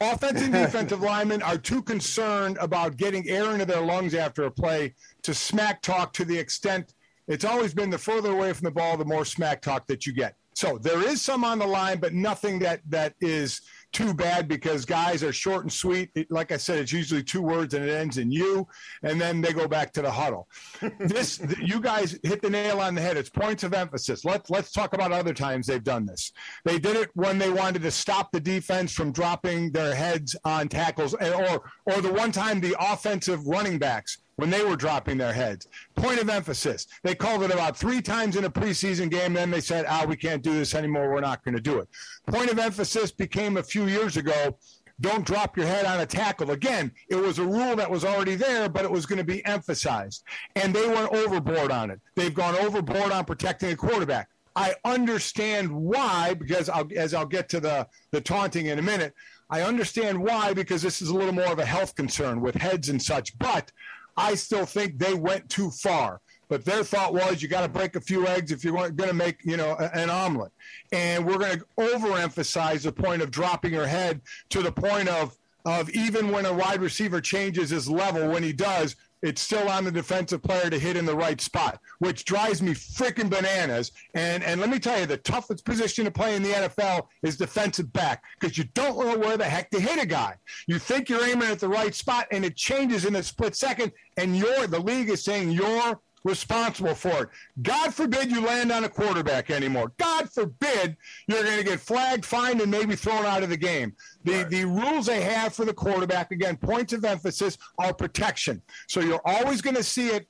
Offensive 0.00 0.52
and 0.52 0.52
defensive 0.52 1.00
linemen 1.00 1.42
are 1.42 1.56
too 1.56 1.82
concerned 1.82 2.58
about 2.60 2.96
getting 2.96 3.28
air 3.28 3.52
into 3.52 3.64
their 3.64 3.80
lungs 3.80 4.14
after 4.14 4.44
a 4.44 4.50
play 4.50 4.94
to 5.22 5.32
smack 5.32 5.80
talk 5.80 6.12
to 6.14 6.24
the 6.24 6.38
extent 6.38 6.92
it's 7.28 7.44
always 7.44 7.74
been 7.74 7.90
the 7.90 7.98
further 7.98 8.30
away 8.30 8.52
from 8.52 8.66
the 8.66 8.70
ball, 8.70 8.96
the 8.96 9.04
more 9.04 9.24
smack 9.24 9.60
talk 9.60 9.86
that 9.88 10.06
you 10.06 10.12
get. 10.12 10.36
So 10.54 10.78
there 10.78 11.06
is 11.06 11.20
some 11.20 11.44
on 11.44 11.58
the 11.58 11.66
line, 11.66 11.98
but 11.98 12.14
nothing 12.14 12.58
that 12.60 12.80
that 12.88 13.14
is 13.20 13.60
too 13.96 14.12
bad 14.12 14.46
because 14.46 14.84
guys 14.84 15.24
are 15.24 15.32
short 15.32 15.62
and 15.62 15.72
sweet. 15.72 16.10
Like 16.28 16.52
I 16.52 16.58
said, 16.58 16.80
it's 16.80 16.92
usually 16.92 17.22
two 17.22 17.40
words 17.40 17.72
and 17.72 17.82
it 17.82 17.90
ends 17.90 18.18
in 18.18 18.30
you, 18.30 18.68
and 19.02 19.18
then 19.18 19.40
they 19.40 19.54
go 19.54 19.66
back 19.66 19.90
to 19.94 20.02
the 20.02 20.10
huddle. 20.10 20.48
This 20.98 21.40
you 21.62 21.80
guys 21.80 22.18
hit 22.22 22.42
the 22.42 22.50
nail 22.50 22.80
on 22.80 22.94
the 22.94 23.00
head. 23.00 23.16
It's 23.16 23.30
points 23.30 23.64
of 23.64 23.72
emphasis. 23.72 24.24
Let's 24.24 24.50
let's 24.50 24.70
talk 24.70 24.92
about 24.92 25.12
other 25.12 25.32
times 25.32 25.66
they've 25.66 25.82
done 25.82 26.04
this. 26.04 26.32
They 26.64 26.78
did 26.78 26.96
it 26.96 27.10
when 27.14 27.38
they 27.38 27.48
wanted 27.48 27.82
to 27.82 27.90
stop 27.90 28.32
the 28.32 28.40
defense 28.40 28.92
from 28.92 29.12
dropping 29.12 29.72
their 29.72 29.94
heads 29.94 30.36
on 30.44 30.68
tackles, 30.68 31.14
or 31.14 31.70
or 31.86 32.00
the 32.02 32.12
one 32.12 32.32
time 32.32 32.60
the 32.60 32.76
offensive 32.78 33.46
running 33.46 33.78
backs 33.78 34.18
when 34.36 34.50
they 34.50 34.62
were 34.64 34.76
dropping 34.76 35.18
their 35.18 35.32
heads. 35.32 35.66
Point 35.94 36.20
of 36.20 36.28
emphasis. 36.28 36.86
They 37.02 37.14
called 37.14 37.42
it 37.42 37.50
about 37.50 37.76
three 37.76 38.00
times 38.00 38.36
in 38.36 38.44
a 38.44 38.50
preseason 38.50 39.10
game. 39.10 39.32
Then 39.32 39.50
they 39.50 39.60
said, 39.60 39.86
ah, 39.88 40.04
we 40.06 40.16
can't 40.16 40.42
do 40.42 40.52
this 40.52 40.74
anymore. 40.74 41.10
We're 41.10 41.20
not 41.20 41.44
going 41.44 41.56
to 41.56 41.60
do 41.60 41.78
it. 41.78 41.88
Point 42.26 42.50
of 42.50 42.58
emphasis 42.58 43.10
became 43.10 43.56
a 43.56 43.62
few 43.62 43.86
years 43.86 44.16
ago. 44.16 44.56
Don't 45.00 45.26
drop 45.26 45.56
your 45.56 45.66
head 45.66 45.84
on 45.84 46.00
a 46.00 46.06
tackle. 46.06 46.52
Again, 46.52 46.90
it 47.08 47.16
was 47.16 47.38
a 47.38 47.44
rule 47.44 47.76
that 47.76 47.90
was 47.90 48.04
already 48.04 48.34
there, 48.34 48.68
but 48.68 48.84
it 48.84 48.90
was 48.90 49.04
going 49.04 49.18
to 49.18 49.24
be 49.24 49.44
emphasized. 49.44 50.22
And 50.54 50.74
they 50.74 50.86
went 50.86 51.12
overboard 51.12 51.70
on 51.70 51.90
it. 51.90 52.00
They've 52.14 52.34
gone 52.34 52.56
overboard 52.56 53.12
on 53.12 53.24
protecting 53.26 53.70
the 53.70 53.76
quarterback. 53.76 54.28
I 54.54 54.74
understand 54.86 55.70
why, 55.70 56.32
because 56.32 56.70
I'll, 56.70 56.88
as 56.96 57.12
I'll 57.12 57.26
get 57.26 57.50
to 57.50 57.60
the, 57.60 57.86
the 58.10 58.22
taunting 58.22 58.66
in 58.66 58.78
a 58.78 58.82
minute, 58.82 59.12
I 59.50 59.62
understand 59.62 60.18
why, 60.18 60.54
because 60.54 60.80
this 60.80 61.02
is 61.02 61.10
a 61.10 61.14
little 61.14 61.34
more 61.34 61.52
of 61.52 61.58
a 61.58 61.66
health 61.66 61.94
concern 61.94 62.40
with 62.40 62.54
heads 62.54 62.88
and 62.88 63.00
such. 63.00 63.38
But 63.38 63.70
I 64.16 64.34
still 64.34 64.66
think 64.66 64.98
they 64.98 65.14
went 65.14 65.48
too 65.48 65.70
far. 65.70 66.20
But 66.48 66.64
their 66.64 66.84
thought 66.84 67.12
was 67.12 67.42
you 67.42 67.48
got 67.48 67.62
to 67.62 67.68
break 67.68 67.96
a 67.96 68.00
few 68.00 68.26
eggs 68.26 68.52
if 68.52 68.62
you're 68.64 68.72
going 68.72 69.10
to 69.10 69.14
make, 69.14 69.44
you 69.44 69.56
know, 69.56 69.74
an 69.76 70.10
omelet. 70.10 70.52
And 70.92 71.26
we're 71.26 71.38
going 71.38 71.58
to 71.58 71.66
overemphasize 71.76 72.82
the 72.82 72.92
point 72.92 73.20
of 73.20 73.32
dropping 73.32 73.72
your 73.72 73.86
head 73.86 74.20
to 74.50 74.62
the 74.62 74.72
point 74.72 75.08
of 75.08 75.36
of 75.64 75.90
even 75.90 76.30
when 76.30 76.46
a 76.46 76.52
wide 76.52 76.80
receiver 76.80 77.20
changes 77.20 77.70
his 77.70 77.90
level, 77.90 78.28
when 78.28 78.44
he 78.44 78.52
does, 78.52 78.94
it's 79.22 79.40
still 79.40 79.68
on 79.68 79.84
the 79.84 79.90
defensive 79.92 80.42
player 80.42 80.70
to 80.70 80.78
hit 80.78 80.96
in 80.96 81.06
the 81.06 81.16
right 81.16 81.40
spot, 81.40 81.80
which 81.98 82.24
drives 82.24 82.62
me 82.62 82.72
freaking 82.72 83.30
bananas. 83.30 83.92
And 84.14 84.42
and 84.42 84.60
let 84.60 84.70
me 84.70 84.78
tell 84.78 84.98
you, 84.98 85.06
the 85.06 85.16
toughest 85.16 85.64
position 85.64 86.04
to 86.04 86.10
play 86.10 86.36
in 86.36 86.42
the 86.42 86.50
NFL 86.50 87.06
is 87.22 87.36
defensive 87.36 87.92
back 87.92 88.22
because 88.38 88.56
you 88.56 88.64
don't 88.74 88.98
know 88.98 89.18
where 89.18 89.36
the 89.36 89.44
heck 89.44 89.70
to 89.70 89.80
hit 89.80 90.02
a 90.02 90.06
guy. 90.06 90.36
You 90.66 90.78
think 90.78 91.08
you're 91.08 91.24
aiming 91.24 91.48
at 91.48 91.60
the 91.60 91.68
right 91.68 91.94
spot, 91.94 92.26
and 92.30 92.44
it 92.44 92.56
changes 92.56 93.04
in 93.04 93.16
a 93.16 93.22
split 93.22 93.56
second, 93.56 93.92
and 94.16 94.36
you're 94.36 94.66
the 94.66 94.80
league 94.80 95.08
is 95.08 95.24
saying 95.24 95.50
you're 95.50 95.98
responsible 96.26 96.94
for 96.94 97.24
it. 97.24 97.28
God 97.62 97.94
forbid 97.94 98.30
you 98.30 98.44
land 98.44 98.72
on 98.72 98.84
a 98.84 98.88
quarterback 98.88 99.50
anymore. 99.50 99.92
God 99.96 100.30
forbid 100.30 100.96
you're 101.28 101.42
going 101.42 101.58
to 101.58 101.64
get 101.64 101.80
flagged, 101.80 102.24
fined, 102.24 102.60
and 102.60 102.70
maybe 102.70 102.96
thrown 102.96 103.24
out 103.24 103.42
of 103.42 103.48
the 103.48 103.56
game. 103.56 103.94
The 104.24 104.44
the 104.44 104.64
rules 104.64 105.06
they 105.06 105.22
have 105.22 105.54
for 105.54 105.64
the 105.64 105.72
quarterback, 105.72 106.32
again, 106.32 106.56
points 106.56 106.92
of 106.92 107.04
emphasis 107.04 107.56
are 107.78 107.94
protection. 107.94 108.60
So 108.88 109.00
you're 109.00 109.22
always 109.24 109.62
going 109.62 109.76
to 109.76 109.84
see 109.84 110.08
it 110.08 110.26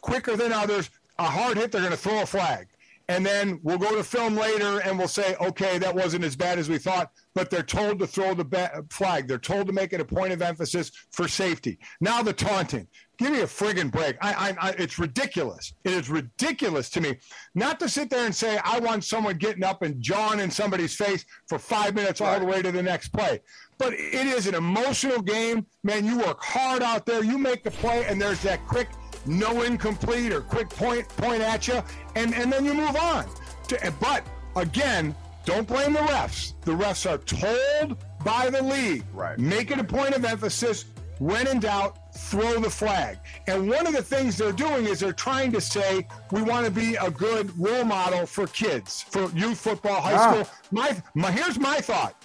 quicker 0.00 0.36
than 0.36 0.52
others. 0.52 0.90
A 1.18 1.24
hard 1.24 1.56
hit, 1.56 1.72
they're 1.72 1.82
going 1.82 1.92
to 1.92 1.98
throw 1.98 2.22
a 2.22 2.26
flag. 2.26 2.68
And 3.12 3.26
then 3.26 3.60
we'll 3.62 3.76
go 3.76 3.94
to 3.94 4.02
film 4.02 4.34
later 4.36 4.80
and 4.80 4.98
we'll 4.98 5.06
say, 5.06 5.36
okay, 5.38 5.76
that 5.76 5.94
wasn't 5.94 6.24
as 6.24 6.34
bad 6.34 6.58
as 6.58 6.70
we 6.70 6.78
thought, 6.78 7.10
but 7.34 7.50
they're 7.50 7.62
told 7.62 7.98
to 7.98 8.06
throw 8.06 8.32
the 8.32 8.46
ba- 8.46 8.84
flag. 8.88 9.28
They're 9.28 9.36
told 9.36 9.66
to 9.66 9.72
make 9.74 9.92
it 9.92 10.00
a 10.00 10.04
point 10.04 10.32
of 10.32 10.40
emphasis 10.40 10.90
for 11.10 11.28
safety. 11.28 11.78
Now 12.00 12.22
the 12.22 12.32
taunting. 12.32 12.88
Give 13.18 13.30
me 13.30 13.40
a 13.42 13.46
friggin' 13.46 13.92
break. 13.92 14.16
I, 14.22 14.32
I, 14.32 14.68
I, 14.68 14.70
it's 14.78 14.98
ridiculous. 14.98 15.74
It 15.84 15.92
is 15.92 16.08
ridiculous 16.08 16.88
to 16.90 17.02
me 17.02 17.18
not 17.54 17.78
to 17.80 17.88
sit 17.88 18.08
there 18.08 18.24
and 18.24 18.34
say, 18.34 18.58
I 18.64 18.80
want 18.80 19.04
someone 19.04 19.36
getting 19.36 19.62
up 19.62 19.82
and 19.82 20.00
jawing 20.00 20.40
in 20.40 20.50
somebody's 20.50 20.96
face 20.96 21.26
for 21.50 21.58
five 21.58 21.94
minutes 21.94 22.22
all 22.22 22.40
the 22.40 22.46
way 22.46 22.62
to 22.62 22.72
the 22.72 22.82
next 22.82 23.08
play. 23.08 23.40
But 23.76 23.92
it 23.92 24.26
is 24.26 24.46
an 24.46 24.54
emotional 24.54 25.20
game. 25.20 25.66
Man, 25.84 26.06
you 26.06 26.16
work 26.16 26.42
hard 26.42 26.82
out 26.82 27.04
there. 27.04 27.22
You 27.22 27.36
make 27.36 27.62
the 27.62 27.70
play, 27.72 28.06
and 28.06 28.18
there's 28.18 28.40
that 28.42 28.66
quick 28.66 28.88
no 29.26 29.62
incomplete 29.62 30.32
or 30.32 30.40
quick 30.40 30.68
point 30.68 31.08
point 31.10 31.42
at 31.42 31.68
you, 31.68 31.82
and, 32.16 32.34
and 32.34 32.52
then 32.52 32.64
you 32.64 32.74
move 32.74 32.96
on. 32.96 33.26
To, 33.68 33.94
but 34.00 34.24
again, 34.56 35.14
don't 35.44 35.66
blame 35.66 35.92
the 35.92 36.00
refs. 36.00 36.54
The 36.62 36.72
refs 36.72 37.08
are 37.10 37.18
told 37.18 37.96
by 38.24 38.50
the 38.50 38.62
league. 38.62 39.04
Right. 39.12 39.38
Make 39.38 39.70
it 39.70 39.78
a 39.78 39.84
point 39.84 40.14
of 40.14 40.24
emphasis. 40.24 40.84
When 41.18 41.46
in 41.46 41.60
doubt, 41.60 41.98
throw 42.16 42.58
the 42.58 42.70
flag. 42.70 43.16
And 43.46 43.68
one 43.70 43.86
of 43.86 43.92
the 43.92 44.02
things 44.02 44.36
they're 44.36 44.50
doing 44.50 44.86
is 44.86 44.98
they're 45.00 45.12
trying 45.12 45.52
to 45.52 45.60
say 45.60 46.06
we 46.32 46.42
want 46.42 46.64
to 46.64 46.70
be 46.72 46.96
a 46.96 47.10
good 47.12 47.56
role 47.56 47.84
model 47.84 48.26
for 48.26 48.48
kids, 48.48 49.02
for 49.02 49.30
youth 49.30 49.60
football, 49.60 50.00
high 50.00 50.14
Ah. 50.14 50.32
school. 50.32 50.48
My, 50.72 51.00
my 51.14 51.30
here's 51.30 51.60
my 51.60 51.76
thought. 51.78 52.16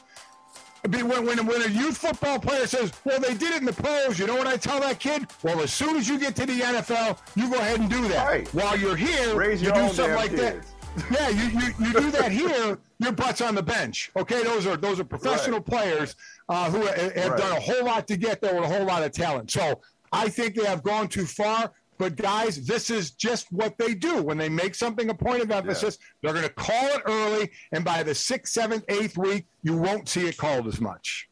Be- 0.89 1.03
When, 1.03 1.25
when, 1.25 1.45
when 1.45 1.61
a 1.63 1.67
youth 1.67 1.97
football 1.97 2.39
player 2.39 2.67
says, 2.67 2.91
well, 3.03 3.19
they 3.19 3.34
did 3.34 3.53
it 3.55 3.59
in 3.59 3.65
the 3.65 3.73
pros, 3.73 4.17
you 4.19 4.28
know 4.28 4.36
what 4.36 4.47
I 4.47 4.57
tell 4.57 4.80
that 4.82 4.99
kid? 4.99 5.28
Well, 5.43 5.61
as 5.61 5.73
soon 5.73 5.97
as 5.97 6.07
you 6.07 6.19
get 6.19 6.36
to 6.38 6.45
the 6.45 6.59
NFL, 6.59 7.17
you 7.36 7.49
go 7.49 7.57
ahead 7.57 7.80
and 7.80 7.89
do 7.89 8.07
that. 8.09 8.25
Right. 8.28 8.47
While 8.53 8.78
you're 8.78 8.95
here, 8.95 9.36
Raise 9.36 9.61
you 9.61 9.71
do 9.73 9.89
something 9.89 10.15
like 10.15 10.30
kids. 10.32 10.41
that. 10.41 10.65
Yeah, 11.11 11.30
you, 11.30 11.59
you, 11.59 11.67
you 11.80 11.93
do 11.93 12.09
that 12.09 12.32
here, 12.32 12.80
your 12.97 13.11
butt's 13.11 13.39
on 13.41 13.53
the 13.53 13.61
bench. 13.61 14.09
Okay, 14.15 14.41
those 14.43 14.65
are 14.65 14.75
those 14.78 14.99
are 14.99 15.03
professional 15.03 15.61
players 15.61 16.15
uh, 16.49 16.71
who 16.71 16.88
have 16.88 16.97
Right. 17.15 17.38
done 17.38 17.55
a 17.55 17.59
whole 17.59 17.86
lot 17.86 18.07
to 18.07 18.17
get 18.17 18.41
there 18.41 18.55
with 18.55 18.63
a 18.63 18.67
whole 18.67 18.84
lot 18.84 19.03
of 19.03 19.11
talent. 19.11 19.51
So 19.51 19.80
I 20.11 20.28
think 20.30 20.55
they 20.55 20.65
have 20.65 20.82
gone 20.82 21.07
too 21.07 21.28
far. 21.28 21.71
But 21.97 22.15
guys, 22.15 22.65
this 22.65 22.89
is 22.89 23.11
just 23.11 23.51
what 23.51 23.77
they 23.77 23.93
do. 23.93 24.21
When 24.21 24.37
they 24.37 24.49
make 24.49 24.75
something 24.75 25.09
a 25.09 25.15
point 25.15 25.41
of 25.41 25.51
emphasis, 25.51 25.97
they're 26.21 26.33
going 26.33 26.45
to 26.45 26.53
call 26.53 26.85
it 26.95 27.01
early, 27.05 27.51
and 27.71 27.83
by 27.83 28.03
the 28.03 28.13
sixth, 28.13 28.53
seventh, 28.53 28.83
eighth 28.87 29.17
week, 29.17 29.45
you 29.63 29.75
won't 29.75 30.07
see 30.07 30.27
it 30.27 30.37
called 30.37 30.67
as 30.67 30.79
much. 30.79 31.29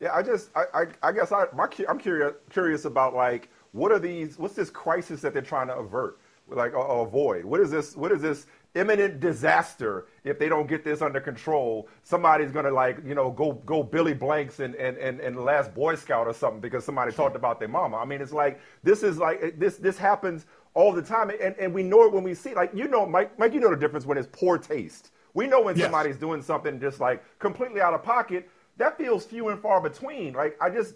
Yeah, 0.00 0.14
I 0.14 0.22
just, 0.22 0.50
I, 0.54 0.64
I, 0.74 0.84
I 1.02 1.12
guess 1.12 1.32
I, 1.32 1.46
my, 1.54 1.68
I'm 1.88 1.98
curious, 1.98 2.34
curious 2.50 2.84
about 2.84 3.14
like, 3.14 3.48
what 3.72 3.92
are 3.92 3.98
these? 3.98 4.38
What's 4.38 4.54
this 4.54 4.70
crisis 4.70 5.20
that 5.22 5.32
they're 5.32 5.42
trying 5.42 5.68
to 5.68 5.76
avert, 5.76 6.18
like, 6.48 6.74
or 6.74 7.06
avoid? 7.06 7.44
What 7.44 7.60
is 7.60 7.70
this? 7.70 7.96
What 7.96 8.12
is 8.12 8.20
this 8.20 8.46
imminent 8.76 9.20
disaster 9.20 10.06
if 10.24 10.38
they 10.38 10.48
don't 10.48 10.68
get 10.68 10.84
this 10.84 11.02
under 11.02 11.20
control. 11.20 11.88
Somebody's 12.02 12.52
gonna 12.52 12.70
like, 12.70 12.98
you 13.04 13.14
know, 13.14 13.30
go 13.30 13.52
go 13.52 13.82
Billy 13.82 14.14
Blanks 14.14 14.60
and 14.60 14.74
and, 14.74 14.96
and, 14.98 15.20
and 15.20 15.36
last 15.36 15.74
Boy 15.74 15.94
Scout 15.96 16.26
or 16.26 16.34
something 16.34 16.60
because 16.60 16.84
somebody 16.84 17.12
talked 17.12 17.36
about 17.36 17.58
their 17.58 17.68
mama. 17.68 17.96
I 17.96 18.04
mean, 18.04 18.20
it's 18.20 18.32
like 18.32 18.60
this 18.82 19.02
is 19.02 19.18
like 19.18 19.58
this 19.58 19.76
this 19.78 19.96
happens 19.96 20.46
all 20.74 20.92
the 20.92 21.02
time, 21.02 21.30
and, 21.30 21.56
and 21.56 21.72
we 21.72 21.82
know 21.82 22.04
it 22.04 22.12
when 22.12 22.22
we 22.22 22.34
see 22.34 22.54
like 22.54 22.70
you 22.74 22.86
know, 22.86 23.06
Mike, 23.06 23.38
Mike, 23.38 23.54
you 23.54 23.60
know 23.60 23.70
the 23.70 23.76
difference 23.76 24.04
when 24.04 24.18
it's 24.18 24.28
poor 24.30 24.58
taste. 24.58 25.10
We 25.32 25.46
know 25.46 25.62
when 25.62 25.76
yes. 25.76 25.86
somebody's 25.86 26.16
doing 26.16 26.42
something 26.42 26.78
just 26.80 27.00
like 27.00 27.22
completely 27.38 27.80
out 27.80 27.94
of 27.94 28.02
pocket. 28.02 28.48
That 28.76 28.98
feels 28.98 29.24
few 29.24 29.48
and 29.48 29.60
far 29.60 29.80
between. 29.80 30.34
Like 30.34 30.56
I 30.60 30.70
just 30.70 30.94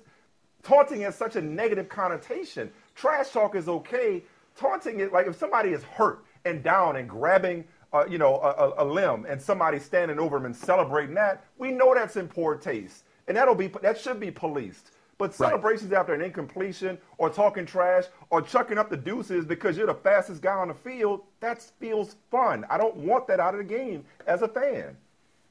taunting 0.62 1.00
has 1.02 1.16
such 1.16 1.36
a 1.36 1.40
negative 1.40 1.88
connotation. 1.88 2.70
Trash 2.94 3.30
talk 3.30 3.54
is 3.54 3.68
okay. 3.68 4.22
Taunting 4.56 5.00
it 5.00 5.12
like 5.12 5.26
if 5.26 5.36
somebody 5.36 5.70
is 5.70 5.82
hurt 5.82 6.24
and 6.44 6.62
down 6.62 6.96
and 6.96 7.08
grabbing 7.08 7.64
uh, 7.92 8.04
you 8.08 8.18
know, 8.18 8.36
a, 8.36 8.84
a, 8.84 8.86
limb 8.86 9.26
and 9.28 9.40
somebody 9.40 9.78
standing 9.78 10.18
over 10.18 10.36
them 10.36 10.46
and 10.46 10.54
celebrating 10.54 11.14
that, 11.14 11.44
we 11.58 11.72
know 11.72 11.92
that's 11.94 12.16
in 12.16 12.28
poor 12.28 12.54
taste, 12.54 13.04
and 13.26 13.36
that'll 13.36 13.54
be 13.54 13.66
that 13.82 13.98
should 13.98 14.20
be 14.20 14.30
policed. 14.30 14.92
But 15.18 15.34
celebrations 15.34 15.90
right. 15.90 15.98
after 15.98 16.14
an 16.14 16.22
incompletion 16.22 16.96
or 17.18 17.28
talking 17.28 17.66
trash 17.66 18.04
or 18.30 18.40
chucking 18.40 18.78
up 18.78 18.88
the 18.88 18.96
deuces 18.96 19.44
because 19.44 19.76
you're 19.76 19.86
the 19.86 19.92
fastest 19.92 20.40
guy 20.40 20.54
on 20.54 20.68
the 20.68 20.74
field, 20.74 21.20
that 21.40 21.60
feels 21.78 22.16
fun. 22.30 22.64
I 22.70 22.78
don't 22.78 22.96
want 22.96 23.26
that 23.26 23.38
out 23.38 23.54
of 23.54 23.58
the 23.58 23.64
game 23.64 24.04
as 24.26 24.40
a 24.40 24.48
fan. 24.48 24.96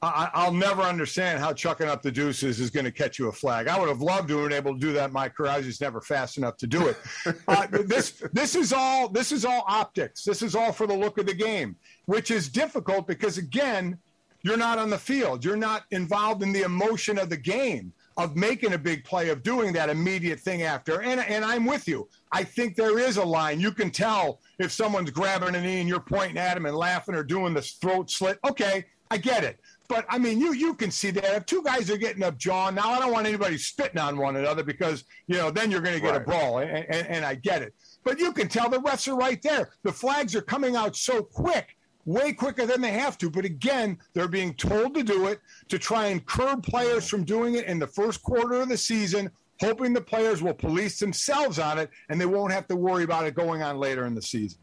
I, 0.02 0.46
will 0.46 0.54
never 0.54 0.80
understand 0.80 1.40
how 1.40 1.52
chucking 1.52 1.86
up 1.86 2.00
the 2.00 2.10
deuces 2.10 2.58
is 2.58 2.70
going 2.70 2.84
to 2.84 2.90
catch 2.90 3.18
you 3.18 3.28
a 3.28 3.32
flag. 3.32 3.68
I 3.68 3.78
would 3.78 3.90
have 3.90 4.00
loved 4.00 4.28
to 4.28 4.38
have 4.38 4.48
been 4.48 4.56
able 4.56 4.72
to 4.72 4.80
do 4.80 4.92
that 4.94 5.08
in 5.08 5.12
my 5.12 5.28
career. 5.28 5.50
I 5.50 5.58
was 5.58 5.66
just 5.66 5.82
never 5.82 6.00
fast 6.00 6.38
enough 6.38 6.56
to 6.58 6.66
do 6.66 6.88
it. 6.88 6.96
uh, 7.48 7.66
this 7.70 8.22
this 8.32 8.54
is 8.54 8.72
all 8.72 9.08
this 9.08 9.30
is 9.30 9.44
all 9.44 9.62
optics. 9.68 10.24
This 10.24 10.40
is 10.40 10.54
all 10.54 10.72
for 10.72 10.86
the 10.86 10.96
look 10.96 11.18
of 11.18 11.26
the 11.26 11.34
game, 11.34 11.76
which 12.06 12.30
is 12.30 12.48
difficult 12.48 13.06
because 13.06 13.36
again, 13.36 13.98
you're 14.42 14.56
not 14.56 14.78
on 14.78 14.88
the 14.88 14.98
field. 14.98 15.44
You're 15.44 15.56
not 15.56 15.82
involved 15.90 16.42
in 16.42 16.52
the 16.52 16.62
emotion 16.62 17.18
of 17.18 17.28
the 17.28 17.36
game 17.36 17.92
of 18.16 18.36
making 18.36 18.72
a 18.72 18.78
big 18.78 19.04
play 19.04 19.28
of 19.28 19.42
doing 19.42 19.72
that 19.74 19.90
immediate 19.90 20.40
thing 20.40 20.62
after. 20.62 21.02
And 21.02 21.20
and 21.20 21.44
I'm 21.44 21.66
with 21.66 21.86
you. 21.86 22.08
I 22.32 22.42
think 22.44 22.74
there 22.74 22.98
is 22.98 23.18
a 23.18 23.24
line. 23.24 23.60
You 23.60 23.70
can 23.70 23.90
tell 23.90 24.40
if 24.58 24.72
someone's 24.72 25.10
grabbing 25.10 25.54
a 25.54 25.60
knee 25.60 25.80
and 25.80 25.88
you're 25.88 26.00
pointing 26.00 26.38
at 26.38 26.56
him 26.56 26.64
and 26.64 26.74
laughing 26.74 27.14
or 27.14 27.22
doing 27.22 27.52
this 27.52 27.72
throat 27.72 28.10
slit. 28.10 28.38
Okay, 28.48 28.86
I 29.10 29.16
get 29.16 29.44
it. 29.44 29.58
But 29.88 30.06
I 30.08 30.18
mean, 30.18 30.38
you 30.38 30.52
you 30.52 30.74
can 30.74 30.90
see 30.90 31.10
that 31.10 31.24
if 31.36 31.46
two 31.46 31.62
guys 31.64 31.90
are 31.90 31.96
getting 31.96 32.22
up, 32.22 32.38
John. 32.38 32.76
Now 32.76 32.90
I 32.90 33.00
don't 33.00 33.12
want 33.12 33.26
anybody 33.26 33.58
spitting 33.58 33.98
on 33.98 34.16
one 34.16 34.36
another 34.36 34.62
because 34.62 35.04
you 35.26 35.36
know 35.36 35.50
then 35.50 35.70
you're 35.70 35.80
going 35.80 35.96
to 35.96 36.00
get 36.00 36.12
right. 36.12 36.22
a 36.22 36.24
brawl, 36.24 36.58
and, 36.58 36.70
and, 36.70 37.06
and 37.08 37.24
I 37.24 37.34
get 37.34 37.62
it. 37.62 37.74
But 38.04 38.20
you 38.20 38.32
can 38.32 38.48
tell 38.48 38.70
the 38.70 38.78
refs 38.78 39.08
are 39.08 39.16
right 39.16 39.42
there. 39.42 39.70
The 39.82 39.92
flags 39.92 40.36
are 40.36 40.42
coming 40.42 40.76
out 40.76 40.94
so 40.94 41.22
quick, 41.22 41.76
way 42.04 42.32
quicker 42.32 42.66
than 42.66 42.80
they 42.80 42.92
have 42.92 43.18
to. 43.18 43.28
But 43.28 43.44
again, 43.44 43.98
they're 44.14 44.28
being 44.28 44.54
told 44.54 44.94
to 44.94 45.02
do 45.02 45.26
it 45.26 45.40
to 45.68 45.78
try 45.78 46.06
and 46.06 46.24
curb 46.24 46.62
players 46.62 47.08
from 47.08 47.24
doing 47.24 47.56
it 47.56 47.66
in 47.66 47.80
the 47.80 47.86
first 47.86 48.22
quarter 48.22 48.60
of 48.60 48.68
the 48.68 48.76
season, 48.76 49.28
hoping 49.60 49.92
the 49.92 50.00
players 50.00 50.40
will 50.40 50.54
police 50.54 51.00
themselves 51.00 51.58
on 51.58 51.78
it 51.78 51.90
and 52.08 52.20
they 52.20 52.26
won't 52.26 52.52
have 52.52 52.68
to 52.68 52.76
worry 52.76 53.04
about 53.04 53.26
it 53.26 53.34
going 53.34 53.60
on 53.60 53.76
later 53.76 54.06
in 54.06 54.14
the 54.14 54.22
season. 54.22 54.60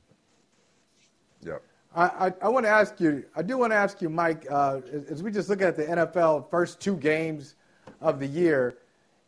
Yep. 1.45 1.61
I, 1.97 2.27
I, 2.27 2.33
I 2.43 2.49
want 2.49 2.63
to 2.67 2.69
ask 2.69 2.99
you, 2.99 3.25
I 3.35 3.41
do 3.41 3.57
want 3.57 3.71
to 3.71 3.75
ask 3.75 4.03
you, 4.03 4.09
Mike, 4.09 4.45
uh, 4.51 4.81
as, 4.93 5.03
as, 5.05 5.23
we 5.23 5.31
just 5.31 5.49
look 5.49 5.63
at 5.63 5.75
the 5.75 5.83
NFL 5.83 6.47
first 6.51 6.79
two 6.79 6.95
games 6.95 7.55
of 8.01 8.19
the 8.19 8.27
year, 8.27 8.77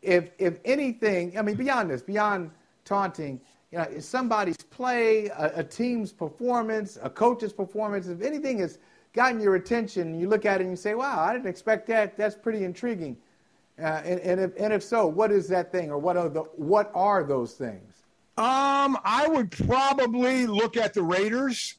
if, 0.04 0.30
if 0.38 0.60
anything, 0.66 1.36
I 1.38 1.42
mean, 1.42 1.56
beyond 1.56 1.90
this, 1.90 2.04
beyond 2.04 2.52
taunting, 2.86 3.42
you 3.72 3.80
know, 3.80 3.86
is 3.86 4.08
somebody's 4.08 4.58
play, 4.58 5.28
a, 5.30 5.52
a, 5.56 5.64
team's 5.64 6.14
performance, 6.14 7.00
a 7.02 7.10
coach's 7.10 7.52
performance, 7.52 8.08
if 8.08 8.22
anything 8.22 8.60
has 8.60 8.78
gotten 9.14 9.42
your 9.42 9.56
attention, 9.56 10.20
you 10.20 10.30
look 10.30 10.46
at 10.46 10.62
it 10.62 10.66
and 10.66 10.70
you 10.70 10.78
say, 10.78 10.94
wow, 10.94 11.24
I 11.24 11.34
didn't 11.34 11.48
expect 11.48 11.88
that, 11.88 12.18
that's 12.18 12.36
pretty 12.36 12.64
intriguing. 12.66 13.18
Uh, 13.82 14.02
and, 14.06 14.20
and, 14.20 14.40
if, 14.42 14.52
and 14.60 14.72
if 14.72 14.84
so, 14.84 15.08
what 15.08 15.32
is 15.32 15.48
that 15.48 15.72
thing 15.72 15.90
or 15.90 15.98
what 15.98 16.18
are, 16.18 16.30
the, 16.30 16.42
what 16.42 16.92
are 16.94 17.24
those 17.24 17.54
things? 17.54 18.04
Um, 18.38 18.96
I 19.04 19.28
would 19.28 19.50
probably 19.50 20.46
look 20.46 20.78
at 20.78 20.94
the 20.94 21.02
Raiders 21.02 21.76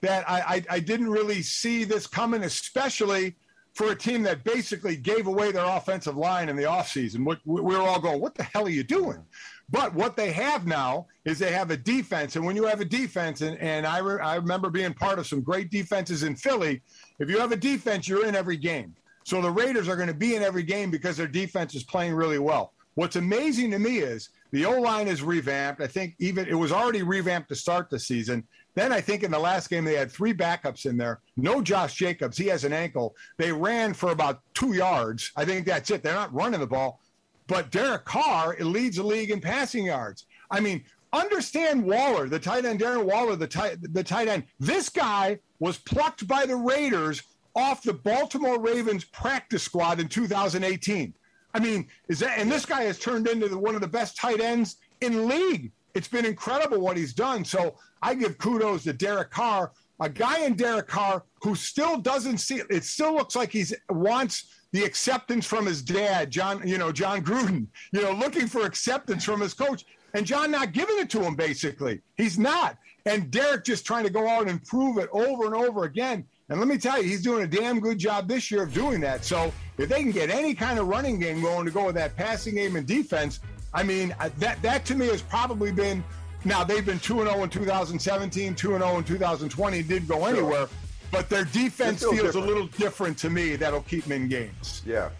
that 0.00 0.28
I, 0.28 0.40
I, 0.40 0.64
I 0.70 0.80
didn't 0.80 1.10
really 1.10 1.42
see 1.42 1.84
this 1.84 2.06
coming, 2.06 2.44
especially 2.44 3.36
for 3.74 3.90
a 3.90 3.96
team 3.96 4.22
that 4.22 4.44
basically 4.44 4.96
gave 4.96 5.26
away 5.26 5.50
their 5.50 5.64
offensive 5.64 6.16
line 6.16 6.48
in 6.48 6.56
the 6.56 6.62
offseason. 6.62 7.26
We, 7.26 7.62
we 7.62 7.74
were 7.74 7.82
all 7.82 8.00
going, 8.00 8.20
what 8.20 8.34
the 8.34 8.44
hell 8.44 8.66
are 8.66 8.70
you 8.70 8.84
doing? 8.84 9.24
But 9.70 9.94
what 9.94 10.16
they 10.16 10.30
have 10.30 10.66
now 10.66 11.06
is 11.24 11.38
they 11.38 11.52
have 11.52 11.70
a 11.70 11.76
defense. 11.76 12.36
And 12.36 12.44
when 12.44 12.54
you 12.54 12.64
have 12.64 12.80
a 12.80 12.84
defense, 12.84 13.40
and, 13.40 13.58
and 13.58 13.86
I, 13.86 13.98
re, 13.98 14.20
I 14.20 14.36
remember 14.36 14.70
being 14.70 14.94
part 14.94 15.18
of 15.18 15.26
some 15.26 15.40
great 15.40 15.70
defenses 15.70 16.22
in 16.22 16.36
Philly, 16.36 16.82
if 17.18 17.28
you 17.28 17.38
have 17.38 17.50
a 17.50 17.56
defense, 17.56 18.06
you're 18.06 18.26
in 18.26 18.36
every 18.36 18.56
game. 18.56 18.94
So 19.24 19.40
the 19.40 19.50
Raiders 19.50 19.88
are 19.88 19.96
going 19.96 20.08
to 20.08 20.14
be 20.14 20.36
in 20.36 20.42
every 20.42 20.62
game 20.62 20.90
because 20.90 21.16
their 21.16 21.26
defense 21.26 21.74
is 21.74 21.82
playing 21.82 22.14
really 22.14 22.38
well. 22.38 22.72
What's 22.94 23.16
amazing 23.16 23.70
to 23.72 23.78
me 23.78 23.98
is 23.98 24.28
the 24.52 24.66
O 24.66 24.80
line 24.80 25.08
is 25.08 25.22
revamped. 25.22 25.80
I 25.80 25.86
think 25.86 26.14
even 26.20 26.46
it 26.46 26.54
was 26.54 26.70
already 26.70 27.02
revamped 27.02 27.48
to 27.48 27.56
start 27.56 27.90
the 27.90 27.98
season. 27.98 28.46
Then 28.74 28.92
I 28.92 29.00
think 29.00 29.22
in 29.22 29.30
the 29.30 29.38
last 29.38 29.70
game 29.70 29.84
they 29.84 29.94
had 29.94 30.10
three 30.10 30.34
backups 30.34 30.86
in 30.86 30.96
there. 30.96 31.20
No 31.36 31.62
Josh 31.62 31.94
Jacobs. 31.94 32.36
He 32.36 32.46
has 32.46 32.64
an 32.64 32.72
ankle. 32.72 33.14
They 33.36 33.52
ran 33.52 33.94
for 33.94 34.10
about 34.10 34.40
two 34.54 34.74
yards. 34.74 35.30
I 35.36 35.44
think 35.44 35.66
that's 35.66 35.90
it. 35.90 36.02
They're 36.02 36.14
not 36.14 36.34
running 36.34 36.60
the 36.60 36.66
ball. 36.66 37.00
But 37.46 37.70
Derek 37.70 38.04
Carr 38.04 38.56
leads 38.58 38.96
the 38.96 39.02
league 39.02 39.30
in 39.30 39.40
passing 39.40 39.86
yards. 39.86 40.26
I 40.50 40.60
mean, 40.60 40.84
understand 41.12 41.84
Waller, 41.84 42.28
the 42.28 42.38
tight 42.38 42.64
end, 42.64 42.80
Darren 42.80 43.04
Waller, 43.04 43.36
the 43.36 43.46
tight, 43.46 43.78
the 43.92 44.02
tight 44.02 44.28
end. 44.28 44.44
This 44.58 44.88
guy 44.88 45.38
was 45.60 45.78
plucked 45.78 46.26
by 46.26 46.46
the 46.46 46.56
Raiders 46.56 47.22
off 47.54 47.82
the 47.82 47.94
Baltimore 47.94 48.60
Ravens 48.60 49.04
practice 49.04 49.62
squad 49.62 50.00
in 50.00 50.08
2018. 50.08 51.14
I 51.54 51.60
mean, 51.60 51.86
is 52.08 52.18
that 52.18 52.38
and 52.38 52.50
this 52.50 52.66
guy 52.66 52.82
has 52.82 52.98
turned 52.98 53.28
into 53.28 53.48
the, 53.48 53.56
one 53.56 53.76
of 53.76 53.80
the 53.80 53.88
best 53.88 54.16
tight 54.16 54.40
ends 54.40 54.76
in 55.00 55.28
league. 55.28 55.70
It's 55.94 56.08
been 56.08 56.26
incredible 56.26 56.80
what 56.80 56.96
he's 56.96 57.12
done. 57.12 57.44
So 57.44 57.76
I 58.04 58.14
give 58.14 58.36
kudos 58.36 58.84
to 58.84 58.92
Derek 58.92 59.30
Carr, 59.30 59.72
a 59.98 60.10
guy 60.10 60.40
in 60.40 60.54
Derek 60.54 60.88
Carr 60.88 61.24
who 61.42 61.54
still 61.54 61.96
doesn't 61.96 62.36
see 62.36 62.60
it. 62.68 62.84
Still 62.84 63.14
looks 63.14 63.34
like 63.34 63.50
he's 63.50 63.72
wants 63.88 64.52
the 64.72 64.84
acceptance 64.84 65.46
from 65.46 65.64
his 65.64 65.80
dad, 65.80 66.30
John, 66.30 66.66
you 66.68 66.76
know, 66.76 66.92
John 66.92 67.24
Gruden, 67.24 67.66
you 67.92 68.02
know, 68.02 68.12
looking 68.12 68.46
for 68.46 68.66
acceptance 68.66 69.24
from 69.24 69.40
his 69.40 69.54
coach. 69.54 69.86
And 70.12 70.26
John 70.26 70.50
not 70.50 70.72
giving 70.72 70.98
it 70.98 71.08
to 71.10 71.22
him, 71.22 71.34
basically. 71.34 72.02
He's 72.16 72.38
not. 72.38 72.76
And 73.06 73.30
Derek 73.30 73.64
just 73.64 73.86
trying 73.86 74.04
to 74.04 74.10
go 74.10 74.28
out 74.28 74.48
and 74.48 74.62
prove 74.64 74.98
it 74.98 75.08
over 75.10 75.46
and 75.46 75.54
over 75.54 75.84
again. 75.84 76.26
And 76.50 76.58
let 76.58 76.68
me 76.68 76.76
tell 76.76 77.02
you, 77.02 77.08
he's 77.08 77.22
doing 77.22 77.42
a 77.42 77.46
damn 77.46 77.80
good 77.80 77.98
job 77.98 78.28
this 78.28 78.50
year 78.50 78.64
of 78.64 78.74
doing 78.74 79.00
that. 79.00 79.24
So 79.24 79.50
if 79.78 79.88
they 79.88 80.02
can 80.02 80.12
get 80.12 80.28
any 80.28 80.54
kind 80.54 80.78
of 80.78 80.88
running 80.88 81.18
game 81.18 81.40
going 81.40 81.64
to 81.64 81.72
go 81.72 81.86
with 81.86 81.94
that 81.94 82.16
passing 82.16 82.56
game 82.56 82.76
and 82.76 82.86
defense, 82.86 83.40
I 83.72 83.82
mean, 83.82 84.14
that 84.38 84.60
that 84.60 84.84
to 84.86 84.94
me 84.94 85.06
has 85.06 85.22
probably 85.22 85.72
been. 85.72 86.04
Now 86.44 86.62
they've 86.62 86.84
been 86.84 86.98
two 86.98 87.20
and 87.20 87.28
zero 87.28 87.40
oh 87.40 87.44
in 87.44 87.50
2017, 87.50 88.54
two 88.54 88.74
and 88.74 88.82
zero 88.82 88.94
oh 88.94 88.98
in 88.98 89.04
2020, 89.04 89.82
didn't 89.82 90.08
go 90.08 90.26
anywhere. 90.26 90.68
But 91.10 91.28
their 91.28 91.44
defense 91.44 92.00
feels 92.00 92.14
different. 92.16 92.36
a 92.36 92.40
little 92.40 92.66
different 92.66 93.18
to 93.18 93.30
me. 93.30 93.56
That'll 93.56 93.82
keep 93.82 94.04
them 94.04 94.12
in 94.12 94.28
games. 94.28 94.82
Yeah. 94.84 95.10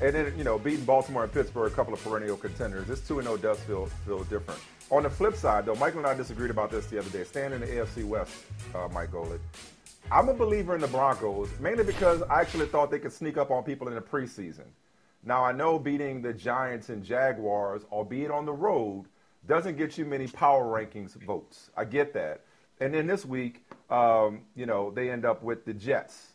And 0.00 0.14
then, 0.14 0.34
you 0.36 0.44
know, 0.44 0.58
beating 0.58 0.84
Baltimore 0.84 1.24
and 1.24 1.32
Pittsburgh, 1.32 1.72
a 1.72 1.74
couple 1.74 1.94
of 1.94 2.02
perennial 2.02 2.36
contenders, 2.36 2.86
this 2.86 3.00
2 3.06 3.22
0 3.22 3.36
does 3.38 3.58
feel, 3.60 3.86
feel 4.06 4.24
different. 4.24 4.60
On 4.90 5.02
the 5.02 5.10
flip 5.10 5.36
side, 5.36 5.64
though, 5.64 5.74
Michael 5.76 5.98
and 6.00 6.06
I 6.06 6.14
disagreed 6.14 6.50
about 6.50 6.70
this 6.70 6.86
the 6.86 6.98
other 6.98 7.10
day. 7.10 7.24
Staying 7.24 7.52
in 7.52 7.60
the 7.60 7.66
AFC 7.66 8.04
West, 8.04 8.32
uh, 8.74 8.88
Mike 8.92 9.10
Golic. 9.10 9.40
I'm 10.10 10.28
a 10.28 10.34
believer 10.34 10.74
in 10.74 10.80
the 10.80 10.88
Broncos, 10.88 11.48
mainly 11.60 11.84
because 11.84 12.22
I 12.22 12.40
actually 12.40 12.66
thought 12.66 12.90
they 12.90 12.98
could 12.98 13.12
sneak 13.12 13.38
up 13.38 13.50
on 13.50 13.62
people 13.62 13.88
in 13.88 13.94
the 13.94 14.00
preseason. 14.00 14.66
Now, 15.24 15.44
I 15.44 15.52
know 15.52 15.78
beating 15.78 16.20
the 16.20 16.32
Giants 16.32 16.88
and 16.88 17.02
Jaguars, 17.02 17.82
albeit 17.90 18.30
on 18.30 18.44
the 18.44 18.52
road, 18.52 19.06
doesn't 19.46 19.76
get 19.76 19.98
you 19.98 20.04
many 20.04 20.26
power 20.28 20.64
rankings 20.64 21.14
votes. 21.24 21.70
I 21.76 21.84
get 21.84 22.14
that. 22.14 22.42
And 22.80 22.94
then 22.94 23.06
this 23.06 23.24
week, 23.24 23.64
um, 23.90 24.42
you 24.54 24.66
know, 24.66 24.90
they 24.90 25.10
end 25.10 25.24
up 25.24 25.42
with 25.42 25.64
the 25.64 25.74
Jets 25.74 26.32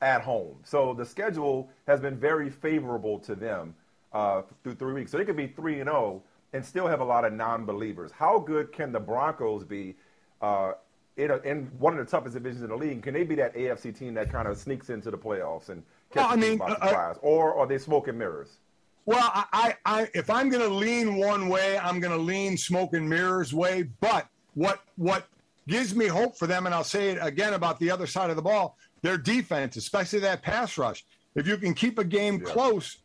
at 0.00 0.22
home. 0.22 0.56
So 0.64 0.94
the 0.94 1.04
schedule 1.04 1.70
has 1.86 2.00
been 2.00 2.16
very 2.16 2.50
favorable 2.50 3.18
to 3.20 3.34
them 3.34 3.74
uh, 4.12 4.42
through 4.62 4.76
three 4.76 4.94
weeks. 4.94 5.10
So 5.10 5.18
they 5.18 5.24
could 5.24 5.36
be 5.36 5.48
3 5.48 5.80
and 5.80 5.90
0 5.90 6.22
and 6.52 6.64
still 6.64 6.86
have 6.86 7.00
a 7.00 7.04
lot 7.04 7.24
of 7.24 7.32
non 7.32 7.64
believers. 7.64 8.10
How 8.12 8.38
good 8.38 8.72
can 8.72 8.92
the 8.92 9.00
Broncos 9.00 9.64
be? 9.64 9.96
Uh, 10.40 10.72
in, 11.16 11.30
a, 11.30 11.36
in, 11.38 11.66
one 11.78 11.98
of 11.98 12.04
the 12.04 12.10
toughest 12.10 12.34
divisions 12.34 12.62
in 12.62 12.70
the 12.70 12.76
league, 12.76 13.02
can 13.02 13.12
they 13.12 13.24
be 13.24 13.34
that 13.34 13.54
AFC 13.54 13.96
team 13.96 14.14
that 14.14 14.32
kind 14.32 14.48
of 14.48 14.56
sneaks 14.56 14.88
into 14.88 15.10
the 15.10 15.18
playoffs 15.18 15.68
and 15.68 15.82
well, 16.14 16.28
I 16.28 16.36
mean, 16.36 16.60
uh, 16.60 16.64
uh 16.64 17.14
or 17.20 17.54
are 17.56 17.66
they 17.66 17.78
smoke 17.78 18.08
and 18.08 18.18
mirrors? 18.18 18.58
Well, 19.06 19.30
I, 19.34 19.74
I, 19.84 20.08
if 20.14 20.30
I'm 20.30 20.50
going 20.50 20.62
to 20.62 20.74
lean 20.74 21.16
one 21.16 21.48
way, 21.48 21.78
I'm 21.78 22.00
going 22.00 22.12
to 22.12 22.22
lean 22.22 22.56
smoke 22.56 22.94
and 22.94 23.08
mirrors 23.08 23.52
way. 23.52 23.88
But 24.00 24.28
what 24.54 24.82
what 24.96 25.26
gives 25.66 25.94
me 25.94 26.06
hope 26.06 26.36
for 26.36 26.46
them, 26.46 26.66
and 26.66 26.74
I'll 26.74 26.84
say 26.84 27.10
it 27.10 27.18
again 27.20 27.54
about 27.54 27.78
the 27.78 27.90
other 27.90 28.06
side 28.06 28.30
of 28.30 28.36
the 28.36 28.42
ball, 28.42 28.76
their 29.02 29.18
defense, 29.18 29.76
especially 29.76 30.20
that 30.20 30.42
pass 30.42 30.76
rush. 30.78 31.04
If 31.34 31.46
you 31.46 31.56
can 31.56 31.74
keep 31.74 31.98
a 31.98 32.04
game 32.04 32.42
yeah. 32.44 32.52
close, 32.52 32.98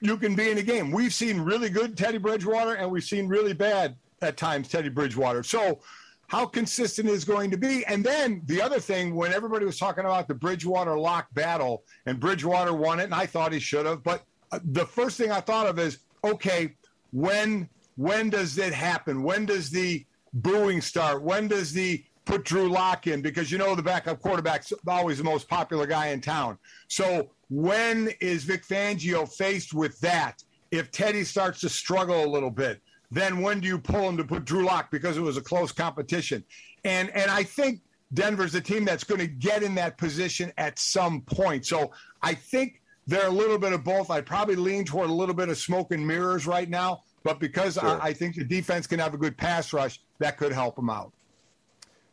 you 0.00 0.16
can 0.16 0.34
be 0.34 0.50
in 0.50 0.58
a 0.58 0.62
game. 0.62 0.90
We've 0.90 1.14
seen 1.14 1.40
really 1.40 1.68
good 1.68 1.96
Teddy 1.96 2.18
Bridgewater, 2.18 2.74
and 2.74 2.90
we've 2.90 3.04
seen 3.04 3.28
really 3.28 3.52
bad 3.52 3.96
at 4.20 4.36
times 4.36 4.68
Teddy 4.68 4.88
Bridgewater. 4.88 5.42
So 5.42 5.80
how 6.28 6.46
consistent 6.46 7.08
is 7.08 7.24
going 7.24 7.50
to 7.50 7.58
be. 7.58 7.84
And 7.84 8.02
then 8.02 8.40
the 8.46 8.62
other 8.62 8.80
thing, 8.80 9.14
when 9.14 9.32
everybody 9.32 9.66
was 9.66 9.78
talking 9.78 10.04
about 10.04 10.28
the 10.28 10.34
Bridgewater 10.34 10.98
lock 10.98 11.26
battle, 11.34 11.84
and 12.06 12.18
Bridgewater 12.18 12.72
won 12.72 13.00
it, 13.00 13.04
and 13.04 13.14
I 13.14 13.26
thought 13.26 13.52
he 13.52 13.60
should 13.60 13.84
have, 13.84 14.02
but 14.02 14.24
the 14.64 14.86
first 14.86 15.16
thing 15.16 15.30
I 15.30 15.40
thought 15.40 15.66
of 15.66 15.78
is, 15.78 15.98
okay, 16.24 16.74
when 17.12 17.68
when 17.96 18.30
does 18.30 18.58
it 18.58 18.72
happen? 18.72 19.22
When 19.22 19.46
does 19.46 19.70
the 19.70 20.04
booing 20.32 20.80
start? 20.80 21.22
When 21.22 21.48
does 21.48 21.72
the 21.72 22.04
put 22.24 22.44
Drew 22.44 22.68
Lock 22.68 23.06
in? 23.06 23.20
Because 23.20 23.50
you 23.50 23.58
know 23.58 23.74
the 23.74 23.82
backup 23.82 24.20
quarterback's 24.20 24.72
always 24.86 25.18
the 25.18 25.24
most 25.24 25.48
popular 25.48 25.86
guy 25.86 26.08
in 26.08 26.20
town. 26.20 26.58
So 26.88 27.30
when 27.50 28.10
is 28.20 28.44
Vic 28.44 28.66
Fangio 28.66 29.30
faced 29.30 29.74
with 29.74 30.00
that? 30.00 30.42
If 30.70 30.90
Teddy 30.90 31.24
starts 31.24 31.60
to 31.60 31.68
struggle 31.68 32.24
a 32.24 32.26
little 32.26 32.50
bit, 32.50 32.80
then 33.10 33.42
when 33.42 33.60
do 33.60 33.68
you 33.68 33.78
pull 33.78 34.08
him 34.08 34.16
to 34.16 34.24
put 34.24 34.46
Drew 34.46 34.64
Lock 34.64 34.90
because 34.90 35.18
it 35.18 35.22
was 35.22 35.36
a 35.36 35.42
close 35.42 35.70
competition? 35.70 36.44
And 36.84 37.10
and 37.10 37.30
I 37.30 37.42
think 37.42 37.82
Denver's 38.14 38.54
a 38.54 38.60
team 38.60 38.84
that's 38.84 39.04
going 39.04 39.20
to 39.20 39.26
get 39.26 39.62
in 39.62 39.74
that 39.76 39.98
position 39.98 40.52
at 40.58 40.78
some 40.78 41.22
point. 41.22 41.66
So 41.66 41.92
I 42.22 42.34
think 42.34 42.81
they're 43.06 43.26
a 43.26 43.30
little 43.30 43.58
bit 43.58 43.72
of 43.72 43.84
both. 43.84 44.10
I'd 44.10 44.26
probably 44.26 44.56
lean 44.56 44.84
toward 44.84 45.10
a 45.10 45.12
little 45.12 45.34
bit 45.34 45.48
of 45.48 45.58
smoke 45.58 45.92
and 45.92 46.06
mirrors 46.06 46.46
right 46.46 46.68
now. 46.68 47.02
But 47.22 47.38
because 47.38 47.74
sure. 47.74 48.00
I, 48.00 48.08
I, 48.08 48.12
think 48.12 48.34
the 48.34 48.44
defense 48.44 48.86
can 48.86 48.98
have 48.98 49.14
a 49.14 49.16
good 49.16 49.36
pass 49.36 49.72
rush, 49.72 50.00
that 50.18 50.38
could 50.38 50.52
help 50.52 50.76
them 50.76 50.90
out. 50.90 51.12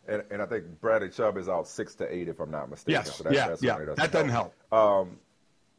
And, 0.08 0.24
and 0.32 0.42
I 0.42 0.46
think 0.46 0.66
Bradley 0.82 1.10
Chubb 1.10 1.38
is 1.38 1.50
out 1.50 1.68
six 1.68 1.96
to 1.96 2.14
eight, 2.14 2.28
if 2.28 2.40
I'm 2.40 2.52
not 2.52 2.70
mistaken. 2.70 3.04
Yes, 3.06 3.16
so 3.16 3.24
that, 3.24 3.34
yeah, 3.34 3.56
yeah, 3.62 3.78
doesn't 3.78 3.96
that 3.96 4.12
doesn't 4.12 4.30
help. 4.30 4.54
help. 4.72 5.08
Um, 5.08 5.20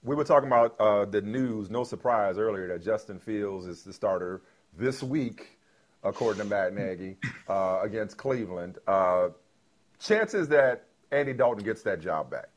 we 0.03 0.17
were 0.17 0.25
talking 0.25 0.47
about 0.47 0.81
uh, 0.81 1.05
the 1.05 1.21
news, 1.21 1.71
no 1.71 1.85
surprise 1.85 2.39
earlier, 2.39 2.69
that 2.69 2.83
Justin 2.83 3.19
Fields 3.19 3.67
is 3.67 3.83
the 3.83 3.93
starter 3.93 4.43
this 4.79 5.03
week, 5.03 5.59
according 6.03 6.43
to 6.43 6.49
Matt 6.49 6.75
Nagy, 6.75 7.17
uh, 7.49 7.81
against 7.83 8.17
Cleveland. 8.17 8.79
Uh, 8.87 9.29
chances 9.99 10.49
that 10.49 10.87
Andy 11.13 11.33
Dalton 11.33 11.65
gets 11.65 11.83
that 11.83 12.01
job 12.01 12.31
back? 12.31 12.49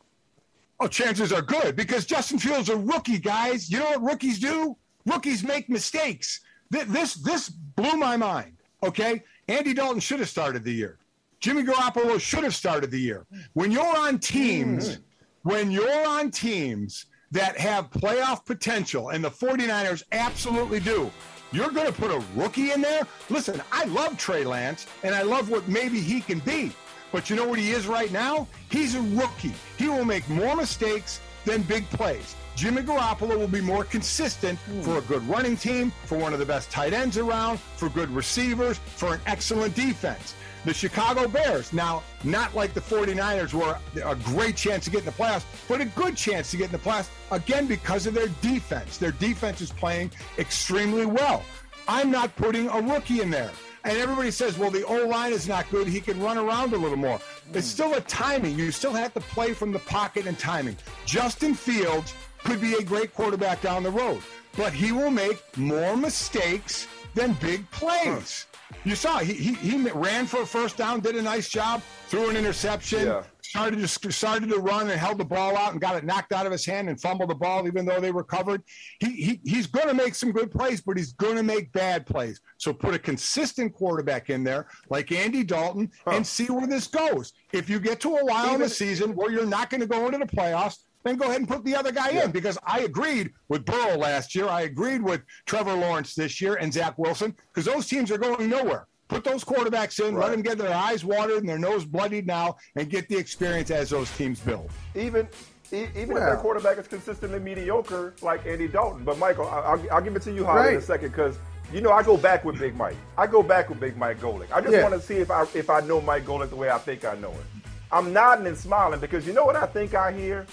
Oh, 0.79 0.87
chances 0.87 1.31
are 1.31 1.41
good 1.41 1.75
because 1.75 2.05
Justin 2.05 2.39
Fields 2.39 2.69
a 2.69 2.75
rookie, 2.75 3.19
guys. 3.19 3.69
You 3.69 3.79
know 3.79 3.91
what 3.91 4.03
rookies 4.03 4.39
do? 4.39 4.75
Rookies 5.05 5.43
make 5.43 5.69
mistakes. 5.69 6.41
This 6.69 7.15
this 7.15 7.49
blew 7.49 7.97
my 7.97 8.17
mind. 8.17 8.57
Okay, 8.83 9.23
Andy 9.47 9.73
Dalton 9.73 9.99
should 9.99 10.19
have 10.19 10.29
started 10.29 10.63
the 10.63 10.73
year. 10.73 10.97
Jimmy 11.39 11.63
Garoppolo 11.63 12.19
should 12.19 12.43
have 12.43 12.55
started 12.55 12.89
the 12.89 12.99
year. 12.99 13.25
When 13.53 13.71
you're 13.71 13.97
on 13.97 14.17
teams, 14.17 14.89
mm-hmm. 14.89 15.49
when 15.49 15.71
you're 15.71 16.07
on 16.07 16.31
teams 16.31 17.05
that 17.31 17.57
have 17.57 17.91
playoff 17.91 18.45
potential, 18.45 19.09
and 19.09 19.23
the 19.23 19.29
49ers 19.29 20.03
absolutely 20.11 20.79
do, 20.79 21.11
you're 21.51 21.71
going 21.71 21.87
to 21.87 21.93
put 21.93 22.11
a 22.11 22.23
rookie 22.35 22.71
in 22.71 22.81
there? 22.81 23.03
Listen, 23.29 23.61
I 23.71 23.85
love 23.85 24.17
Trey 24.17 24.43
Lance, 24.43 24.87
and 25.03 25.13
I 25.13 25.21
love 25.21 25.49
what 25.49 25.67
maybe 25.67 25.99
he 25.99 26.21
can 26.21 26.39
be. 26.39 26.71
But 27.13 27.29
you 27.29 27.35
know 27.35 27.47
what 27.47 27.59
he 27.59 27.69
is 27.71 27.85
right 27.85 28.11
now? 28.11 28.47
He's 28.71 28.95
a 28.95 29.01
rookie. 29.01 29.53
He 29.77 29.87
will 29.87 30.03
make 30.03 30.27
more 30.27 30.55
mistakes 30.55 31.21
than 31.45 31.61
big 31.61 31.87
plays. 31.91 32.35
Jimmy 32.55 32.81
Garoppolo 32.81 33.37
will 33.37 33.47
be 33.47 33.61
more 33.61 33.83
consistent 33.83 34.57
for 34.81 34.97
a 34.97 35.01
good 35.01 35.21
running 35.27 35.55
team, 35.55 35.91
for 36.05 36.17
one 36.17 36.33
of 36.33 36.39
the 36.39 36.45
best 36.45 36.71
tight 36.71 36.91
ends 36.91 37.17
around, 37.19 37.59
for 37.59 37.87
good 37.89 38.09
receivers, 38.09 38.79
for 38.79 39.13
an 39.13 39.21
excellent 39.27 39.75
defense. 39.75 40.33
The 40.65 40.73
Chicago 40.73 41.27
Bears, 41.27 41.71
now, 41.71 42.01
not 42.23 42.55
like 42.55 42.73
the 42.73 42.81
49ers, 42.81 43.53
were 43.53 43.77
a 44.03 44.15
great 44.15 44.55
chance 44.55 44.85
to 44.85 44.89
get 44.89 45.01
in 45.01 45.05
the 45.05 45.11
playoffs, 45.11 45.45
but 45.67 45.81
a 45.81 45.85
good 45.85 46.17
chance 46.17 46.49
to 46.51 46.57
get 46.57 46.67
in 46.67 46.71
the 46.71 46.77
playoffs, 46.79 47.09
again, 47.29 47.67
because 47.67 48.07
of 48.07 48.15
their 48.15 48.29
defense. 48.41 48.97
Their 48.97 49.11
defense 49.11 49.61
is 49.61 49.71
playing 49.71 50.09
extremely 50.39 51.05
well. 51.05 51.43
I'm 51.87 52.09
not 52.09 52.35
putting 52.37 52.69
a 52.69 52.81
rookie 52.81 53.21
in 53.21 53.29
there. 53.29 53.51
And 53.85 53.97
everybody 53.97 54.31
says, 54.31 54.57
well, 54.57 54.71
the 54.71 54.85
O 54.85 55.07
line 55.07 55.33
is 55.33 55.47
not 55.47 55.69
good. 55.69 55.87
He 55.87 55.99
can 55.99 56.21
run 56.21 56.37
around 56.37 56.73
a 56.73 56.77
little 56.77 56.97
more. 56.97 57.19
It's 57.53 57.67
hmm. 57.67 57.73
still 57.73 57.93
a 57.95 58.01
timing. 58.01 58.57
You 58.57 58.71
still 58.71 58.93
have 58.93 59.13
to 59.13 59.19
play 59.19 59.53
from 59.53 59.71
the 59.71 59.79
pocket 59.79 60.25
and 60.25 60.39
timing. 60.39 60.77
Justin 61.05 61.53
Fields 61.53 62.13
could 62.43 62.61
be 62.61 62.73
a 62.75 62.83
great 62.83 63.13
quarterback 63.13 63.61
down 63.61 63.83
the 63.83 63.91
road, 63.91 64.21
but 64.57 64.73
he 64.73 64.91
will 64.91 65.11
make 65.11 65.41
more 65.57 65.97
mistakes 65.97 66.87
than 67.13 67.33
big 67.33 67.69
plays. 67.71 68.47
You 68.85 68.95
saw 68.95 69.19
he, 69.19 69.33
he, 69.33 69.53
he 69.55 69.89
ran 69.91 70.25
for 70.25 70.41
a 70.41 70.45
first 70.45 70.77
down, 70.77 70.99
did 70.99 71.15
a 71.15 71.21
nice 71.21 71.47
job, 71.47 71.81
threw 72.07 72.29
an 72.29 72.35
interception, 72.35 73.07
yeah. 73.07 73.23
Started 73.53 73.79
to 73.79 74.11
started 74.11 74.49
to 74.49 74.57
run 74.57 74.89
and 74.89 74.99
held 74.99 75.19
the 75.19 75.25
ball 75.25 75.55
out 75.55 75.73
and 75.73 75.79
got 75.79 75.95
it 75.95 76.03
knocked 76.03 76.33
out 76.33 76.47
of 76.47 76.51
his 76.51 76.65
hand 76.65 76.89
and 76.89 76.99
fumbled 76.99 77.29
the 77.29 77.35
ball 77.35 77.67
even 77.67 77.85
though 77.85 77.99
they 77.99 78.11
recovered. 78.11 78.63
He, 78.99 79.11
he 79.11 79.41
he's 79.45 79.67
going 79.67 79.87
to 79.87 79.93
make 79.93 80.15
some 80.15 80.31
good 80.31 80.49
plays, 80.49 80.81
but 80.81 80.97
he's 80.97 81.13
going 81.13 81.35
to 81.35 81.43
make 81.43 81.71
bad 81.71 82.07
plays. 82.07 82.41
So 82.57 82.73
put 82.73 82.95
a 82.95 82.99
consistent 82.99 83.71
quarterback 83.71 84.31
in 84.31 84.43
there 84.43 84.69
like 84.89 85.11
Andy 85.11 85.43
Dalton 85.43 85.91
huh. 86.03 86.15
and 86.15 86.25
see 86.25 86.45
where 86.45 86.65
this 86.65 86.87
goes. 86.87 87.33
If 87.51 87.69
you 87.69 87.79
get 87.79 87.99
to 88.01 88.15
a 88.15 88.25
while 88.25 88.45
even, 88.45 88.55
in 88.55 88.61
the 88.61 88.69
season 88.69 89.15
where 89.15 89.29
you're 89.29 89.45
not 89.45 89.69
going 89.69 89.81
to 89.81 89.87
go 89.87 90.07
into 90.07 90.17
the 90.17 90.25
playoffs, 90.25 90.77
then 91.03 91.17
go 91.17 91.25
ahead 91.25 91.37
and 91.37 91.47
put 91.47 91.63
the 91.63 91.75
other 91.75 91.91
guy 91.91 92.09
yeah. 92.09 92.25
in 92.25 92.31
because 92.31 92.57
I 92.65 92.79
agreed 92.79 93.33
with 93.49 93.65
Burrow 93.65 93.97
last 93.97 94.33
year. 94.33 94.47
I 94.47 94.61
agreed 94.61 95.03
with 95.03 95.21
Trevor 95.45 95.75
Lawrence 95.75 96.15
this 96.15 96.41
year 96.41 96.55
and 96.55 96.73
Zach 96.73 96.97
Wilson 96.97 97.35
because 97.53 97.71
those 97.71 97.85
teams 97.85 98.09
are 98.09 98.17
going 98.17 98.49
nowhere. 98.49 98.87
Put 99.07 99.23
those 99.23 99.43
quarterbacks 99.43 100.05
in, 100.05 100.15
right. 100.15 100.27
let 100.27 100.31
them 100.31 100.41
get 100.41 100.57
their 100.57 100.73
eyes 100.73 101.03
watered 101.03 101.39
and 101.39 101.49
their 101.49 101.59
nose 101.59 101.85
bloodied 101.85 102.25
now, 102.25 102.55
and 102.75 102.89
get 102.89 103.07
the 103.09 103.17
experience 103.17 103.69
as 103.69 103.89
those 103.89 104.09
teams 104.17 104.39
build. 104.39 104.71
Even 104.95 105.27
even 105.71 106.09
well, 106.09 106.17
if 106.17 106.23
their 106.23 106.37
quarterback 106.37 106.77
is 106.77 106.87
consistently 106.87 107.39
mediocre, 107.39 108.13
like 108.21 108.45
Andy 108.45 108.67
Dalton. 108.67 109.03
But 109.03 109.17
Michael, 109.17 109.47
I'll, 109.47 109.83
I'll 109.91 110.01
give 110.01 110.15
it 110.15 110.21
to 110.23 110.31
you, 110.31 110.45
Holly, 110.45 110.59
right. 110.59 110.73
in 110.73 110.79
a 110.79 110.81
second, 110.81 111.09
because 111.09 111.37
you 111.73 111.81
know 111.81 111.91
I 111.91 112.03
go 112.03 112.15
back 112.15 112.45
with 112.45 112.59
Big 112.59 112.75
Mike. 112.75 112.95
I 113.17 113.27
go 113.27 113.41
back 113.41 113.69
with 113.69 113.79
Big 113.79 113.97
Mike 113.97 114.19
Golic. 114.19 114.51
I 114.51 114.61
just 114.61 114.73
yeah. 114.73 114.83
want 114.83 114.93
to 114.93 115.01
see 115.01 115.15
if 115.15 115.31
I 115.31 115.43
if 115.53 115.69
I 115.69 115.79
know 115.81 115.99
Mike 115.99 116.25
Golic 116.25 116.49
the 116.49 116.55
way 116.55 116.69
I 116.69 116.77
think 116.77 117.05
I 117.05 117.15
know 117.15 117.31
him. 117.31 117.43
I'm 117.91 118.13
nodding 118.13 118.47
and 118.47 118.57
smiling 118.57 118.99
because 118.99 119.27
you 119.27 119.33
know 119.33 119.45
what 119.45 119.55
I 119.55 119.65
think 119.65 119.93
I 119.93 120.11
hear. 120.11 120.45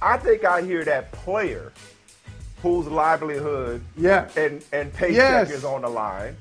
I 0.00 0.16
think 0.16 0.44
I 0.44 0.62
hear 0.62 0.84
that 0.84 1.10
player 1.12 1.72
whose 2.62 2.86
livelihood 2.86 3.82
yeah. 3.96 4.28
and, 4.36 4.64
and 4.72 4.92
paycheck 4.92 5.48
yes. 5.48 5.50
is 5.50 5.64
on 5.64 5.82
the 5.82 5.88
line 5.88 6.36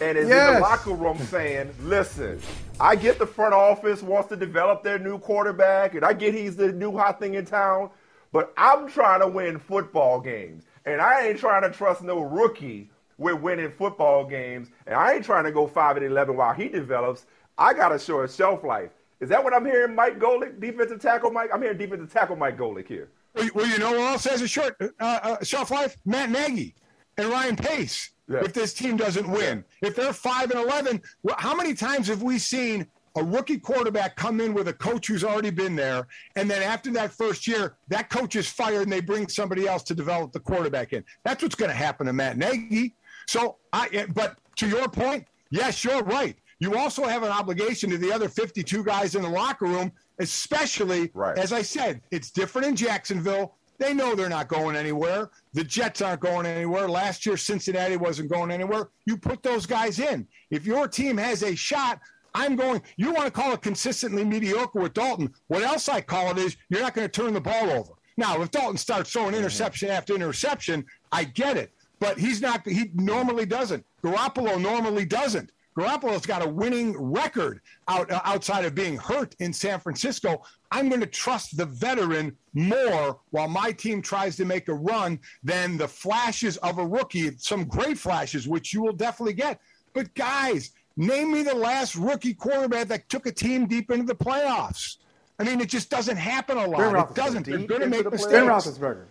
and 0.00 0.18
is 0.18 0.28
yes. 0.28 0.48
in 0.48 0.54
the 0.54 0.60
locker 0.60 0.92
room 0.92 1.18
saying, 1.18 1.72
listen, 1.82 2.40
I 2.78 2.96
get 2.96 3.18
the 3.18 3.26
front 3.26 3.54
office 3.54 4.02
wants 4.02 4.28
to 4.28 4.36
develop 4.36 4.82
their 4.82 4.98
new 4.98 5.18
quarterback, 5.18 5.94
and 5.94 6.04
I 6.04 6.12
get 6.12 6.34
he's 6.34 6.56
the 6.56 6.72
new 6.72 6.96
hot 6.96 7.18
thing 7.18 7.34
in 7.34 7.44
town, 7.44 7.90
but 8.32 8.52
I'm 8.56 8.88
trying 8.88 9.20
to 9.20 9.28
win 9.28 9.58
football 9.58 10.20
games. 10.20 10.64
And 10.84 11.00
I 11.00 11.26
ain't 11.26 11.38
trying 11.38 11.62
to 11.62 11.70
trust 11.70 12.02
no 12.02 12.20
rookie 12.20 12.90
with 13.18 13.40
winning 13.40 13.72
football 13.72 14.24
games. 14.24 14.68
And 14.86 14.94
I 14.94 15.14
ain't 15.14 15.24
trying 15.24 15.44
to 15.44 15.52
go 15.52 15.66
5 15.66 15.96
and 15.96 16.06
11 16.06 16.36
while 16.36 16.52
he 16.54 16.68
develops. 16.68 17.26
I 17.58 17.72
got 17.74 17.92
a 17.92 17.98
short 17.98 18.30
shelf 18.30 18.62
life. 18.62 18.90
Is 19.20 19.30
that 19.30 19.42
what 19.42 19.54
I'm 19.54 19.64
hearing, 19.64 19.94
Mike 19.94 20.18
Golic, 20.18 20.60
defensive 20.60 21.00
tackle 21.00 21.30
Mike? 21.30 21.50
I'm 21.52 21.62
hearing 21.62 21.78
defensive 21.78 22.12
tackle 22.12 22.36
Mike 22.36 22.58
Golic 22.58 22.86
here. 22.86 23.08
Well, 23.54 23.66
you 23.66 23.78
know 23.78 23.90
who 23.90 24.00
else 24.00 24.24
has 24.24 24.42
a 24.42 24.48
short 24.48 24.76
uh, 24.80 24.92
uh, 25.00 25.44
shelf 25.44 25.70
life? 25.70 25.96
Matt 26.04 26.30
Nagy 26.30 26.74
and 27.16 27.28
Ryan 27.28 27.56
Pace. 27.56 28.10
Yeah. 28.28 28.40
If 28.42 28.52
this 28.52 28.74
team 28.74 28.96
doesn't 28.96 29.28
win, 29.28 29.64
yeah. 29.80 29.88
if 29.88 29.96
they're 29.96 30.12
five 30.12 30.50
and 30.50 30.60
eleven, 30.60 31.00
how 31.38 31.54
many 31.54 31.74
times 31.74 32.08
have 32.08 32.22
we 32.22 32.38
seen 32.38 32.86
a 33.16 33.24
rookie 33.24 33.58
quarterback 33.58 34.14
come 34.16 34.40
in 34.40 34.52
with 34.52 34.68
a 34.68 34.72
coach 34.72 35.06
who's 35.06 35.24
already 35.24 35.50
been 35.50 35.74
there, 35.74 36.06
and 36.36 36.50
then 36.50 36.62
after 36.62 36.90
that 36.92 37.12
first 37.12 37.46
year, 37.46 37.76
that 37.88 38.10
coach 38.10 38.36
is 38.36 38.48
fired 38.48 38.82
and 38.82 38.92
they 38.92 39.00
bring 39.00 39.26
somebody 39.28 39.66
else 39.66 39.82
to 39.84 39.94
develop 39.94 40.32
the 40.32 40.40
quarterback 40.40 40.92
in? 40.92 41.02
That's 41.24 41.42
what's 41.42 41.54
going 41.54 41.70
to 41.70 41.76
happen 41.76 42.06
to 42.06 42.12
Matt 42.12 42.36
Nagy. 42.36 42.94
So, 43.26 43.56
I 43.72 43.88
eh, 43.92 44.06
but 44.14 44.38
to 44.56 44.68
your 44.68 44.88
point, 44.88 45.26
yes, 45.50 45.82
you're 45.82 46.02
right. 46.04 46.36
You 46.58 46.76
also 46.76 47.04
have 47.04 47.22
an 47.22 47.30
obligation 47.30 47.90
to 47.90 47.98
the 47.98 48.12
other 48.12 48.28
52 48.28 48.84
guys 48.84 49.14
in 49.14 49.22
the 49.22 49.28
locker 49.28 49.66
room, 49.66 49.92
especially, 50.18 51.10
right. 51.14 51.36
as 51.36 51.52
I 51.52 51.62
said, 51.62 52.00
it's 52.10 52.30
different 52.30 52.66
in 52.66 52.76
Jacksonville. 52.76 53.54
They 53.78 53.92
know 53.94 54.14
they're 54.14 54.28
not 54.28 54.48
going 54.48 54.76
anywhere. 54.76 55.30
The 55.52 55.64
Jets 55.64 56.00
aren't 56.02 56.20
going 56.20 56.46
anywhere. 56.46 56.88
Last 56.88 57.26
year, 57.26 57.36
Cincinnati 57.36 57.96
wasn't 57.96 58.30
going 58.30 58.50
anywhere. 58.50 58.88
You 59.04 59.16
put 59.16 59.42
those 59.42 59.66
guys 59.66 59.98
in. 59.98 60.26
If 60.50 60.64
your 60.64 60.88
team 60.88 61.16
has 61.18 61.42
a 61.42 61.54
shot, 61.54 62.00
I'm 62.34 62.56
going. 62.56 62.82
You 62.96 63.12
want 63.12 63.26
to 63.26 63.30
call 63.30 63.52
it 63.52 63.62
consistently 63.62 64.24
mediocre 64.24 64.80
with 64.80 64.94
Dalton. 64.94 65.32
What 65.48 65.62
else 65.62 65.88
I 65.88 66.00
call 66.00 66.30
it 66.32 66.38
is 66.38 66.56
you're 66.68 66.82
not 66.82 66.94
going 66.94 67.08
to 67.08 67.12
turn 67.12 67.34
the 67.34 67.40
ball 67.40 67.70
over. 67.70 67.92
Now, 68.18 68.40
if 68.42 68.50
Dalton 68.50 68.78
starts 68.78 69.12
throwing 69.12 69.34
interception 69.34 69.90
after 69.90 70.14
interception, 70.14 70.84
I 71.12 71.24
get 71.24 71.56
it. 71.56 71.72
But 71.98 72.18
he's 72.18 72.40
not, 72.42 72.66
he 72.66 72.90
normally 72.94 73.46
doesn't. 73.46 73.84
Garoppolo 74.02 74.60
normally 74.60 75.04
doesn't. 75.06 75.50
Garoppolo's 75.76 76.24
got 76.24 76.42
a 76.42 76.48
winning 76.48 76.96
record 76.98 77.60
out, 77.86 78.10
uh, 78.10 78.20
outside 78.24 78.64
of 78.64 78.74
being 78.74 78.96
hurt 78.96 79.36
in 79.40 79.52
San 79.52 79.78
Francisco. 79.78 80.42
I'm 80.70 80.88
going 80.88 81.02
to 81.02 81.06
trust 81.06 81.56
the 81.56 81.66
veteran 81.66 82.34
more 82.54 83.20
while 83.30 83.48
my 83.48 83.72
team 83.72 84.00
tries 84.00 84.36
to 84.36 84.46
make 84.46 84.68
a 84.68 84.74
run 84.74 85.20
than 85.42 85.76
the 85.76 85.86
flashes 85.86 86.56
of 86.58 86.78
a 86.78 86.86
rookie. 86.86 87.32
Some 87.36 87.64
great 87.64 87.98
flashes, 87.98 88.48
which 88.48 88.72
you 88.72 88.82
will 88.82 88.94
definitely 88.94 89.34
get. 89.34 89.60
But 89.92 90.14
guys, 90.14 90.70
name 90.96 91.32
me 91.32 91.42
the 91.42 91.54
last 91.54 91.94
rookie 91.94 92.34
quarterback 92.34 92.88
that 92.88 93.08
took 93.10 93.26
a 93.26 93.32
team 93.32 93.66
deep 93.66 93.90
into 93.90 94.06
the 94.06 94.14
playoffs. 94.14 94.96
I 95.38 95.44
mean, 95.44 95.60
it 95.60 95.68
just 95.68 95.90
doesn't 95.90 96.16
happen 96.16 96.56
a 96.56 96.66
lot. 96.66 97.10
It 97.10 97.14
doesn't. 97.14 97.44
They're 97.44 97.58
going 97.58 97.82
to 97.82 97.86
make 97.86 98.10
mistakes. 98.10 98.32
Ben 98.32 98.46
Roethlisberger. 98.46 99.04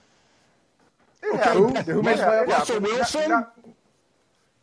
Okay. 1.34 1.54
Who, 1.54 1.68
who 1.68 2.02
made 2.02 2.20
Russell 2.20 2.80
Wilson? 2.80 3.30
Not, 3.30 3.54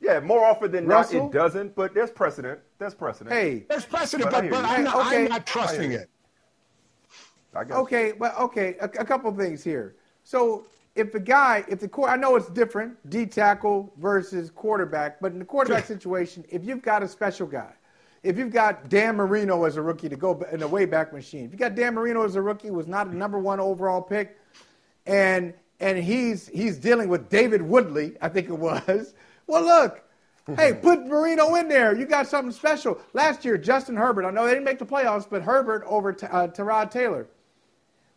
Yeah, 0.02 0.18
more 0.18 0.44
often 0.44 0.72
than 0.72 0.86
Russell? 0.86 1.20
not, 1.20 1.26
it 1.26 1.32
doesn't. 1.32 1.74
But 1.76 1.94
there's 1.94 2.10
precedent. 2.10 2.58
There's 2.78 2.94
precedent. 2.94 3.34
Hey, 3.34 3.64
There's 3.68 3.84
precedent, 3.84 4.30
But 4.30 4.34
I 4.34 4.40
but, 4.40 4.42
hear 4.42 4.50
but 4.50 4.68
you. 4.68 4.74
I'm, 4.74 4.84
not, 4.84 5.06
Okay. 5.06 5.24
I'm 5.24 5.28
not 5.30 5.46
trusting 5.46 5.92
it. 5.92 6.10
I 7.54 7.64
guess. 7.64 7.76
Okay, 7.76 8.12
well, 8.12 8.34
okay, 8.40 8.76
a, 8.80 8.86
a 8.86 9.04
couple 9.04 9.32
things 9.36 9.62
here. 9.62 9.94
So 10.24 10.64
if 10.96 11.12
the 11.12 11.20
guy, 11.20 11.64
if 11.68 11.78
the 11.80 11.88
court, 11.88 12.10
I 12.10 12.16
know 12.16 12.34
it's 12.34 12.48
different, 12.48 12.96
D 13.10 13.26
tackle 13.26 13.92
versus 13.98 14.50
quarterback, 14.50 15.20
but 15.20 15.32
in 15.32 15.38
the 15.38 15.44
quarterback 15.44 15.84
situation, 15.96 16.44
if 16.48 16.64
you've 16.64 16.82
got 16.82 17.02
a 17.04 17.08
special 17.08 17.46
guy, 17.46 17.72
if 18.24 18.36
you've 18.38 18.52
got 18.52 18.88
Dan 18.88 19.16
Marino 19.16 19.64
as 19.64 19.76
a 19.76 19.82
rookie 19.82 20.08
to 20.08 20.16
go 20.16 20.44
in 20.50 20.60
the 20.60 20.68
way 20.68 20.84
back 20.84 21.12
machine, 21.12 21.44
if 21.44 21.52
you 21.52 21.58
got 21.58 21.74
Dan 21.74 21.94
Marino 21.94 22.24
as 22.24 22.34
a 22.34 22.42
rookie, 22.42 22.70
was 22.70 22.88
not 22.88 23.06
a 23.06 23.14
number 23.16 23.38
one 23.38 23.60
overall 23.60 24.00
pick, 24.02 24.38
and 25.06 25.54
and 25.78 25.98
he's 25.98 26.48
he's 26.48 26.78
dealing 26.78 27.08
with 27.08 27.28
David 27.28 27.62
Woodley, 27.62 28.16
I 28.20 28.28
think 28.28 28.48
it 28.48 28.58
was. 28.58 29.14
Well, 29.46 29.62
look, 29.62 30.02
hey, 30.56 30.74
put 30.74 31.06
Marino 31.06 31.54
in 31.54 31.68
there. 31.68 31.96
You 31.96 32.06
got 32.06 32.26
something 32.26 32.52
special. 32.52 32.98
Last 33.12 33.44
year, 33.44 33.56
Justin 33.56 33.96
Herbert. 33.96 34.24
I 34.24 34.30
know 34.30 34.44
they 34.44 34.52
didn't 34.52 34.64
make 34.64 34.78
the 34.78 34.86
playoffs, 34.86 35.28
but 35.28 35.42
Herbert 35.42 35.84
over 35.86 36.12
T- 36.12 36.26
uh, 36.26 36.48
Tyrod 36.48 36.90
Taylor. 36.90 37.26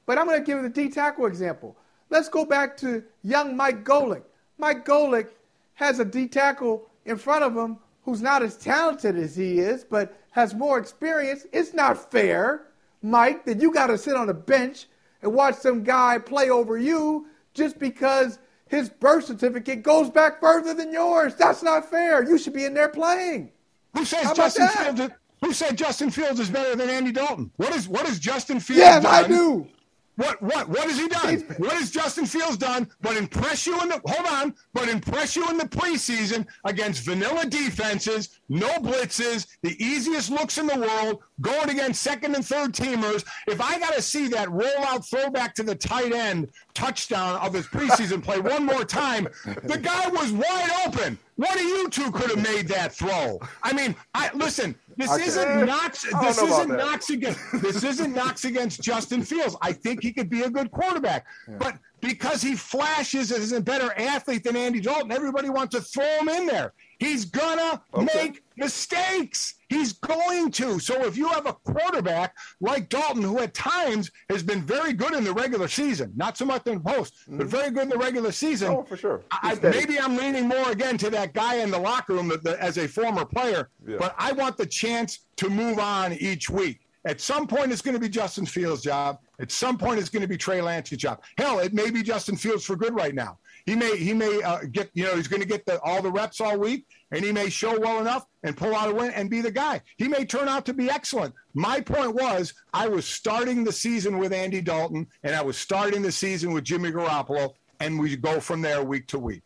But 0.06 0.18
I'm 0.18 0.26
going 0.28 0.40
to 0.40 0.46
give 0.46 0.58
you 0.58 0.64
the 0.64 0.70
D 0.70 0.90
tackle 0.90 1.26
example. 1.26 1.76
Let's 2.10 2.30
go 2.30 2.46
back 2.46 2.78
to 2.78 3.04
young 3.24 3.56
Mike 3.56 3.84
Golic. 3.84 4.24
Mike 4.58 4.86
Golic 4.86 5.28
has 5.76 6.00
a 6.00 6.06
D 6.06 6.28
tackle 6.28 6.88
in 7.06 7.18
front 7.18 7.44
of 7.44 7.56
him 7.56 7.78
who's 8.04 8.22
not 8.22 8.44
as 8.44 8.56
talented 8.58 9.18
as 9.18 9.36
he 9.36 9.60
is, 9.60 9.84
but 9.84 10.18
has 10.32 10.54
more 10.54 10.78
experience. 10.78 11.46
It's 11.52 11.74
not 11.74 12.12
fair, 12.12 12.68
Mike, 13.02 13.46
that 13.46 13.62
you 13.62 13.74
got 13.74 13.88
to 13.88 13.98
sit 13.98 14.16
on 14.16 14.30
a 14.30 14.34
bench 14.34 14.88
and 15.22 15.34
watch 15.34 15.56
some 15.56 15.84
guy 15.84 16.20
play 16.20 16.50
over 16.50 16.78
you 16.78 17.28
just 17.54 17.80
because 17.80 18.38
his 18.68 18.90
birth 18.90 19.26
certificate 19.26 19.84
goes 19.84 20.10
back 20.10 20.40
further 20.40 20.74
than 20.74 20.92
yours. 20.92 21.36
That's 21.36 21.62
not 21.62 21.90
fair. 21.90 22.24
You 22.24 22.38
should 22.38 22.54
be 22.54 22.66
in 22.66 22.74
there 22.74 22.90
playing. 22.90 23.52
Who 23.94 24.06
says 24.06 24.32
Justin? 24.34 24.68
Fields? 24.68 25.00
Is, 25.00 25.10
who 25.42 25.54
said 25.54 25.78
Justin 25.78 26.10
Fields 26.10 26.40
is 26.40 26.50
better 26.50 26.76
than 26.76 26.90
Andy 26.90 27.12
Dalton? 27.12 27.52
What 27.58 27.76
is 27.76 27.88
what 27.88 28.08
is 28.08 28.20
Justin 28.20 28.60
Fields 28.60 28.80
Yes, 28.80 29.04
done? 29.04 29.26
I 29.26 29.28
do. 29.28 29.68
What 30.16 30.42
what 30.42 30.70
what 30.70 30.90
has 30.90 30.98
he 30.98 31.08
done? 31.08 31.44
What 31.58 31.74
has 31.74 31.92
Justin 31.92 32.26
Fields 32.26 32.58
done? 32.58 32.90
But 33.02 33.18
impress 33.18 33.68
you 33.68 33.80
in 33.82 33.90
the 33.90 34.02
hold 34.06 34.28
on, 34.28 34.56
but 34.74 34.88
impress 34.88 35.36
you 35.36 35.48
in 35.50 35.58
the 35.58 35.66
preseason 35.66 36.48
against 36.64 37.04
vanilla 37.04 37.46
defenses, 37.46 38.40
no 38.48 38.70
blitzes, 38.78 39.48
the 39.62 39.76
easiest 39.84 40.30
looks 40.30 40.58
in 40.58 40.68
the 40.68 40.80
world, 40.80 41.22
going 41.42 41.70
against 41.70 42.02
second 42.02 42.36
and 42.36 42.46
third 42.46 42.74
teamers. 42.74 43.26
If 43.48 43.60
I 43.62 43.78
got 43.80 43.94
to 43.94 44.02
see 44.02 44.28
that 44.30 44.48
rollout 44.50 45.10
throwback 45.10 45.54
to 45.56 45.64
the 45.64 45.76
tight 45.76 46.14
end 46.14 46.50
touchdown 46.74 47.36
of 47.38 47.54
his 47.54 47.68
preseason 47.68 48.24
play 48.24 48.40
one 48.40 48.66
more 48.66 48.86
time, 48.86 49.28
the 49.64 49.78
guy 49.78 50.08
was 50.10 50.32
wide 50.32 50.70
open. 50.88 51.18
One 51.36 51.58
of 51.58 51.64
you 51.64 51.90
two 51.90 52.12
could 52.12 52.30
have 52.30 52.42
made 52.42 52.68
that 52.70 52.94
throw. 52.94 53.40
I 53.62 53.74
mean, 53.74 53.94
I 54.14 54.30
listen. 54.34 54.74
This 54.98 55.12
isn't 55.18 55.66
knocks. 55.66 56.06
This 56.22 56.42
isn't 56.42 56.70
knocks 56.78 57.10
against. 57.10 57.40
This 57.62 57.84
isn't 57.84 58.14
knocks 58.14 58.46
against 58.46 58.82
Justin 58.82 59.22
Fields. 59.22 59.58
I 59.62 59.74
think 59.74 60.02
he 60.02 60.14
could 60.14 60.30
be 60.30 60.44
a 60.44 60.50
good 60.50 60.72
quarterback, 60.72 61.26
but 61.60 61.78
because 62.00 62.42
he 62.42 62.56
flashes 62.56 63.32
as 63.34 63.52
a 63.52 63.60
better 63.60 63.92
athlete 64.00 64.44
than 64.46 64.56
Andy 64.56 64.80
Dalton, 64.80 65.12
everybody 65.12 65.50
wants 65.50 65.76
to 65.76 65.82
throw 65.82 66.06
him 66.20 66.30
in 66.30 66.46
there. 66.46 66.72
He's 67.00 67.26
gonna 67.26 67.82
Okay. 67.94 68.06
make 68.16 68.44
mistakes. 68.56 69.56
He's 69.70 69.94
going 69.94 70.52
to. 70.52 70.80
So 70.80 71.06
if 71.06 71.18
you 71.18 71.28
have 71.30 71.46
a 71.48 71.54
quarterback 71.54 72.36
like 72.62 72.90
Dalton, 72.90 73.24
who 73.24 73.40
at 73.40 73.54
times 73.54 74.12
has 74.30 74.44
been 74.44 74.62
very 74.62 74.94
good 74.94 75.14
in 75.14 75.24
the 75.24 75.34
regular 75.34 75.68
season, 75.68 76.12
not 76.16 76.38
so 76.38 76.46
much 76.46 76.66
in 76.68 76.76
the 76.76 76.80
post, 76.82 77.14
but 77.28 77.48
very 77.48 77.72
good 77.72 77.84
in 77.84 77.90
the 77.90 77.98
regular 77.98 78.32
season. 78.32 78.70
Mm-hmm. 78.70 78.80
Oh, 78.80 78.84
for 78.84 78.98
sure. 78.98 79.22
I, 79.32 79.56
maybe 79.62 80.00
I'm 80.00 80.16
leaning 80.18 80.48
more 80.48 80.72
again 80.72 80.98
to 81.00 81.10
that 81.12 81.34
guy 81.34 81.56
in 81.56 81.72
the 81.72 81.80
locker 81.80 82.14
room 82.14 82.28
that- 82.30 82.46
as 82.60 82.78
a 82.78 82.88
former 82.88 83.26
player, 83.26 83.70
Yeah. 83.88 83.98
but 84.00 84.16
I 84.18 84.32
want 84.32 84.58
the 84.58 84.66
chance 84.66 85.20
to 85.38 85.50
move 85.50 85.80
on 85.80 86.14
each 86.14 86.50
week. 86.50 86.82
At 87.06 87.22
some 87.22 87.46
point, 87.46 87.72
it's 87.72 87.84
going 87.84 87.94
to 87.94 88.00
be 88.00 88.10
Justin 88.10 88.46
Fields' 88.48 88.82
job. 88.82 89.20
At 89.40 89.52
some 89.52 89.78
point, 89.78 90.00
it's 90.00 90.10
going 90.10 90.22
to 90.24 90.28
be 90.28 90.38
Trey 90.38 90.60
Lance's 90.62 90.98
job. 90.98 91.22
Hell, 91.38 91.60
it 91.60 91.72
may 91.74 91.92
be 91.92 92.02
Justin 92.02 92.36
Fields 92.36 92.66
for 92.66 92.76
good 92.76 92.96
right 92.96 93.14
now. 93.14 93.38
He 93.68 93.76
may 93.76 93.98
he 93.98 94.14
may 94.14 94.42
uh, 94.44 94.60
get 94.72 94.90
you 94.94 95.04
know 95.06 95.16
he's 95.16 95.28
going 95.28 95.42
to 95.42 95.48
get 95.48 95.66
the, 95.66 95.80
all 95.82 96.02
the 96.02 96.12
reps 96.12 96.40
all 96.42 96.58
week, 96.58 96.86
and 97.12 97.24
he 97.24 97.32
may 97.32 97.50
show 97.50 97.80
well 97.80 98.00
enough 98.00 98.26
and 98.44 98.58
pull 98.58 98.76
out 98.76 98.90
a 98.90 98.94
win 98.94 99.12
and 99.12 99.30
be 99.30 99.42
the 99.42 99.52
guy. 99.52 99.82
He 99.98 100.08
may 100.08 100.26
turn 100.26 100.48
out 100.48 100.66
to 100.66 100.74
be 100.74 100.90
excellent. 100.90 101.34
My 101.54 101.80
point 101.82 102.16
was 102.16 102.54
I 102.74 102.88
was 102.88 103.06
starting 103.06 103.64
the 103.64 103.72
season 103.72 104.18
with 104.18 104.34
Andy 104.34 104.62
Dalton, 104.62 105.08
and 105.24 105.36
I 105.36 105.42
was 105.42 105.58
starting 105.58 106.02
the 106.02 106.12
season 106.12 106.52
with 106.54 106.64
Jimmy 106.64 106.92
Garoppolo, 106.92 107.54
and 107.80 108.00
we 108.00 108.16
go 108.16 108.40
from 108.40 108.62
there 108.62 108.84
week 108.84 109.08
to 109.08 109.20
week. 109.20 109.44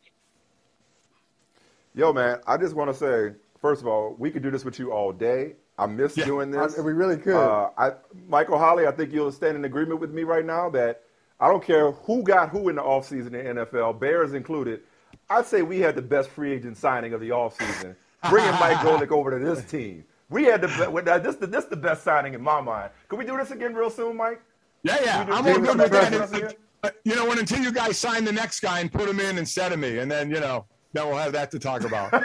Yo, 1.95 2.13
man, 2.13 2.39
I 2.47 2.57
just 2.57 2.75
want 2.75 2.89
to 2.91 2.93
say, 2.97 3.35
first 3.61 3.81
of 3.81 3.87
all, 3.87 4.15
we 4.17 4.31
could 4.31 4.43
do 4.43 4.51
this 4.51 4.63
with 4.63 4.79
you 4.79 4.91
all 4.91 5.11
day. 5.11 5.53
I 5.77 5.85
miss 5.85 6.15
Yeah. 6.17 6.25
doing 6.25 6.51
this. 6.51 6.77
I- 6.77 6.81
we 6.81 6.91
really 6.93 7.17
could. 7.17 7.35
Uh, 7.35 7.69
I, 7.77 7.93
Michael 8.27 8.57
Holly, 8.57 8.85
I 8.85 8.91
think 8.91 9.11
you'll 9.13 9.31
stand 9.31 9.55
in 9.55 9.65
agreement 9.65 9.99
with 9.99 10.11
me 10.11 10.23
right 10.23 10.45
now 10.45 10.69
that 10.71 11.03
I 11.39 11.47
don't 11.47 11.63
care 11.63 11.91
who 11.91 12.21
got 12.21 12.49
who 12.49 12.67
in 12.69 12.75
the 12.75 12.81
offseason 12.81 13.27
in 13.27 13.55
the 13.55 13.65
NFL, 13.65 13.93
Bears 13.93 14.33
included. 14.33 14.81
I'd 15.29 15.45
say 15.45 15.61
we 15.61 15.79
had 15.79 15.95
the 15.95 16.01
best 16.01 16.29
free 16.29 16.51
agent 16.53 16.77
signing 16.77 17.13
of 17.13 17.21
the 17.21 17.29
offseason, 17.29 17.95
bringing 18.29 18.51
Mike 18.53 18.77
Golic 18.85 19.11
over 19.11 19.37
to 19.37 19.43
this 19.43 19.63
team. 19.65 20.03
We 20.29 20.43
had 20.45 20.61
the 20.61 20.67
be- 20.67 21.01
this, 21.21 21.35
this 21.37 21.65
the 21.65 21.75
best 21.75 22.03
signing 22.03 22.33
in 22.33 22.41
my 22.41 22.61
mind. 22.61 22.91
Can 23.09 23.17
we 23.19 23.25
do 23.25 23.37
this 23.37 23.51
again 23.51 23.73
real 23.73 23.89
soon, 23.89 24.17
Mike? 24.17 24.41
Yeah, 24.83 24.97
yeah. 25.03 25.25
I'm 25.29 25.43
David 25.43 25.67
all 25.67 25.75
good 25.75 25.81
with 25.83 25.91
that. 25.91 26.13
president 26.13 26.55
And, 26.83 26.93
You 27.03 27.15
know, 27.15 27.25
when 27.25 27.37
until 27.39 27.59
you 27.61 27.71
guys 27.71 27.97
sign 27.97 28.23
the 28.23 28.31
next 28.31 28.59
guy 28.61 28.79
and 28.79 28.91
put 28.91 29.09
him 29.09 29.19
in 29.19 29.37
instead 29.37 29.71
of 29.71 29.79
me, 29.79 29.97
and 29.99 30.09
then 30.09 30.29
you 30.29 30.39
know, 30.39 30.65
then 30.93 31.07
we'll 31.07 31.17
have 31.17 31.33
that 31.33 31.51
to 31.51 31.59
talk 31.59 31.83
about. 31.83 32.11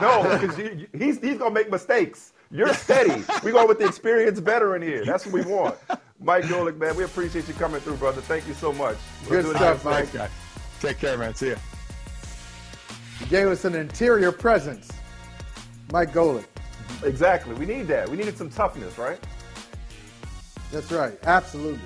No, 0.00 0.38
because 0.38 0.56
he's 0.56 1.18
he's 1.20 1.38
gonna 1.38 1.50
make 1.50 1.70
mistakes. 1.70 2.32
You're 2.50 2.72
steady. 2.74 3.22
we 3.44 3.50
going 3.52 3.68
with 3.68 3.78
the 3.78 3.86
experienced 3.86 4.42
veteran 4.42 4.80
here. 4.82 5.04
That's 5.04 5.26
what 5.26 5.34
we 5.34 5.42
want. 5.52 5.76
Mike 6.20 6.44
Golic, 6.44 6.76
man, 6.78 6.96
we 6.96 7.04
appreciate 7.04 7.46
you 7.48 7.54
coming 7.54 7.80
through, 7.80 7.96
brother. 7.96 8.20
Thank 8.22 8.46
you 8.48 8.54
so 8.54 8.72
much. 8.72 8.96
Good 9.28 9.42
do 9.44 9.50
it 9.50 9.56
stuff. 9.56 9.84
Mike. 9.84 9.94
Thanks, 9.94 10.12
guys. 10.12 10.30
Take 10.80 10.98
care, 10.98 11.18
man. 11.18 11.34
See 11.34 11.50
ya. 11.50 11.56
He 13.18 13.26
gave 13.26 13.48
us 13.48 13.64
an 13.64 13.74
interior 13.74 14.32
presence. 14.32 14.90
Mike 15.92 16.12
Golic. 16.12 16.44
Exactly. 17.02 17.54
We 17.54 17.66
need 17.66 17.86
that. 17.88 18.08
We 18.08 18.16
needed 18.16 18.36
some 18.36 18.50
toughness, 18.50 18.96
right? 18.98 19.18
That's 20.70 20.90
right. 20.92 21.18
Absolutely. 21.24 21.80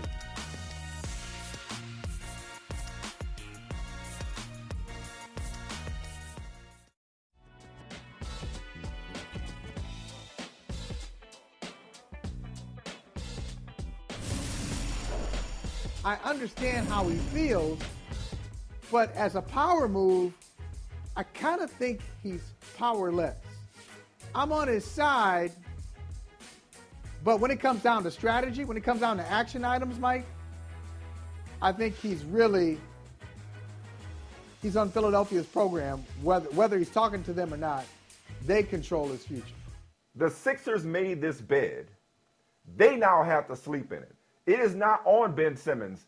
I 16.05 16.17
understand 16.25 16.89
how 16.89 17.09
he 17.09 17.17
feels, 17.17 17.79
but 18.91 19.15
as 19.15 19.37
a 19.37 19.43
power 19.43 19.89
move, 19.89 20.35
I 21.17 21.23
kind 21.23 21.61
of 21.61 21.71
think 21.71 22.01
he's 22.23 22.43
powerless. 22.79 23.37
I'm 24.35 24.51
on 24.51 24.69
his 24.69 24.85
side, 24.85 25.53
but 27.23 27.39
when 27.39 27.51
it 27.51 27.61
comes 27.61 27.83
down 27.83 28.03
to 28.05 28.11
strategy, 28.11 28.65
when 28.65 28.77
it 28.77 28.83
comes 28.83 29.01
down 29.01 29.19
to 29.19 29.31
action 29.31 29.65
items, 29.65 29.99
Mike, 29.99 30.25
I 31.61 31.71
think 31.71 31.95
he's 31.97 32.25
really 32.25 32.79
he's 34.63 34.77
on 34.77 34.91
Philadelphia's 34.91 35.47
program. 35.47 36.05
Whether 36.23 36.49
whether 36.51 36.79
he's 36.79 36.91
talking 36.91 37.23
to 37.25 37.33
them 37.35 37.53
or 37.53 37.59
not, 37.59 37.85
they 38.47 38.63
control 38.63 39.09
his 39.09 39.25
future. 39.25 39.55
The 40.15 40.31
Sixers 40.31 40.85
made 40.85 41.21
this 41.21 41.41
bed. 41.41 41.89
They 42.77 42.97
now 42.97 43.23
have 43.23 43.47
to 43.49 43.57
sleep 43.57 43.93
in 43.93 43.99
it. 43.99 44.15
It 44.47 44.61
is 44.61 44.75
not 44.75 45.03
on 45.05 45.35
Ben 45.35 45.57
Simmons 45.57 46.07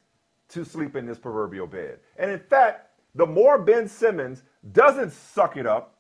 to 0.48 0.64
sleep 0.64 0.97
in 0.97 1.06
this 1.06 1.18
proverbial 1.18 1.66
bed. 1.66 2.01
And 2.16 2.31
in 2.31 2.39
fact, 2.39 2.90
the 3.14 3.26
more 3.26 3.59
Ben 3.59 3.89
Simmons 3.89 4.43
doesn't 4.73 5.12
suck 5.12 5.57
it 5.57 5.66
up 5.66 5.97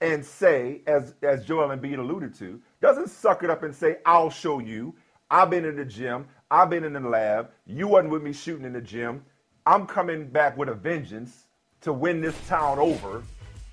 and 0.00 0.24
say, 0.24 0.82
as, 0.86 1.14
as 1.22 1.44
Joel 1.44 1.76
Embiid 1.76 1.98
alluded 1.98 2.34
to, 2.36 2.60
doesn't 2.80 3.08
suck 3.08 3.42
it 3.42 3.50
up 3.50 3.62
and 3.62 3.74
say, 3.74 3.96
I'll 4.06 4.30
show 4.30 4.60
you. 4.60 4.94
I've 5.30 5.50
been 5.50 5.64
in 5.64 5.76
the 5.76 5.84
gym. 5.84 6.26
I've 6.50 6.70
been 6.70 6.84
in 6.84 6.92
the 6.92 7.00
lab. 7.00 7.50
You 7.66 7.88
wasn't 7.88 8.12
with 8.12 8.22
me 8.22 8.32
shooting 8.32 8.64
in 8.64 8.72
the 8.72 8.80
gym. 8.80 9.24
I'm 9.66 9.86
coming 9.86 10.28
back 10.28 10.56
with 10.56 10.68
a 10.68 10.74
vengeance 10.74 11.44
to 11.82 11.92
win 11.92 12.20
this 12.20 12.36
town 12.46 12.78
over, 12.78 13.22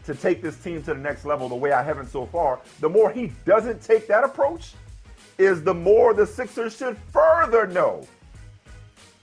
to 0.06 0.16
take 0.16 0.42
this 0.42 0.58
team 0.58 0.82
to 0.84 0.94
the 0.94 1.00
next 1.00 1.26
level 1.26 1.48
the 1.48 1.56
way 1.56 1.72
I 1.72 1.82
haven't 1.82 2.08
so 2.08 2.26
far. 2.26 2.60
The 2.80 2.90
more 2.90 3.12
he 3.12 3.32
doesn't 3.46 3.82
take 3.82 4.08
that 4.08 4.24
approach, 4.24 4.74
is 5.38 5.64
the 5.64 5.74
more 5.74 6.14
the 6.14 6.26
Sixers 6.26 6.78
should 6.78 6.98
further 7.12 7.68
know 7.68 8.06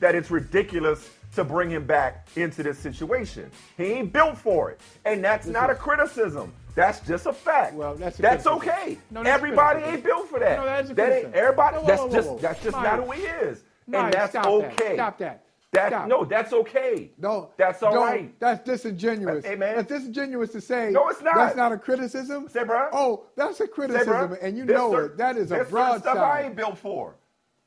that 0.01 0.15
it's 0.15 0.31
ridiculous 0.31 1.11
to 1.35 1.45
bring 1.45 1.71
him 1.71 1.87
back 1.87 2.29
into 2.37 2.63
this 2.63 2.79
situation. 2.79 3.51
He 3.77 3.85
ain't 3.85 4.13
built 4.13 4.37
for 4.39 4.71
it. 4.71 4.81
And 5.05 5.25
that's 5.25 5.47
not 5.47 5.71
a 5.71 5.75
criticism. 5.75 6.53
That's 6.75 7.01
just 7.01 7.27
a 7.27 7.33
fact. 7.33 7.75
Well, 7.75 7.95
that's 7.95 8.19
a 8.19 8.23
that's 8.23 8.45
criticism. 8.45 8.71
okay. 8.71 8.99
No, 9.11 9.23
that's 9.23 9.35
Everybody 9.35 9.81
criticism. 9.81 9.95
ain't 9.95 10.05
built 10.05 10.29
for 10.29 10.39
that. 10.41 10.59
No, 10.59 10.65
that 10.65 10.85
is 10.85 10.91
a 10.91 10.95
that 10.95 11.03
ain't 11.03 11.13
criticism. 11.33 11.33
everybody 11.35 11.77
Whoa, 11.77 11.83
whoa, 11.83 11.87
that's 11.89 12.01
whoa, 12.01 12.33
just 12.33 12.43
that's 12.43 12.63
just 12.63 12.77
Mike. 12.77 12.85
not 12.85 13.05
who 13.05 13.11
he 13.13 13.23
is. 13.23 13.65
Mike, 13.87 14.05
and 14.05 14.13
that's 14.15 14.31
stop 14.31 14.47
okay. 14.47 14.69
That. 14.77 14.95
Stop 14.95 15.19
that. 15.19 15.45
That 15.73 15.89
Stop. 15.89 16.09
no, 16.09 16.25
that's 16.27 16.53
okay. 16.53 17.11
No, 17.17 17.51
that's 17.57 17.83
all 17.83 17.97
right. 17.97 18.39
That's 18.39 18.63
disingenuous. 18.63 19.43
Hey, 19.47 19.55
man. 19.57 19.77
That's 19.77 19.89
disingenuous 19.89 20.53
to 20.53 20.61
say. 20.61 20.91
No, 20.91 21.09
it's 21.09 21.23
not. 21.23 21.35
That's 21.35 21.57
not 21.57 21.73
a 21.73 21.79
criticism. 21.79 22.47
Say, 22.51 22.65
bro. 22.65 22.91
Oh, 22.93 23.25
that's 23.37 23.59
a 23.61 23.67
criticism, 23.67 24.37
and 24.43 24.57
you 24.59 24.67
know 24.67 24.93
cer- 24.93 25.07
it. 25.07 25.17
That 25.17 25.39
is 25.39 25.47
a 25.51 25.55
there's 25.55 25.71
certain 25.71 26.01
stuff 26.01 26.19
I 26.19 26.43
ain't 26.43 26.57
built 26.57 26.77
for. 26.77 27.15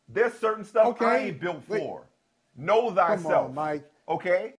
There's 0.08 0.34
certain 0.36 0.64
stuff 0.66 1.02
I 1.02 1.18
ain't 1.18 1.40
built 1.40 1.68
wait. 1.68 1.82
Know 2.56 2.92
thyself. 2.92 3.50
on, 3.50 3.54
Mike. 3.56 3.86
Okay. 4.08 4.54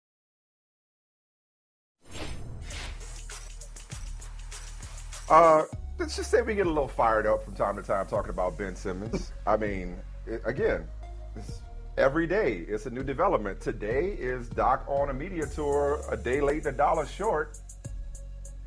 Uh, 5.29 5.63
let's 5.99 6.17
just 6.17 6.31
say 6.31 6.43
we 6.43 6.55
get 6.55 6.67
a 6.67 6.71
little 6.71 6.89
fired 6.89 7.27
up 7.27 7.45
from 7.45 7.55
time 7.55 7.77
to 7.77 7.83
time 7.83 8.07
talking 8.07 8.31
about 8.31 8.57
Ben 8.57 8.77
Simmons. 8.77 9.33
I 9.47 9.57
mean, 9.57 9.97
it, 10.27 10.41
again, 10.45 10.87
it's 11.35 11.63
every 11.99 12.27
day 12.27 12.65
it's 12.69 12.87
a 12.87 12.91
new 12.91 13.03
development. 13.03 13.61
Today 13.61 14.17
is 14.19 14.49
Doc 14.49 14.85
on 14.87 15.11
a 15.11 15.15
media 15.15 15.47
tour, 15.47 16.01
a 16.11 16.17
day 16.17 16.41
late 16.41 16.59
and 16.67 16.75
a 16.75 16.79
dollar 16.79 17.07
short. 17.07 17.59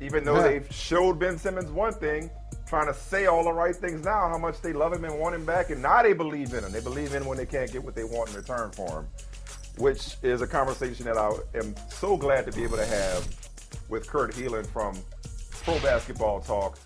Even 0.00 0.24
though 0.24 0.36
Yeah. 0.36 0.42
they've 0.48 0.72
showed 0.72 1.18
Ben 1.18 1.38
Simmons 1.38 1.70
one 1.70 1.92
thing, 1.92 2.30
trying 2.70 2.86
to 2.86 2.94
say 2.94 3.26
all 3.26 3.42
the 3.42 3.52
right 3.52 3.74
things 3.74 4.04
now, 4.04 4.28
how 4.28 4.38
much 4.38 4.60
they 4.60 4.72
love 4.72 4.92
him 4.92 5.04
and 5.04 5.18
want 5.18 5.34
him 5.34 5.44
back, 5.44 5.70
and 5.70 5.82
now 5.82 6.00
they 6.04 6.12
believe 6.12 6.54
in 6.54 6.62
him. 6.62 6.70
They 6.70 6.80
believe 6.80 7.12
in 7.12 7.22
him 7.22 7.28
when 7.28 7.36
they 7.36 7.44
can't 7.44 7.70
get 7.70 7.82
what 7.82 7.96
they 7.96 8.04
want 8.04 8.30
in 8.30 8.36
return 8.36 8.70
for 8.70 9.00
him, 9.00 9.08
which 9.76 10.14
is 10.22 10.40
a 10.40 10.46
conversation 10.46 11.04
that 11.06 11.18
I 11.18 11.32
am 11.54 11.74
so 11.88 12.16
glad 12.16 12.46
to 12.46 12.52
be 12.52 12.62
able 12.62 12.76
to 12.76 12.86
have 12.86 13.28
with 13.88 14.06
Kurt 14.06 14.32
Helin 14.34 14.64
from 14.64 14.96
Pro 15.50 15.80
Basketball 15.80 16.40
Talk. 16.40 16.78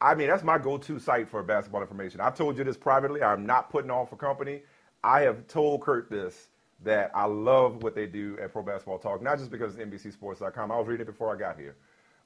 I 0.00 0.16
mean, 0.16 0.26
that's 0.26 0.42
my 0.42 0.58
go-to 0.58 0.98
site 0.98 1.28
for 1.28 1.44
basketball 1.44 1.80
information. 1.80 2.20
I've 2.20 2.36
told 2.36 2.58
you 2.58 2.64
this 2.64 2.76
privately. 2.76 3.22
I'm 3.22 3.46
not 3.46 3.70
putting 3.70 3.92
on 3.92 4.08
for 4.08 4.16
company. 4.16 4.62
I 5.04 5.20
have 5.20 5.46
told 5.46 5.80
Kurt 5.82 6.10
this 6.10 6.48
that 6.82 7.12
I 7.14 7.26
love 7.26 7.84
what 7.84 7.94
they 7.94 8.06
do 8.06 8.36
at 8.42 8.52
Pro 8.52 8.62
Basketball 8.64 8.98
Talk, 8.98 9.22
not 9.22 9.38
just 9.38 9.52
because 9.52 9.76
it's 9.76 9.84
NBCSports.com. 10.16 10.72
I 10.72 10.76
was 10.76 10.88
reading 10.88 11.06
it 11.06 11.10
before 11.10 11.32
I 11.32 11.38
got 11.38 11.56
here. 11.56 11.76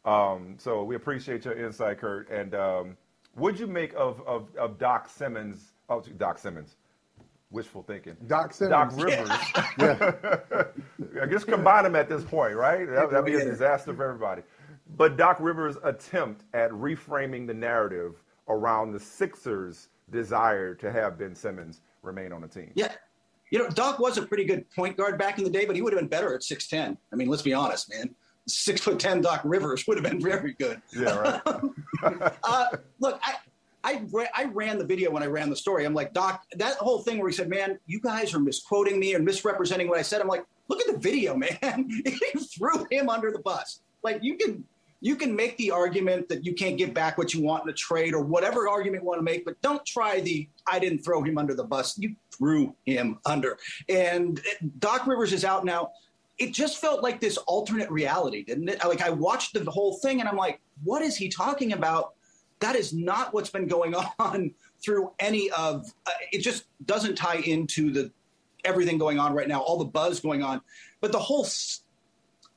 Um, 0.05 0.57
so 0.59 0.83
we 0.83 0.97
appreciate 0.97 1.45
your 1.45 1.55
insight, 1.55 1.99
Kurt. 1.99 2.31
And 2.31 2.55
um, 2.55 2.97
what'd 3.35 3.61
you 3.61 3.67
make 3.67 3.93
of, 3.95 4.21
of, 4.27 4.55
of 4.57 4.79
Doc 4.79 5.09
Simmons? 5.09 5.73
Oh, 5.89 6.01
Doc 6.01 6.39
Simmons. 6.39 6.77
Wishful 7.51 7.83
thinking. 7.83 8.17
Doc 8.27 8.53
Simmons. 8.53 8.71
Doc 8.73 8.91
Simmons. 8.93 9.31
Rivers. 9.79 10.67
I 11.23 11.27
guess 11.27 11.45
combine 11.45 11.85
them 11.85 11.97
at 11.97 12.09
this 12.09 12.25
point, 12.25 12.55
right? 12.57 12.89
That, 12.89 13.11
that'd 13.11 13.27
be 13.27 13.35
a 13.35 13.45
disaster 13.45 13.95
for 13.95 14.05
everybody. 14.05 14.43
But 14.97 15.17
Doc 15.17 15.37
Rivers' 15.39 15.77
attempt 15.85 16.45
at 16.55 16.71
reframing 16.71 17.47
the 17.47 17.55
narrative 17.55 18.23
around 18.49 18.93
the 18.93 19.01
Sixers' 19.01 19.89
desire 20.11 20.75
to 20.75 20.91
have 20.91 21.19
Ben 21.19 21.35
Simmons 21.35 21.81
remain 22.03 22.33
on 22.33 22.41
the 22.41 22.49
team. 22.49 22.73
Yeah. 22.75 22.93
You 23.51 23.59
know, 23.59 23.69
Doc 23.69 23.99
was 23.99 24.17
a 24.17 24.23
pretty 24.23 24.45
good 24.45 24.69
point 24.71 24.97
guard 24.97 25.19
back 25.19 25.39
in 25.39 25.45
the 25.45 25.51
day, 25.51 25.67
but 25.67 25.77
he 25.77 25.83
would 25.83 25.93
have 25.93 26.01
been 26.01 26.09
better 26.09 26.35
at 26.35 26.41
6'10. 26.41 26.97
I 27.13 27.17
mean, 27.17 27.29
let's 27.29 27.43
be 27.43 27.53
honest, 27.53 27.91
man. 27.91 28.15
Six 28.49 28.81
foot 28.81 28.99
10 28.99 29.21
Doc 29.21 29.41
Rivers 29.45 29.87
would 29.87 29.97
have 29.97 30.05
been 30.05 30.21
very 30.21 30.55
good. 30.55 30.83
Yeah, 30.93 31.17
right. 31.17 31.43
uh, 32.43 32.67
look, 32.99 33.21
I, 33.23 33.37
I, 33.85 34.03
ra- 34.11 34.25
I 34.35 34.45
ran 34.45 34.79
the 34.79 34.85
video 34.85 35.11
when 35.11 35.23
I 35.23 35.27
ran 35.27 35.51
the 35.51 35.57
story. 35.57 35.85
I'm 35.85 35.95
like, 35.95 36.13
Doc, 36.13 36.45
that 36.57 36.77
whole 36.77 37.01
thing 37.01 37.19
where 37.19 37.29
he 37.29 37.35
said, 37.35 37.49
man, 37.49 37.79
you 37.87 38.01
guys 38.01 38.35
are 38.35 38.41
misquoting 38.41 38.99
me 38.99 39.15
and 39.15 39.25
misrepresenting 39.25 39.89
what 39.89 39.99
I 39.99 40.03
said. 40.03 40.21
I'm 40.21 40.29
like, 40.29 40.45
look 40.69 40.81
at 40.81 40.93
the 40.93 40.99
video, 40.99 41.37
man. 41.37 41.89
he 41.89 42.39
threw 42.57 42.87
him 42.91 43.09
under 43.09 43.31
the 43.31 43.41
bus. 43.41 43.81
Like, 44.03 44.23
you 44.23 44.37
can. 44.37 44.65
You 45.05 45.17
can 45.17 45.35
make 45.35 45.57
the 45.57 45.73
argument 45.73 46.29
that 46.29 46.45
you 46.45 46.55
can't 46.55 46.79
get 46.79 46.95
back 46.95 47.19
what 47.19 47.35
you 47.35 47.43
want 47.43 47.65
in 47.65 47.71
a 47.71 47.73
trade 47.73 48.15
or 48.15 48.23
whatever 48.23 48.69
argument 48.69 49.03
you 49.03 49.09
want 49.09 49.19
to 49.19 49.25
make, 49.25 49.45
but 49.45 49.61
don't 49.61 49.85
try 49.85 50.21
the 50.21 50.49
I 50.71 50.79
didn't 50.79 51.01
throw 51.01 51.25
him 51.25 51.39
under 51.39 51.55
the 51.55 51.65
bus. 51.65 51.99
You 51.99 52.15
threw 52.31 52.73
him 52.87 53.19
under. 53.27 53.59
And 53.89 54.41
Doc 54.79 55.09
Rivers 55.09 55.33
is 55.33 55.45
out 55.45 55.65
now 55.65 55.91
it 56.43 56.53
just 56.53 56.79
felt 56.79 57.05
like 57.05 57.21
this 57.21 57.37
alternate 57.37 57.89
reality, 57.89 58.43
didn't 58.43 58.69
it? 58.69 58.85
Like 58.85 59.01
I 59.01 59.11
watched 59.11 59.55
the 59.55 59.71
whole 59.71 59.95
thing 59.99 60.19
and 60.19 60.29
I'm 60.29 60.37
like, 60.37 60.61
what 60.83 61.01
is 61.01 61.17
he 61.17 61.29
talking 61.29 61.73
about? 61.73 62.15
That 62.59 62.75
is 62.75 62.93
not 62.93 63.33
what's 63.33 63.51
been 63.51 63.69
going 63.69 63.95
on 64.19 64.53
through 64.85 65.13
any 65.21 65.51
of 65.51 65.87
uh, 66.05 66.11
it 66.33 66.41
just 66.41 66.65
doesn't 66.85 67.15
tie 67.15 67.37
into 67.37 67.93
the 67.93 68.11
everything 68.65 68.99
going 68.99 69.21
on 69.21 69.35
right 69.35 69.47
now, 69.47 69.61
all 69.61 69.79
the 69.79 69.85
buzz 69.85 70.19
going 70.19 70.43
on. 70.43 70.61
But 71.01 71.13
the 71.13 71.21
whole 71.21 71.47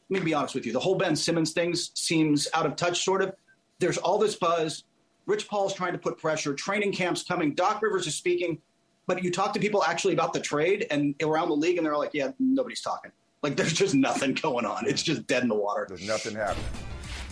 let 0.09 0.19
me 0.21 0.25
be 0.25 0.33
honest 0.33 0.55
with 0.55 0.65
you, 0.65 0.73
the 0.73 0.79
whole 0.79 0.95
Ben 0.95 1.15
Simmons 1.15 1.51
things 1.51 1.91
seems 1.93 2.47
out 2.53 2.65
of 2.65 2.75
touch 2.75 3.03
sort 3.03 3.21
of. 3.21 3.33
There's 3.77 3.99
all 3.99 4.17
this 4.17 4.35
buzz. 4.35 4.83
Rich 5.27 5.47
Paul's 5.47 5.75
trying 5.75 5.93
to 5.93 5.99
put 5.99 6.17
pressure, 6.17 6.55
training 6.55 6.93
camps 6.93 7.23
coming, 7.23 7.53
Doc 7.53 7.81
Rivers 7.81 8.07
is 8.07 8.15
speaking, 8.15 8.59
but 9.05 9.23
you 9.23 9.31
talk 9.31 9.53
to 9.53 9.59
people 9.59 9.83
actually 9.83 10.13
about 10.13 10.33
the 10.33 10.39
trade 10.39 10.87
and 10.89 11.15
around 11.21 11.49
the 11.49 11.55
league 11.55 11.77
and 11.77 11.85
they're 11.85 11.97
like, 11.97 12.13
yeah, 12.13 12.31
nobody's 12.39 12.81
talking. 12.81 13.11
Like 13.45 13.55
there's 13.55 13.73
just 13.73 13.93
nothing 13.93 14.33
going 14.33 14.65
on. 14.65 14.87
It's 14.87 15.03
just 15.03 15.27
dead 15.27 15.43
in 15.43 15.49
the 15.49 15.53
water. 15.55 15.85
There's 15.87 16.07
nothing 16.07 16.33
happening. 16.33 16.65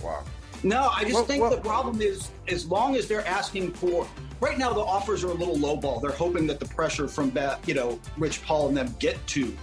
Wow. 0.04 0.24
No, 0.62 0.92
I 0.94 1.02
just 1.02 1.16
Well, 1.16 1.24
think 1.26 1.42
well- 1.42 1.50
the 1.50 1.58
problem 1.58 2.02
is 2.02 2.30
as 2.48 2.68
long 2.68 2.96
as 2.96 3.08
they're 3.08 3.26
asking 3.26 3.74
for 3.74 4.08
right 4.40 4.60
now 4.60 4.72
the 4.74 4.80
offers 4.80 5.24
are 5.24 5.32
a 5.32 5.34
little 5.34 5.56
lowball. 5.58 6.04
They're 6.04 6.12
hoping 6.12 6.46
that 6.48 6.60
the 6.60 6.68
pressure 6.68 7.08
from 7.08 7.32
that, 7.32 7.68
you 7.68 7.74
know, 7.74 8.00
Rich 8.16 8.44
Paul 8.44 8.68
and 8.68 8.78
them 8.78 8.96
get 9.00 9.26
to 9.30 9.58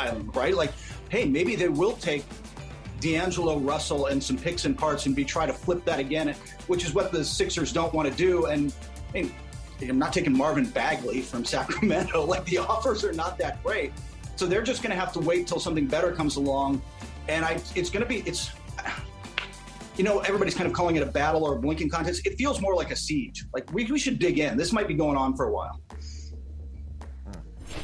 Island, 0.00 0.34
right? 0.34 0.52
Like, 0.56 0.72
hey, 1.10 1.26
maybe 1.26 1.54
they 1.54 1.68
will 1.68 1.92
take 1.92 2.24
D'Angelo 2.98 3.58
Russell 3.60 4.06
and 4.06 4.20
some 4.20 4.36
picks 4.36 4.64
and 4.64 4.76
parts 4.76 5.06
and 5.06 5.14
be 5.14 5.24
try 5.24 5.46
to 5.46 5.52
flip 5.52 5.84
that 5.84 6.00
again, 6.00 6.34
which 6.66 6.84
is 6.84 6.92
what 6.92 7.12
the 7.12 7.24
Sixers 7.24 7.72
don't 7.72 7.94
want 7.94 8.10
to 8.10 8.14
do. 8.16 8.46
And 8.46 8.72
I 9.10 9.12
mean, 9.12 9.34
I'm 9.80 9.98
not 10.00 10.12
taking 10.12 10.36
Marvin 10.36 10.64
Bagley 10.64 11.20
from 11.20 11.44
Sacramento. 11.44 12.26
Like 12.26 12.44
the 12.46 12.58
offers 12.58 13.04
are 13.04 13.12
not 13.12 13.38
that 13.38 13.62
great. 13.62 13.92
So 14.36 14.46
they're 14.46 14.62
just 14.62 14.82
going 14.82 14.90
to 14.90 14.98
have 14.98 15.12
to 15.12 15.20
wait 15.20 15.46
till 15.46 15.60
something 15.60 15.86
better 15.86 16.12
comes 16.12 16.36
along. 16.36 16.82
And 17.28 17.44
I, 17.44 17.52
it's 17.74 17.90
going 17.90 18.02
to 18.02 18.08
be, 18.08 18.18
it's, 18.20 18.50
you 19.96 20.04
know, 20.04 20.20
everybody's 20.20 20.54
kind 20.54 20.66
of 20.66 20.72
calling 20.72 20.96
it 20.96 21.02
a 21.02 21.06
battle 21.06 21.44
or 21.44 21.56
a 21.56 21.58
blinking 21.60 21.88
contest. 21.88 22.26
It 22.26 22.36
feels 22.36 22.60
more 22.60 22.74
like 22.74 22.90
a 22.90 22.96
siege. 22.96 23.44
Like 23.54 23.72
we, 23.72 23.84
we 23.86 23.98
should 23.98 24.18
dig 24.18 24.38
in. 24.38 24.56
This 24.56 24.72
might 24.72 24.88
be 24.88 24.94
going 24.94 25.16
on 25.16 25.36
for 25.36 25.46
a 25.46 25.52
while. 25.52 25.80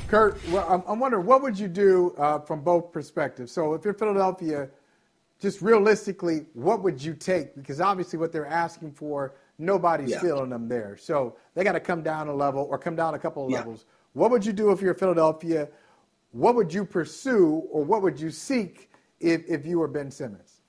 Kurt, 0.09 0.37
well, 0.49 0.67
I'm, 0.69 0.83
I'm 0.89 0.99
wondering 0.99 1.25
what 1.25 1.41
would 1.43 1.57
you 1.57 1.69
do 1.69 2.15
uh, 2.19 2.41
from 2.41 2.63
both 2.63 2.93
perspectives. 2.93 3.53
So 3.53 3.75
if 3.75 3.85
you're 3.85 3.95
Philadelphia, 3.95 4.69
just 5.41 5.63
realistically, 5.63 6.47
what 6.55 6.83
would 6.83 7.03
you 7.03 7.15
take? 7.15 7.55
Because 7.55 7.81
obviously, 7.81 8.19
what 8.19 8.33
they're 8.33 8.45
asking 8.47 8.93
for, 8.93 9.35
nobody's 9.59 10.11
Yeah. 10.11 10.21
feeling 10.21 10.51
them 10.51 10.69
there. 10.69 10.97
So 10.97 11.37
they 11.55 11.63
got 11.63 11.73
to 11.73 11.81
come 11.81 12.03
down 12.03 12.29
a 12.29 12.35
level 12.35 12.67
or 12.69 12.77
come 12.77 12.97
down 12.97 13.15
a 13.15 13.19
couple 13.19 13.45
of 13.45 13.51
Yeah. 13.53 13.59
levels. 13.59 13.87
What 14.13 14.33
would 14.33 14.45
you 14.45 14.53
do 14.53 14.73
if 14.73 14.83
you're 14.83 14.95
Philadelphia? 14.95 15.69
What 16.33 16.55
would 16.55 16.73
you 16.73 16.85
pursue 16.85 17.63
or 17.71 17.83
what 17.85 18.03
would 18.03 18.21
you 18.21 18.31
seek 18.31 18.91
if, 19.19 19.43
if 19.49 19.67
you 19.67 19.79
were 19.79 19.89
Ben 19.89 20.11
Simmons? 20.11 20.61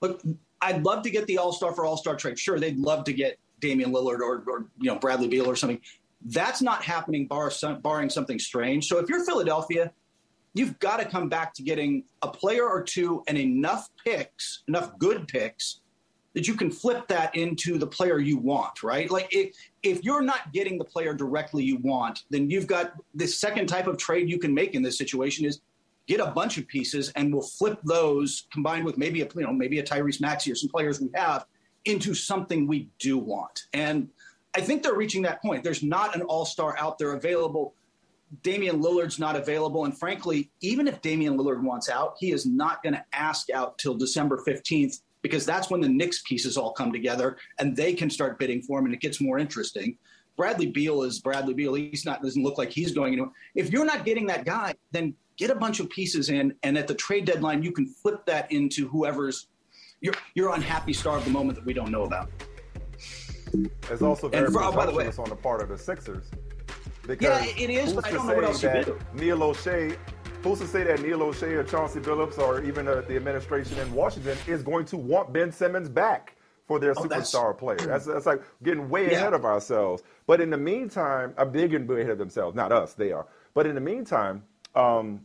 Look, 0.00 0.22
I'd 0.60 0.84
love 0.84 1.02
to 1.02 1.10
get 1.10 1.26
the 1.26 1.38
All 1.38 1.52
Star 1.52 1.72
for 1.72 1.84
All 1.84 1.96
Star 1.96 2.16
trade. 2.16 2.38
Sure, 2.38 2.58
they'd 2.58 2.78
love 2.78 3.04
to 3.04 3.12
get 3.12 3.38
Damian 3.60 3.92
Lillard 3.92 4.20
or, 4.20 4.44
or 4.46 4.66
you 4.78 4.90
know 4.90 4.98
Bradley 4.98 5.28
Beal 5.28 5.46
or 5.46 5.56
something. 5.56 5.80
That's 6.26 6.62
not 6.62 6.82
happening, 6.82 7.26
bar, 7.26 7.50
barring 7.82 8.10
something 8.10 8.38
strange. 8.38 8.86
So 8.86 8.98
if 8.98 9.08
you're 9.08 9.24
Philadelphia, 9.24 9.92
you've 10.54 10.78
got 10.78 10.98
to 10.98 11.04
come 11.04 11.28
back 11.28 11.52
to 11.54 11.62
getting 11.62 12.04
a 12.22 12.28
player 12.28 12.68
or 12.68 12.82
two 12.82 13.24
and 13.26 13.36
enough 13.36 13.88
picks, 14.04 14.62
enough 14.68 14.96
good 14.98 15.26
picks 15.26 15.81
that 16.34 16.48
you 16.48 16.54
can 16.54 16.70
flip 16.70 17.06
that 17.08 17.34
into 17.36 17.78
the 17.78 17.86
player 17.86 18.18
you 18.18 18.38
want, 18.38 18.82
right? 18.82 19.10
Like 19.10 19.28
if 19.30 19.54
if 19.82 20.02
you're 20.04 20.22
not 20.22 20.52
getting 20.52 20.78
the 20.78 20.84
player 20.84 21.14
directly 21.14 21.64
you 21.64 21.78
want, 21.78 22.24
then 22.30 22.48
you've 22.48 22.66
got 22.66 22.94
the 23.14 23.26
second 23.26 23.66
type 23.66 23.86
of 23.86 23.96
trade 23.98 24.28
you 24.28 24.38
can 24.38 24.54
make 24.54 24.74
in 24.74 24.82
this 24.82 24.96
situation 24.96 25.44
is 25.44 25.60
get 26.06 26.20
a 26.20 26.26
bunch 26.26 26.58
of 26.58 26.66
pieces 26.66 27.12
and 27.16 27.32
we'll 27.32 27.42
flip 27.42 27.78
those 27.84 28.46
combined 28.52 28.84
with 28.84 28.96
maybe 28.98 29.22
a 29.22 29.28
you 29.34 29.42
know 29.42 29.52
maybe 29.52 29.78
a 29.78 29.82
Tyrese 29.82 30.20
Maxey 30.20 30.50
or 30.50 30.54
some 30.54 30.70
players 30.70 31.00
we 31.00 31.08
have 31.14 31.44
into 31.84 32.14
something 32.14 32.66
we 32.66 32.88
do 32.98 33.18
want. 33.18 33.66
And 33.72 34.08
I 34.54 34.60
think 34.60 34.82
they're 34.82 34.94
reaching 34.94 35.22
that 35.22 35.42
point. 35.42 35.64
There's 35.64 35.82
not 35.82 36.14
an 36.14 36.22
all-star 36.22 36.76
out 36.78 36.98
there 36.98 37.12
available. 37.12 37.74
Damian 38.42 38.82
Lillard's 38.82 39.18
not 39.18 39.36
available. 39.36 39.84
And 39.84 39.98
frankly, 39.98 40.50
even 40.60 40.86
if 40.86 41.02
Damian 41.02 41.36
Lillard 41.36 41.62
wants 41.62 41.88
out, 41.88 42.14
he 42.18 42.32
is 42.32 42.46
not 42.46 42.82
going 42.82 42.94
to 42.94 43.04
ask 43.12 43.50
out 43.50 43.78
till 43.78 43.94
December 43.94 44.42
15th 44.46 45.00
because 45.22 45.46
that's 45.46 45.70
when 45.70 45.80
the 45.80 45.88
Knicks 45.88 46.22
pieces 46.22 46.56
all 46.56 46.72
come 46.72 46.92
together 46.92 47.36
and 47.58 47.76
they 47.76 47.94
can 47.94 48.10
start 48.10 48.38
bidding 48.38 48.60
for 48.62 48.78
him 48.78 48.86
and 48.86 48.94
it 48.94 49.00
gets 49.00 49.20
more 49.20 49.38
interesting. 49.38 49.96
Bradley 50.36 50.66
Beal 50.66 51.02
is 51.02 51.20
Bradley 51.20 51.54
Beal. 51.54 51.74
He's 51.74 52.04
not 52.04 52.22
doesn't 52.22 52.42
look 52.42 52.58
like 52.58 52.70
he's 52.70 52.92
going 52.92 53.12
anywhere. 53.12 53.30
If 53.54 53.72
you're 53.72 53.84
not 53.84 54.04
getting 54.04 54.26
that 54.26 54.44
guy, 54.44 54.74
then 54.90 55.14
get 55.36 55.50
a 55.50 55.54
bunch 55.54 55.80
of 55.80 55.88
pieces 55.90 56.28
in 56.28 56.54
and 56.62 56.76
at 56.76 56.86
the 56.86 56.94
trade 56.94 57.24
deadline 57.24 57.62
you 57.62 57.72
can 57.72 57.86
flip 57.86 58.24
that 58.26 58.50
into 58.52 58.86
whoever's 58.88 59.48
your 60.00 60.14
your 60.34 60.54
unhappy 60.54 60.92
star 60.92 61.16
of 61.16 61.24
the 61.24 61.30
moment 61.30 61.56
that 61.56 61.64
we 61.64 61.72
don't 61.72 61.90
know 61.90 62.02
about. 62.02 62.28
It's 63.90 64.02
also 64.02 64.28
very 64.28 64.46
And 64.46 64.56
oh, 64.56 64.72
by 64.72 64.86
the 64.86 64.92
way- 64.92 65.06
on 65.06 65.28
the 65.28 65.36
part 65.36 65.62
of 65.62 65.68
the 65.68 65.78
Sixers. 65.78 66.24
Because 67.06 67.46
Yeah, 67.46 67.62
it 67.64 67.68
is, 67.70 67.92
but 67.92 68.06
I 68.06 68.12
don't 68.12 68.26
know 68.26 68.34
what 68.34 68.44
else 68.44 68.62
you 68.62 68.70
do. 68.84 68.98
Neil 69.14 69.38
Olshey, 69.38 69.96
who's 70.42 70.58
to 70.60 70.66
say 70.66 70.84
that 70.84 71.00
Neil 71.00 71.20
Olshey 71.20 71.52
or 71.52 71.64
Chauncey 71.64 72.00
Billups 72.00 72.38
or 72.38 72.62
even 72.64 72.88
uh, 72.88 73.02
the 73.06 73.16
administration 73.16 73.78
in 73.78 73.92
Washington 73.92 74.36
is 74.46 74.62
going 74.62 74.84
to 74.86 74.96
want 74.96 75.32
Ben 75.32 75.52
Simmons 75.52 75.88
back 75.88 76.36
for 76.66 76.78
their 76.78 76.94
Oh, 76.96 77.04
that's- 77.06 77.32
superstar 77.32 77.56
player? 77.56 77.76
That's, 77.78 78.06
that's 78.06 78.26
like 78.26 78.42
getting 78.62 78.88
way 78.88 79.10
Yeah. 79.10 79.18
ahead 79.18 79.34
of 79.34 79.44
ourselves. 79.44 80.02
But 80.26 80.40
in 80.40 80.50
the 80.50 80.56
meantime, 80.58 81.34
I'm 81.38 81.52
they're 81.52 81.68
getting 81.68 81.86
way 81.86 82.00
ahead 82.00 82.12
of 82.12 82.18
themselves. 82.18 82.54
Not 82.56 82.72
us, 82.72 82.94
they 82.94 83.12
are. 83.12 83.26
But 83.54 83.66
in 83.66 83.74
the 83.74 83.80
meantime, 83.80 84.42
um, 84.74 85.20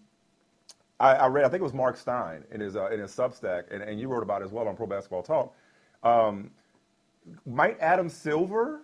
I, 0.99 1.13
I, 1.13 1.27
read, 1.27 1.45
I 1.45 1.49
think 1.49 1.61
it 1.61 1.63
was 1.63 1.73
Mark 1.73 1.95
Stein 1.95 2.43
in 2.51 2.59
his 2.59 2.75
uh, 2.75 2.87
in 2.89 2.99
his 2.99 3.11
Substack, 3.15 3.65
and, 3.71 3.83
and 3.83 3.99
you 3.99 4.07
wrote 4.07 4.23
about 4.23 4.41
it 4.41 4.45
as 4.45 4.51
well 4.51 4.67
on 4.67 4.75
Pro 4.75 4.87
Basketball 4.87 5.21
Talk. 5.23 5.55
Um, 6.03 6.51
might 7.45 7.79
Adam 7.79 8.09
Silver 8.09 8.81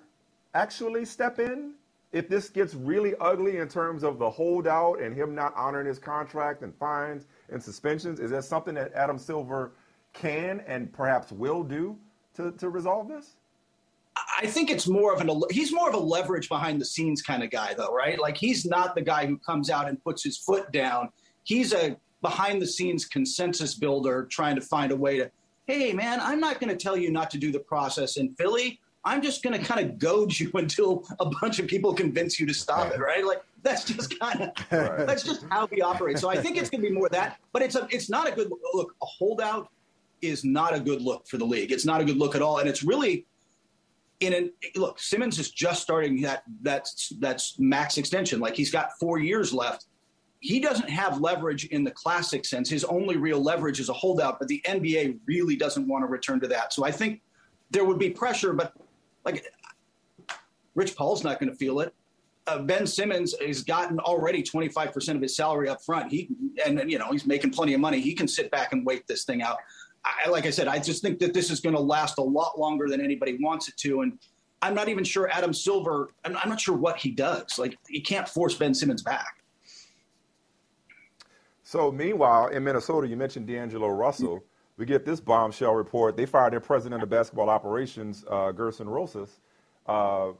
actually 0.53 1.05
step 1.05 1.39
in 1.39 1.73
if 2.13 2.29
this 2.29 2.47
gets 2.47 2.75
really 2.75 3.15
ugly 3.19 3.57
in 3.57 3.67
terms 3.67 4.03
of 4.03 4.19
the 4.19 4.29
holdout 4.29 5.01
and 5.01 5.15
him 5.15 5.33
not 5.33 5.53
honoring 5.55 5.87
his 5.87 5.97
contract 5.97 6.61
and 6.61 6.73
fines 6.75 7.25
and 7.51 7.61
suspensions? 7.61 8.19
Is 8.19 8.31
that 8.31 8.45
something 8.45 8.75
that 8.75 8.93
Adam 8.93 9.17
Silver 9.17 9.73
can 10.13 10.61
and 10.67 10.93
perhaps 10.93 11.31
will 11.31 11.63
do 11.63 11.97
to, 12.35 12.51
to 12.51 12.69
resolve 12.69 13.09
this? 13.09 13.35
I 14.39 14.45
think 14.45 14.69
it's 14.69 14.87
more 14.87 15.11
of 15.11 15.21
an 15.21 15.41
he's 15.49 15.73
more 15.73 15.89
of 15.89 15.95
a 15.95 15.99
leverage 15.99 16.47
behind 16.47 16.79
the 16.79 16.85
scenes 16.85 17.23
kind 17.23 17.43
of 17.43 17.49
guy 17.49 17.73
though, 17.73 17.91
right? 17.91 18.19
Like 18.19 18.37
he's 18.37 18.63
not 18.63 18.93
the 18.93 19.01
guy 19.01 19.25
who 19.25 19.39
comes 19.39 19.71
out 19.71 19.89
and 19.89 20.01
puts 20.03 20.23
his 20.23 20.37
foot 20.37 20.71
down. 20.71 21.09
He's 21.43 21.73
a 21.73 21.97
behind 22.21 22.61
the 22.61 22.67
scenes 22.67 23.05
consensus 23.05 23.73
builder 23.73 24.27
trying 24.29 24.55
to 24.55 24.61
find 24.61 24.91
a 24.91 24.95
way 24.95 25.17
to, 25.17 25.31
hey 25.65 25.93
man, 25.93 26.19
I'm 26.21 26.39
not 26.39 26.59
going 26.59 26.69
to 26.69 26.75
tell 26.75 26.95
you 26.95 27.11
not 27.11 27.31
to 27.31 27.39
do 27.39 27.51
the 27.51 27.59
process 27.59 28.17
in 28.17 28.35
Philly. 28.35 28.79
I'm 29.05 29.21
just 29.21 29.43
going 29.43 29.59
to 29.59 29.63
kind 29.63 29.85
of 29.85 29.99
goad 29.99 30.37
you 30.37 30.51
until 30.55 31.05
a 31.19 31.29
bunch 31.41 31.59
of 31.59 31.67
people 31.67 31.93
convince 31.93 32.39
you 32.39 32.45
to 32.47 32.53
stop 32.53 32.91
it, 32.93 32.99
right? 32.99 33.25
Like 33.25 33.43
that's 33.61 33.85
just 33.85 34.19
kind 34.19 34.41
of 34.41 34.49
right. 34.71 35.07
that's 35.07 35.23
just 35.23 35.45
how 35.49 35.67
we 35.71 35.81
operate. 35.81 36.19
So 36.19 36.29
I 36.29 36.37
think 36.37 36.57
it's 36.57 36.69
going 36.69 36.83
to 36.83 36.89
be 36.89 36.93
more 36.93 37.09
that, 37.09 37.37
but 37.51 37.61
it's 37.61 37.75
a 37.75 37.87
it's 37.89 38.09
not 38.09 38.27
a 38.27 38.31
good 38.31 38.51
look. 38.73 38.95
A 39.01 39.05
holdout 39.05 39.69
is 40.21 40.43
not 40.43 40.73
a 40.73 40.79
good 40.79 41.01
look 41.01 41.27
for 41.27 41.37
the 41.37 41.45
league. 41.45 41.71
It's 41.71 41.85
not 41.85 42.01
a 42.01 42.05
good 42.05 42.17
look 42.17 42.35
at 42.35 42.41
all, 42.41 42.59
and 42.59 42.69
it's 42.69 42.83
really 42.83 43.25
in 44.19 44.33
an 44.33 44.51
look. 44.75 44.99
Simmons 44.99 45.39
is 45.39 45.51
just 45.51 45.81
starting 45.81 46.21
that 46.21 46.43
that's 46.61 47.13
that's 47.19 47.59
max 47.59 47.97
extension. 47.97 48.39
Like 48.39 48.55
he's 48.55 48.71
got 48.71 48.91
four 48.99 49.19
years 49.19 49.53
left. 49.53 49.85
He 50.39 50.59
doesn't 50.59 50.89
have 50.89 51.21
leverage 51.21 51.65
in 51.67 51.85
the 51.85 51.91
classic 51.91 52.43
sense. 52.43 52.69
His 52.69 52.83
only 52.83 53.15
real 53.15 53.41
leverage 53.41 53.79
is 53.79 53.87
a 53.87 53.93
holdout, 53.93 54.39
but 54.39 54.49
the 54.49 54.61
NBA 54.67 55.19
really 55.25 55.55
doesn't 55.55 55.87
want 55.87 56.03
to 56.03 56.07
return 56.07 56.41
to 56.41 56.47
that. 56.49 56.73
So 56.73 56.83
I 56.83 56.91
think 56.91 57.21
there 57.71 57.85
would 57.85 57.97
be 57.97 58.09
pressure, 58.09 58.51
but 58.51 58.73
like 59.25 59.45
Rich 60.75 60.95
Paul's 60.95 61.23
not 61.23 61.39
going 61.39 61.51
to 61.51 61.55
feel 61.55 61.79
it. 61.79 61.93
Uh, 62.45 62.59
ben 62.59 62.85
Simmons 62.85 63.33
has 63.45 63.63
gotten 63.63 63.99
already 63.99 64.43
25% 64.43 65.15
of 65.15 65.21
his 65.21 65.35
salary 65.35 65.69
up 65.69 65.81
front. 65.81 66.11
He 66.11 66.29
and 66.65 66.91
you 66.91 66.99
know 66.99 67.09
he's 67.11 67.25
making 67.25 67.51
plenty 67.51 67.73
of 67.73 67.79
money. 67.79 68.01
He 68.01 68.13
can 68.13 68.27
sit 68.27 68.51
back 68.51 68.73
and 68.73 68.85
wait 68.85 69.07
this 69.07 69.23
thing 69.23 69.41
out. 69.41 69.59
I, 70.03 70.29
like 70.29 70.45
I 70.45 70.49
said, 70.49 70.67
I 70.67 70.79
just 70.79 71.01
think 71.01 71.19
that 71.19 71.33
this 71.33 71.49
is 71.49 71.61
going 71.61 71.75
to 71.75 71.81
last 71.81 72.17
a 72.17 72.21
lot 72.21 72.59
longer 72.59 72.89
than 72.89 72.99
anybody 72.99 73.37
wants 73.39 73.69
it 73.69 73.77
to. 73.77 74.01
And 74.01 74.19
I'm 74.61 74.73
not 74.73 74.89
even 74.89 75.05
sure 75.05 75.29
Adam 75.31 75.53
Silver. 75.53 76.09
I'm, 76.25 76.35
I'm 76.35 76.49
not 76.49 76.59
sure 76.59 76.75
what 76.75 76.97
he 76.97 77.11
does. 77.11 77.57
Like 77.57 77.77
he 77.87 78.01
can't 78.01 78.27
force 78.27 78.55
Ben 78.55 78.73
Simmons 78.73 79.01
back. 79.01 79.43
So 81.63 81.91
meanwhile, 81.91 82.47
in 82.47 82.63
Minnesota, 82.63 83.07
you 83.07 83.15
mentioned 83.15 83.47
D'Angelo 83.47 83.87
Russell 83.87 84.43
we 84.77 84.85
get 84.85 85.05
this 85.05 85.19
bombshell 85.19 85.73
report. 85.73 86.17
They 86.17 86.25
fired 86.25 86.53
their 86.53 86.59
president 86.59 87.03
of 87.03 87.09
basketball 87.09 87.49
operations, 87.49 88.25
uh, 88.29 88.51
Gersson 88.51 88.87
Rosas. 88.87 89.39
Uh, 89.85 90.31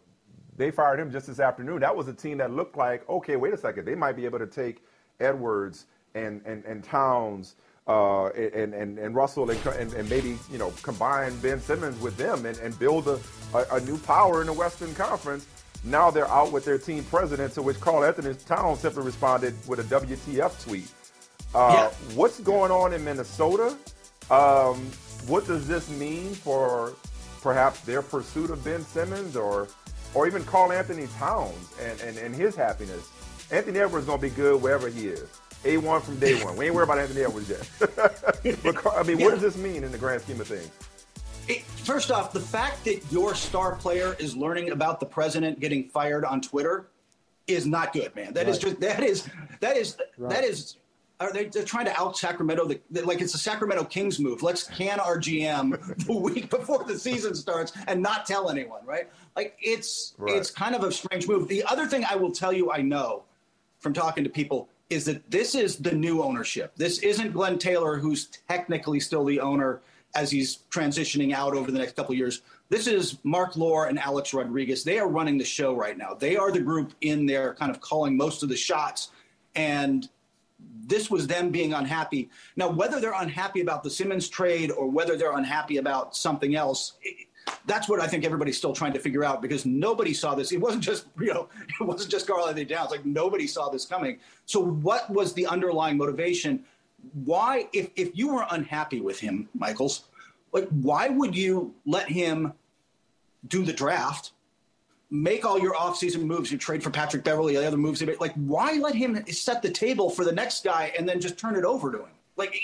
they 0.56 0.72
fired 0.72 1.00
him 1.00 1.12
just 1.12 1.28
this 1.28 1.40
afternoon. 1.40 1.80
That 1.80 1.96
was 1.96 2.08
a 2.08 2.14
team 2.14 2.38
that 2.38 2.52
looked 2.52 2.78
like, 2.78 3.08
okay, 3.10 3.36
wait 3.36 3.54
a 3.54 3.58
second, 3.58 3.86
they 3.86 3.96
might 3.96 4.16
be 4.16 4.26
able 4.26 4.40
to 4.40 4.48
take 4.48 4.84
Edwards 5.20 5.86
and 6.16 6.42
and, 6.46 6.64
and 6.66 6.84
Towns 6.84 7.56
uh, 7.88 8.28
and, 8.30 8.74
and 8.74 8.98
and 8.98 9.16
Russell 9.16 9.50
and, 9.50 9.66
and, 9.66 9.94
and, 9.94 10.10
maybe 10.10 10.38
you 10.52 10.58
know 10.58 10.72
combine 10.84 11.38
Ben 11.40 11.60
Simmons 11.60 12.00
with 12.00 12.16
them 12.18 12.46
and, 12.46 12.58
and 12.60 12.78
build 12.80 13.08
a, 13.08 13.20
a, 13.54 13.66
a, 13.74 13.80
new 13.82 13.98
power 13.98 14.42
in 14.42 14.48
the 14.48 14.54
Western 14.54 14.94
Conference. 14.96 15.48
Now 15.84 16.10
they're 16.10 16.30
out 16.30 16.54
with 16.54 16.64
their 16.64 16.78
team 16.78 17.04
president, 17.04 17.54
to 17.56 17.62
which 17.62 17.80
Karl-Anthony 17.82 18.36
Towns 18.36 18.80
simply 18.80 19.04
responded 19.04 19.54
with 19.68 19.80
a 19.80 19.84
WTF 19.84 20.64
tweet. 20.64 20.90
Uh, 21.54 21.74
yeah. 21.74 22.16
What's 22.16 22.40
going 22.40 22.72
on 22.72 22.94
in 22.94 23.04
Minnesota? 23.04 23.76
Um, 24.32 24.78
what 25.28 25.48
does 25.48 25.68
this 25.68 25.90
mean 25.90 26.34
for 26.34 26.94
perhaps 27.42 27.82
their 27.82 28.02
pursuit 28.02 28.50
of 28.50 28.64
Ben 28.64 28.84
Simmons 28.84 29.36
or 29.36 29.68
or 30.14 30.28
even 30.28 30.44
Karl-Anthony 30.44 31.08
Towns 31.18 31.74
and, 31.82 32.00
and, 32.02 32.18
and 32.18 32.36
his 32.36 32.56
happiness? 32.56 33.10
Anthony 33.52 33.80
Edwards 33.80 34.04
is 34.04 34.08
going 34.08 34.20
to 34.20 34.28
be 34.28 34.30
good 34.30 34.62
wherever 34.62 34.88
he 34.90 35.08
is. 35.08 35.28
A1 35.64 36.02
from 36.02 36.20
day 36.20 36.44
one. 36.44 36.58
We 36.58 36.66
ain't 36.66 36.76
worried 36.76 36.86
about 36.86 37.00
Anthony 37.00 37.22
Edwards 37.22 37.50
yet. 37.50 37.70
but, 38.64 38.98
I 38.98 39.04
mean, 39.04 39.20
yeah. 39.20 39.26
what 39.26 39.32
does 39.32 39.42
this 39.42 39.58
mean 39.58 39.84
in 39.84 39.92
the 39.92 39.98
grand 39.98 40.22
scheme 40.22 40.40
of 40.42 40.48
things? 40.48 40.70
It, 41.48 41.64
first 41.64 42.12
off, 42.12 42.34
the 42.34 42.40
fact 42.40 42.84
that 42.86 43.02
your 43.12 43.34
star 43.36 43.76
player 43.76 44.16
is 44.20 44.36
learning 44.36 44.72
about 44.72 45.00
the 45.00 45.06
president 45.06 45.60
getting 45.60 45.90
fired 45.90 46.26
on 46.26 46.42
Twitter 46.42 46.88
is 47.48 47.66
not 47.66 47.94
good, 47.94 48.16
man. 48.16 48.34
That 48.34 48.46
right. 48.46 48.50
is 48.50 48.58
just 48.58 48.80
that 48.80 49.04
is 49.04 49.28
that 49.60 49.76
is 49.76 49.98
right. 50.18 50.30
that 50.30 50.44
is 50.44 50.78
are 51.24 51.34
they 51.34 51.46
they're 51.46 51.64
trying 51.64 51.86
to 51.86 52.00
out 52.00 52.18
Sacramento 52.18 52.66
the, 52.66 52.80
the, 52.92 53.06
like 53.06 53.22
it's 53.22 53.34
a 53.34 53.38
Sacramento 53.38 53.86
Kings 53.86 54.20
move. 54.20 54.44
Let's 54.44 54.64
can 54.64 55.00
our 55.00 55.18
GM 55.18 56.06
the 56.06 56.14
week 56.14 56.50
before 56.50 56.84
the 56.84 56.98
season 56.98 57.36
starts 57.36 57.74
and 57.88 58.02
not 58.02 58.26
tell 58.26 58.50
anyone, 58.50 58.86
right? 58.86 59.10
Like 59.36 59.58
it's 59.62 60.14
right. 60.18 60.36
it's 60.36 60.52
kind 60.52 60.76
of 60.76 60.84
a 60.84 60.92
strange 60.92 61.28
move. 61.28 61.48
The 61.48 61.64
other 61.64 61.88
thing 61.88 62.06
I 62.10 62.16
will 62.16 62.32
tell 62.32 62.54
you 62.54 62.72
I 62.72 62.82
know 62.82 63.24
from 63.80 63.94
talking 63.94 64.24
to 64.24 64.30
people 64.30 64.70
is 64.90 65.06
that 65.06 65.30
this 65.32 65.56
is 65.56 65.78
the 65.78 65.92
new 65.92 66.22
ownership. 66.22 66.74
This 66.76 67.00
isn't 67.00 67.34
Glenn 67.34 67.58
Taylor 67.58 67.98
who's 67.98 68.28
technically 68.48 69.00
still 69.00 69.26
the 69.26 69.40
owner 69.40 69.82
as 70.16 70.30
he's 70.30 70.60
transitioning 70.70 71.34
out 71.34 71.56
over 71.56 71.72
the 71.72 71.80
next 71.80 71.96
couple 71.96 72.14
years. 72.14 72.42
This 72.70 72.88
is 72.88 73.18
Marc 73.24 73.56
Lore 73.56 73.88
and 73.88 74.00
Alex 74.00 74.34
Rodriguez. 74.34 74.84
They 74.84 75.00
are 75.00 75.08
running 75.08 75.38
the 75.38 75.46
show 75.46 75.76
right 75.76 75.98
now. 75.98 76.14
They 76.14 76.38
are 76.38 76.52
the 76.52 76.60
group 76.60 76.94
in 77.02 77.26
there 77.26 77.54
kind 77.56 77.72
of 77.72 77.82
calling 77.82 78.16
most 78.16 78.44
of 78.44 78.50
the 78.50 78.56
shots 78.56 79.10
and 79.56 80.08
this 80.86 81.10
was 81.10 81.28
them 81.28 81.50
being 81.50 81.74
unhappy. 81.74 82.30
Now, 82.56 82.70
whether 82.70 83.00
they're 83.00 83.20
unhappy 83.20 83.62
about 83.62 83.84
the 83.84 83.90
Simmons 83.90 84.28
trade 84.30 84.72
or 84.72 84.90
whether 84.90 85.16
they're 85.16 85.38
unhappy 85.38 85.78
about 85.78 86.16
something 86.16 86.56
else, 86.56 86.94
that's 87.66 87.90
what 87.90 88.00
I 88.00 88.08
think 88.08 88.26
everybody's 88.26 88.58
still 88.58 88.74
trying 88.74 88.94
to 88.94 89.00
figure 89.00 89.24
out 89.24 89.42
because 89.42 89.66
nobody 89.66 90.14
saw 90.14 90.36
this. 90.36 90.52
It 90.52 90.60
wasn't 90.60 90.84
just 90.84 91.08
you 91.20 91.34
know, 91.34 91.50
it 91.80 91.84
wasn't 91.84 92.12
just 92.12 92.28
Karl-Anthony 92.28 92.66
Towns. 92.66 92.92
Like 92.92 93.06
nobody 93.06 93.48
saw 93.48 93.70
this 93.70 93.86
coming. 93.86 94.20
So, 94.46 94.60
what 94.60 95.10
was 95.10 95.34
the 95.34 95.48
underlying 95.48 95.98
motivation? 95.98 96.64
Why, 97.26 97.68
if 97.74 97.90
if 97.96 98.16
you 98.18 98.34
were 98.34 98.46
unhappy 98.52 99.02
with 99.02 99.20
him, 99.20 99.50
Michaels, 99.54 100.06
like 100.52 100.68
why 100.70 101.10
would 101.10 101.36
you 101.36 101.74
let 101.86 102.08
him 102.08 102.54
do 103.48 103.64
the 103.64 103.74
draft? 103.74 104.33
Make 105.14 105.46
all 105.46 105.60
your 105.60 105.76
offseason 105.76 106.24
moves. 106.24 106.52
You 106.52 106.58
trade 106.58 106.84
for 106.84 106.90
Patrick 106.90 107.24
Beverley, 107.24 107.56
the 107.56 107.68
other 107.68 107.78
moves. 107.78 108.02
Like, 108.20 108.34
why 108.34 108.74
let 108.74 108.96
him 108.96 109.24
set 109.28 109.62
the 109.62 109.70
table 109.70 110.10
for 110.10 110.26
the 110.26 110.32
next 110.32 110.64
guy 110.64 110.92
and 110.98 111.08
then 111.08 111.22
just 111.22 111.38
turn 111.38 111.56
it 111.56 111.64
over 111.64 111.92
to 111.92 112.00
him? 112.00 112.10
Like, 112.36 112.60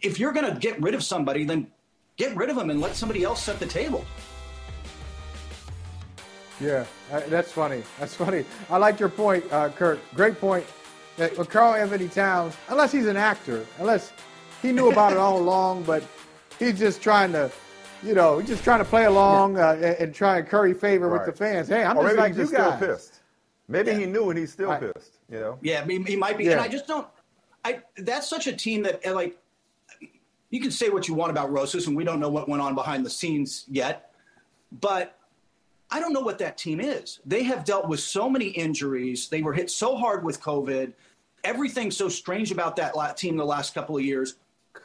if 0.00 0.20
you're 0.20 0.32
going 0.32 0.50
to 0.50 0.58
get 0.58 0.80
rid 0.80 0.94
of 0.94 1.02
somebody, 1.02 1.44
then 1.44 1.66
get 2.16 2.34
rid 2.36 2.48
of 2.48 2.56
him 2.56 2.70
and 2.70 2.80
let 2.80 2.94
somebody 2.94 3.24
else 3.24 3.42
set 3.42 3.58
the 3.58 3.66
table. 3.66 4.04
Yeah, 6.60 6.84
that's 7.10 7.50
funny. 7.50 7.82
That's 7.98 8.14
funny. 8.14 8.44
I 8.68 8.76
like 8.76 9.00
your 9.00 9.08
point, 9.08 9.44
uh, 9.50 9.70
Kurt. 9.70 9.98
Great 10.14 10.38
point. 10.38 10.64
That 11.16 11.36
with 11.36 11.50
Karl-Anthony 11.50 12.08
Towns, 12.08 12.56
unless 12.68 12.92
he's 12.92 13.06
an 13.06 13.16
actor, 13.16 13.66
unless 13.78 14.12
he 14.62 14.70
knew 14.70 14.92
about 14.92 15.12
it 15.12 15.18
all 15.18 15.38
along, 15.42 15.82
but 15.82 16.04
he's 16.58 16.78
just 16.78 17.02
trying 17.02 17.32
to 17.32 17.50
you 18.02 18.14
know, 18.14 18.40
just 18.42 18.64
trying 18.64 18.78
to 18.78 18.84
play 18.84 19.04
along 19.04 19.58
uh, 19.58 19.72
and, 19.74 19.96
and, 19.96 20.14
try 20.14 20.38
and 20.38 20.48
curry 20.48 20.74
favor 20.74 21.08
right. 21.08 21.26
with 21.26 21.34
the 21.34 21.44
fans. 21.44 21.68
Hey, 21.68 21.84
I'm 21.84 21.96
or 21.96 22.04
just 22.04 22.16
like 22.16 22.34
he's 22.36 22.50
you 22.50 22.56
guys. 22.56 22.76
Still 22.76 22.88
pissed. 22.88 23.20
Maybe 23.68 23.92
yeah. 23.92 23.98
he 23.98 24.06
knew 24.06 24.30
and 24.30 24.38
he's 24.38 24.52
still 24.52 24.68
right. 24.68 24.94
pissed. 24.94 25.18
You 25.30 25.40
know. 25.40 25.58
Yeah, 25.62 25.84
he, 25.86 26.02
he 26.02 26.16
might 26.16 26.38
be. 26.38 26.44
Yeah. 26.44 26.52
And 26.52 26.60
I 26.60 26.68
just 26.68 26.86
don't. 26.86 27.06
I 27.64 27.80
that's 27.98 28.28
such 28.28 28.46
a 28.46 28.52
team 28.52 28.82
that 28.84 29.04
like 29.14 29.38
you 30.50 30.60
can 30.60 30.70
say 30.70 30.88
what 30.88 31.08
you 31.08 31.14
want 31.14 31.30
about 31.30 31.52
Rosas, 31.52 31.86
and 31.86 31.96
we 31.96 32.04
don't 32.04 32.20
know 32.20 32.30
what 32.30 32.48
went 32.48 32.62
on 32.62 32.74
behind 32.74 33.04
the 33.04 33.10
scenes 33.10 33.64
yet, 33.68 34.12
but. 34.72 35.16
I 35.92 35.98
don't 35.98 36.12
know 36.12 36.20
what 36.20 36.38
that 36.38 36.56
team 36.56 36.80
is. 36.80 37.18
They 37.26 37.42
have 37.42 37.64
dealt 37.64 37.88
with 37.88 37.98
so 37.98 38.30
many 38.30 38.46
injuries. 38.46 39.28
They 39.28 39.42
were 39.42 39.52
hit 39.52 39.72
so 39.72 39.96
hard 39.96 40.22
with 40.22 40.40
COVID. 40.40 40.92
Everything's 41.42 41.96
so 41.96 42.08
strange 42.08 42.52
about 42.52 42.76
that 42.76 43.16
team 43.16 43.36
the 43.36 43.44
last 43.44 43.74
couple 43.74 43.96
of 43.96 44.04
years. 44.04 44.36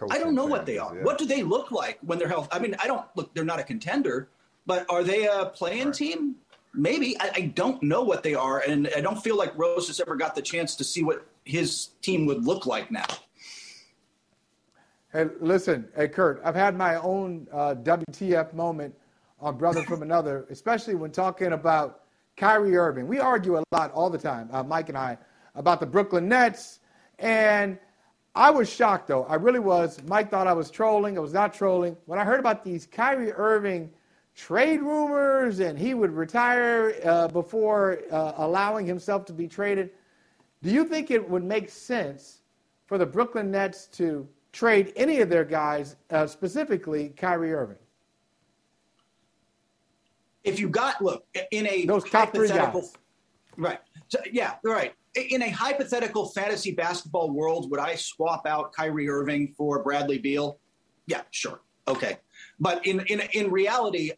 I 0.09 0.19
don't 0.19 0.35
know 0.35 0.45
what 0.45 0.65
they 0.65 0.77
are. 0.77 0.95
Yeah. 0.95 1.03
What 1.03 1.17
do 1.17 1.25
they 1.25 1.43
look 1.43 1.71
like 1.71 1.99
when 2.01 2.19
they're 2.19 2.27
healthy? 2.27 2.49
I 2.51 2.59
mean, 2.59 2.75
I 2.79 2.87
don't 2.87 3.05
look. 3.15 3.33
They're 3.33 3.45
not 3.45 3.59
a 3.59 3.63
contender, 3.63 4.29
but 4.65 4.85
are 4.89 5.03
they 5.03 5.25
a 5.25 5.45
playing 5.45 5.87
right. 5.87 5.93
team? 5.93 6.35
Maybe. 6.73 7.19
I, 7.19 7.31
I, 7.35 7.41
don't 7.41 7.81
know 7.81 8.03
what 8.03 8.21
they 8.21 8.35
are, 8.35 8.59
and 8.59 8.89
I 8.95 8.99
don't 8.99 9.21
feel 9.21 9.37
like 9.37 9.57
Rosas 9.57 10.01
ever 10.01 10.17
got 10.17 10.35
the 10.35 10.41
chance 10.41 10.75
to 10.75 10.83
see 10.83 11.03
what 11.03 11.25
his 11.45 11.89
team 12.01 12.25
would 12.25 12.43
look 12.43 12.65
like 12.65 12.91
now. 12.91 13.05
Hey, 15.13 15.27
listen, 15.39 15.87
hey 15.95 16.09
Kurt, 16.09 16.41
I've 16.43 16.55
had 16.55 16.75
my 16.75 16.95
own 16.95 17.47
uh, 17.53 17.75
WTF 17.75 18.53
moment 18.53 18.93
on 19.39 19.57
Brother 19.57 19.83
from 19.83 20.01
Another, 20.01 20.45
especially 20.49 20.95
when 20.95 21.11
talking 21.11 21.53
about 21.53 22.01
Kyrie 22.35 22.75
Irving. 22.75 23.07
We 23.07 23.19
argue 23.19 23.57
a 23.57 23.63
lot 23.71 23.93
all 23.93 24.09
the 24.09 24.17
time, 24.17 24.49
uh, 24.51 24.63
Mike 24.63 24.89
and 24.89 24.97
I, 24.97 25.17
about 25.55 25.79
the 25.79 25.85
Brooklyn 25.85 26.27
Nets 26.27 26.79
and 27.19 27.79
I 28.35 28.49
was 28.51 28.69
shocked, 28.69 29.07
though. 29.07 29.23
I 29.25 29.35
really 29.35 29.59
was. 29.59 29.99
Mike 30.07 30.29
thought 30.29 30.45
I 30.45 30.53
was 30.53 30.69
trolling. 30.69 31.17
I 31.17 31.21
was 31.21 31.33
not 31.33 31.53
trolling. 31.53 31.95
When 32.05 32.19
I 32.19 32.25
heard 32.25 32.39
about 32.39 32.65
these 32.65 32.85
Kyrie 32.85 33.31
Irving 33.31 33.89
trade 34.35 34.81
rumors 34.81 35.59
and 35.59 35.79
he 35.79 35.93
would 35.93 36.11
retire 36.11 36.95
uh, 37.05 37.29
before 37.29 37.99
uh, 38.11 38.33
allowing 38.37 38.85
himself 38.85 39.23
to 39.25 39.33
be 39.33 39.47
traded, 39.47 39.91
do 40.61 40.69
you 40.69 40.83
think 40.83 41.11
it 41.11 41.29
would 41.29 41.45
make 41.45 41.69
sense 41.69 42.41
for 42.87 42.97
the 42.97 43.05
Brooklyn 43.05 43.49
Nets 43.51 43.87
to 43.93 44.27
trade 44.51 44.91
any 44.97 45.21
of 45.21 45.29
their 45.29 45.45
guys, 45.45 45.95
uh, 46.11 46.27
specifically 46.27 47.13
Kyrie 47.15 47.53
Irving? 47.53 47.77
If 50.43 50.59
you 50.59 50.67
got 50.67 51.01
look 51.01 51.25
in 51.51 51.67
a 51.67 51.85
those 51.85 52.03
top 52.03 52.33
three 52.33 52.49
guys, 52.49 52.93
right? 53.57 53.79
So, 54.09 54.19
yeah, 54.31 54.55
right. 54.63 54.93
In 55.15 55.41
a 55.43 55.49
hypothetical 55.49 56.27
fantasy 56.27 56.71
basketball 56.71 57.31
world, 57.31 57.71
would 57.71 57.79
I 57.79 57.95
swap 57.95 58.45
out 58.45 58.73
Kyrie 58.73 59.09
Irving 59.09 59.53
for 59.57 59.81
Bradley 59.81 60.17
Beal? 60.17 60.59
Yeah, 61.07 61.21
sure, 61.31 61.61
okay. 61.87 62.17
But 62.59 62.85
in 62.85 62.99
in 63.07 63.21
in 63.33 63.49
reality, 63.49 64.11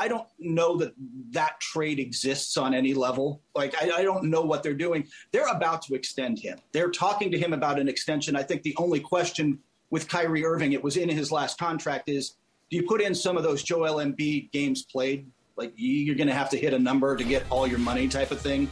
I 0.00 0.08
don't 0.08 0.26
know 0.38 0.78
that 0.78 0.94
that 1.32 1.60
trade 1.60 1.98
exists 1.98 2.56
on 2.56 2.72
any 2.72 2.94
level. 2.94 3.42
Like, 3.54 3.74
I, 3.80 3.98
I, 3.98 4.02
don't 4.02 4.30
know 4.30 4.40
what 4.40 4.62
they're 4.62 4.72
doing. 4.72 5.06
They're 5.30 5.48
about 5.48 5.82
to 5.82 5.94
extend 5.94 6.38
him. 6.38 6.58
They're 6.72 6.90
talking 6.90 7.30
to 7.32 7.38
him 7.38 7.52
about 7.52 7.78
an 7.78 7.86
extension. 7.86 8.34
I 8.34 8.42
think 8.42 8.62
the 8.62 8.74
only 8.78 9.00
question 9.00 9.58
with 9.90 10.08
Kyrie 10.08 10.42
Irving, 10.42 10.72
it 10.72 10.82
was 10.82 10.96
in 10.96 11.10
his 11.10 11.30
last 11.30 11.58
contract, 11.58 12.08
is 12.08 12.36
do 12.70 12.78
you 12.78 12.84
put 12.84 13.02
in 13.02 13.14
some 13.14 13.36
of 13.36 13.42
those 13.42 13.62
Joel 13.62 13.96
Embiid 13.96 14.50
games 14.52 14.84
played? 14.84 15.26
Like, 15.56 15.74
you're 15.76 16.16
going 16.16 16.28
to 16.28 16.34
have 16.34 16.48
to 16.50 16.56
hit 16.56 16.72
a 16.72 16.78
number 16.78 17.14
to 17.14 17.22
get 17.22 17.44
all 17.50 17.66
your 17.66 17.78
money 17.78 18.08
type 18.08 18.30
of 18.30 18.40
thing 18.40 18.70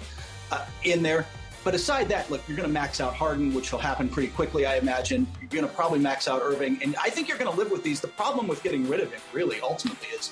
uh, 0.51 0.65
in 0.85 1.03
there. 1.03 1.27
But 1.69 1.75
aside 1.75 2.09
that, 2.09 2.31
look, 2.31 2.41
you're 2.49 2.57
going 2.57 2.67
to 2.67 2.73
max 2.73 2.99
out 2.99 3.13
Harden, 3.13 3.53
which 3.53 3.73
will 3.73 3.79
happen 3.79 4.09
pretty 4.09 4.31
quickly, 4.31 4.65
I 4.65 4.77
imagine. 4.77 5.27
You're 5.39 5.51
going 5.51 5.69
to 5.69 5.75
probably 5.75 5.99
max 5.99 6.27
out 6.27 6.41
Irving. 6.41 6.83
And 6.83 6.97
I 6.97 7.11
think 7.11 7.29
you're 7.29 7.37
going 7.37 7.51
to 7.51 7.55
live 7.59 7.71
with 7.71 7.83
these. 7.83 8.01
The 8.01 8.09
problem 8.09 8.49
with 8.49 8.63
getting 8.63 8.89
rid 8.89 9.01
of 9.01 9.13
him, 9.13 9.21
really, 9.35 9.61
ultimately, 9.61 10.09
is 10.19 10.31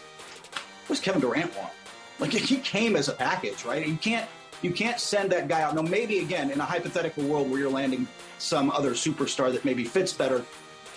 what 0.87 0.97
does 0.97 1.01
Kevin 1.01 1.21
Durant 1.21 1.55
want? 1.55 1.75
Like 2.21 2.33
he 2.33 2.57
came 2.57 2.97
as 2.97 3.11
a 3.11 3.13
package, 3.13 3.67
right? 3.67 3.87
You 3.87 3.99
can't 3.99 4.27
you 4.63 4.71
can't 4.71 4.99
send 4.99 5.31
that 5.33 5.47
guy 5.47 5.61
out. 5.61 5.75
Now, 5.75 5.83
maybe 5.83 6.21
again, 6.21 6.51
in 6.51 6.59
a 6.59 6.65
hypothetical 6.65 7.25
world 7.25 7.51
where 7.51 7.61
you're 7.61 7.71
landing 7.71 8.09
some 8.39 8.71
other 8.71 8.93
superstar 8.93 9.53
that 9.53 9.63
maybe 9.63 9.85
fits 9.85 10.15
better, 10.15 10.43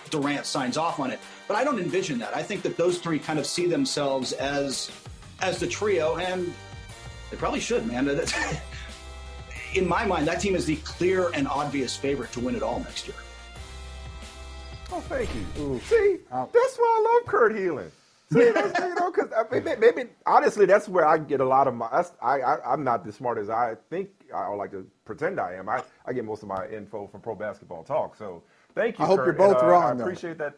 Durant 0.09 0.45
signs 0.45 0.77
off 0.77 1.01
on 1.01 1.11
it. 1.11 1.19
But 1.49 1.57
I 1.57 1.65
don't 1.65 1.79
envision 1.79 2.17
that. 2.19 2.33
I 2.33 2.43
think 2.43 2.61
that 2.61 2.77
those 2.77 2.99
three 2.99 3.19
kind 3.19 3.39
of 3.39 3.45
see 3.45 3.67
themselves 3.67 4.31
as 4.31 4.89
as 5.41 5.59
the 5.59 5.67
trio, 5.67 6.15
and 6.15 6.53
they 7.29 7.35
probably 7.35 7.59
should, 7.59 7.85
man. 7.85 8.07
in 9.73 9.87
my 9.87 10.05
mind, 10.05 10.27
that 10.27 10.41
team 10.41 10.55
is 10.55 10.65
the 10.65 10.75
clear 10.77 11.29
and 11.33 11.47
obvious 11.47 11.95
favorite 11.95 12.31
to 12.33 12.39
win 12.39 12.55
it 12.55 12.63
all 12.63 12.79
next 12.79 13.07
year. 13.07 13.17
Oh, 14.91 15.01
thank 15.01 15.29
you. 15.35 15.63
Ooh. 15.63 15.79
See, 15.81 16.17
that's 16.31 16.77
why 16.77 17.03
I 17.05 17.13
love 17.13 17.27
Kurt 17.27 17.53
Helin. 17.53 17.91
See, 18.31 18.51
that's, 18.51 18.79
you 18.83 18.95
know, 18.95 19.11
because 19.11 19.29
maybe, 19.51 19.75
maybe, 19.79 20.09
honestly, 20.25 20.65
that's 20.65 20.87
where 20.87 21.05
I 21.05 21.17
get 21.17 21.41
a 21.41 21.45
lot 21.45 21.67
of 21.67 21.75
my. 21.75 21.87
I, 22.21 22.41
I 22.41 22.73
I'm 22.73 22.83
not 22.83 23.05
as 23.07 23.15
smart 23.15 23.37
as 23.37 23.49
I 23.49 23.75
think 23.89 24.09
I 24.33 24.47
like 24.49 24.71
to 24.71 24.85
pretend 25.05 25.39
I 25.39 25.53
am. 25.53 25.69
I, 25.69 25.83
I 26.05 26.13
get 26.13 26.25
most 26.25 26.43
of 26.43 26.49
my 26.49 26.67
info 26.67 27.07
from 27.07 27.21
Pro 27.21 27.35
Basketball 27.35 27.83
Talk. 27.83 28.15
So 28.15 28.43
thank 28.75 28.99
you. 28.99 29.05
I 29.05 29.07
hope 29.07 29.19
Kurt. 29.19 29.25
you're 29.27 29.33
both 29.33 29.57
and, 29.57 29.67
uh, 29.67 29.71
wrong. 29.71 29.83
I 29.83 29.93
though. 29.95 30.03
appreciate 30.03 30.37
that. 30.39 30.55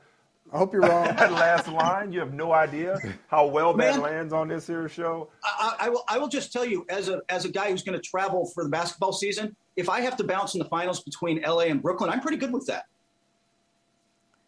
I 0.54 0.58
hope 0.58 0.74
you're 0.74 0.82
wrong. 0.82 1.06
that 1.16 1.32
last 1.32 1.68
line, 1.70 2.12
you 2.12 2.20
have 2.20 2.34
no 2.34 2.52
idea 2.52 3.00
how 3.28 3.48
well 3.48 3.74
that 3.76 4.00
lands 4.02 4.34
on 4.34 4.50
this 4.50 4.68
here 4.68 4.90
show. 4.90 5.30
I, 5.44 5.76
I, 5.82 5.90
will. 5.90 6.04
I 6.10 6.18
will 6.20 6.28
just 6.28 6.52
tell 6.52 6.66
you, 6.66 6.86
as 6.90 7.08
a 7.08 7.22
as 7.30 7.46
a 7.46 7.50
guy 7.50 7.70
who's 7.72 7.84
going 7.84 7.98
to 7.98 8.02
travel 8.04 8.52
for 8.54 8.64
the 8.64 8.70
basketball 8.70 9.14
season, 9.14 9.56
if 9.78 9.88
I 9.90 10.02
have 10.02 10.18
to 10.18 10.24
bounce 10.26 10.54
in 10.54 10.60
the 10.60 10.66
finals 10.66 11.02
between 11.04 11.42
LA 11.42 11.62
and 11.64 11.82
Brooklyn, 11.82 12.10
I'm 12.10 12.20
pretty 12.20 12.38
good 12.38 12.52
with 12.52 12.66
that. 12.68 12.86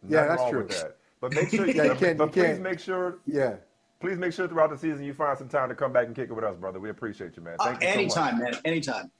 Yeah, 0.06 0.16
Nothing 0.26 0.28
that's 0.28 0.40
wrong 0.42 0.50
true. 0.50 0.62
With 0.64 0.82
that. 0.82 0.96
But 1.20 1.32
make 1.34 1.48
sure, 1.48 1.66
Yeah, 1.70 1.84
you 1.84 1.94
can't- 1.94 2.18
but 2.18 2.24
you 2.26 2.30
please 2.32 2.42
can't. 2.42 2.60
make 2.62 2.78
sure, 2.78 3.18
Yeah. 3.26 3.54
please 4.00 4.18
make 4.18 4.34
sure 4.34 4.46
throughout 4.46 4.68
the 4.68 4.76
season 4.76 5.02
you 5.04 5.14
find 5.14 5.38
some 5.38 5.48
time 5.48 5.70
to 5.70 5.74
come 5.74 5.90
back 5.94 6.06
and 6.06 6.14
kick 6.14 6.28
it 6.28 6.34
with 6.34 6.44
us, 6.44 6.56
brother. 6.56 6.78
We 6.78 6.90
appreciate 6.90 7.34
you, 7.38 7.42
man. 7.42 7.56
Uh, 7.58 7.74
Thank 7.74 7.80
you 7.82 7.88
so 7.88 8.20
anytime, 8.20 8.38
much. 8.40 8.52
man. 8.52 8.60
Anytime. 8.66 9.10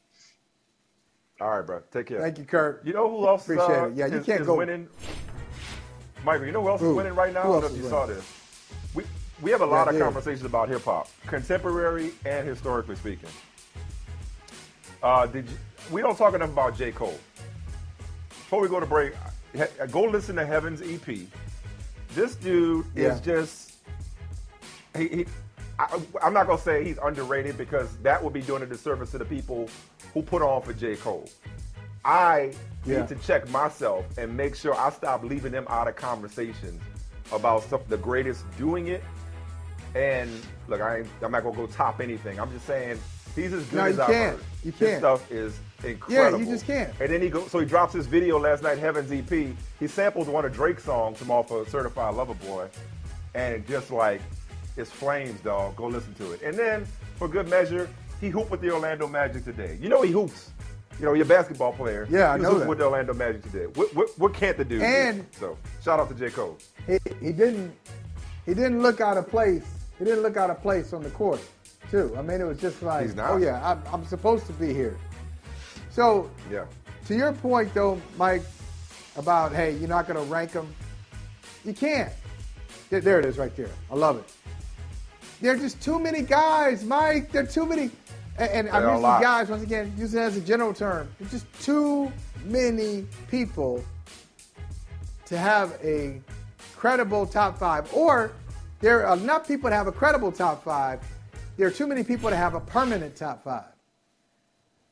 All 1.40 1.48
right, 1.58 1.66
bro. 1.66 1.80
Take 1.90 2.06
care. 2.08 2.20
Thank 2.20 2.36
you, 2.38 2.44
Kurt. 2.44 2.86
You 2.86 2.92
know 2.92 3.08
who 3.08 3.26
else 3.26 3.44
Appreciate 3.44 3.64
uh, 3.70 3.86
it. 3.88 3.96
Yeah, 3.96 4.06
you 4.06 4.18
is, 4.18 4.26
can't 4.26 4.42
is 4.42 4.46
go- 4.46 4.56
winning? 4.56 4.88
Michael, 6.24 6.46
you 6.46 6.52
know 6.52 6.62
who 6.62 6.68
else 6.68 6.82
is 6.82 6.94
winning 6.94 7.14
right 7.14 7.32
now? 7.32 7.40
I 7.40 7.46
don't 7.46 7.60
know 7.60 7.66
if 7.66 7.76
you 7.76 7.88
saw 7.88 8.06
this. 8.06 8.24
We 8.94 9.04
we 9.42 9.50
have 9.50 9.60
a 9.60 9.66
lot 9.66 9.86
Yeah, 9.86 9.90
of 9.90 9.98
yeah. 9.98 10.04
conversations 10.04 10.44
about 10.44 10.68
hip 10.68 10.82
hop, 10.82 11.08
contemporary 11.26 12.12
and 12.24 12.46
historically 12.48 12.96
speaking. 12.96 13.28
Uh, 15.02 15.26
did 15.26 15.48
you, 15.48 15.56
we 15.90 16.00
don't 16.00 16.16
talk 16.16 16.34
enough 16.34 16.50
about 16.50 16.76
J. 16.78 16.92
Cole. 16.92 17.18
Before 18.30 18.60
we 18.62 18.68
go 18.68 18.80
to 18.80 18.86
break, 18.86 19.12
go 19.90 20.02
listen 20.04 20.36
to 20.36 20.46
Heaven's 20.46 20.80
EP. 20.80 21.18
This 22.14 22.36
dude 22.36 22.86
Yeah. 22.94 23.14
is 23.14 23.20
just 23.20 23.74
he. 24.96 25.08
he 25.08 25.26
I, 25.76 26.00
I'm 26.22 26.32
not 26.32 26.46
gonna 26.46 26.60
say 26.60 26.84
he's 26.84 26.98
underrated 26.98 27.58
because 27.58 27.96
that 27.98 28.22
would 28.22 28.32
be 28.32 28.40
doing 28.40 28.62
a 28.62 28.66
disservice 28.66 29.10
to 29.10 29.18
the 29.18 29.24
people 29.24 29.68
who 30.14 30.22
put 30.22 30.40
on 30.40 30.62
for 30.62 30.72
J. 30.72 30.94
Cole. 30.94 31.28
I 32.04 32.52
Yeah. 32.84 33.00
need 33.00 33.08
to 33.08 33.14
check 33.16 33.48
myself 33.50 34.04
and 34.18 34.36
make 34.36 34.54
sure 34.54 34.74
I 34.74 34.90
stop 34.90 35.24
leaving 35.24 35.52
them 35.52 35.66
out 35.68 35.88
of 35.88 35.96
conversations 35.96 36.82
about 37.32 37.62
stuff 37.62 37.80
the 37.88 37.96
greatest 37.96 38.44
doing 38.58 38.88
it. 38.88 39.02
And 39.94 40.30
look, 40.68 40.80
I 40.80 40.98
ain't, 40.98 41.06
I'm 41.22 41.32
not 41.32 41.42
gonna 41.44 41.56
go 41.56 41.66
top 41.66 42.00
anything. 42.00 42.38
I'm 42.38 42.50
just 42.52 42.66
saying 42.66 42.98
he's 43.34 43.52
as 43.52 43.64
good 43.66 43.76
No, 43.76 43.84
as 43.84 43.98
I've 44.00 44.14
heard. 44.14 44.40
You 44.64 44.72
can't. 44.72 44.98
stuff 44.98 45.30
is 45.30 45.58
incredible. 45.84 46.38
Yeah, 46.40 46.44
you 46.44 46.50
just 46.52 46.66
can't. 46.66 46.92
And 47.00 47.10
then 47.10 47.22
he 47.22 47.28
goes, 47.30 47.50
so 47.50 47.58
he 47.60 47.66
drops 47.66 47.92
his 47.94 48.06
video 48.06 48.38
last 48.38 48.62
night, 48.62 48.78
Heaven's 48.78 49.12
EP. 49.12 49.54
He 49.78 49.86
sampled 49.86 50.28
one 50.28 50.44
of 50.44 50.52
Drake's 50.52 50.84
songs 50.84 51.18
from 51.18 51.30
off 51.30 51.50
of 51.50 51.68
Certified 51.68 52.14
Lover 52.14 52.34
Boy, 52.34 52.68
and 53.34 53.66
just 53.66 53.90
like 53.90 54.20
it's 54.76 54.90
flames, 54.90 55.40
dog. 55.40 55.76
Go 55.76 55.86
listen 55.86 56.12
to 56.14 56.32
it. 56.32 56.42
And 56.42 56.58
then 56.58 56.86
for 57.16 57.28
good 57.28 57.48
measure, 57.48 57.88
he 58.20 58.28
hooped 58.28 58.50
with 58.50 58.60
the 58.60 58.72
Orlando 58.72 59.06
Magic 59.06 59.44
today. 59.44 59.78
You 59.80 59.88
know 59.88 60.02
he 60.02 60.10
hoops. 60.10 60.50
You 60.98 61.06
know, 61.06 61.12
you're 61.14 61.26
a 61.26 61.28
basketball 61.28 61.72
player. 61.72 62.06
Yeah, 62.10 62.30
I 62.32 62.36
know 62.36 62.58
that. 62.58 62.68
with 62.68 62.78
the 62.78 62.84
Orlando 62.84 63.14
Magic 63.14 63.42
today. 63.42 63.66
What, 63.74 63.92
what, 63.94 64.08
what 64.18 64.32
can't 64.34 64.56
the 64.56 64.64
dude 64.64 64.80
do? 64.80 64.86
And- 64.86 65.26
So 65.32 65.58
shout 65.82 65.98
out 65.98 66.08
to 66.08 66.14
J. 66.14 66.30
Cole. 66.30 66.56
He, 66.86 66.98
he 67.20 67.32
didn't 67.32 67.74
he 68.46 68.52
didn't 68.54 68.82
look 68.82 69.00
out 69.00 69.16
of 69.16 69.28
place. 69.28 69.64
He 69.98 70.04
didn't 70.04 70.22
look 70.22 70.36
out 70.36 70.50
of 70.50 70.60
place 70.60 70.92
on 70.92 71.02
the 71.02 71.10
court, 71.10 71.40
too. 71.90 72.14
I 72.16 72.22
mean, 72.22 72.40
it 72.40 72.44
was 72.44 72.60
just 72.60 72.82
like, 72.82 73.06
He's 73.06 73.14
not. 73.14 73.30
oh 73.30 73.36
yeah, 73.38 73.60
I'm, 73.68 73.82
I'm 73.92 74.04
supposed 74.04 74.46
to 74.46 74.52
be 74.52 74.72
here. 74.74 74.96
So 75.90 76.30
Yeah. 76.50 76.66
to 77.06 77.14
your 77.14 77.32
point 77.32 77.72
though, 77.74 78.00
Mike, 78.16 78.42
about 79.16 79.52
hey, 79.52 79.72
you're 79.76 79.88
not 79.88 80.06
going 80.06 80.22
to 80.24 80.30
rank 80.32 80.52
them. 80.52 80.72
You 81.64 81.72
can't. 81.72 82.12
There, 82.90 83.00
there 83.00 83.18
it 83.18 83.24
is, 83.24 83.38
right 83.38 83.54
there. 83.56 83.70
I 83.90 83.94
love 83.94 84.18
it. 84.18 84.32
There 85.40 85.52
are 85.54 85.56
just 85.58 85.80
too 85.82 85.98
many 85.98 86.22
guys, 86.22 86.84
Mike. 86.84 87.32
There 87.32 87.42
are 87.42 87.46
too 87.46 87.66
many. 87.66 87.90
And, 88.36 88.50
and 88.50 88.70
I'm 88.70 88.82
using 88.82 89.02
guys 89.02 89.48
once 89.48 89.62
again, 89.62 89.92
using 89.96 90.20
it 90.20 90.24
as 90.24 90.36
a 90.36 90.40
general 90.40 90.74
term. 90.74 91.08
There's 91.18 91.30
just 91.30 91.62
too 91.62 92.12
many 92.44 93.06
people 93.30 93.84
to 95.26 95.38
have 95.38 95.78
a 95.82 96.20
credible 96.76 97.26
top 97.26 97.58
five, 97.58 97.92
or 97.94 98.32
there 98.80 99.06
are 99.06 99.16
enough 99.16 99.46
people 99.46 99.70
to 99.70 99.76
have 99.76 99.86
a 99.86 99.92
credible 99.92 100.32
top 100.32 100.64
five. 100.64 101.00
There 101.56 101.68
are 101.68 101.70
too 101.70 101.86
many 101.86 102.02
people 102.02 102.28
to 102.28 102.36
have 102.36 102.54
a 102.54 102.60
permanent 102.60 103.14
top 103.14 103.44
five. 103.44 103.64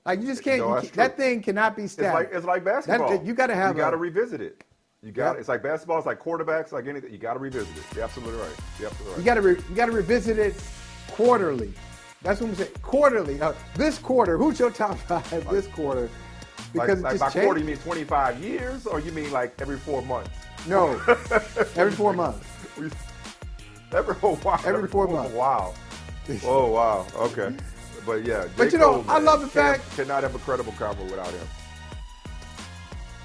Like 0.07 0.21
you 0.21 0.27
just 0.27 0.43
can't. 0.43 0.59
No, 0.61 0.81
you 0.81 0.89
that 0.91 1.17
thing 1.17 1.43
cannot 1.43 1.77
be 1.77 1.83
It's 1.85 1.99
like 1.99 2.31
it's 2.33 2.47
like 2.47 2.65
basketball. 2.65 3.25
you 3.25 3.35
got 3.35 3.49
to 3.49 3.55
have. 3.55 3.77
You 3.77 3.83
got 3.83 3.91
to 3.91 3.97
revisit 3.97 4.41
it. 4.41 4.65
You 5.03 5.11
got 5.11 5.33
Yep. 5.33 5.41
it's 5.41 5.49
like 5.49 5.63
basketball. 5.63 5.99
It's 5.99 6.07
like 6.07 6.21
quarterbacks. 6.21 6.71
Like 6.73 6.87
anything. 6.87 7.11
You 7.13 7.19
got 7.19 7.35
to 7.35 7.41
revisit 7.41 7.77
it. 7.77 7.83
You're 7.95 8.05
absolutely 8.05 8.41
right. 8.41 8.51
You're 8.79 8.89
absolutely 8.89 9.13
right. 9.13 9.19
You 9.19 9.25
got 9.25 9.35
to 9.35 9.43
re- 9.43 9.63
you 9.69 9.75
got 9.75 9.87
to 9.87 9.93
revisit 9.93 10.39
it 10.39 10.55
quarterly. 11.11 11.73
That's 12.23 12.41
what 12.41 12.51
I'm 12.51 12.57
saying. 12.57 12.71
Quarterly. 12.83 13.41
Uh, 13.41 13.53
this 13.75 13.99
quarter, 13.99 14.39
who's 14.39 14.59
your 14.59 14.71
top 14.71 14.99
five 15.09 15.49
this 15.51 15.67
quarter? 15.69 16.09
like, 16.75 16.89
Because 16.89 17.01
like 17.03 17.15
it 17.17 17.21
by 17.21 17.31
quarter, 17.31 17.61
you 17.61 17.67
mean 17.67 17.77
25 17.79 18.43
years, 18.43 18.87
or 18.87 19.01
you 19.01 19.13
mean 19.13 19.31
like 19.33 19.61
every 19.61 19.79
four 19.79 20.03
months? 20.03 20.31
No, 20.67 21.01
every 21.77 21.93
four 21.93 22.13
months. 22.13 22.47
Every 23.93 24.17
oh, 24.23 24.39
wow. 24.45 24.61
Every 24.65 24.89
four 24.89 25.09
oh, 25.09 25.13
months. 25.13 25.33
Wow. 25.35 25.75
Oh 26.45 26.71
wow. 26.71 27.07
Okay. 27.17 27.55
But 28.07 28.25
yeah. 28.25 28.47
But 28.57 28.67
J. 28.67 28.73
you 28.73 28.79
know, 28.79 29.03
Cole, 29.03 29.05
I 29.09 29.15
man, 29.15 29.25
love 29.25 29.41
the 29.41 29.49
fact- 29.49 29.91
cannot 29.97 30.23
have 30.23 30.35
a 30.35 30.39
credible 30.39 30.73
combo 30.79 31.05
without 31.05 31.31
him. 31.31 31.47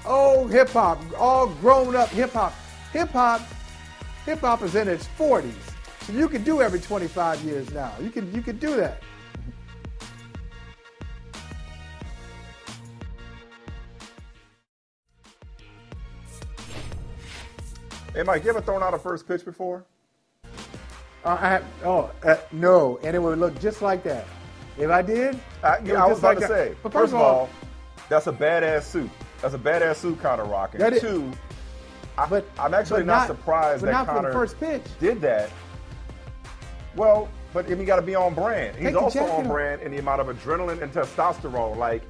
Oh, 0.04 0.46
hip 0.46 0.70
hop, 0.70 0.98
all 1.18 1.48
grown 1.48 1.94
up 1.94 2.08
hip 2.10 2.32
hop. 2.32 2.54
Hip 2.92 3.10
hop, 3.10 3.42
hip 4.24 4.40
hop 4.40 4.62
is 4.62 4.74
in 4.74 4.88
its 4.88 5.06
40s. 5.18 5.52
You 6.10 6.28
can 6.28 6.42
do 6.42 6.62
every 6.62 6.80
25 6.80 7.42
years 7.42 7.70
now. 7.72 7.92
You 8.00 8.10
can 8.10 8.32
you 8.34 8.40
can 8.42 8.56
do 8.58 8.76
that. 8.76 9.02
Hey 18.14 18.22
Mike, 18.22 18.42
you 18.44 18.50
ever 18.50 18.60
thrown 18.60 18.82
out 18.82 18.94
a 18.94 18.98
first 18.98 19.28
pitch 19.28 19.44
before? 19.44 19.84
Uh, 21.24 21.36
I 21.40 21.48
have, 21.48 21.64
oh 21.84 22.10
uh, 22.24 22.36
no, 22.52 22.98
and 23.02 23.14
it 23.14 23.18
would 23.18 23.38
look 23.38 23.58
just 23.60 23.82
like 23.82 24.02
that. 24.04 24.26
If 24.78 24.90
I 24.90 25.02
did, 25.02 25.38
I, 25.62 25.78
yeah, 25.84 26.02
I 26.02 26.06
was 26.06 26.18
about 26.18 26.28
like 26.28 26.38
to 26.38 26.40
that. 26.42 26.48
say. 26.48 26.74
But 26.82 26.92
first, 26.92 27.12
of 27.12 27.20
all, 27.20 27.48
that's 28.08 28.28
a 28.28 28.32
badass 28.32 28.84
suit. 28.84 29.10
That's 29.42 29.54
a 29.54 29.58
badass 29.58 29.96
suit 29.96 30.20
Conor 30.20 30.44
rocking. 30.44 30.80
That 30.80 30.94
is- 30.94 31.00
Two, 31.02 31.30
I, 32.16 32.26
But- 32.26 32.46
I'm 32.58 32.74
actually 32.74 33.00
but 33.00 33.06
not, 33.06 33.18
not- 33.18 33.26
surprised 33.36 33.84
that 33.84 33.92
not 33.92 34.06
for 34.06 34.14
the 34.14 34.20
Conor 34.20 34.32
first 34.32 34.58
pitch. 34.58 34.82
did 35.00 35.20
that. 35.20 35.50
Well, 36.98 37.28
but 37.54 37.68
you 37.68 37.76
got 37.84 37.96
to 37.96 38.02
be 38.02 38.16
on 38.16 38.34
brand. 38.34 38.76
He's 38.76 38.96
also 38.96 39.24
on 39.24 39.46
brand 39.46 39.82
in 39.82 39.92
the 39.92 39.98
amount 39.98 40.20
of 40.20 40.26
adrenaline 40.26 40.82
and 40.82 40.92
testosterone. 40.92 41.76
Like 41.76 42.02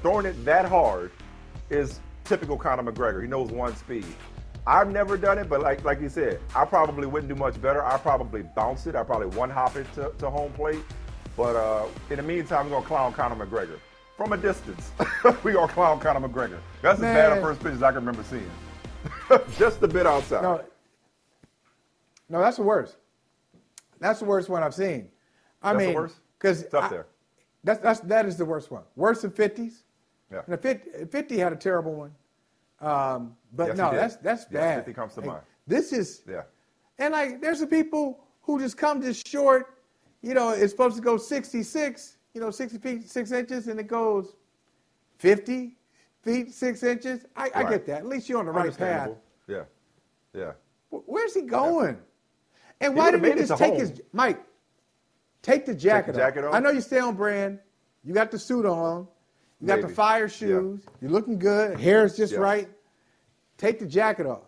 throwing 0.00 0.24
it 0.24 0.42
that 0.46 0.64
hard 0.64 1.12
is, 1.68 2.00
typical 2.24 2.56
Conor 2.56 2.90
McGregor. 2.90 3.20
He 3.20 3.28
knows 3.28 3.50
one 3.50 3.76
speed. 3.76 4.06
I've 4.66 4.90
never 4.90 5.18
done 5.18 5.38
it, 5.38 5.48
but 5.50 5.60
like 5.60 5.84
like 5.84 6.00
you 6.00 6.08
said, 6.08 6.40
I 6.54 6.64
probably 6.64 7.06
wouldn't 7.06 7.28
do 7.28 7.34
much 7.34 7.60
better. 7.60 7.84
I 7.84 7.98
probably 7.98 8.42
bounce 8.42 8.86
it. 8.86 8.94
I 8.94 9.02
probably 9.02 9.26
one 9.36 9.50
hop 9.50 9.76
it 9.76 9.92
to, 9.94 10.12
to 10.18 10.30
home 10.30 10.52
plate. 10.52 10.80
But 11.36 11.56
uh, 11.56 11.86
in 12.08 12.16
the 12.16 12.22
meantime, 12.22 12.66
we're 12.66 12.76
gonna 12.76 12.86
clown 12.86 13.12
Conor 13.12 13.44
McGregor 13.44 13.78
from 14.16 14.32
a 14.32 14.36
distance. 14.36 14.92
we 15.44 15.52
gonna 15.52 15.70
clown 15.70 16.00
Conor 16.00 16.26
McGregor. 16.26 16.58
That's 16.80 17.00
Man. 17.00 17.16
as 17.16 17.30
bad 17.30 17.38
a 17.38 17.40
first 17.42 17.60
pitch 17.60 17.72
as 17.74 17.82
I 17.82 17.90
can 17.90 17.96
remember 17.96 18.24
seeing. 18.24 18.50
Just 19.58 19.82
a 19.82 19.88
bit 19.88 20.06
outside. 20.06 20.42
No, 20.42 20.62
no, 22.30 22.40
that's 22.40 22.56
the 22.56 22.62
worst. 22.62 22.96
That's 24.02 24.18
the 24.18 24.24
worst 24.26 24.48
one 24.48 24.62
I've 24.62 24.74
seen. 24.74 25.08
I 25.62 25.72
That's 25.72 25.82
the 25.82 25.86
mean, 25.86 25.94
worst? 25.94 26.16
because 26.38 26.62
It's 26.62 26.74
up 26.74 26.90
there. 26.90 27.06
That's 27.64 27.80
that's 27.80 28.00
that 28.00 28.26
is 28.26 28.36
the 28.36 28.44
worst 28.44 28.70
one. 28.72 28.82
Worse 28.96 29.22
than 29.22 29.30
fifties. 29.30 29.84
Yeah. 30.32 30.40
And 30.46 30.52
the 30.54 30.58
50, 30.58 31.04
50 31.10 31.38
had 31.38 31.52
a 31.52 31.56
terrible 31.56 31.94
one. 31.94 32.10
Um, 32.80 33.36
but 33.52 33.68
Yes, 33.68 33.76
no, 33.76 33.92
that's 33.92 34.16
that's 34.16 34.42
Yes, 34.50 34.52
bad. 34.52 34.76
50 34.86 34.92
comes 34.94 35.14
to 35.14 35.20
Like, 35.20 35.28
mind. 35.28 35.42
This 35.68 35.92
is 35.92 36.22
Yeah. 36.28 36.42
and 36.98 37.12
like 37.12 37.40
there's 37.40 37.60
some 37.60 37.68
people 37.68 38.24
who 38.42 38.58
just 38.58 38.76
come 38.76 39.00
just 39.00 39.26
short. 39.28 39.78
You 40.22 40.34
know, 40.34 40.50
it's 40.50 40.72
supposed 40.72 40.96
to 40.96 41.02
go 41.02 41.16
66. 41.16 42.16
You 42.34 42.40
know, 42.40 42.50
60 42.50 42.78
feet 42.78 43.08
six 43.10 43.30
inches, 43.30 43.68
and 43.68 43.78
it 43.78 43.86
goes 43.86 44.34
50 45.18 45.76
feet 46.22 46.52
six 46.52 46.82
inches. 46.82 47.26
I, 47.36 47.50
I 47.54 47.62
get 47.68 47.86
that. 47.86 47.98
At 47.98 48.06
least 48.06 48.28
you're 48.28 48.38
on 48.38 48.46
the 48.46 48.52
right 48.52 48.76
path. 48.76 49.10
Yeah. 49.46 49.64
Yeah. 50.34 50.52
Where's 50.90 51.34
he 51.34 51.42
going? 51.42 51.98
And 52.82 52.96
why 52.96 53.10
didn't 53.10 53.24
he 53.38 53.38
just 53.46 53.56
take 53.58 53.70
home. 53.72 53.80
his 53.80 54.02
Mike? 54.12 54.42
Take 55.42 55.66
the 55.66 55.74
jacket, 55.74 56.14
jacket 56.14 56.44
off. 56.44 56.50
off? 56.50 56.54
I 56.54 56.60
know 56.60 56.70
you 56.70 56.80
stay 56.80 56.98
on 56.98 57.14
brand. 57.16 57.58
You 58.04 58.12
got 58.14 58.30
the 58.30 58.38
suit 58.38 58.66
on. 58.66 59.08
You 59.60 59.66
got 59.66 59.76
the 59.76 59.82
Maybe. 59.82 59.94
fire 59.94 60.22
Yeah. 60.24 60.28
shoes. 60.28 60.80
You're 61.00 61.10
looking 61.10 61.38
good. 61.38 61.78
Hair's 61.78 62.16
just 62.16 62.32
Yeah. 62.32 62.40
right. 62.40 62.68
Take 63.58 63.78
the 63.78 63.86
jacket 63.86 64.26
off. 64.26 64.42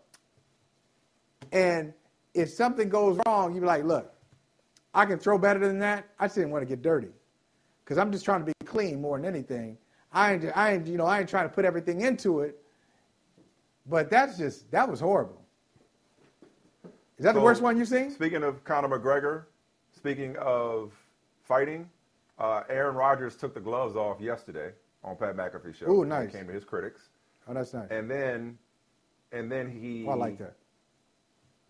And 1.52 1.92
if 2.34 2.50
something 2.50 2.88
goes 2.88 3.18
wrong, 3.26 3.54
you 3.54 3.60
be 3.60 3.66
like, 3.66 3.84
look, 3.84 4.12
I 4.92 5.06
can 5.06 5.18
throw 5.18 5.38
better 5.38 5.60
than 5.60 5.78
that. 5.80 6.06
I 6.18 6.26
just 6.26 6.34
didn't 6.36 6.50
want 6.50 6.62
to 6.62 6.66
get 6.66 6.82
dirty. 6.82 7.10
Because 7.84 7.98
I'm 7.98 8.10
just 8.10 8.24
trying 8.24 8.40
to 8.40 8.46
be 8.46 8.52
clean 8.64 9.00
more 9.00 9.16
than 9.18 9.26
anything. 9.26 9.78
I 10.12 10.32
ain't, 10.34 10.44
I 10.56 10.72
ain't, 10.72 10.86
you 10.86 10.96
know, 10.96 11.06
I 11.06 11.20
ain't 11.20 11.28
trying 11.28 11.48
to 11.48 11.54
put 11.54 11.64
everything 11.64 12.00
into 12.00 12.40
it. 12.40 12.60
But 13.86 14.10
that's 14.10 14.38
just, 14.38 14.70
that 14.70 14.88
was 14.88 15.00
horrible. 15.00 15.43
Is 17.18 17.24
that 17.24 17.34
the 17.34 17.40
worst 17.40 17.62
one 17.62 17.76
you've 17.78 17.88
seen? 17.88 18.10
Speaking 18.10 18.42
of 18.42 18.64
Conor 18.64 18.88
McGregor, 18.98 19.44
speaking 19.92 20.36
of 20.38 20.92
fighting, 21.44 21.88
uh, 22.38 22.62
Aaron 22.68 22.96
Rodgers 22.96 23.36
took 23.36 23.54
the 23.54 23.60
gloves 23.60 23.94
off 23.94 24.20
yesterday 24.20 24.72
on 25.04 25.16
Pat 25.16 25.36
McAfee 25.36 25.74
show. 25.76 25.88
Ooh, 25.90 26.02
it 26.02 26.06
nice. 26.06 26.32
Came 26.32 26.46
to 26.48 26.52
his 26.52 26.64
critics, 26.64 27.02
Oh, 27.46 27.54
that's 27.54 27.72
nice. 27.72 27.86
and 27.90 28.10
then, 28.10 28.58
and 29.32 29.50
then 29.50 29.70
he 29.70 30.04
Oh, 30.08 30.12
I 30.12 30.14
like 30.14 30.38
that. 30.38 30.56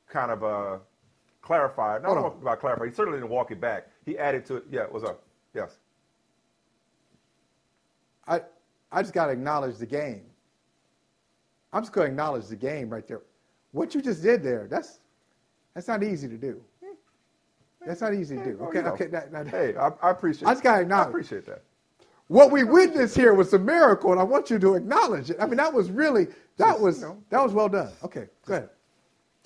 kind 0.08 0.30
of 0.30 0.42
uh, 0.44 0.78
clarified. 1.42 2.02
Not 2.02 2.16
Hold 2.16 2.40
about 2.40 2.60
clarified. 2.60 2.88
He 2.88 2.94
certainly 2.94 3.18
didn't 3.18 3.30
walk 3.30 3.50
it 3.50 3.60
back. 3.60 3.88
He 4.06 4.16
added 4.18 4.46
to 4.46 4.56
it. 4.56 4.64
Yeah, 4.70 4.84
what's 4.90 5.04
up? 5.04 5.22
Yes. 5.52 5.76
I, 8.26 8.40
I 8.90 9.02
just 9.02 9.12
got 9.12 9.26
to 9.26 9.32
acknowledge 9.32 9.76
the 9.76 9.86
game. 9.86 10.22
I'm 11.72 11.82
just 11.82 11.92
going 11.92 12.06
to 12.06 12.10
acknowledge 12.12 12.46
the 12.46 12.56
game 12.56 12.88
right 12.88 13.06
there. 13.06 13.20
What 13.72 13.94
you 13.94 14.00
just 14.00 14.22
did 14.22 14.42
there, 14.42 14.66
that's 14.70 15.00
that's 15.74 15.88
not 15.88 16.02
easy 16.02 16.28
to 16.28 16.36
do. 16.36 16.60
That's 17.86 18.01
not 18.01 18.14
easy 18.14 18.36
to 18.36 18.44
do. 18.44 18.56
Well, 18.59 18.68
Okay, 18.70 18.78
you 18.78 18.84
know, 18.84 18.92
okay. 18.92 19.06
That, 19.06 19.30
that, 19.32 19.46
Hey, 19.48 19.74
I, 19.76 19.88
I 20.02 20.10
appreciate. 20.10 20.48
I 20.48 20.52
just 20.52 20.62
gotta 20.62 20.78
I 20.78 20.82
acknowledge. 20.82 21.09
appreciate 21.09 21.44
that. 21.46 21.62
What 22.28 22.51
we 22.51 22.64
witnessed 22.64 23.14
here 23.14 23.34
was 23.34 23.52
a 23.52 23.59
miracle, 23.59 24.10
and 24.12 24.18
I 24.18 24.24
want 24.24 24.48
you 24.48 24.59
to 24.59 24.74
acknowledge 24.74 25.28
it. 25.30 25.36
I 25.38 25.44
mean, 25.46 25.59
that 25.59 25.70
was 25.72 25.90
really 25.90 26.24
that 26.56 26.70
Just, 26.72 26.80
was 26.80 27.01
you 27.01 27.06
know, 27.09 27.22
that 27.28 27.42
was 27.42 27.52
well 27.52 27.68
done. 27.68 27.92
Okay, 28.02 28.28
go 28.46 28.55
ahead. 28.55 28.70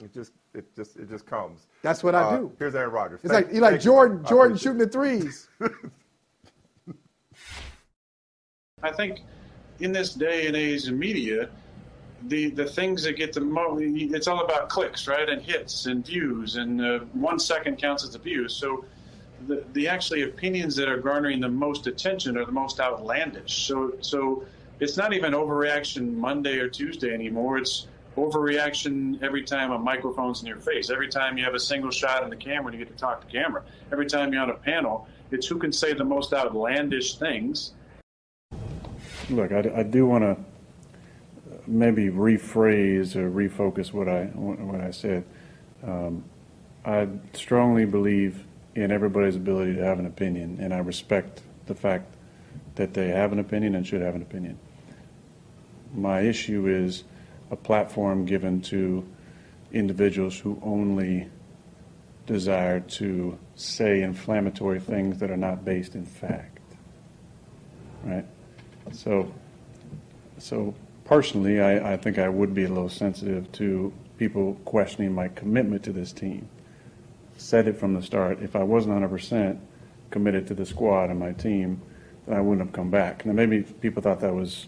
It 0.00 0.14
just, 0.14 0.30
it 0.54 0.72
just, 0.76 0.96
it 0.96 1.08
just 1.10 1.26
comes. 1.26 1.66
That's 1.82 2.04
what 2.04 2.14
I 2.14 2.22
Uh, 2.22 2.36
do. 2.36 2.52
Here's 2.60 2.76
Aaron 2.76 2.92
Rodgers. 2.92 3.18
It's 3.24 3.32
Thank- 3.32 3.46
like 3.46 3.54
you 3.56 3.60
like 3.60 3.70
thank 3.72 3.84
you. 3.84 3.90
Jordan 3.90 4.24
Jordan 4.26 4.56
shooting 4.56 4.78
the 4.78 4.86
threes. 4.86 5.48
I 8.82 8.92
think 8.92 9.20
in 9.80 9.90
this 9.90 10.14
day 10.14 10.46
and 10.46 10.54
age 10.56 10.86
of 10.86 10.94
media, 10.94 11.48
the 12.22 12.50
the 12.50 12.66
things 12.66 13.04
that 13.04 13.12
get 13.14 13.32
the 13.32 13.40
most, 13.40 13.82
it's 13.82 14.26
all 14.26 14.44
about 14.44 14.68
clicks, 14.68 15.06
right, 15.06 15.28
and 15.28 15.40
hits 15.40 15.86
and 15.86 16.04
views, 16.04 16.56
and 16.56 16.80
uh, 16.80 16.98
one 17.12 17.38
second 17.38 17.78
counts 17.78 18.04
as 18.04 18.14
a 18.14 18.18
view. 18.18 18.48
So 18.48 18.84
the 19.46 19.64
the 19.72 19.88
actually 19.88 20.22
opinions 20.22 20.74
that 20.76 20.88
are 20.88 20.98
garnering 20.98 21.40
the 21.40 21.48
most 21.48 21.86
attention 21.86 22.36
are 22.36 22.44
the 22.44 22.52
most 22.52 22.80
outlandish. 22.80 23.66
So 23.66 23.94
so 24.00 24.44
it's 24.80 24.96
not 24.96 25.12
even 25.12 25.32
overreaction 25.32 26.14
Monday 26.14 26.58
or 26.58 26.68
Tuesday 26.68 27.12
anymore. 27.12 27.58
It's 27.58 27.86
overreaction 28.16 29.22
every 29.22 29.44
time 29.44 29.70
a 29.70 29.78
microphone's 29.78 30.40
in 30.40 30.46
your 30.46 30.58
face. 30.58 30.90
Every 30.90 31.08
time 31.08 31.38
you 31.38 31.44
have 31.44 31.54
a 31.54 31.60
single 31.60 31.90
shot 31.90 32.24
in 32.24 32.30
the 32.30 32.36
camera 32.36 32.72
and 32.72 32.78
you 32.78 32.84
get 32.84 32.92
to 32.92 33.00
talk 33.00 33.20
to 33.20 33.32
camera. 33.32 33.62
Every 33.92 34.06
time 34.06 34.32
you're 34.32 34.42
on 34.42 34.50
a 34.50 34.54
panel, 34.54 35.06
it's 35.30 35.46
who 35.46 35.56
can 35.58 35.72
say 35.72 35.92
the 35.92 36.04
most 36.04 36.32
outlandish 36.32 37.16
things. 37.16 37.74
Look, 39.30 39.52
I, 39.52 39.70
I 39.76 39.82
do 39.82 40.06
want 40.06 40.24
to 40.24 40.36
maybe 41.68 42.08
rephrase 42.08 43.14
or 43.14 43.30
refocus 43.30 43.92
what 43.92 44.08
I 44.08 44.24
what 44.24 44.80
I 44.80 44.90
said. 44.90 45.24
Um, 45.84 46.24
I 46.84 47.08
strongly 47.34 47.84
believe 47.84 48.44
in 48.74 48.90
everybody's 48.90 49.36
ability 49.36 49.74
to 49.74 49.84
have 49.84 49.98
an 49.98 50.06
opinion, 50.06 50.58
and 50.60 50.72
I 50.72 50.78
respect 50.78 51.42
the 51.66 51.74
fact 51.74 52.14
that 52.76 52.94
they 52.94 53.08
have 53.08 53.32
an 53.32 53.38
opinion 53.38 53.74
and 53.74 53.86
should 53.86 54.00
have 54.00 54.14
an 54.14 54.22
opinion. 54.22 54.58
My 55.94 56.20
issue 56.20 56.66
is 56.66 57.04
a 57.50 57.56
platform 57.56 58.24
given 58.24 58.60
to 58.62 59.06
individuals 59.72 60.38
who 60.38 60.60
only 60.62 61.28
desire 62.26 62.80
to 62.80 63.38
say 63.56 64.02
inflammatory 64.02 64.80
things 64.80 65.18
that 65.18 65.30
are 65.30 65.36
not 65.36 65.64
based 65.64 65.94
in 65.94 66.04
fact. 66.04 66.58
Right? 68.04 68.24
So, 68.92 69.32
so 70.38 70.74
personally, 71.08 71.60
I, 71.60 71.94
I 71.94 71.96
think 71.96 72.18
I 72.18 72.28
would 72.28 72.54
be 72.54 72.64
a 72.64 72.68
little 72.68 72.90
sensitive 72.90 73.50
to 73.52 73.92
people 74.18 74.60
questioning 74.66 75.14
my 75.14 75.28
commitment 75.28 75.82
to 75.84 75.92
this 75.92 76.12
team. 76.12 76.48
Said 77.38 77.66
it 77.66 77.78
from 77.78 77.94
the 77.94 78.02
start. 78.02 78.42
If 78.42 78.54
I 78.54 78.62
wasn't 78.62 79.00
100% 79.00 79.58
committed 80.10 80.46
to 80.48 80.54
the 80.54 80.66
squad 80.66 81.08
and 81.08 81.18
my 81.18 81.32
team, 81.32 81.80
then 82.26 82.36
I 82.36 82.42
wouldn't 82.42 82.66
have 82.66 82.74
come 82.74 82.90
back. 82.90 83.24
Now, 83.24 83.32
maybe 83.32 83.62
people 83.62 84.02
thought 84.02 84.20
that 84.20 84.34
was, 84.34 84.66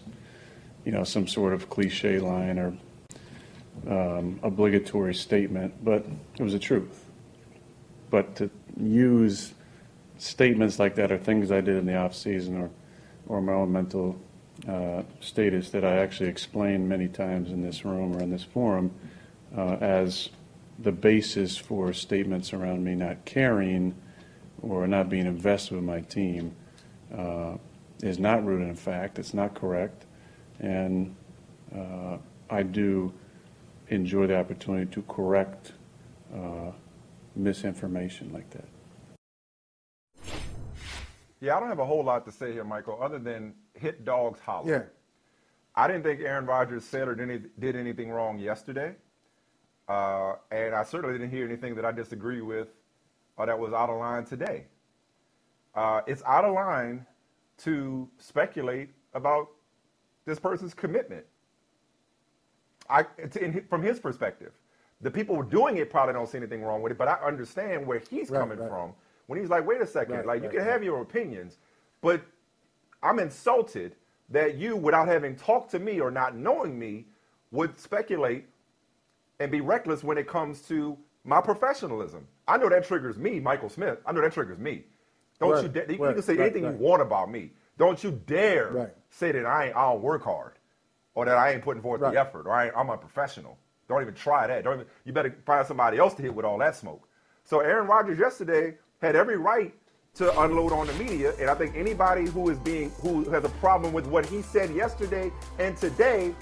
you 0.83 0.91
know, 0.91 1.03
some 1.03 1.27
sort 1.27 1.53
of 1.53 1.69
cliche 1.69 2.19
line 2.19 2.57
or 2.57 2.75
um, 3.87 4.39
obligatory 4.41 5.13
statement, 5.13 5.85
but 5.85 6.05
it 6.39 6.43
was 6.43 6.53
the 6.53 6.59
truth. 6.59 7.05
But 8.09 8.35
to 8.37 8.49
use 8.79 9.53
statements 10.17 10.79
like 10.79 10.95
that 10.95 11.11
or 11.11 11.19
things 11.19 11.51
I 11.51 11.61
did 11.61 11.77
in 11.77 11.85
the 11.85 11.95
off 11.95 12.15
season 12.15 12.57
or 12.57 12.69
or 13.27 13.41
my 13.41 13.53
own 13.53 13.71
mental 13.71 14.19
uh, 14.67 15.03
status 15.19 15.69
that 15.71 15.83
I 15.83 15.97
actually 15.97 16.29
explained 16.29 16.87
many 16.87 17.07
times 17.07 17.49
in 17.49 17.61
this 17.61 17.83
room 17.83 18.15
or 18.15 18.21
in 18.21 18.29
this 18.29 18.43
forum 18.43 18.91
uh, 19.57 19.77
as 19.81 20.29
the 20.79 20.91
basis 20.91 21.57
for 21.57 21.93
statements 21.93 22.53
around 22.53 22.83
me 22.83 22.95
not 22.95 23.25
caring 23.25 23.95
or 24.61 24.87
not 24.87 25.09
being 25.09 25.25
invested 25.25 25.75
with 25.75 25.83
my 25.83 26.01
team 26.01 26.55
uh, 27.15 27.57
is 28.01 28.19
not 28.19 28.45
rooted 28.45 28.67
in 28.67 28.75
fact. 28.75 29.19
It's 29.19 29.33
not 29.33 29.53
correct, 29.53 30.05
and 30.59 31.15
uh, 31.75 32.17
I 32.49 32.63
do 32.63 33.13
enjoy 33.89 34.27
the 34.27 34.37
opportunity 34.37 34.91
to 34.91 35.01
correct 35.03 35.73
uh, 36.33 36.71
misinformation 37.35 38.31
like 38.33 38.49
that. 38.51 38.65
Yeah, 41.41 41.57
I 41.57 41.59
don't 41.59 41.69
have 41.69 41.79
a 41.79 41.85
whole 41.85 42.03
lot 42.03 42.25
to 42.25 42.31
say 42.31 42.53
here, 42.53 42.63
Michael, 42.63 42.99
other 43.01 43.19
than 43.19 43.55
hit 43.73 44.05
dogs 44.05 44.39
holler. 44.39 44.69
Yeah. 44.71 44.83
I 45.75 45.87
didn't 45.87 46.03
think 46.03 46.21
Aaron 46.21 46.45
Rodgers 46.45 46.85
said 46.85 47.07
or 47.07 47.15
did, 47.15 47.29
any, 47.29 47.41
did 47.59 47.75
anything 47.75 48.11
wrong 48.11 48.37
yesterday. 48.37 48.95
Uh, 49.89 50.35
and 50.51 50.75
I 50.75 50.83
certainly 50.83 51.17
didn't 51.17 51.31
hear 51.31 51.45
anything 51.45 51.75
that 51.75 51.85
I 51.85 51.91
disagree 51.91 52.41
with 52.41 52.69
or 53.37 53.47
that 53.47 53.57
was 53.57 53.73
out 53.73 53.89
of 53.89 53.97
line 53.97 54.25
today. 54.25 54.65
Uh, 55.73 56.01
it's 56.07 56.21
out 56.25 56.45
of 56.45 56.53
line 56.53 57.05
to 57.59 58.07
speculate 58.17 58.89
about 59.13 59.49
this 60.25 60.39
person's 60.39 60.73
commitment. 60.73 61.25
I, 62.89 63.05
it's 63.17 63.37
in, 63.37 63.65
from 63.69 63.81
his 63.81 63.99
perspective, 63.99 64.51
the 65.01 65.09
people 65.11 65.41
doing 65.41 65.77
it 65.77 65.89
probably 65.89 66.13
don't 66.13 66.27
see 66.29 66.37
anything 66.37 66.61
wrong 66.63 66.81
with 66.81 66.91
it, 66.91 66.97
but 66.97 67.07
I 67.07 67.15
understand 67.25 67.87
where 67.87 67.99
he's 68.09 68.29
Right, 68.29 68.39
coming 68.39 68.59
right. 68.59 68.69
from 68.69 68.93
when 69.31 69.39
he's 69.39 69.49
like, 69.49 69.65
wait 69.65 69.79
a 69.79 69.87
second, 69.87 70.15
Right, 70.15 70.25
like 70.25 70.41
you 70.41 70.49
right, 70.49 70.57
can 70.57 70.65
have 70.65 70.83
your 70.83 71.01
opinions, 71.01 71.57
but 72.01 72.21
I'm 73.01 73.17
insulted 73.17 73.95
that 74.27 74.55
you, 74.57 74.75
without 74.75 75.07
having 75.07 75.37
talked 75.37 75.71
to 75.71 75.79
me 75.79 76.01
or 76.01 76.11
not 76.11 76.35
knowing 76.35 76.77
me, 76.77 77.05
would 77.51 77.79
speculate 77.79 78.43
and 79.39 79.49
be 79.49 79.61
reckless 79.61 80.03
when 80.03 80.17
it 80.17 80.27
comes 80.27 80.61
to 80.63 80.97
my 81.23 81.39
professionalism. 81.39 82.27
I 82.45 82.57
know 82.57 82.67
that 82.67 82.83
triggers 82.85 83.17
me, 83.17 83.39
Michael 83.39 83.69
Smith. 83.69 83.99
I 84.05 84.11
know 84.11 84.19
that 84.19 84.33
triggers 84.33 84.59
me. 84.59 84.83
Don't 85.39 85.51
Right, 85.51 85.63
you 85.63 85.69
dare, 85.69 85.89
you 85.89 85.97
can 85.97 86.21
say 86.23 86.37
anything 86.37 86.63
you 86.65 86.69
want 86.71 87.01
about 87.01 87.31
me. 87.31 87.51
Don't 87.77 88.03
you 88.03 88.11
dare 88.27 88.91
say 89.11 89.31
that 89.31 89.45
I 89.45 89.67
ain't, 89.67 89.75
I 89.77 89.93
don't 89.93 90.01
work 90.01 90.25
hard. 90.25 90.55
or 91.15 91.23
that 91.25 91.37
I 91.37 91.51
ain't 91.53 91.61
putting 91.63 91.81
forth 91.81 92.01
the 92.01 92.19
effort, 92.19 92.47
or 92.47 92.51
I 92.51 92.65
ain't, 92.65 92.75
I'm 92.75 92.89
a 92.89 92.97
professional. 92.97 93.57
Don't 93.87 94.01
even 94.01 94.13
try 94.13 94.45
that. 94.47 94.65
Don't 94.65 94.73
even, 94.75 94.87
you 95.05 95.13
better 95.13 95.33
find 95.45 95.65
somebody 95.65 95.97
else 95.99 96.13
to 96.15 96.21
hit 96.21 96.33
with 96.35 96.45
all 96.45 96.57
that 96.59 96.75
smoke. 96.75 97.07
So 97.45 97.61
Aaron 97.61 97.87
Rodgers 97.87 98.19
yesterday 98.19 98.75
had 99.01 99.15
every 99.15 99.37
right 99.37 99.73
to 100.13 100.41
unload 100.41 100.71
on 100.71 100.87
the 100.87 100.93
media, 100.93 101.33
and 101.39 101.49
I 101.49 101.55
think 101.55 101.75
anybody 101.75 102.25
who 102.25 102.49
is 102.49 102.59
being 102.59 102.91
who 103.01 103.23
has 103.29 103.43
a 103.43 103.49
problem 103.49 103.93
with 103.93 104.05
what 104.07 104.25
he 104.25 104.41
said 104.41 104.73
yesterday 104.75 105.31
and 105.57 105.75
today, 105.77 106.35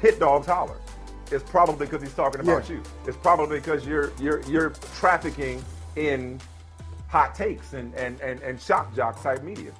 hit 0.00 0.18
dogs 0.18 0.46
holler. 0.46 0.76
It's 1.30 1.48
probably 1.48 1.86
because 1.86 2.02
he's 2.02 2.14
talking 2.14 2.40
about 2.40 2.68
Yeah. 2.68 2.76
you. 2.76 2.82
It's 3.06 3.16
probably 3.18 3.58
because 3.60 3.86
you're 3.86 4.12
you're 4.18 4.40
you're 4.42 4.70
trafficking 4.94 5.62
in 5.96 6.40
hot 7.08 7.34
takes 7.34 7.74
and 7.74 7.94
and 7.94 8.18
and, 8.20 8.40
and 8.40 8.60
shock 8.60 8.94
jock 8.96 9.22
type 9.22 9.42
media. 9.42 9.72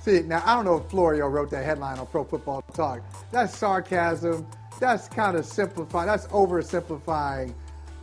See, 0.00 0.20
now 0.20 0.42
I 0.46 0.54
don't 0.54 0.64
know 0.64 0.76
if 0.76 0.88
Florio 0.88 1.26
wrote 1.26 1.50
that 1.50 1.64
headline 1.64 1.98
on 1.98 2.06
Pro 2.06 2.22
Football 2.22 2.62
Talk. 2.72 3.02
That's 3.32 3.56
sarcasm. 3.56 4.46
That's 4.78 5.08
kind 5.08 5.36
of 5.36 5.44
simplifying. 5.44 6.06
That's 6.06 6.28
oversimplifying 6.28 7.52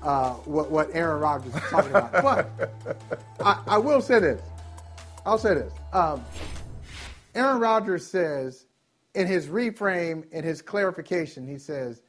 uh, 0.03 0.33
what 0.45 0.69
what 0.69 0.89
Aaron 0.93 1.21
Rodgers 1.21 1.55
is 1.55 1.61
talking 1.69 1.91
about. 1.91 2.13
But 2.23 2.99
I, 3.39 3.61
I 3.67 3.77
will 3.77 4.01
say 4.01 4.19
this. 4.19 4.41
I'll 5.25 5.37
say 5.37 5.55
this. 5.55 5.73
Um, 5.93 6.23
Aaron 7.35 7.59
Rodgers 7.59 8.05
says 8.05 8.65
in 9.15 9.27
his 9.27 9.47
reframe, 9.47 10.29
in 10.31 10.43
his 10.43 10.61
clarification, 10.61 11.47
he 11.47 11.57
says, 11.57 12.01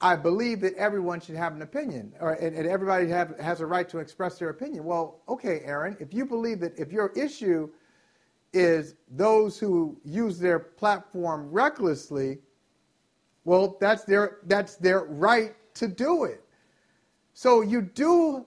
I 0.00 0.16
believe 0.16 0.60
that 0.60 0.74
everyone 0.74 1.20
should 1.20 1.36
have 1.36 1.54
an 1.54 1.62
opinion, 1.62 2.12
or 2.20 2.32
and, 2.32 2.54
and 2.54 2.68
everybody 2.68 3.08
have, 3.08 3.38
has 3.38 3.60
a 3.60 3.66
right 3.66 3.88
to 3.88 3.98
express 3.98 4.38
their 4.38 4.50
opinion. 4.50 4.84
Well, 4.84 5.22
okay, 5.28 5.62
Aaron, 5.64 5.96
if 6.00 6.12
you 6.12 6.26
believe 6.26 6.60
that 6.60 6.78
if 6.78 6.92
your 6.92 7.12
issue 7.16 7.70
is 8.52 8.94
those 9.10 9.58
who 9.58 9.98
use 10.04 10.38
their 10.38 10.58
platform 10.58 11.50
recklessly, 11.50 12.38
well, 13.44 13.78
that's 13.80 14.04
their 14.04 14.38
that's 14.44 14.76
their 14.76 15.04
right 15.04 15.54
to 15.74 15.88
do 15.88 16.24
it. 16.24 16.42
So 17.36 17.60
you 17.60 17.82
do 17.82 18.46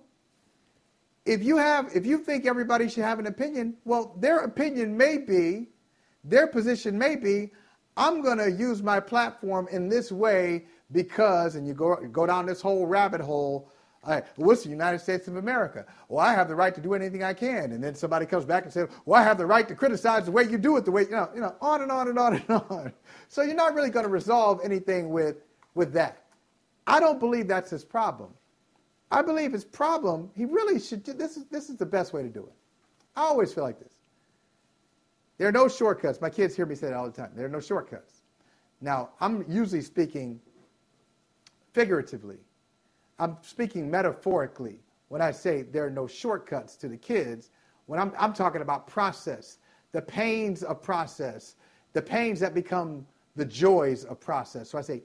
if 1.23 1.43
you 1.43 1.57
have 1.57 1.95
if 1.95 2.07
you 2.07 2.17
think 2.17 2.47
everybody 2.47 2.89
should 2.89 3.03
have 3.03 3.19
an 3.19 3.27
opinion, 3.27 3.77
well, 3.85 4.15
their 4.17 4.39
opinion 4.39 4.97
may 4.97 5.19
be, 5.19 5.67
their 6.23 6.47
position 6.47 6.97
may 6.97 7.15
be, 7.15 7.51
I'm 7.97 8.23
going 8.23 8.39
to 8.39 8.49
use 8.49 8.81
my 8.81 8.99
platform 8.99 9.67
in 9.69 9.89
this 9.89 10.11
way 10.11 10.65
because, 10.91 11.53
and 11.53 11.67
you 11.67 11.75
go 11.75 11.97
go 12.11 12.25
down 12.25 12.47
this 12.47 12.61
whole 12.61 12.87
rabbit 12.87 13.21
hole. 13.21 13.71
Uh, 14.03 14.21
what's 14.37 14.63
the 14.63 14.69
United 14.71 14.97
States 14.97 15.27
of 15.27 15.35
America? 15.35 15.85
Well, 16.07 16.25
I 16.25 16.33
have 16.33 16.47
the 16.47 16.55
right 16.55 16.73
to 16.73 16.81
do 16.81 16.95
anything 16.95 17.21
I 17.21 17.35
can, 17.35 17.73
and 17.73 17.83
then 17.83 17.93
somebody 17.93 18.25
comes 18.25 18.45
back 18.45 18.63
and 18.63 18.73
says, 18.73 18.89
"Well, 19.05 19.21
I 19.21 19.23
have 19.23 19.37
the 19.37 19.45
right 19.45 19.67
to 19.67 19.75
criticize 19.75 20.25
the 20.25 20.31
way 20.31 20.45
you 20.45 20.57
do 20.57 20.77
it, 20.77 20.85
the 20.85 20.91
way 20.91 21.03
you 21.03 21.11
know, 21.11 21.29
you 21.35 21.41
know, 21.41 21.53
on 21.61 21.83
and 21.83 21.91
on 21.91 22.07
and 22.07 22.17
on 22.17 22.37
and 22.37 22.49
on." 22.49 22.93
So 23.27 23.43
you're 23.43 23.53
not 23.53 23.75
really 23.75 23.91
going 23.91 24.05
to 24.05 24.11
resolve 24.11 24.61
anything 24.63 25.11
with 25.11 25.43
with 25.75 25.93
that. 25.93 26.23
I 26.87 26.99
don't 26.99 27.19
believe 27.19 27.47
that's 27.47 27.69
his 27.69 27.85
problem. 27.85 28.33
I 29.11 29.21
believe 29.21 29.51
his 29.51 29.65
problem, 29.65 30.29
he 30.35 30.45
really 30.45 30.79
should 30.79 31.03
do 31.03 31.13
this 31.13 31.37
is 31.37 31.45
this 31.45 31.69
is 31.69 31.77
the 31.77 31.85
best 31.85 32.13
way 32.13 32.21
to 32.21 32.29
do 32.29 32.41
it. 32.41 32.53
I 33.15 33.21
always 33.21 33.53
feel 33.53 33.63
like 33.63 33.79
this. 33.79 33.93
There 35.37 35.47
are 35.47 35.53
no 35.53 35.67
shortcuts. 35.67 36.21
My 36.21 36.29
kids 36.29 36.55
hear 36.55 36.65
me 36.65 36.75
say 36.75 36.87
that 36.87 36.95
all 36.95 37.05
the 37.05 37.11
time. 37.11 37.31
There 37.35 37.45
are 37.45 37.49
no 37.49 37.61
shortcuts. 37.61 38.21
Now, 38.81 39.09
I'm 39.19 39.45
usually 39.47 39.81
speaking 39.81 40.39
figuratively. 41.73 42.37
I'm 43.19 43.37
speaking 43.41 43.89
metaphorically 43.89 44.79
when 45.07 45.21
I 45.21 45.31
say 45.31 45.63
there 45.63 45.85
are 45.85 45.89
no 45.89 46.07
shortcuts 46.07 46.75
to 46.77 46.87
the 46.87 46.97
kids. 46.97 47.49
When 47.87 47.99
I'm, 47.99 48.13
I'm 48.17 48.33
talking 48.33 48.61
about 48.61 48.85
process, 48.87 49.57
the 49.91 50.01
pains 50.01 50.61
of 50.61 50.81
process, 50.81 51.55
the 51.93 52.01
pains 52.01 52.39
that 52.41 52.53
become 52.53 53.05
the 53.35 53.45
joys 53.45 54.05
of 54.05 54.19
process. 54.19 54.69
So 54.69 54.77
I 54.77 54.81
say, 54.81 55.03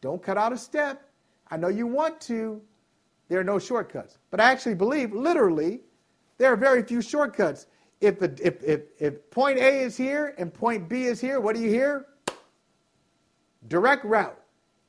don't 0.00 0.22
cut 0.22 0.36
out 0.36 0.52
a 0.52 0.58
step. 0.58 1.08
I 1.50 1.56
know 1.56 1.68
you 1.68 1.86
want 1.86 2.20
to. 2.22 2.60
There 3.30 3.38
are 3.38 3.44
no 3.44 3.60
shortcuts. 3.60 4.18
But 4.32 4.40
I 4.40 4.50
actually 4.50 4.74
believe, 4.74 5.12
literally, 5.14 5.80
there 6.36 6.52
are 6.52 6.56
very 6.56 6.82
few 6.82 7.00
shortcuts. 7.00 7.68
If, 8.00 8.18
the, 8.18 8.36
if, 8.42 8.62
if, 8.64 8.80
if 8.98 9.30
point 9.30 9.58
A 9.58 9.82
is 9.82 9.96
here 9.96 10.34
and 10.36 10.52
point 10.52 10.88
B 10.88 11.04
is 11.04 11.20
here, 11.20 11.38
what 11.40 11.54
do 11.54 11.62
you 11.62 11.70
hear? 11.70 12.06
Direct 13.68 14.04
route 14.04 14.38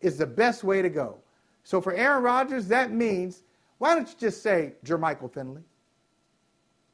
is 0.01 0.17
the 0.17 0.25
best 0.25 0.63
way 0.63 0.81
to 0.81 0.89
go. 0.89 1.19
So 1.63 1.79
for 1.79 1.93
Aaron 1.93 2.23
Rodgers, 2.23 2.67
that 2.69 2.91
means, 2.91 3.43
why 3.77 3.93
don't 3.93 4.07
you 4.07 4.15
just 4.19 4.41
say 4.41 4.73
Jermichael 4.83 5.31
Finley? 5.31 5.61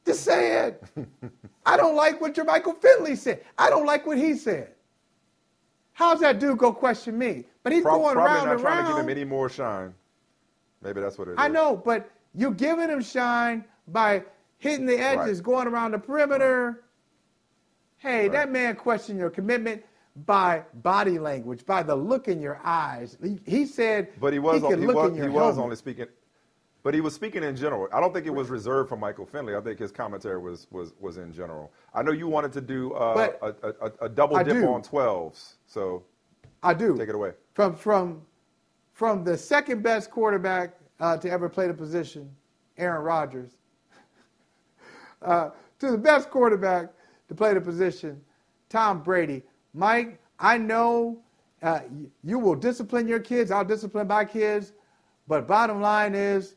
Just 0.04 0.24
say 0.24 0.66
it. 0.66 0.82
I 1.66 1.78
don't 1.78 1.96
like 1.96 2.20
what 2.20 2.34
Jermichael 2.34 2.78
Finley 2.82 3.16
said. 3.16 3.42
I 3.56 3.70
don't 3.70 3.86
like 3.86 4.06
what 4.06 4.18
he 4.18 4.34
said. 4.34 4.72
How's 5.92 6.20
that 6.20 6.40
dude 6.40 6.58
go 6.58 6.74
question 6.74 7.16
me? 7.16 7.44
But 7.62 7.72
he's 7.72 7.82
Prob- 7.82 8.02
going 8.02 8.14
probably 8.14 8.34
round 8.34 8.46
not 8.46 8.52
and 8.52 8.60
trying 8.60 8.76
round. 8.84 8.88
to 8.88 8.92
give 8.94 9.04
him 9.04 9.10
any 9.10 9.24
more 9.24 9.48
shine. 9.48 9.94
Maybe 10.82 11.00
that's 11.00 11.18
what 11.18 11.28
it 11.28 11.32
is. 11.32 11.36
I 11.38 11.48
know, 11.48 11.76
but 11.76 12.10
you're 12.34 12.52
giving 12.52 12.88
him 12.88 13.02
shine 13.02 13.64
by 13.88 14.24
hitting 14.58 14.86
the 14.86 14.98
edges, 14.98 15.38
Right. 15.38 15.44
going 15.44 15.66
around 15.68 15.92
the 15.92 15.98
perimeter. 15.98 16.84
Hey, 17.98 18.28
that 18.28 18.50
man 18.52 18.76
questioned 18.76 19.18
your 19.18 19.30
commitment 19.30 19.84
by 20.26 20.62
body 20.74 21.18
language, 21.18 21.64
by 21.66 21.82
the 21.82 21.94
look 21.94 22.28
in 22.28 22.40
your 22.40 22.60
eyes. 22.64 23.16
He, 23.22 23.38
he 23.44 23.66
said 23.66 24.08
But 24.20 24.32
he 24.32 24.38
was 24.38 24.62
he 24.62 24.68
could 24.68 24.78
he 24.78 24.86
look 24.86 24.96
was, 24.96 25.16
he 25.20 25.28
was 25.28 25.58
only 25.58 25.76
speaking, 25.76 26.06
but 26.82 26.94
he 26.94 27.00
was 27.00 27.14
speaking 27.14 27.42
in 27.42 27.56
general. 27.56 27.88
I 27.92 28.00
don't 28.00 28.12
think 28.12 28.26
it 28.26 28.34
was 28.34 28.48
reserved 28.50 28.88
for 28.88 28.96
Michael 28.96 29.26
Finley. 29.26 29.56
I 29.56 29.60
think 29.60 29.78
his 29.78 29.90
commentary 29.92 30.38
was 30.38 30.66
was 30.70 30.92
was 31.00 31.18
in 31.18 31.32
general. 31.32 31.72
I 31.94 32.02
know 32.02 32.12
you 32.12 32.28
wanted 32.28 32.52
to 32.52 32.60
do 32.60 32.92
uh, 32.94 33.30
a, 33.42 33.46
a, 33.46 33.70
a, 33.80 33.92
a 34.02 34.08
double 34.08 34.36
I 34.36 34.42
dip 34.44 34.54
do. 34.54 34.68
on 34.68 34.82
twelves, 34.82 35.56
so 35.66 36.04
I 36.62 36.74
do. 36.74 36.96
take 36.96 37.08
it 37.08 37.14
away. 37.14 37.32
From 37.54 37.74
from 37.76 38.22
from 38.98 39.22
the 39.22 39.38
second 39.38 39.80
best 39.80 40.10
quarterback 40.10 40.74
uh, 40.98 41.16
to 41.16 41.30
ever 41.30 41.48
play 41.48 41.68
the 41.68 41.72
position, 41.72 42.28
Aaron 42.76 43.04
Rodgers, 43.04 43.52
uh, 45.22 45.50
to 45.78 45.92
the 45.92 45.96
best 45.96 46.30
quarterback 46.30 46.90
to 47.28 47.34
play 47.36 47.54
the 47.54 47.60
position, 47.60 48.20
Tom 48.68 49.00
Brady. 49.04 49.44
Mike, 49.72 50.18
I 50.40 50.58
know 50.58 51.20
uh, 51.62 51.82
you 52.24 52.40
will 52.40 52.56
discipline 52.56 53.06
your 53.06 53.20
kids. 53.20 53.52
I'll 53.52 53.64
discipline 53.64 54.08
my 54.08 54.24
kids. 54.24 54.72
But 55.28 55.46
bottom 55.46 55.80
line 55.80 56.16
is, 56.16 56.56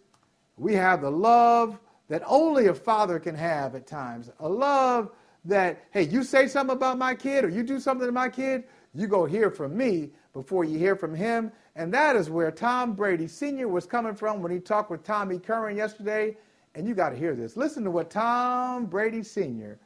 we 0.58 0.74
have 0.74 1.02
the 1.02 1.12
love 1.12 1.80
that 2.08 2.24
only 2.26 2.68
a 2.68 2.74
father 2.74 3.20
can 3.20 3.36
have 3.36 3.76
at 3.76 3.86
times. 3.86 4.32
A 4.40 4.50
love 4.50 5.12
that, 5.46 5.86
hey, 5.92 6.04
you 6.08 6.24
say 6.24 6.48
something 6.48 6.76
about 6.76 6.98
my 6.98 7.14
kid 7.14 7.46
or 7.46 7.50
you 7.50 7.62
do 7.62 7.80
something 7.80 8.08
to 8.08 8.12
my 8.12 8.30
kid, 8.30 8.64
you 8.96 9.06
go 9.06 9.26
hear 9.26 9.52
from 9.52 9.78
me 9.78 10.10
before 10.34 10.64
you 10.64 10.80
hear 10.80 10.96
from 10.96 11.14
him. 11.14 11.52
And 11.76 11.94
that 11.94 12.16
is 12.16 12.30
where 12.30 12.52
Tom 12.52 12.94
Brady 12.94 13.28
Sr. 13.28 13.68
was 13.68 13.86
coming 13.86 14.14
from 14.14 14.42
when 14.42 14.52
he 14.52 14.60
talked 14.60 14.92
with 14.92 15.04
Tommy 15.04 15.40
Curran 15.40 15.78
yesterday. 15.78 16.36
And 16.76 16.88
you 16.88 16.94
got 16.94 17.10
to 17.10 17.18
hear 17.18 17.36
this. 17.36 17.58
Listen 17.58 17.84
to 17.84 17.92
what 17.92 18.10
Tom 18.10 18.86
Brady 18.86 19.24
Sr. 19.24 19.80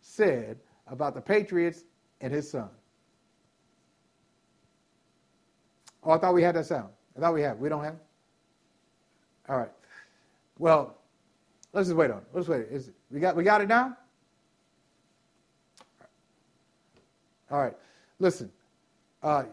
said 0.00 0.58
about 0.86 1.14
the 1.14 1.20
Patriots 1.20 1.84
and 2.20 2.32
his 2.32 2.50
son. 2.50 2.68
Oh, 6.04 6.12
I 6.12 6.18
thought 6.18 6.34
we 6.34 6.42
had 6.42 6.56
that 6.56 6.66
sound. 6.66 6.88
I 7.16 7.20
thought 7.20 7.34
we 7.34 7.42
had. 7.42 7.60
We 7.60 7.68
don't 7.68 7.84
have. 7.84 7.96
All 9.48 9.58
right. 9.58 9.70
Well, 10.58 10.96
let's 11.72 11.88
just 11.88 11.96
wait 11.96 12.10
on 12.10 12.18
it. 12.18 12.24
Let's 12.32 12.48
wait. 12.48 12.66
Is 12.70 12.88
it, 12.88 12.94
we 13.10 13.20
got 13.20 13.36
we 13.36 13.44
got 13.44 13.60
it 13.60 13.68
now? 13.68 13.96
All 17.50 17.60
right. 17.60 17.76
Listen. 18.18 18.50
Uh, 19.22 19.44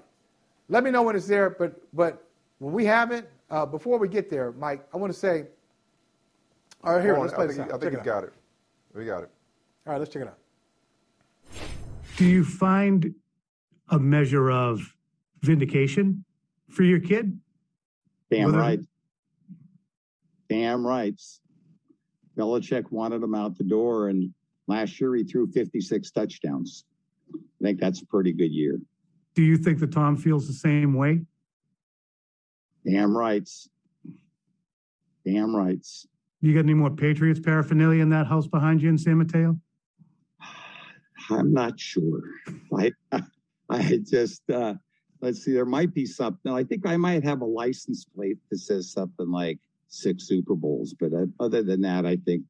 let 0.69 0.83
me 0.83 0.91
know 0.91 1.01
when 1.01 1.15
it's 1.15 1.27
there. 1.27 1.49
But 1.49 1.81
but 1.93 2.23
when 2.59 2.73
we 2.73 2.85
have 2.85 3.11
it, 3.11 3.29
uh, 3.49 3.65
before 3.65 3.97
we 3.99 4.07
get 4.07 4.29
there, 4.29 4.51
Mike, 4.53 4.87
I 4.93 4.97
want 4.97 5.11
to 5.11 5.19
say. 5.19 5.45
All 6.83 6.93
right, 6.93 7.01
here. 7.03 7.15
Hold 7.15 7.25
Let's 7.27 7.35
play 7.35 7.43
I 7.43 7.47
this 7.47 7.57
think, 7.57 7.69
out. 7.69 7.75
I 7.75 7.79
think 7.79 7.91
Check 7.91 8.01
he's 8.01 8.05
got 8.05 8.23
it. 8.23 8.33
We 8.93 9.05
got 9.05 9.23
it. 9.23 9.29
All 9.85 9.93
right, 9.93 9.99
let's 9.99 10.11
check 10.13 10.21
it 10.21 10.27
out. 10.29 10.37
Do 12.15 12.25
you 12.25 12.45
find 12.45 13.13
a 13.89 13.99
measure 13.99 14.49
of 14.51 14.81
vindication 15.41 16.23
for 16.69 16.83
your 16.83 16.99
kid? 16.99 17.37
Damn 18.31 18.45
Whether- 18.45 18.57
right. 18.59 18.79
Damn 20.49 20.85
rights. 20.85 21.41
Belichick 22.37 22.91
wanted 22.91 23.21
him 23.21 23.35
out 23.35 23.57
the 23.57 23.63
door, 23.63 24.07
and 24.09 24.33
last 24.67 24.99
year 25.01 25.13
he 25.15 25.23
threw 25.23 25.47
56 25.51 26.11
touchdowns. 26.11 26.85
I 27.35 27.37
think 27.61 27.79
that's 27.79 28.01
a 28.01 28.05
pretty 28.05 28.31
good 28.31 28.51
year. 28.51 28.79
Do 29.35 29.43
you 29.43 29.57
think 29.57 29.80
that 29.80 29.91
Tom 29.91 30.18
feels 30.18 30.47
the 30.47 30.53
same 30.53 30.93
way? 30.93 31.22
Damn 32.85 33.15
rights. 33.15 33.69
Damn 35.26 35.56
rights. 35.56 36.07
You 36.41 36.53
got 36.53 36.61
any 36.61 36.73
more 36.73 36.89
Patriots 36.89 37.39
paraphernalia 37.39 38.01
in 38.01 38.10
that 38.10 38.27
house 38.27 38.47
behind 38.47 38.81
you 38.81 38.89
in 38.89 38.97
San 38.97 39.18
Mateo? 39.18 39.60
I'm 41.30 41.53
not 41.53 41.80
sure. 41.80 42.22
I 42.77 42.91
I 43.69 43.99
just 44.10 44.49
uh 44.49 44.76
let's 45.22 45.43
see, 45.43 45.53
there 45.53 45.65
might 45.65 45.93
be 45.93 46.06
something. 46.06 46.51
I 46.51 46.64
think 46.64 46.88
I 46.88 46.97
might 46.97 47.23
have 47.23 47.41
a 47.41 47.45
license 47.45 48.06
plate 48.06 48.38
that 48.49 48.60
says 48.60 48.91
something 48.91 49.30
like 49.30 49.60
six 49.89 50.27
Super 50.27 50.56
Bowls, 50.56 50.95
but 50.99 51.14
uh, 51.14 51.26
other 51.39 51.64
than 51.64 51.81
that, 51.81 52.06
I 52.06 52.15
think 52.18 52.43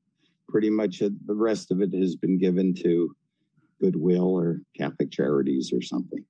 pretty 0.47 0.69
much 0.69 0.99
the 0.99 1.15
rest 1.30 1.72
of 1.72 1.81
it 1.81 1.93
has 1.93 2.15
been 2.15 2.38
given 2.38 2.73
to 2.76 3.15
Goodwill 3.81 4.35
or 4.35 4.61
Catholic 4.77 5.11
Charities 5.11 5.72
or 5.73 5.81
something. 5.81 6.23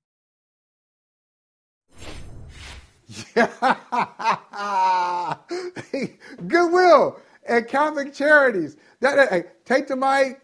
Goodwill 6.46 7.18
and 7.46 7.66
Catholic 7.68 8.12
Charities. 8.14 8.76
That, 9.00 9.28
hey, 9.30 9.44
take 9.64 9.88
the 9.88 9.96
mic, 9.96 10.40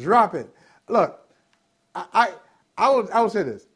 drop 0.00 0.34
it. 0.34 0.48
Look, 0.88 1.20
I, 1.94 2.04
I, 2.12 2.28
I 2.78 2.90
will, 2.90 3.08
I 3.12 3.20
will 3.20 3.30
say 3.30 3.42
this. 3.42 3.66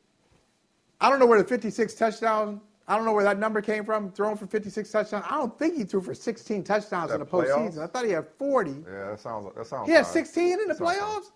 I 1.01 1.11
don't 1.11 1.19
know 1.21 1.27
where 1.27 1.41
the 1.41 1.47
56 1.49 1.95
touchdowns. 1.95 2.61
I 2.89 2.97
don't 2.97 3.05
know 3.05 3.13
where 3.13 3.25
that 3.25 3.39
number 3.39 3.61
came 3.61 3.85
from. 3.85 4.11
Thrown 4.13 4.37
for 4.37 4.47
56 4.47 4.91
touchdowns. 4.91 5.25
I 5.29 5.37
don't 5.37 5.57
think 5.59 5.77
he 5.77 5.85
threw 5.85 6.01
for 6.01 6.15
16 6.15 6.65
touchdowns 6.65 7.13
in 7.13 7.21
the 7.21 7.27
playoffs? 7.27 7.75
postseason. 7.75 7.83
I 7.83 7.87
thought 7.87 8.07
he 8.07 8.13
had 8.13 8.27
40. 8.39 8.71
Yeah, 8.71 9.11
that 9.11 9.21
sounds. 9.21 9.47
That 9.55 9.67
sounds. 9.67 9.87
He 9.89 9.93
had 9.95 10.05
high. 10.07 10.11
16 10.11 10.53
in 10.61 10.69
the 10.69 10.75
That 10.75 10.83
high. 10.83 10.97
playoffs. 10.97 11.27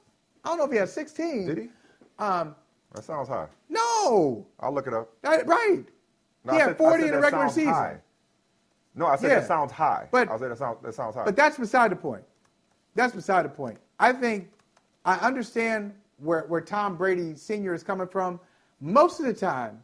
I 0.45 0.49
don't 0.49 0.59
know 0.59 0.65
if 0.65 0.73
he 0.73 0.79
had 0.79 0.89
16. 0.89 1.47
Did 1.47 1.59
he? 1.59 1.69
Um, 2.19 2.55
That 2.95 3.05
sounds 3.05 3.29
high. 3.29 3.47
no. 3.69 4.47
I'll 4.61 4.73
look 4.75 4.87
it 4.87 4.95
up. 4.95 5.11
That- 5.23 5.47
right. 5.47 5.85
No, 6.44 6.52
he 6.52 6.59
I 6.59 6.62
had 6.62 6.69
said- 6.70 6.78
40 6.78 7.05
in 7.05 7.10
the 7.12 7.20
regular 7.20 7.48
season. 7.48 7.73
high. 7.73 7.98
No, 8.94 9.06
I 9.06 9.16
said 9.16 9.28
Yeah. 9.31 9.39
that 9.40 9.48
sounds 9.48 9.73
high. 9.73 10.09
But- 10.10 10.28
I 10.31 10.36
said 10.39 10.51
that 10.51 10.59
sounds 10.59 10.78
that 10.82 10.94
sounds 10.94 11.14
high. 11.14 11.24
But 11.24 11.36
that's 11.36 11.59
beside 11.59 11.90
the 11.90 11.97
point. 11.97 12.24
That's 12.94 13.14
beside 13.14 13.44
the 13.44 13.48
point. 13.51 13.78
I 13.98 14.12
think 14.12 14.51
I 15.05 15.16
understand 15.16 15.94
where, 16.19 16.43
where 16.48 16.60
Tom 16.60 16.97
Brady 16.97 17.35
Sr. 17.36 17.74
is 17.74 17.82
coming 17.82 18.06
from. 18.06 18.39
Most 18.81 19.19
of 19.20 19.27
the 19.27 19.32
time, 19.35 19.82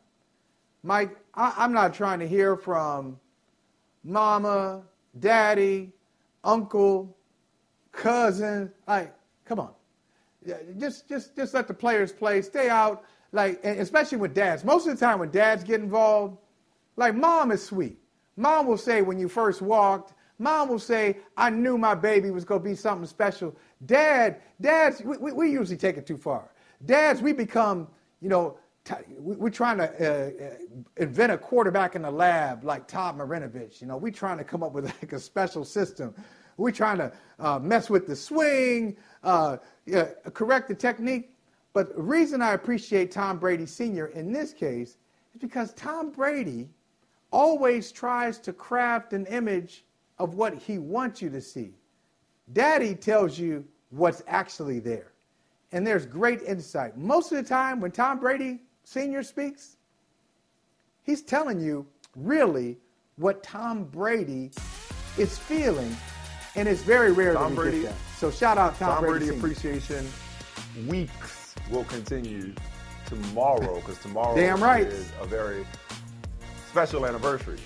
Mike, 0.83 1.17
I, 1.35 1.55
I'm 1.57 1.73
not 1.73 1.95
trying 1.95 2.19
to 2.21 2.29
hear 2.29 2.57
from 2.57 3.19
mama, 4.05 4.83
daddy, 5.21 5.93
uncle, 6.45 7.17
cousin. 7.93 8.71
Like, 8.87 9.15
come 9.45 9.61
on. 9.61 9.71
Just, 10.79 11.09
just, 11.09 11.35
just 11.37 11.55
let 11.55 11.67
the 11.67 11.75
players 11.75 12.13
play. 12.13 12.43
Stay 12.43 12.69
out. 12.69 13.05
Like, 13.33 13.63
especially 13.65 14.19
with 14.19 14.35
dads. 14.35 14.65
Most 14.65 14.87
of 14.87 14.99
the 14.99 15.05
time, 15.05 15.19
when 15.19 15.31
dads 15.31 15.63
get 15.65 15.81
involved, 15.81 16.39
like 16.99 17.15
mom 17.15 17.53
is 17.53 17.65
sweet. 17.65 17.97
Mom 18.37 18.67
will 18.67 18.77
say 18.77 19.03
when 19.03 19.19
you 19.21 19.29
first 19.29 19.63
walked, 19.63 20.15
mom 20.39 20.69
will 20.69 20.81
say, 20.81 21.19
I 21.37 21.49
knew 21.49 21.79
my 21.79 21.95
baby 21.95 22.31
was 22.31 22.45
going 22.45 22.61
to 22.61 22.69
be 22.69 22.75
something 22.75 23.07
special. 23.07 23.57
Dad, 23.87 24.41
dads, 24.61 25.01
we, 25.03 25.17
we, 25.17 25.33
we 25.33 25.51
usually 25.51 25.77
take 25.77 25.97
it 25.97 26.07
too 26.07 26.17
far. 26.19 26.51
Dads, 26.87 27.23
we 27.23 27.33
become, 27.33 27.87
you 28.21 28.29
know, 28.29 28.59
t- 28.85 28.95
we, 29.17 29.37
we're 29.37 29.49
trying 29.49 29.79
to 29.79 29.85
uh, 29.85 30.45
uh, 30.45 30.55
invent 30.97 31.31
a 31.31 31.39
quarterback 31.39 31.95
in 31.95 32.03
the 32.03 32.11
lab 32.11 32.65
like 32.65 32.89
Todd 32.89 33.17
Marinovich. 33.17 33.81
You 33.81 33.87
know, 33.87 33.97
we're 33.97 34.13
trying 34.13 34.39
to 34.39 34.45
come 34.45 34.65
up 34.65 34.73
with 34.73 34.85
like 35.03 35.13
a 35.13 35.21
special 35.21 35.65
system. 35.65 36.13
We're 36.57 36.73
trying 36.73 36.99
to 36.99 37.13
uh, 37.39 37.61
mess 37.61 37.89
with 37.89 38.09
the 38.09 38.17
swing, 38.17 38.97
uh, 39.23 39.59
correct 40.35 40.67
the 40.67 40.75
technique. 40.75 41.31
But 41.73 41.95
the 41.95 42.03
reason 42.03 42.43
I 42.43 42.55
appreciate 42.55 43.13
Tom 43.13 43.39
Brady 43.39 43.67
Sr. 43.67 44.07
in 44.07 44.33
this 44.33 44.53
case 44.53 44.97
is 45.33 45.41
because 45.41 45.73
Tom 45.75 46.11
Brady 46.11 46.69
always 47.31 47.93
tries 47.93 48.39
to 48.41 48.53
craft 48.53 49.13
an 49.13 49.27
image 49.27 49.85
of 50.19 50.35
what 50.35 50.55
he 50.55 50.79
wants 50.79 51.23
you 51.23 51.31
to 51.31 51.41
see. 51.41 51.75
Daddy 52.53 52.95
tells 52.95 53.39
you 53.39 53.65
what's 53.91 54.23
actually 54.27 54.81
there. 54.81 55.13
And 55.73 55.87
there's 55.87 56.07
great 56.07 56.43
insight. 56.43 56.97
Most 56.97 57.31
of 57.31 57.37
the 57.39 57.49
time, 57.49 57.81
when 57.81 57.91
Tom 57.91 58.19
Brady 58.19 58.61
Sr. 58.85 59.23
speaks, 59.23 59.77
he's 61.03 61.21
telling 61.23 61.61
you 61.61 61.87
really 62.17 62.79
what 63.17 63.43
Tom 63.43 63.85
Brady 63.85 64.51
is 65.19 65.39
feeling. 65.39 65.95
And 66.57 66.67
it's 66.67 66.83
very 66.83 67.13
rare 67.13 67.35
Tom 67.35 67.43
that 67.43 67.51
we 67.51 67.57
Brady- 67.57 67.83
get 67.83 67.91
that. 67.91 68.17
So 68.17 68.31
shout 68.31 68.57
out 68.57 68.77
Tom, 68.79 68.95
Tom 68.95 69.05
Brady 69.05 69.27
Sr. 69.27 69.37
Appreciation 69.37 70.09
Weeks 70.89 71.55
will 71.71 71.85
continue 71.85 72.55
tomorrow 73.07 73.77
because 73.77 73.99
tomorrow 73.99 74.35
Damn 74.35 74.63
right. 74.63 74.87
is 74.87 75.11
a 75.21 75.27
very 75.27 75.67
special 76.69 77.07
anniversary. 77.07 77.59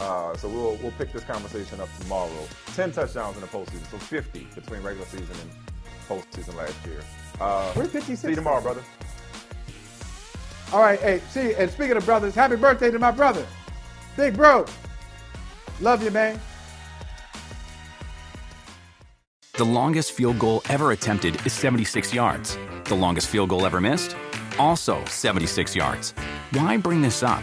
Uh, 0.00 0.36
so 0.36 0.48
we'll 0.48 0.76
we'll 0.82 0.92
pick 0.92 1.12
this 1.12 1.24
conversation 1.24 1.80
up 1.80 1.88
tomorrow. 2.00 2.30
Ten 2.74 2.92
touchdowns 2.92 3.36
in 3.36 3.40
the 3.42 3.46
postseason, 3.46 3.88
so 3.90 3.98
50 3.98 4.48
between 4.54 4.82
regular 4.82 5.06
season 5.06 5.36
and 5.40 5.50
postseason 6.08 6.56
last 6.56 6.74
year. 6.86 7.00
Uh, 7.40 7.72
We're 7.76 7.84
56 7.84 8.20
See 8.20 8.28
you 8.28 8.34
tomorrow, 8.34 8.60
brother. 8.60 8.82
All 10.72 10.80
right, 10.80 10.98
hey, 11.00 11.20
see, 11.30 11.54
and 11.54 11.70
speaking 11.70 11.96
of 11.96 12.04
brothers, 12.04 12.34
happy 12.34 12.56
birthday 12.56 12.90
to 12.90 12.98
my 12.98 13.10
brother. 13.10 13.46
Big 14.16 14.36
bro. 14.36 14.64
Love 15.80 16.02
you, 16.02 16.10
man. 16.10 16.40
The 19.54 19.64
longest 19.64 20.12
field 20.12 20.38
goal 20.38 20.62
ever 20.70 20.92
attempted 20.92 21.44
is 21.46 21.52
76 21.52 22.14
yards. 22.14 22.56
The 22.84 22.94
longest 22.94 23.28
field 23.28 23.50
goal 23.50 23.66
ever 23.66 23.80
missed? 23.80 24.16
Also 24.58 25.04
76 25.04 25.76
yards. 25.76 26.12
Why 26.52 26.78
bring 26.78 27.02
this 27.02 27.22
up? 27.22 27.42